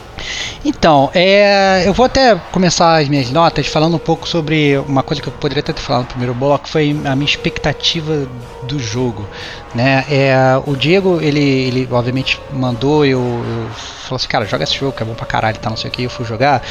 Então, 0.65 1.11
é, 1.15 1.87
eu 1.87 1.93
vou 1.93 2.07
até 2.07 2.35
começar 2.51 2.97
as 2.97 3.09
minhas 3.09 3.31
notas 3.31 3.67
falando 3.67 3.97
um 3.97 4.01
pouco 4.01 4.29
sobre 4.29 4.77
uma 4.79 5.03
coisa 5.03 5.23
que 5.23 5.29
eu 5.29 5.33
poderia 5.33 5.63
ter 5.63 5.75
falado 5.75 6.03
no 6.03 6.09
primeiro 6.09 6.35
bloco, 6.35 6.65
que 6.65 6.71
foi 6.71 6.91
a 7.05 7.15
minha 7.15 7.29
expectativa 7.29 8.27
do 8.63 8.79
jogo. 8.79 9.29
Né? 9.75 10.05
É, 10.11 10.35
o 10.67 10.75
Diego, 10.75 11.21
ele, 11.21 11.41
ele 11.41 11.89
obviamente 11.91 12.41
mandou, 12.51 13.05
eu, 13.05 13.21
eu 13.21 13.71
falou 13.75 14.17
assim, 14.17 14.29
cara, 14.29 14.45
joga 14.45 14.65
esse 14.65 14.75
jogo 14.75 14.93
que 14.93 15.03
é 15.03 15.07
bom 15.07 15.15
pra 15.15 15.27
caralho, 15.27 15.59
tá, 15.59 15.71
não 15.71 15.77
sei 15.77 15.91
o 15.91 15.93
que, 15.93 16.03
eu 16.03 16.11
fui 16.11 16.25
jogar. 16.25 16.63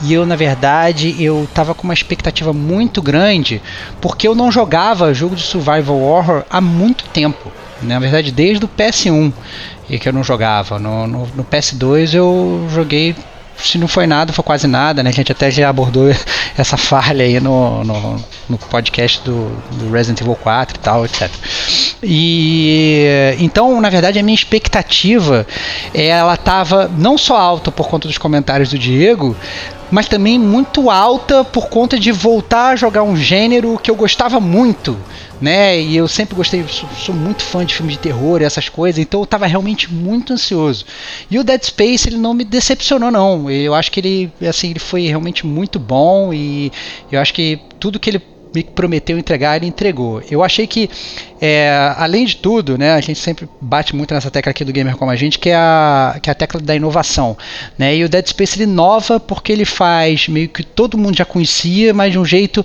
E 0.00 0.12
eu, 0.12 0.24
na 0.24 0.36
verdade, 0.36 1.22
eu 1.22 1.48
tava 1.54 1.74
com 1.74 1.84
uma 1.84 1.94
expectativa 1.94 2.52
muito 2.52 3.02
grande, 3.02 3.62
porque 4.00 4.26
eu 4.26 4.34
não 4.34 4.50
jogava 4.50 5.14
jogo 5.14 5.36
de 5.36 5.42
survival 5.42 6.00
horror 6.00 6.44
há 6.50 6.60
muito 6.60 7.04
tempo. 7.06 7.52
Na 7.82 7.98
verdade, 7.98 8.30
desde 8.32 8.64
o 8.64 8.68
PS1 8.68 9.32
e 9.88 9.98
que 9.98 10.08
eu 10.08 10.12
não 10.12 10.24
jogava. 10.24 10.78
No, 10.78 11.06
no, 11.06 11.26
no, 11.34 11.44
PS2 11.44 12.14
eu 12.14 12.66
joguei, 12.72 13.14
se 13.56 13.78
não 13.78 13.88
foi 13.88 14.06
nada, 14.06 14.32
foi 14.32 14.44
quase 14.44 14.66
nada, 14.66 15.02
né? 15.02 15.10
A 15.10 15.12
gente 15.12 15.30
até 15.32 15.50
já 15.50 15.68
abordou 15.68 16.08
essa 16.56 16.76
falha 16.76 17.24
aí 17.24 17.38
no, 17.40 17.84
no, 17.84 18.24
no 18.48 18.58
podcast 18.58 19.20
do, 19.24 19.50
do, 19.72 19.90
Resident 19.92 20.20
Evil 20.20 20.36
4 20.36 20.76
e 20.76 20.80
tal, 20.80 21.04
etc. 21.04 21.30
E 22.02 23.06
então, 23.38 23.80
na 23.80 23.90
verdade, 23.90 24.18
a 24.18 24.22
minha 24.22 24.34
expectativa 24.34 25.46
ela 25.92 26.34
estava 26.34 26.90
não 26.96 27.18
só 27.18 27.36
alta 27.36 27.70
por 27.70 27.88
conta 27.88 28.08
dos 28.08 28.18
comentários 28.18 28.70
do 28.70 28.78
Diego, 28.78 29.36
mas 29.94 30.08
também 30.08 30.40
muito 30.40 30.90
alta 30.90 31.44
por 31.44 31.68
conta 31.68 31.96
de 31.96 32.10
voltar 32.10 32.70
a 32.70 32.76
jogar 32.76 33.04
um 33.04 33.14
gênero 33.16 33.78
que 33.80 33.88
eu 33.88 33.94
gostava 33.94 34.40
muito 34.40 34.98
né? 35.40 35.80
E 35.80 35.96
eu 35.96 36.08
sempre 36.08 36.34
gostei, 36.34 36.64
sou, 36.68 36.88
sou 36.96 37.14
muito 37.14 37.42
fã 37.42 37.66
de 37.66 37.74
filmes 37.74 37.96
de 37.96 38.00
terror 38.00 38.40
e 38.40 38.44
essas 38.44 38.68
coisas, 38.68 38.98
então 38.98 39.20
eu 39.20 39.24
estava 39.24 39.46
realmente 39.46 39.92
muito 39.92 40.32
ansioso. 40.32 40.86
E 41.30 41.38
o 41.38 41.44
Dead 41.44 41.62
Space 41.62 42.08
ele 42.08 42.16
não 42.16 42.32
me 42.32 42.44
decepcionou 42.44 43.10
não. 43.10 43.50
Eu 43.50 43.74
acho 43.74 43.90
que 43.92 44.00
ele 44.00 44.32
assim, 44.48 44.70
ele 44.70 44.78
foi 44.78 45.06
realmente 45.06 45.44
muito 45.44 45.78
bom 45.78 46.32
e 46.32 46.72
eu 47.12 47.20
acho 47.20 47.34
que 47.34 47.60
tudo 47.78 48.00
que 48.00 48.08
ele 48.08 48.22
me 48.54 48.62
prometeu 48.62 49.18
entregar, 49.18 49.56
ele 49.56 49.66
entregou. 49.66 50.22
Eu 50.30 50.42
achei 50.42 50.66
que, 50.66 50.88
é, 51.40 51.92
além 51.96 52.24
de 52.24 52.36
tudo, 52.36 52.78
né, 52.78 52.92
a 52.92 53.00
gente 53.00 53.18
sempre 53.18 53.48
bate 53.60 53.96
muito 53.96 54.14
nessa 54.14 54.30
tecla 54.30 54.50
aqui 54.50 54.64
do 54.64 54.72
Gamer 54.72 54.96
Como 54.96 55.10
a 55.10 55.16
Gente, 55.16 55.38
que 55.38 55.50
é 55.50 55.56
a, 55.56 56.18
que 56.22 56.30
é 56.30 56.32
a 56.32 56.34
tecla 56.34 56.60
da 56.60 56.74
inovação. 56.74 57.36
Né? 57.76 57.96
E 57.96 58.04
o 58.04 58.08
Dead 58.08 58.26
Space 58.26 58.56
ele 58.56 58.70
inova 58.70 59.18
porque 59.18 59.52
ele 59.52 59.64
faz 59.64 60.28
meio 60.28 60.48
que 60.48 60.62
todo 60.62 60.96
mundo 60.96 61.16
já 61.16 61.24
conhecia, 61.24 61.92
mas 61.92 62.12
de 62.12 62.18
um 62.18 62.24
jeito 62.24 62.64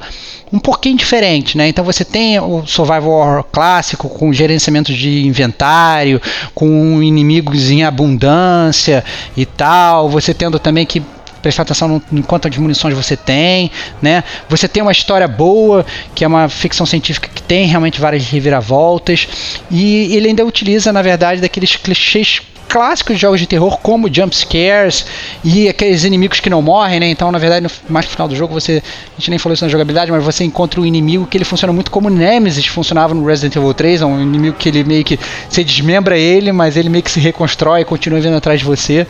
um 0.53 0.59
pouquinho 0.59 0.97
diferente. 0.97 1.57
Né? 1.57 1.67
Então 1.67 1.83
você 1.83 2.05
tem 2.05 2.39
o 2.39 2.65
Survival 2.65 3.09
Horror 3.09 3.43
clássico, 3.43 4.07
com 4.07 4.31
gerenciamento 4.31 4.93
de 4.93 5.25
inventário, 5.25 6.21
com 6.53 7.01
inimigos 7.01 7.71
em 7.71 7.83
abundância 7.83 9.03
e 9.35 9.45
tal. 9.45 10.09
Você 10.09 10.33
tendo 10.33 10.59
também 10.59 10.85
que 10.85 11.01
prestar 11.41 11.63
atenção 11.63 11.87
no, 11.87 12.03
em 12.11 12.21
quantas 12.21 12.55
munições 12.57 12.93
você 12.93 13.15
tem, 13.15 13.71
né? 14.01 14.23
Você 14.47 14.67
tem 14.67 14.81
uma 14.81 14.91
história 14.91 15.27
boa, 15.27 15.85
que 16.13 16.23
é 16.23 16.27
uma 16.27 16.49
ficção 16.49 16.85
científica 16.85 17.29
que 17.33 17.41
tem 17.41 17.67
realmente 17.67 17.99
várias 17.99 18.25
reviravoltas, 18.25 19.27
e 19.69 20.15
ele 20.15 20.27
ainda 20.27 20.45
utiliza, 20.45 20.91
na 20.91 21.01
verdade, 21.01 21.41
daqueles 21.41 21.75
clichês 21.75 22.41
clássicos 22.69 23.15
de 23.15 23.21
jogos 23.21 23.39
de 23.39 23.47
terror, 23.47 23.79
como 23.79 24.13
jump 24.13 24.33
scares 24.33 25.05
e 25.43 25.67
aqueles 25.67 26.03
inimigos 26.03 26.39
que 26.39 26.49
não 26.49 26.61
morrem, 26.61 26.99
né? 26.99 27.09
Então, 27.09 27.31
na 27.31 27.39
verdade, 27.39 27.63
no, 27.63 27.71
mais 27.89 28.05
no 28.05 28.11
final 28.11 28.27
do 28.27 28.35
jogo, 28.35 28.53
você. 28.53 28.81
A 29.17 29.19
gente 29.19 29.31
nem 29.31 29.39
falou 29.39 29.55
isso 29.55 29.65
na 29.65 29.69
jogabilidade, 29.69 30.11
mas 30.11 30.23
você 30.23 30.43
encontra 30.43 30.79
um 30.79 30.85
inimigo 30.85 31.25
que 31.25 31.35
ele 31.35 31.45
funciona 31.45 31.73
muito 31.73 31.89
como 31.89 32.09
Nemesis 32.09 32.67
funcionava 32.67 33.13
no 33.13 33.25
Resident 33.25 33.55
Evil 33.55 33.73
3, 33.73 34.01
é 34.01 34.05
um 34.05 34.21
inimigo 34.21 34.55
que 34.57 34.69
ele 34.69 34.83
meio 34.83 35.03
que. 35.03 35.19
Você 35.49 35.63
desmembra 35.63 36.17
ele, 36.17 36.51
mas 36.51 36.77
ele 36.77 36.89
meio 36.89 37.03
que 37.03 37.11
se 37.11 37.19
reconstrói 37.19 37.81
e 37.81 37.85
continua 37.85 38.21
vindo 38.21 38.35
atrás 38.35 38.59
de 38.59 38.65
você 38.65 39.07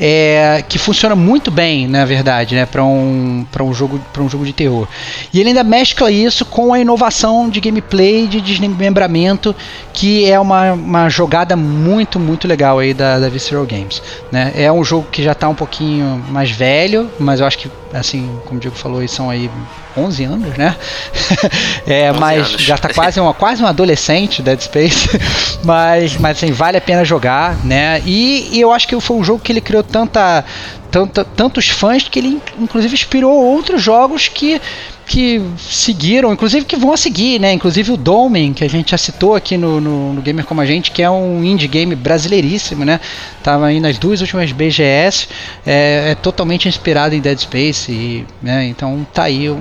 é, 0.00 0.64
que 0.68 0.78
funciona 0.78 1.14
muito 1.14 1.50
bem, 1.50 1.86
na 1.86 2.04
verdade, 2.04 2.54
né, 2.54 2.66
para 2.66 2.84
um, 2.84 3.46
um, 3.60 3.74
jogo, 3.74 4.00
um 4.18 4.28
jogo 4.28 4.44
de 4.44 4.52
terror. 4.52 4.86
E 5.32 5.40
ele 5.40 5.50
ainda 5.50 5.64
mescla 5.64 6.10
isso 6.10 6.44
com 6.44 6.72
a 6.72 6.78
inovação 6.78 7.48
de 7.48 7.60
gameplay, 7.60 8.26
de 8.26 8.40
desmembramento, 8.40 9.54
que 9.92 10.30
é 10.30 10.38
uma, 10.38 10.72
uma 10.72 11.08
jogada 11.08 11.56
muito, 11.56 12.18
muito 12.18 12.46
legal 12.48 12.78
aí 12.78 12.94
da, 12.94 13.18
da 13.18 13.28
Visceral 13.28 13.66
Games. 13.66 14.02
Né? 14.30 14.52
É 14.54 14.72
um 14.72 14.84
jogo 14.84 15.06
que 15.10 15.22
já 15.22 15.32
está 15.32 15.48
um 15.48 15.54
pouquinho 15.54 16.22
mais 16.28 16.50
velho, 16.50 17.10
mas 17.18 17.40
eu 17.40 17.46
acho 17.46 17.58
que, 17.58 17.70
assim, 17.92 18.28
como 18.44 18.58
o 18.58 18.60
Diego 18.60 18.76
falou, 18.76 19.06
são 19.06 19.30
aí 19.30 19.50
11 19.96 20.24
anos, 20.24 20.56
né? 20.56 20.76
é, 21.86 22.10
11 22.10 22.20
mas 22.20 22.48
anos. 22.48 22.62
já 22.62 22.74
está 22.74 22.88
quase 22.88 23.20
uma 23.20 23.34
quase 23.34 23.62
um 23.62 23.66
adolescente 23.66 24.42
Dead 24.42 24.60
Space, 24.60 25.08
mas 25.64 26.16
mas 26.16 26.36
assim, 26.36 26.52
vale 26.52 26.76
a 26.76 26.80
pena 26.80 27.04
jogar, 27.04 27.56
né? 27.64 28.02
E, 28.04 28.48
e, 28.52 28.60
eu 28.60 28.72
acho 28.72 28.86
que 28.88 28.98
foi 29.00 29.16
um 29.16 29.24
jogo 29.24 29.40
que 29.40 29.52
ele 29.52 29.60
criou 29.60 29.82
tanta, 29.82 30.44
tanta 30.90 31.24
tantos 31.24 31.68
fãs 31.68 32.08
que 32.08 32.18
ele 32.18 32.40
inclusive 32.58 32.94
inspirou 32.94 33.32
outros 33.32 33.82
jogos 33.82 34.28
que 34.28 34.60
que 35.12 35.42
seguiram, 35.58 36.32
inclusive 36.32 36.64
que 36.64 36.74
vão 36.74 36.90
a 36.90 36.96
seguir, 36.96 37.38
né? 37.38 37.52
Inclusive 37.52 37.92
o 37.92 37.98
Domen, 37.98 38.54
que 38.54 38.64
a 38.64 38.68
gente 38.68 38.92
já 38.92 38.96
citou 38.96 39.34
aqui 39.34 39.58
no, 39.58 39.78
no, 39.78 40.14
no 40.14 40.22
Gamer 40.22 40.42
Como 40.46 40.58
a 40.62 40.64
Gente, 40.64 40.90
que 40.90 41.02
é 41.02 41.10
um 41.10 41.44
indie 41.44 41.68
game 41.68 41.94
brasileiríssimo, 41.94 42.82
né? 42.82 42.98
Tava 43.42 43.66
aí 43.66 43.78
nas 43.78 43.98
duas 43.98 44.22
últimas 44.22 44.50
BGS, 44.52 45.28
é, 45.66 46.12
é 46.12 46.14
totalmente 46.14 46.66
inspirado 46.66 47.14
em 47.14 47.20
Dead 47.20 47.38
Space, 47.38 47.92
e, 47.92 48.24
né? 48.42 48.64
Então 48.64 49.06
tá 49.12 49.24
aí 49.24 49.54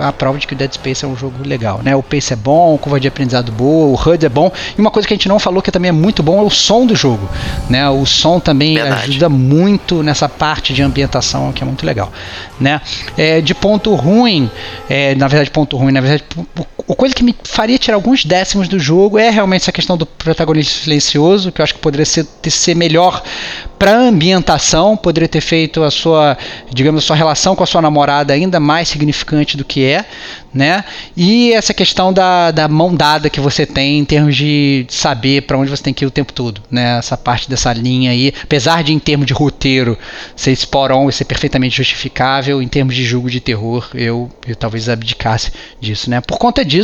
a 0.00 0.12
prova 0.12 0.38
de 0.38 0.46
que 0.46 0.54
o 0.54 0.56
Dead 0.56 0.72
Space 0.72 1.04
é 1.04 1.08
um 1.08 1.16
jogo 1.16 1.46
legal, 1.46 1.80
né? 1.82 1.94
O 1.94 2.02
pace 2.02 2.32
é 2.32 2.36
bom, 2.36 2.74
a 2.74 2.78
curva 2.78 2.98
de 2.98 3.06
aprendizado 3.06 3.52
boa, 3.52 3.86
o 3.86 4.10
HUD 4.10 4.26
é 4.26 4.28
bom. 4.28 4.50
E 4.76 4.80
uma 4.80 4.90
coisa 4.90 5.06
que 5.06 5.14
a 5.14 5.16
gente 5.16 5.28
não 5.28 5.38
falou 5.38 5.62
que 5.62 5.70
também 5.70 5.90
é 5.90 5.92
muito 5.92 6.22
bom 6.22 6.40
é 6.40 6.42
o 6.42 6.50
som 6.50 6.84
do 6.84 6.96
jogo, 6.96 7.28
né? 7.70 7.88
O 7.88 8.04
som 8.04 8.40
também 8.40 8.74
Verdade. 8.74 9.10
ajuda 9.10 9.28
muito 9.28 10.02
nessa 10.02 10.28
parte 10.28 10.74
de 10.74 10.82
ambientação 10.82 11.52
que 11.52 11.62
é 11.62 11.66
muito 11.66 11.86
legal, 11.86 12.12
né? 12.60 12.80
É, 13.16 13.40
de 13.40 13.54
ponto 13.54 13.94
ruim, 13.94 14.50
é, 14.88 15.14
na 15.14 15.28
verdade 15.28 15.50
ponto 15.50 15.76
ruim, 15.76 15.92
na 15.92 16.00
verdade 16.00 16.24
a 16.88 16.96
coisa 16.96 17.14
que 17.14 17.22
me 17.22 17.34
faria 17.44 17.78
tirar 17.78 17.96
alguns 17.96 18.24
décimos 18.24 18.66
do 18.68 18.78
jogo 18.78 19.18
é 19.18 19.30
realmente 19.30 19.62
essa 19.62 19.72
questão 19.72 19.96
do 19.96 20.06
protagonista 20.06 20.84
silencioso, 20.84 21.52
que 21.52 21.60
eu 21.60 21.64
acho 21.64 21.74
que 21.74 21.80
poderia 21.80 22.06
ser, 22.06 22.26
ser 22.48 22.74
melhor 22.74 23.22
para 23.78 23.96
ambientação, 23.96 24.96
poderia 24.96 25.28
ter 25.28 25.40
feito 25.40 25.82
a 25.82 25.90
sua, 25.90 26.36
digamos, 26.72 27.04
a 27.04 27.06
sua 27.06 27.16
relação 27.16 27.54
com 27.54 27.62
a 27.62 27.66
sua 27.66 27.80
namorada 27.80 28.32
ainda 28.32 28.58
mais 28.58 28.88
significante 28.88 29.56
do 29.56 29.64
que 29.64 29.84
é, 29.84 30.04
né? 30.52 30.84
E 31.16 31.52
essa 31.52 31.72
questão 31.72 32.12
da, 32.12 32.50
da 32.50 32.66
mão 32.66 32.94
dada 32.94 33.30
que 33.30 33.40
você 33.40 33.64
tem 33.64 33.98
em 33.98 34.04
termos 34.04 34.34
de 34.34 34.86
saber 34.88 35.42
para 35.42 35.56
onde 35.56 35.70
você 35.70 35.82
tem 35.82 35.94
que 35.94 36.04
ir 36.04 36.08
o 36.08 36.10
tempo 36.10 36.32
todo, 36.32 36.60
né? 36.70 36.98
Essa 36.98 37.16
parte 37.16 37.48
dessa 37.48 37.72
linha 37.72 38.10
aí, 38.10 38.32
apesar 38.42 38.82
de 38.82 38.92
em 38.92 38.98
termos 38.98 39.26
de 39.26 39.32
roteiro 39.32 39.96
ser 40.34 40.56
on 40.92 41.08
e 41.08 41.12
ser 41.12 41.24
perfeitamente 41.24 41.76
justificável, 41.76 42.60
em 42.60 42.68
termos 42.68 42.96
de 42.96 43.04
jogo 43.04 43.30
de 43.30 43.40
terror, 43.40 43.88
eu, 43.94 44.28
eu 44.46 44.56
talvez 44.56 44.88
abdicasse 44.88 45.52
disso, 45.80 46.10
né? 46.10 46.20
Por 46.20 46.38
conta 46.38 46.64
disso, 46.64 46.77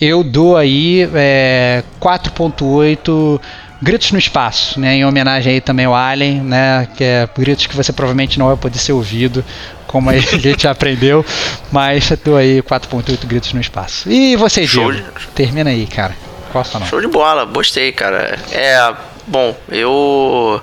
eu 0.00 0.22
dou 0.22 0.56
aí 0.56 1.08
é, 1.14 1.82
4.8 2.00 3.40
Gritos 3.80 4.10
no 4.10 4.18
Espaço, 4.18 4.80
né, 4.80 4.96
em 4.96 5.04
homenagem 5.04 5.54
aí 5.54 5.60
também 5.60 5.86
ao 5.86 5.94
Alien, 5.94 6.40
né, 6.40 6.88
que 6.96 7.04
é 7.04 7.28
gritos 7.36 7.66
que 7.66 7.76
você 7.76 7.92
provavelmente 7.92 8.36
não 8.36 8.48
vai 8.48 8.56
poder 8.56 8.78
ser 8.78 8.92
ouvido, 8.92 9.44
como 9.86 10.10
a 10.10 10.16
gente 10.18 10.66
aprendeu, 10.66 11.24
mas 11.70 12.10
estou 12.10 12.36
aí 12.36 12.60
4.8 12.60 13.24
gritos 13.24 13.52
no 13.52 13.60
espaço. 13.60 14.10
E 14.10 14.34
você, 14.34 14.66
Diego? 14.66 14.92
De... 14.92 15.04
Termina 15.34 15.70
aí, 15.70 15.86
cara. 15.86 16.16
Qual 16.50 16.62
a 16.62 16.64
sua 16.64 16.84
Show 16.86 17.00
de 17.00 17.06
bola, 17.06 17.44
gostei, 17.44 17.92
cara. 17.92 18.36
É, 18.50 18.92
bom, 19.28 19.56
eu 19.68 20.60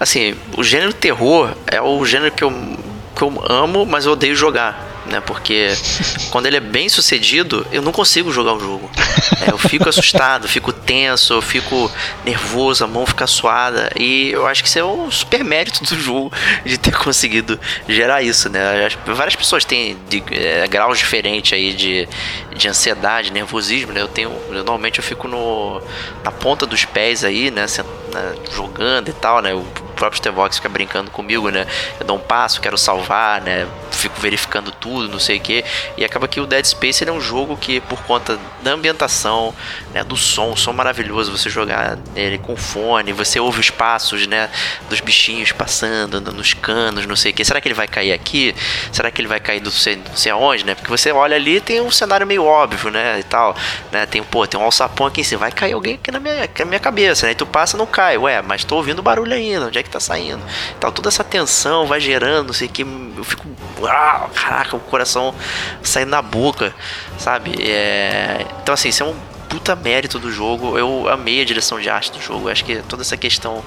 assim, 0.00 0.34
o 0.56 0.64
gênero 0.64 0.92
terror 0.92 1.50
é 1.66 1.80
o 1.80 2.04
gênero 2.04 2.32
que 2.32 2.42
eu 2.42 2.52
que 3.14 3.22
eu 3.22 3.42
amo, 3.48 3.86
mas 3.86 4.04
eu 4.04 4.12
odeio 4.12 4.36
jogar 4.36 4.95
né? 5.10 5.20
Porque 5.20 5.74
quando 6.30 6.46
ele 6.46 6.56
é 6.56 6.60
bem 6.60 6.88
sucedido, 6.88 7.66
eu 7.72 7.82
não 7.82 7.92
consigo 7.92 8.32
jogar 8.32 8.54
o 8.54 8.60
jogo. 8.60 8.90
É, 9.46 9.50
eu 9.50 9.58
fico 9.58 9.88
assustado, 9.88 10.48
fico 10.48 10.72
tenso, 10.72 11.34
eu 11.34 11.42
fico 11.42 11.90
nervoso, 12.24 12.84
a 12.84 12.86
mão 12.86 13.06
fica 13.06 13.26
suada. 13.26 13.90
E 13.96 14.30
eu 14.30 14.46
acho 14.46 14.62
que 14.62 14.68
isso 14.68 14.78
é 14.78 14.84
um 14.84 15.10
super 15.10 15.44
mérito 15.44 15.82
do 15.84 16.00
jogo 16.00 16.32
de 16.64 16.78
ter 16.78 16.96
conseguido 16.96 17.58
gerar 17.88 18.22
isso, 18.22 18.48
né? 18.48 18.88
Várias 19.06 19.36
pessoas 19.36 19.64
têm 19.64 19.96
de, 20.08 20.22
é, 20.30 20.66
graus 20.66 20.98
diferentes 20.98 21.52
aí 21.52 21.72
de, 21.72 22.08
de 22.54 22.68
ansiedade, 22.68 23.32
nervosismo, 23.32 23.92
né? 23.92 24.00
Eu 24.00 24.08
tenho. 24.08 24.30
Eu, 24.48 24.64
normalmente 24.64 24.98
eu 24.98 25.04
fico 25.04 25.28
no, 25.28 25.80
na 26.24 26.30
ponta 26.30 26.66
dos 26.66 26.84
pés 26.84 27.24
aí, 27.24 27.50
né? 27.50 27.66
né 28.12 28.34
jogando 28.52 29.08
e 29.08 29.12
tal, 29.12 29.40
né? 29.40 29.54
O 29.54 29.64
próprio 29.96 30.18
Stevox 30.18 30.56
fica 30.56 30.68
brincando 30.68 31.10
comigo, 31.10 31.48
né? 31.48 31.66
Eu 31.98 32.06
dou 32.06 32.16
um 32.16 32.20
passo, 32.20 32.60
quero 32.60 32.76
salvar, 32.78 33.40
né? 33.40 33.66
Fico 33.90 34.20
verificando 34.20 34.70
tudo, 34.70 35.08
não 35.08 35.18
sei 35.18 35.38
o 35.38 35.40
que. 35.40 35.64
E 35.96 36.04
acaba 36.04 36.28
que 36.28 36.38
o 36.38 36.46
Dead 36.46 36.64
Space 36.64 37.02
é 37.02 37.10
um 37.10 37.20
jogo 37.20 37.56
que, 37.56 37.80
por 37.80 38.00
conta 38.02 38.38
da 38.62 38.72
ambientação, 38.72 39.54
né? 39.92 40.04
Do 40.04 40.16
som, 40.16 40.54
som 40.54 40.72
maravilhoso, 40.72 41.36
você 41.36 41.48
jogar 41.48 41.98
ele 42.14 42.38
com 42.38 42.56
fone, 42.56 43.12
você 43.12 43.40
ouve 43.40 43.60
os 43.60 43.70
passos, 43.70 44.26
né? 44.26 44.50
Dos 44.88 45.00
bichinhos 45.00 45.50
passando 45.52 46.20
nos 46.20 46.52
canos, 46.52 47.06
não 47.06 47.16
sei 47.16 47.32
o 47.32 47.34
que. 47.34 47.44
Será 47.44 47.60
que 47.60 47.68
ele 47.68 47.74
vai 47.74 47.88
cair 47.88 48.12
aqui? 48.12 48.54
Será 48.92 49.10
que 49.10 49.20
ele 49.20 49.28
vai 49.28 49.40
cair 49.40 49.60
do 49.60 49.70
sei, 49.70 49.96
não 49.96 50.16
sei 50.16 50.30
aonde, 50.30 50.64
né? 50.64 50.74
Porque 50.74 50.90
você 50.90 51.10
olha 51.10 51.36
ali 51.36 51.60
tem 51.60 51.80
um 51.80 51.90
cenário 51.90 52.26
meio 52.26 52.44
óbvio, 52.44 52.90
né? 52.90 53.18
E 53.18 53.22
tal, 53.22 53.56
né? 53.90 54.04
Tem, 54.04 54.22
pô, 54.22 54.46
tem 54.46 54.60
um 54.60 54.62
alçapão 54.62 55.06
aqui 55.06 55.22
em 55.22 55.24
cima, 55.24 55.40
vai 55.40 55.52
cair 55.52 55.72
alguém 55.72 55.94
aqui 55.94 56.10
na 56.10 56.20
minha, 56.20 56.48
na 56.58 56.64
minha 56.64 56.80
cabeça, 56.80 57.26
né? 57.26 57.32
E 57.32 57.34
tu 57.34 57.46
passa 57.46 57.76
não 57.76 57.86
cai. 57.86 58.18
Ué, 58.18 58.42
mas 58.42 58.64
tô 58.64 58.76
ouvindo 58.76 59.02
barulho 59.02 59.32
ainda, 59.32 59.66
onde 59.66 59.78
é 59.78 59.85
que 59.86 59.92
tá 59.92 60.00
saindo. 60.00 60.42
Então 60.76 60.90
toda 60.92 61.08
essa 61.08 61.24
tensão 61.24 61.86
vai 61.86 62.00
gerando, 62.00 62.52
sei 62.52 62.68
que. 62.68 62.82
Eu 62.82 63.24
fico. 63.24 63.46
Uau, 63.80 64.30
caraca, 64.34 64.76
o 64.76 64.80
coração 64.80 65.34
saindo 65.82 66.10
na 66.10 66.22
boca, 66.22 66.74
sabe? 67.18 67.54
É, 67.62 68.46
então, 68.62 68.74
assim, 68.74 68.88
isso 68.88 69.02
é 69.02 69.06
um 69.06 69.16
puta 69.48 69.74
mérito 69.74 70.18
do 70.18 70.30
jogo. 70.30 70.78
Eu 70.78 71.08
amei 71.08 71.40
a 71.40 71.44
direção 71.44 71.80
de 71.80 71.88
arte 71.88 72.12
do 72.12 72.20
jogo. 72.20 72.48
Eu 72.48 72.52
acho 72.52 72.64
que 72.64 72.82
toda 72.82 73.02
essa 73.02 73.16
questão, 73.16 73.64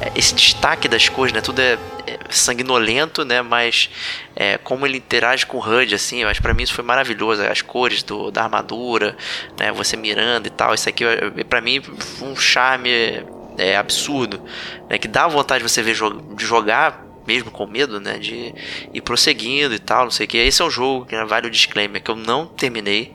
é, 0.00 0.12
esse 0.14 0.34
destaque 0.34 0.88
das 0.88 1.08
cores, 1.08 1.32
né? 1.32 1.40
Tudo 1.40 1.60
é, 1.60 1.78
é 2.06 2.18
sanguinolento, 2.28 3.24
né? 3.24 3.42
Mas 3.42 3.90
é, 4.36 4.58
como 4.58 4.86
ele 4.86 4.98
interage 4.98 5.46
com 5.46 5.58
o 5.58 5.60
HUD, 5.60 5.94
assim, 5.94 6.24
acho 6.24 6.42
para 6.42 6.52
mim 6.52 6.62
isso 6.62 6.74
foi 6.74 6.84
maravilhoso. 6.84 7.42
As 7.42 7.62
cores 7.62 8.02
do, 8.02 8.30
da 8.30 8.42
armadura, 8.42 9.16
né? 9.58 9.72
Você 9.72 9.96
mirando 9.96 10.46
e 10.46 10.50
tal. 10.50 10.74
Isso 10.74 10.88
aqui, 10.88 11.04
para 11.48 11.60
mim, 11.60 11.82
um 12.20 12.36
charme 12.36 13.24
é, 13.58 13.76
absurdo, 13.76 14.42
né? 14.88 14.98
Que 14.98 15.08
dá 15.08 15.26
vontade 15.26 15.64
de 15.64 15.70
você 15.70 15.82
ver 15.82 15.94
de 16.34 16.44
jogar 16.44 17.06
mesmo 17.26 17.50
com 17.50 17.66
medo, 17.66 18.00
né? 18.00 18.18
De 18.18 18.54
ir 18.92 19.00
prosseguindo 19.02 19.74
e 19.74 19.78
tal, 19.78 20.04
não 20.04 20.10
sei 20.10 20.26
o 20.26 20.28
que. 20.28 20.38
Esse 20.38 20.62
é 20.62 20.64
um 20.64 20.70
jogo 20.70 21.06
que 21.06 21.14
né, 21.14 21.24
vale 21.24 21.46
o 21.46 21.50
disclaimer 21.50 22.02
que 22.02 22.10
eu 22.10 22.16
não 22.16 22.46
terminei. 22.46 23.14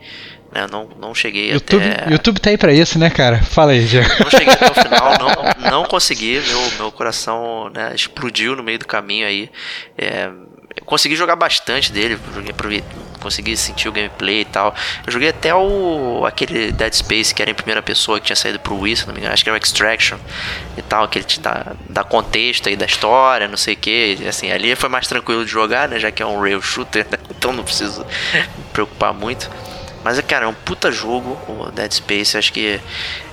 Né, 0.51 0.67
não, 0.71 0.87
não 0.97 1.13
cheguei 1.13 1.51
YouTube, 1.51 1.83
até. 1.83 2.09
YouTube 2.09 2.39
tá 2.39 2.49
aí 2.49 2.57
pra 2.57 2.71
isso, 2.71 2.97
né, 2.97 3.09
cara? 3.09 3.43
Fala 3.43 3.73
aí, 3.73 3.83
Diego. 3.83 4.07
Não 4.23 4.29
cheguei 4.29 4.53
até 4.53 4.71
o 4.71 4.73
final, 4.81 5.11
não, 5.19 5.69
não 5.69 5.83
consegui. 5.83 6.39
Meu, 6.47 6.71
meu 6.77 6.91
coração 6.93 7.69
né, 7.73 7.93
explodiu 7.93 8.55
no 8.55 8.63
meio 8.63 8.79
do 8.79 8.87
caminho 8.87 9.27
aí. 9.27 9.49
É, 9.97 10.31
consegui 10.85 11.15
jogar 11.15 11.35
bastante 11.35 11.91
dele, 11.91 12.17
joguei, 12.33 12.83
consegui 13.19 13.57
sentir 13.57 13.89
o 13.89 13.91
gameplay 13.91 14.41
e 14.41 14.45
tal. 14.45 14.73
Eu 15.05 15.11
joguei 15.11 15.29
até 15.29 15.53
o 15.53 16.23
aquele 16.25 16.71
Dead 16.71 16.93
Space 16.93 17.33
que 17.33 17.41
era 17.41 17.49
em 17.49 17.55
primeira 17.55 17.81
pessoa 17.81 18.19
que 18.19 18.27
tinha 18.27 18.35
saído 18.35 18.59
pro 18.59 18.77
Wii, 18.77 18.95
se 18.95 19.07
não 19.07 19.13
me 19.13 19.19
engano, 19.19 19.33
acho 19.33 19.43
que 19.43 19.49
era 19.49 19.57
o 19.57 19.61
Extraction 19.61 20.17
e 20.77 20.81
tal, 20.81 21.07
que 21.07 21.17
ele 21.17 21.25
te 21.25 21.39
dá, 21.39 21.73
dá 21.89 22.03
contexto 22.03 22.69
aí 22.69 22.75
da 22.75 22.85
história, 22.85 23.47
não 23.47 23.57
sei 23.57 23.73
o 23.73 23.77
que. 23.77 24.17
Assim, 24.27 24.51
ali 24.51 24.75
foi 24.75 24.89
mais 24.89 25.07
tranquilo 25.07 25.43
de 25.43 25.51
jogar, 25.51 25.89
né, 25.89 25.99
já 25.99 26.11
que 26.11 26.21
é 26.21 26.25
um 26.25 26.39
rail 26.39 26.61
shooter, 26.61 27.05
né? 27.09 27.17
então 27.35 27.51
não 27.51 27.63
preciso 27.63 28.05
me 28.33 28.63
preocupar 28.71 29.13
muito. 29.13 29.49
Mas, 30.05 30.21
cara, 30.21 30.45
é 30.45 30.47
um 30.47 30.53
puta 30.53 30.91
jogo, 30.91 31.35
o 31.47 31.71
Dead 31.71 31.91
Space. 31.91 32.35
Eu 32.35 32.39
acho 32.39 32.53
que, 32.53 32.79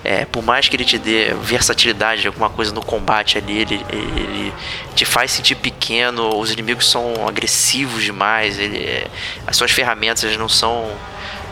é, 0.02 0.24
por 0.24 0.42
mais 0.42 0.70
que 0.70 0.74
ele 0.74 0.86
te 0.86 0.96
dê 0.96 1.34
versatilidade, 1.34 2.26
alguma 2.26 2.48
coisa 2.48 2.72
no 2.72 2.82
combate 2.82 3.36
ali, 3.36 3.58
ele, 3.58 3.86
ele 3.90 4.54
te 4.94 5.04
faz 5.04 5.32
sentir 5.32 5.54
pequeno. 5.56 6.34
Os 6.34 6.50
inimigos 6.50 6.88
são 6.88 7.28
agressivos 7.28 8.02
demais. 8.02 8.58
Ele, 8.58 9.06
as 9.46 9.54
suas 9.54 9.70
ferramentas 9.70 10.34
não 10.38 10.48
são, 10.48 10.90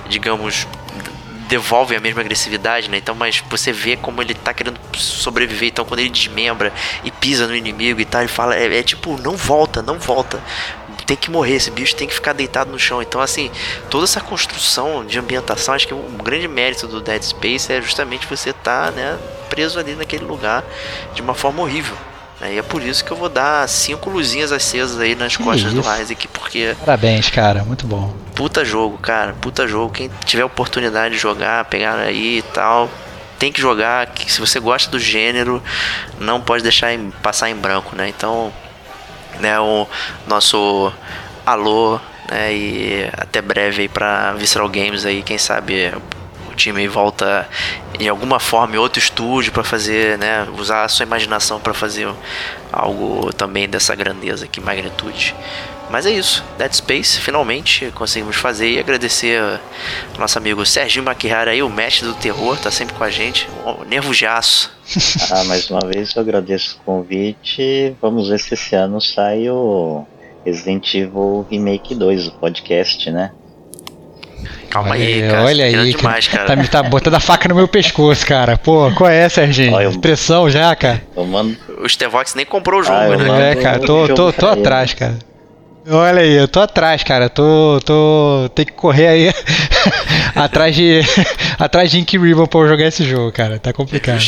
digamos, 0.09 0.66
devolvem 1.51 1.98
a 1.98 2.01
mesma 2.01 2.22
agressividade, 2.22 2.88
né? 2.88 2.97
Então, 2.97 3.14
mas 3.14 3.44
você 3.51 3.72
vê 3.72 3.98
como 3.98 4.22
ele 4.22 4.32
tá 4.32 4.55
querendo 4.55 4.80
sobreviver. 4.94 5.68
Então, 5.68 5.84
quando 5.84 6.01
ele 6.01 6.09
desmembra 6.09 6.72
e 7.05 7.10
pisa 7.10 7.47
no 7.47 7.55
inimigo 7.55 8.01
e 8.01 8.06
tal, 8.06 8.22
ele 8.22 8.28
fala: 8.28 8.56
é, 8.56 8.78
é 8.78 8.82
tipo, 8.82 9.18
não 9.18 9.36
volta, 9.36 9.82
não 9.82 9.98
volta 9.98 10.40
tem 11.11 11.16
que 11.16 11.28
morrer, 11.28 11.57
esse 11.57 11.73
bicho 11.73 11.97
tem 11.97 12.07
que 12.07 12.15
ficar 12.15 12.32
deitado 12.32 12.70
no 12.70 12.78
chão. 12.78 13.03
Então, 13.03 13.20
assim, 13.20 13.51
toda 13.89 14.05
essa 14.05 14.20
construção 14.20 15.05
de 15.05 15.19
ambientação, 15.19 15.74
acho 15.74 15.89
que 15.89 15.93
um 15.93 16.16
grande 16.19 16.47
mérito 16.47 16.87
do 16.87 17.01
Dead 17.01 17.20
Space 17.20 17.73
é 17.73 17.82
justamente 17.82 18.28
você 18.28 18.51
estar 18.51 18.87
tá, 18.87 18.91
né, 18.93 19.19
preso 19.49 19.81
ali 19.81 19.97
naquele 19.97 20.24
lugar 20.24 20.62
de 21.12 21.20
uma 21.20 21.35
forma 21.35 21.62
horrível. 21.62 21.97
Né? 22.41 22.55
E 22.55 22.59
é 22.59 22.62
por 22.62 22.81
isso 22.81 23.05
que 23.05 23.11
eu 23.11 23.16
vou 23.16 23.28
dar 23.28 23.69
cinco 23.69 24.09
luzinhas 24.09 24.53
acesas 24.53 25.01
aí 25.01 25.16
nas 25.16 25.37
que 25.37 25.43
costas 25.43 25.73
isso? 25.73 25.82
do 25.82 26.01
Isaac, 26.01 26.28
porque. 26.28 26.77
Parabéns, 26.78 27.28
cara, 27.28 27.65
muito 27.65 27.89
bom. 27.89 28.15
Puta 28.37 28.65
jogo, 28.65 28.97
cara, 28.99 29.35
puta 29.41 29.66
jogo. 29.66 29.93
Quem 29.93 30.09
tiver 30.24 30.45
oportunidade 30.45 31.16
de 31.16 31.20
jogar, 31.20 31.65
pegar 31.65 31.97
aí 31.97 32.39
e 32.39 32.43
tal, 32.43 32.89
tem 33.37 33.51
que 33.51 33.61
jogar. 33.61 34.07
Que 34.07 34.31
se 34.31 34.39
você 34.39 34.61
gosta 34.61 34.89
do 34.89 34.99
gênero, 35.01 35.61
não 36.20 36.41
pode 36.41 36.62
deixar 36.62 36.95
em, 36.95 37.11
passar 37.20 37.51
em 37.51 37.57
branco, 37.57 37.97
né? 37.97 38.09
Então, 38.09 38.53
né, 39.41 39.59
o 39.59 39.87
nosso 40.27 40.93
alô, 41.45 41.99
né, 42.31 42.53
e 42.55 43.11
até 43.17 43.41
breve 43.43 43.83
aí 43.83 43.89
para 43.89 44.33
Visceral 44.35 44.69
Games 44.69 45.05
aí, 45.05 45.23
quem 45.23 45.39
sabe 45.39 45.93
o 46.51 46.55
time 46.55 46.87
volta 46.87 47.49
em 47.99 48.09
alguma 48.09 48.39
forma 48.41 48.77
em 48.77 48.79
outro 48.79 48.99
estúdio 48.99 49.53
para 49.53 49.65
fazer, 49.65 50.19
né, 50.19 50.47
usar 50.57 50.85
a 50.85 50.89
sua 50.89 51.05
imaginação 51.05 51.61
para 51.61 51.75
fazer 51.75 52.09
algo 52.73 53.33
também 53.33 53.69
dessa 53.69 53.95
grandeza 53.95 54.45
aqui, 54.45 54.61
magnitude. 54.61 55.35
Mas 55.91 56.07
é 56.07 56.11
isso, 56.11 56.45
Dead 56.57 56.73
Space, 56.73 57.19
finalmente 57.21 57.91
conseguimos 57.97 58.37
fazer 58.37 58.71
e 58.71 58.79
agradecer 58.79 59.41
ao 60.15 60.21
nosso 60.21 60.39
amigo 60.39 60.65
Serginho 60.65 61.05
Maquihara 61.05 61.51
aí, 61.51 61.62
o 61.62 61.69
mestre 61.69 62.07
do 62.07 62.15
terror, 62.15 62.57
tá 62.59 62.71
sempre 62.71 62.95
com 62.95 63.03
a 63.03 63.11
gente, 63.11 63.49
um 63.67 63.85
nervo 63.85 64.15
de 64.15 64.25
aço. 64.25 64.71
ah, 65.33 65.45
mais 65.45 65.69
uma 65.69 65.81
vez 65.81 66.15
eu 66.15 66.23
agradeço 66.23 66.79
o 66.79 66.85
convite. 66.85 67.95
Vamos 68.01 68.29
ver 68.29 68.39
se 68.39 68.55
esse 68.55 68.75
ano 68.77 69.01
sai 69.01 69.49
o 69.51 70.05
Resident 70.47 70.95
Evil 70.95 71.45
Remake 71.51 71.95
2, 71.95 72.29
o 72.29 72.33
podcast, 72.33 73.11
né? 73.11 73.33
Calma 74.71 74.91
olha 74.93 75.05
aí, 75.05 75.21
cara. 75.29 75.45
Olha 75.45 75.65
aí, 75.65 75.93
demais, 75.95 76.29
cara. 76.29 76.47
Tá, 76.47 76.65
tá 76.69 76.83
botando 76.85 77.15
a 77.15 77.21
faca 77.21 77.49
no 77.49 77.57
meu 77.57 77.67
pescoço, 77.67 78.25
cara. 78.25 78.57
Pô, 78.57 78.93
qual 78.93 79.11
é, 79.11 79.29
Serginho? 79.29 79.73
Olha, 79.75 79.85
eu- 79.87 79.99
Pressão 80.01 80.49
já, 80.49 80.75
cara? 80.77 81.03
Mando, 81.17 81.57
O 81.83 81.89
Stevox 81.89 82.37
nem 82.37 82.47
comprou 82.47 82.79
o 82.81 82.83
jogo, 82.85 82.97
Ah, 82.97 83.17
né? 83.17 83.51
É, 83.53 83.57
cara, 83.57 83.81
tô, 83.81 84.07
tô, 84.09 84.33
tô 84.33 84.53
ele. 84.53 84.61
atrás, 84.61 84.95
cara. 84.95 85.19
Olha 85.89 86.20
aí, 86.20 86.35
eu 86.35 86.47
tô 86.47 86.61
atrás, 86.61 87.02
cara. 87.02 87.28
Tô, 87.28 87.81
tô, 87.85 88.51
tem 88.55 88.65
que 88.65 88.73
correr 88.73 89.07
aí 89.09 89.35
atrás 90.35 90.74
de, 90.74 91.01
atrás 91.59 91.90
de 91.90 91.98
Ink 91.98 92.19
Ribbon 92.19 92.47
pra 92.47 92.61
eu 92.61 92.69
jogar 92.69 92.86
esse 92.86 93.05
jogo, 93.05 93.32
cara. 93.32 93.59
Tá 93.59 93.73
complicado. 93.73 94.20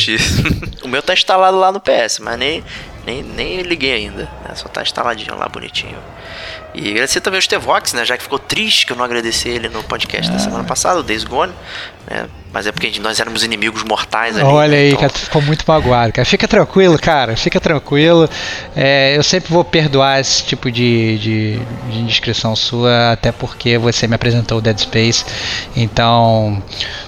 O 0.83 0.87
meu 0.87 1.01
tá 1.01 1.13
instalado 1.13 1.57
lá 1.57 1.71
no 1.71 1.79
PS, 1.79 2.19
mas 2.19 2.39
nem, 2.39 2.63
nem, 3.05 3.23
nem 3.23 3.61
liguei 3.61 3.93
ainda. 3.93 4.23
né? 4.47 4.55
Só 4.55 4.67
tá 4.67 4.81
instaladinho 4.81 5.35
lá, 5.37 5.47
bonitinho. 5.47 5.97
E 6.73 6.89
agradecer 6.89 7.21
também 7.21 7.39
o 7.39 7.41
Stevox, 7.41 7.93
né? 7.93 8.03
Já 8.03 8.17
que 8.17 8.23
ficou 8.23 8.39
triste 8.39 8.85
que 8.85 8.93
eu 8.93 8.97
não 8.97 9.05
agradeci 9.05 9.47
ele 9.49 9.69
no 9.69 9.83
podcast 9.83 10.29
Ah. 10.31 10.33
da 10.33 10.39
semana 10.39 10.63
passada, 10.63 10.99
o 10.99 11.03
Days 11.03 11.23
Gone. 11.23 11.53
Né? 12.09 12.27
Mas 12.51 12.65
é 12.67 12.71
porque 12.71 12.99
nós 12.99 13.19
éramos 13.19 13.43
inimigos 13.43 13.83
mortais 13.83 14.35
ali. 14.37 14.45
Olha 14.45 14.71
né? 14.71 14.77
aí, 14.77 14.87
Então, 14.89 15.01
cara, 15.01 15.11
tu 15.13 15.19
ficou 15.19 15.41
muito 15.41 15.63
magoado, 15.67 16.13
cara. 16.13 16.25
Fica 16.25 16.47
tranquilo, 16.47 16.97
cara. 16.99 17.35
Fica 17.35 17.59
tranquilo. 17.59 18.27
É, 18.75 19.15
eu 19.17 19.23
sempre 19.23 19.51
vou 19.51 19.63
perdoar 19.63 20.19
esse 20.19 20.43
tipo 20.45 20.71
de, 20.71 21.17
de, 21.19 21.59
de 21.91 21.99
indiscrição 21.99 22.55
sua, 22.55 23.11
até 23.11 23.31
porque 23.31 23.77
você 23.77 24.07
me 24.07 24.15
apresentou 24.15 24.57
o 24.57 24.61
Dead 24.61 24.77
Space. 24.79 25.25
Então, 25.75 26.61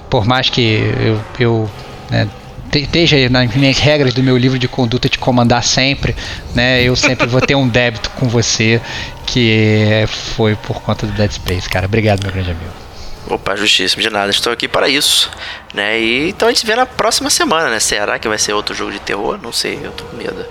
por 0.10 0.26
mais 0.26 0.50
que 0.50 0.62
eu, 1.00 1.22
eu 1.40 1.72
né, 2.10 2.28
esteja 2.74 3.30
nas 3.30 3.54
minhas 3.56 3.78
regras 3.78 4.14
do 4.14 4.22
meu 4.22 4.38
livro 4.38 4.60
de 4.60 4.68
conduta 4.68 5.08
te 5.08 5.18
comandar 5.18 5.64
sempre, 5.64 6.16
né? 6.54 6.84
Eu 6.84 6.96
sempre 6.96 7.28
vou 7.28 7.42
ter 7.42 7.56
um 7.56 7.68
débito 7.68 8.10
com 8.12 8.28
você 8.28 8.82
que 9.26 10.06
foi 10.36 10.56
por 10.56 10.82
conta 10.82 11.06
do 11.06 11.14
Dead 11.14 11.32
Space, 11.32 11.70
cara. 11.70 11.86
Obrigado, 11.86 12.24
meu 12.24 12.32
grande 12.32 12.52
amigo. 12.52 12.86
Opa, 13.28 13.56
justíssimo, 13.56 14.04
de 14.04 14.10
nada, 14.10 14.30
estou 14.30 14.54
aqui 14.54 14.68
para 14.68 14.88
isso, 14.88 15.32
né? 15.74 16.00
E 16.00 16.30
então 16.30 16.48
a 16.48 16.52
gente 16.52 16.60
se 16.60 16.66
vê 16.66 16.76
na 16.76 16.86
próxima 16.86 17.30
semana, 17.32 17.72
né? 17.72 17.80
Será 17.80 18.20
que 18.20 18.28
vai 18.28 18.38
ser 18.38 18.54
outro 18.54 18.76
jogo 18.76 18.92
de 18.92 19.00
terror? 19.00 19.40
Não 19.42 19.52
sei, 19.52 19.80
eu 19.82 19.92
tô 19.92 20.04
com 20.04 20.16
medo. 20.16 20.46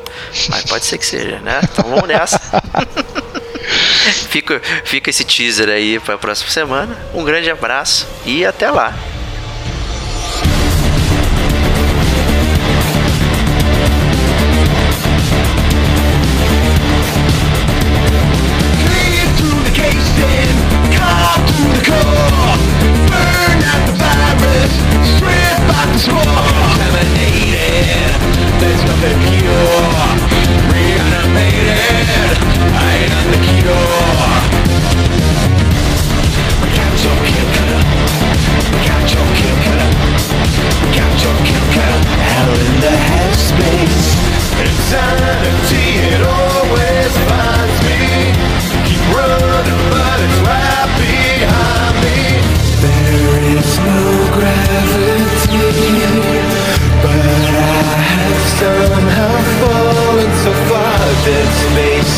Mas 0.48 0.64
pode 0.64 0.84
ser 0.84 0.98
que 0.98 1.06
seja, 1.06 1.38
né? 1.38 1.60
Então 1.62 1.88
vamos 1.88 2.08
nessa. 2.08 2.40
fica, 4.28 4.60
fica 4.84 5.08
esse 5.10 5.24
teaser 5.24 5.68
aí 5.68 6.00
para 6.00 6.16
a 6.16 6.18
próxima 6.18 6.50
semana. 6.50 6.98
Um 7.14 7.22
grande 7.22 7.48
abraço 7.48 8.08
e 8.26 8.44
até 8.44 8.68
lá. 8.68 8.92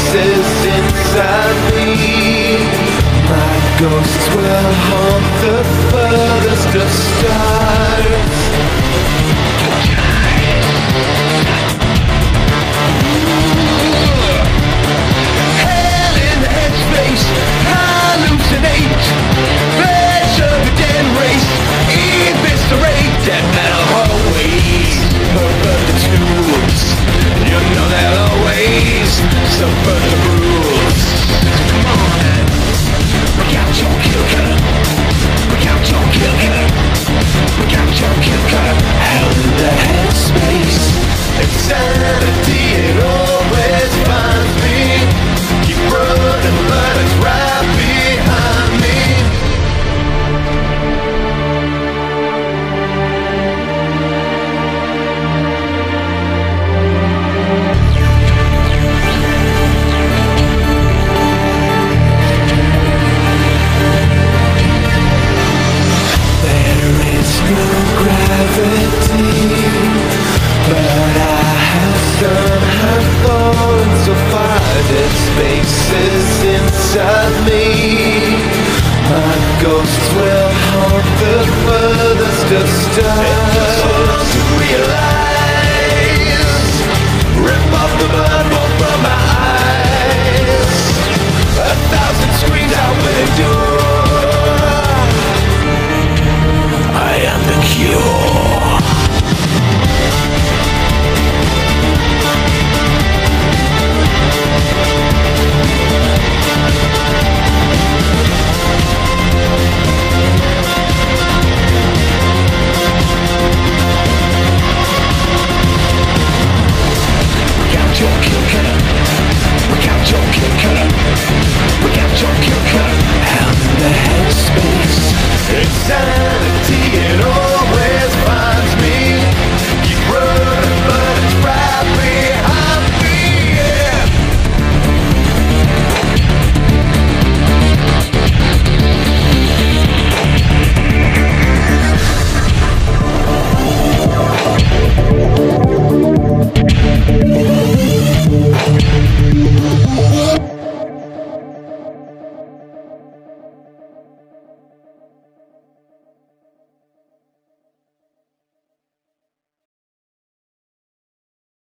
voices 0.06 0.64
inside 0.66 1.58
me. 1.74 1.88
My 3.28 3.56
ghosts 3.80 4.26
will 4.34 4.72
haunt 4.86 5.26
the 5.42 5.58
furthest 5.90 6.72
of 6.76 6.90
stars. 6.90 8.46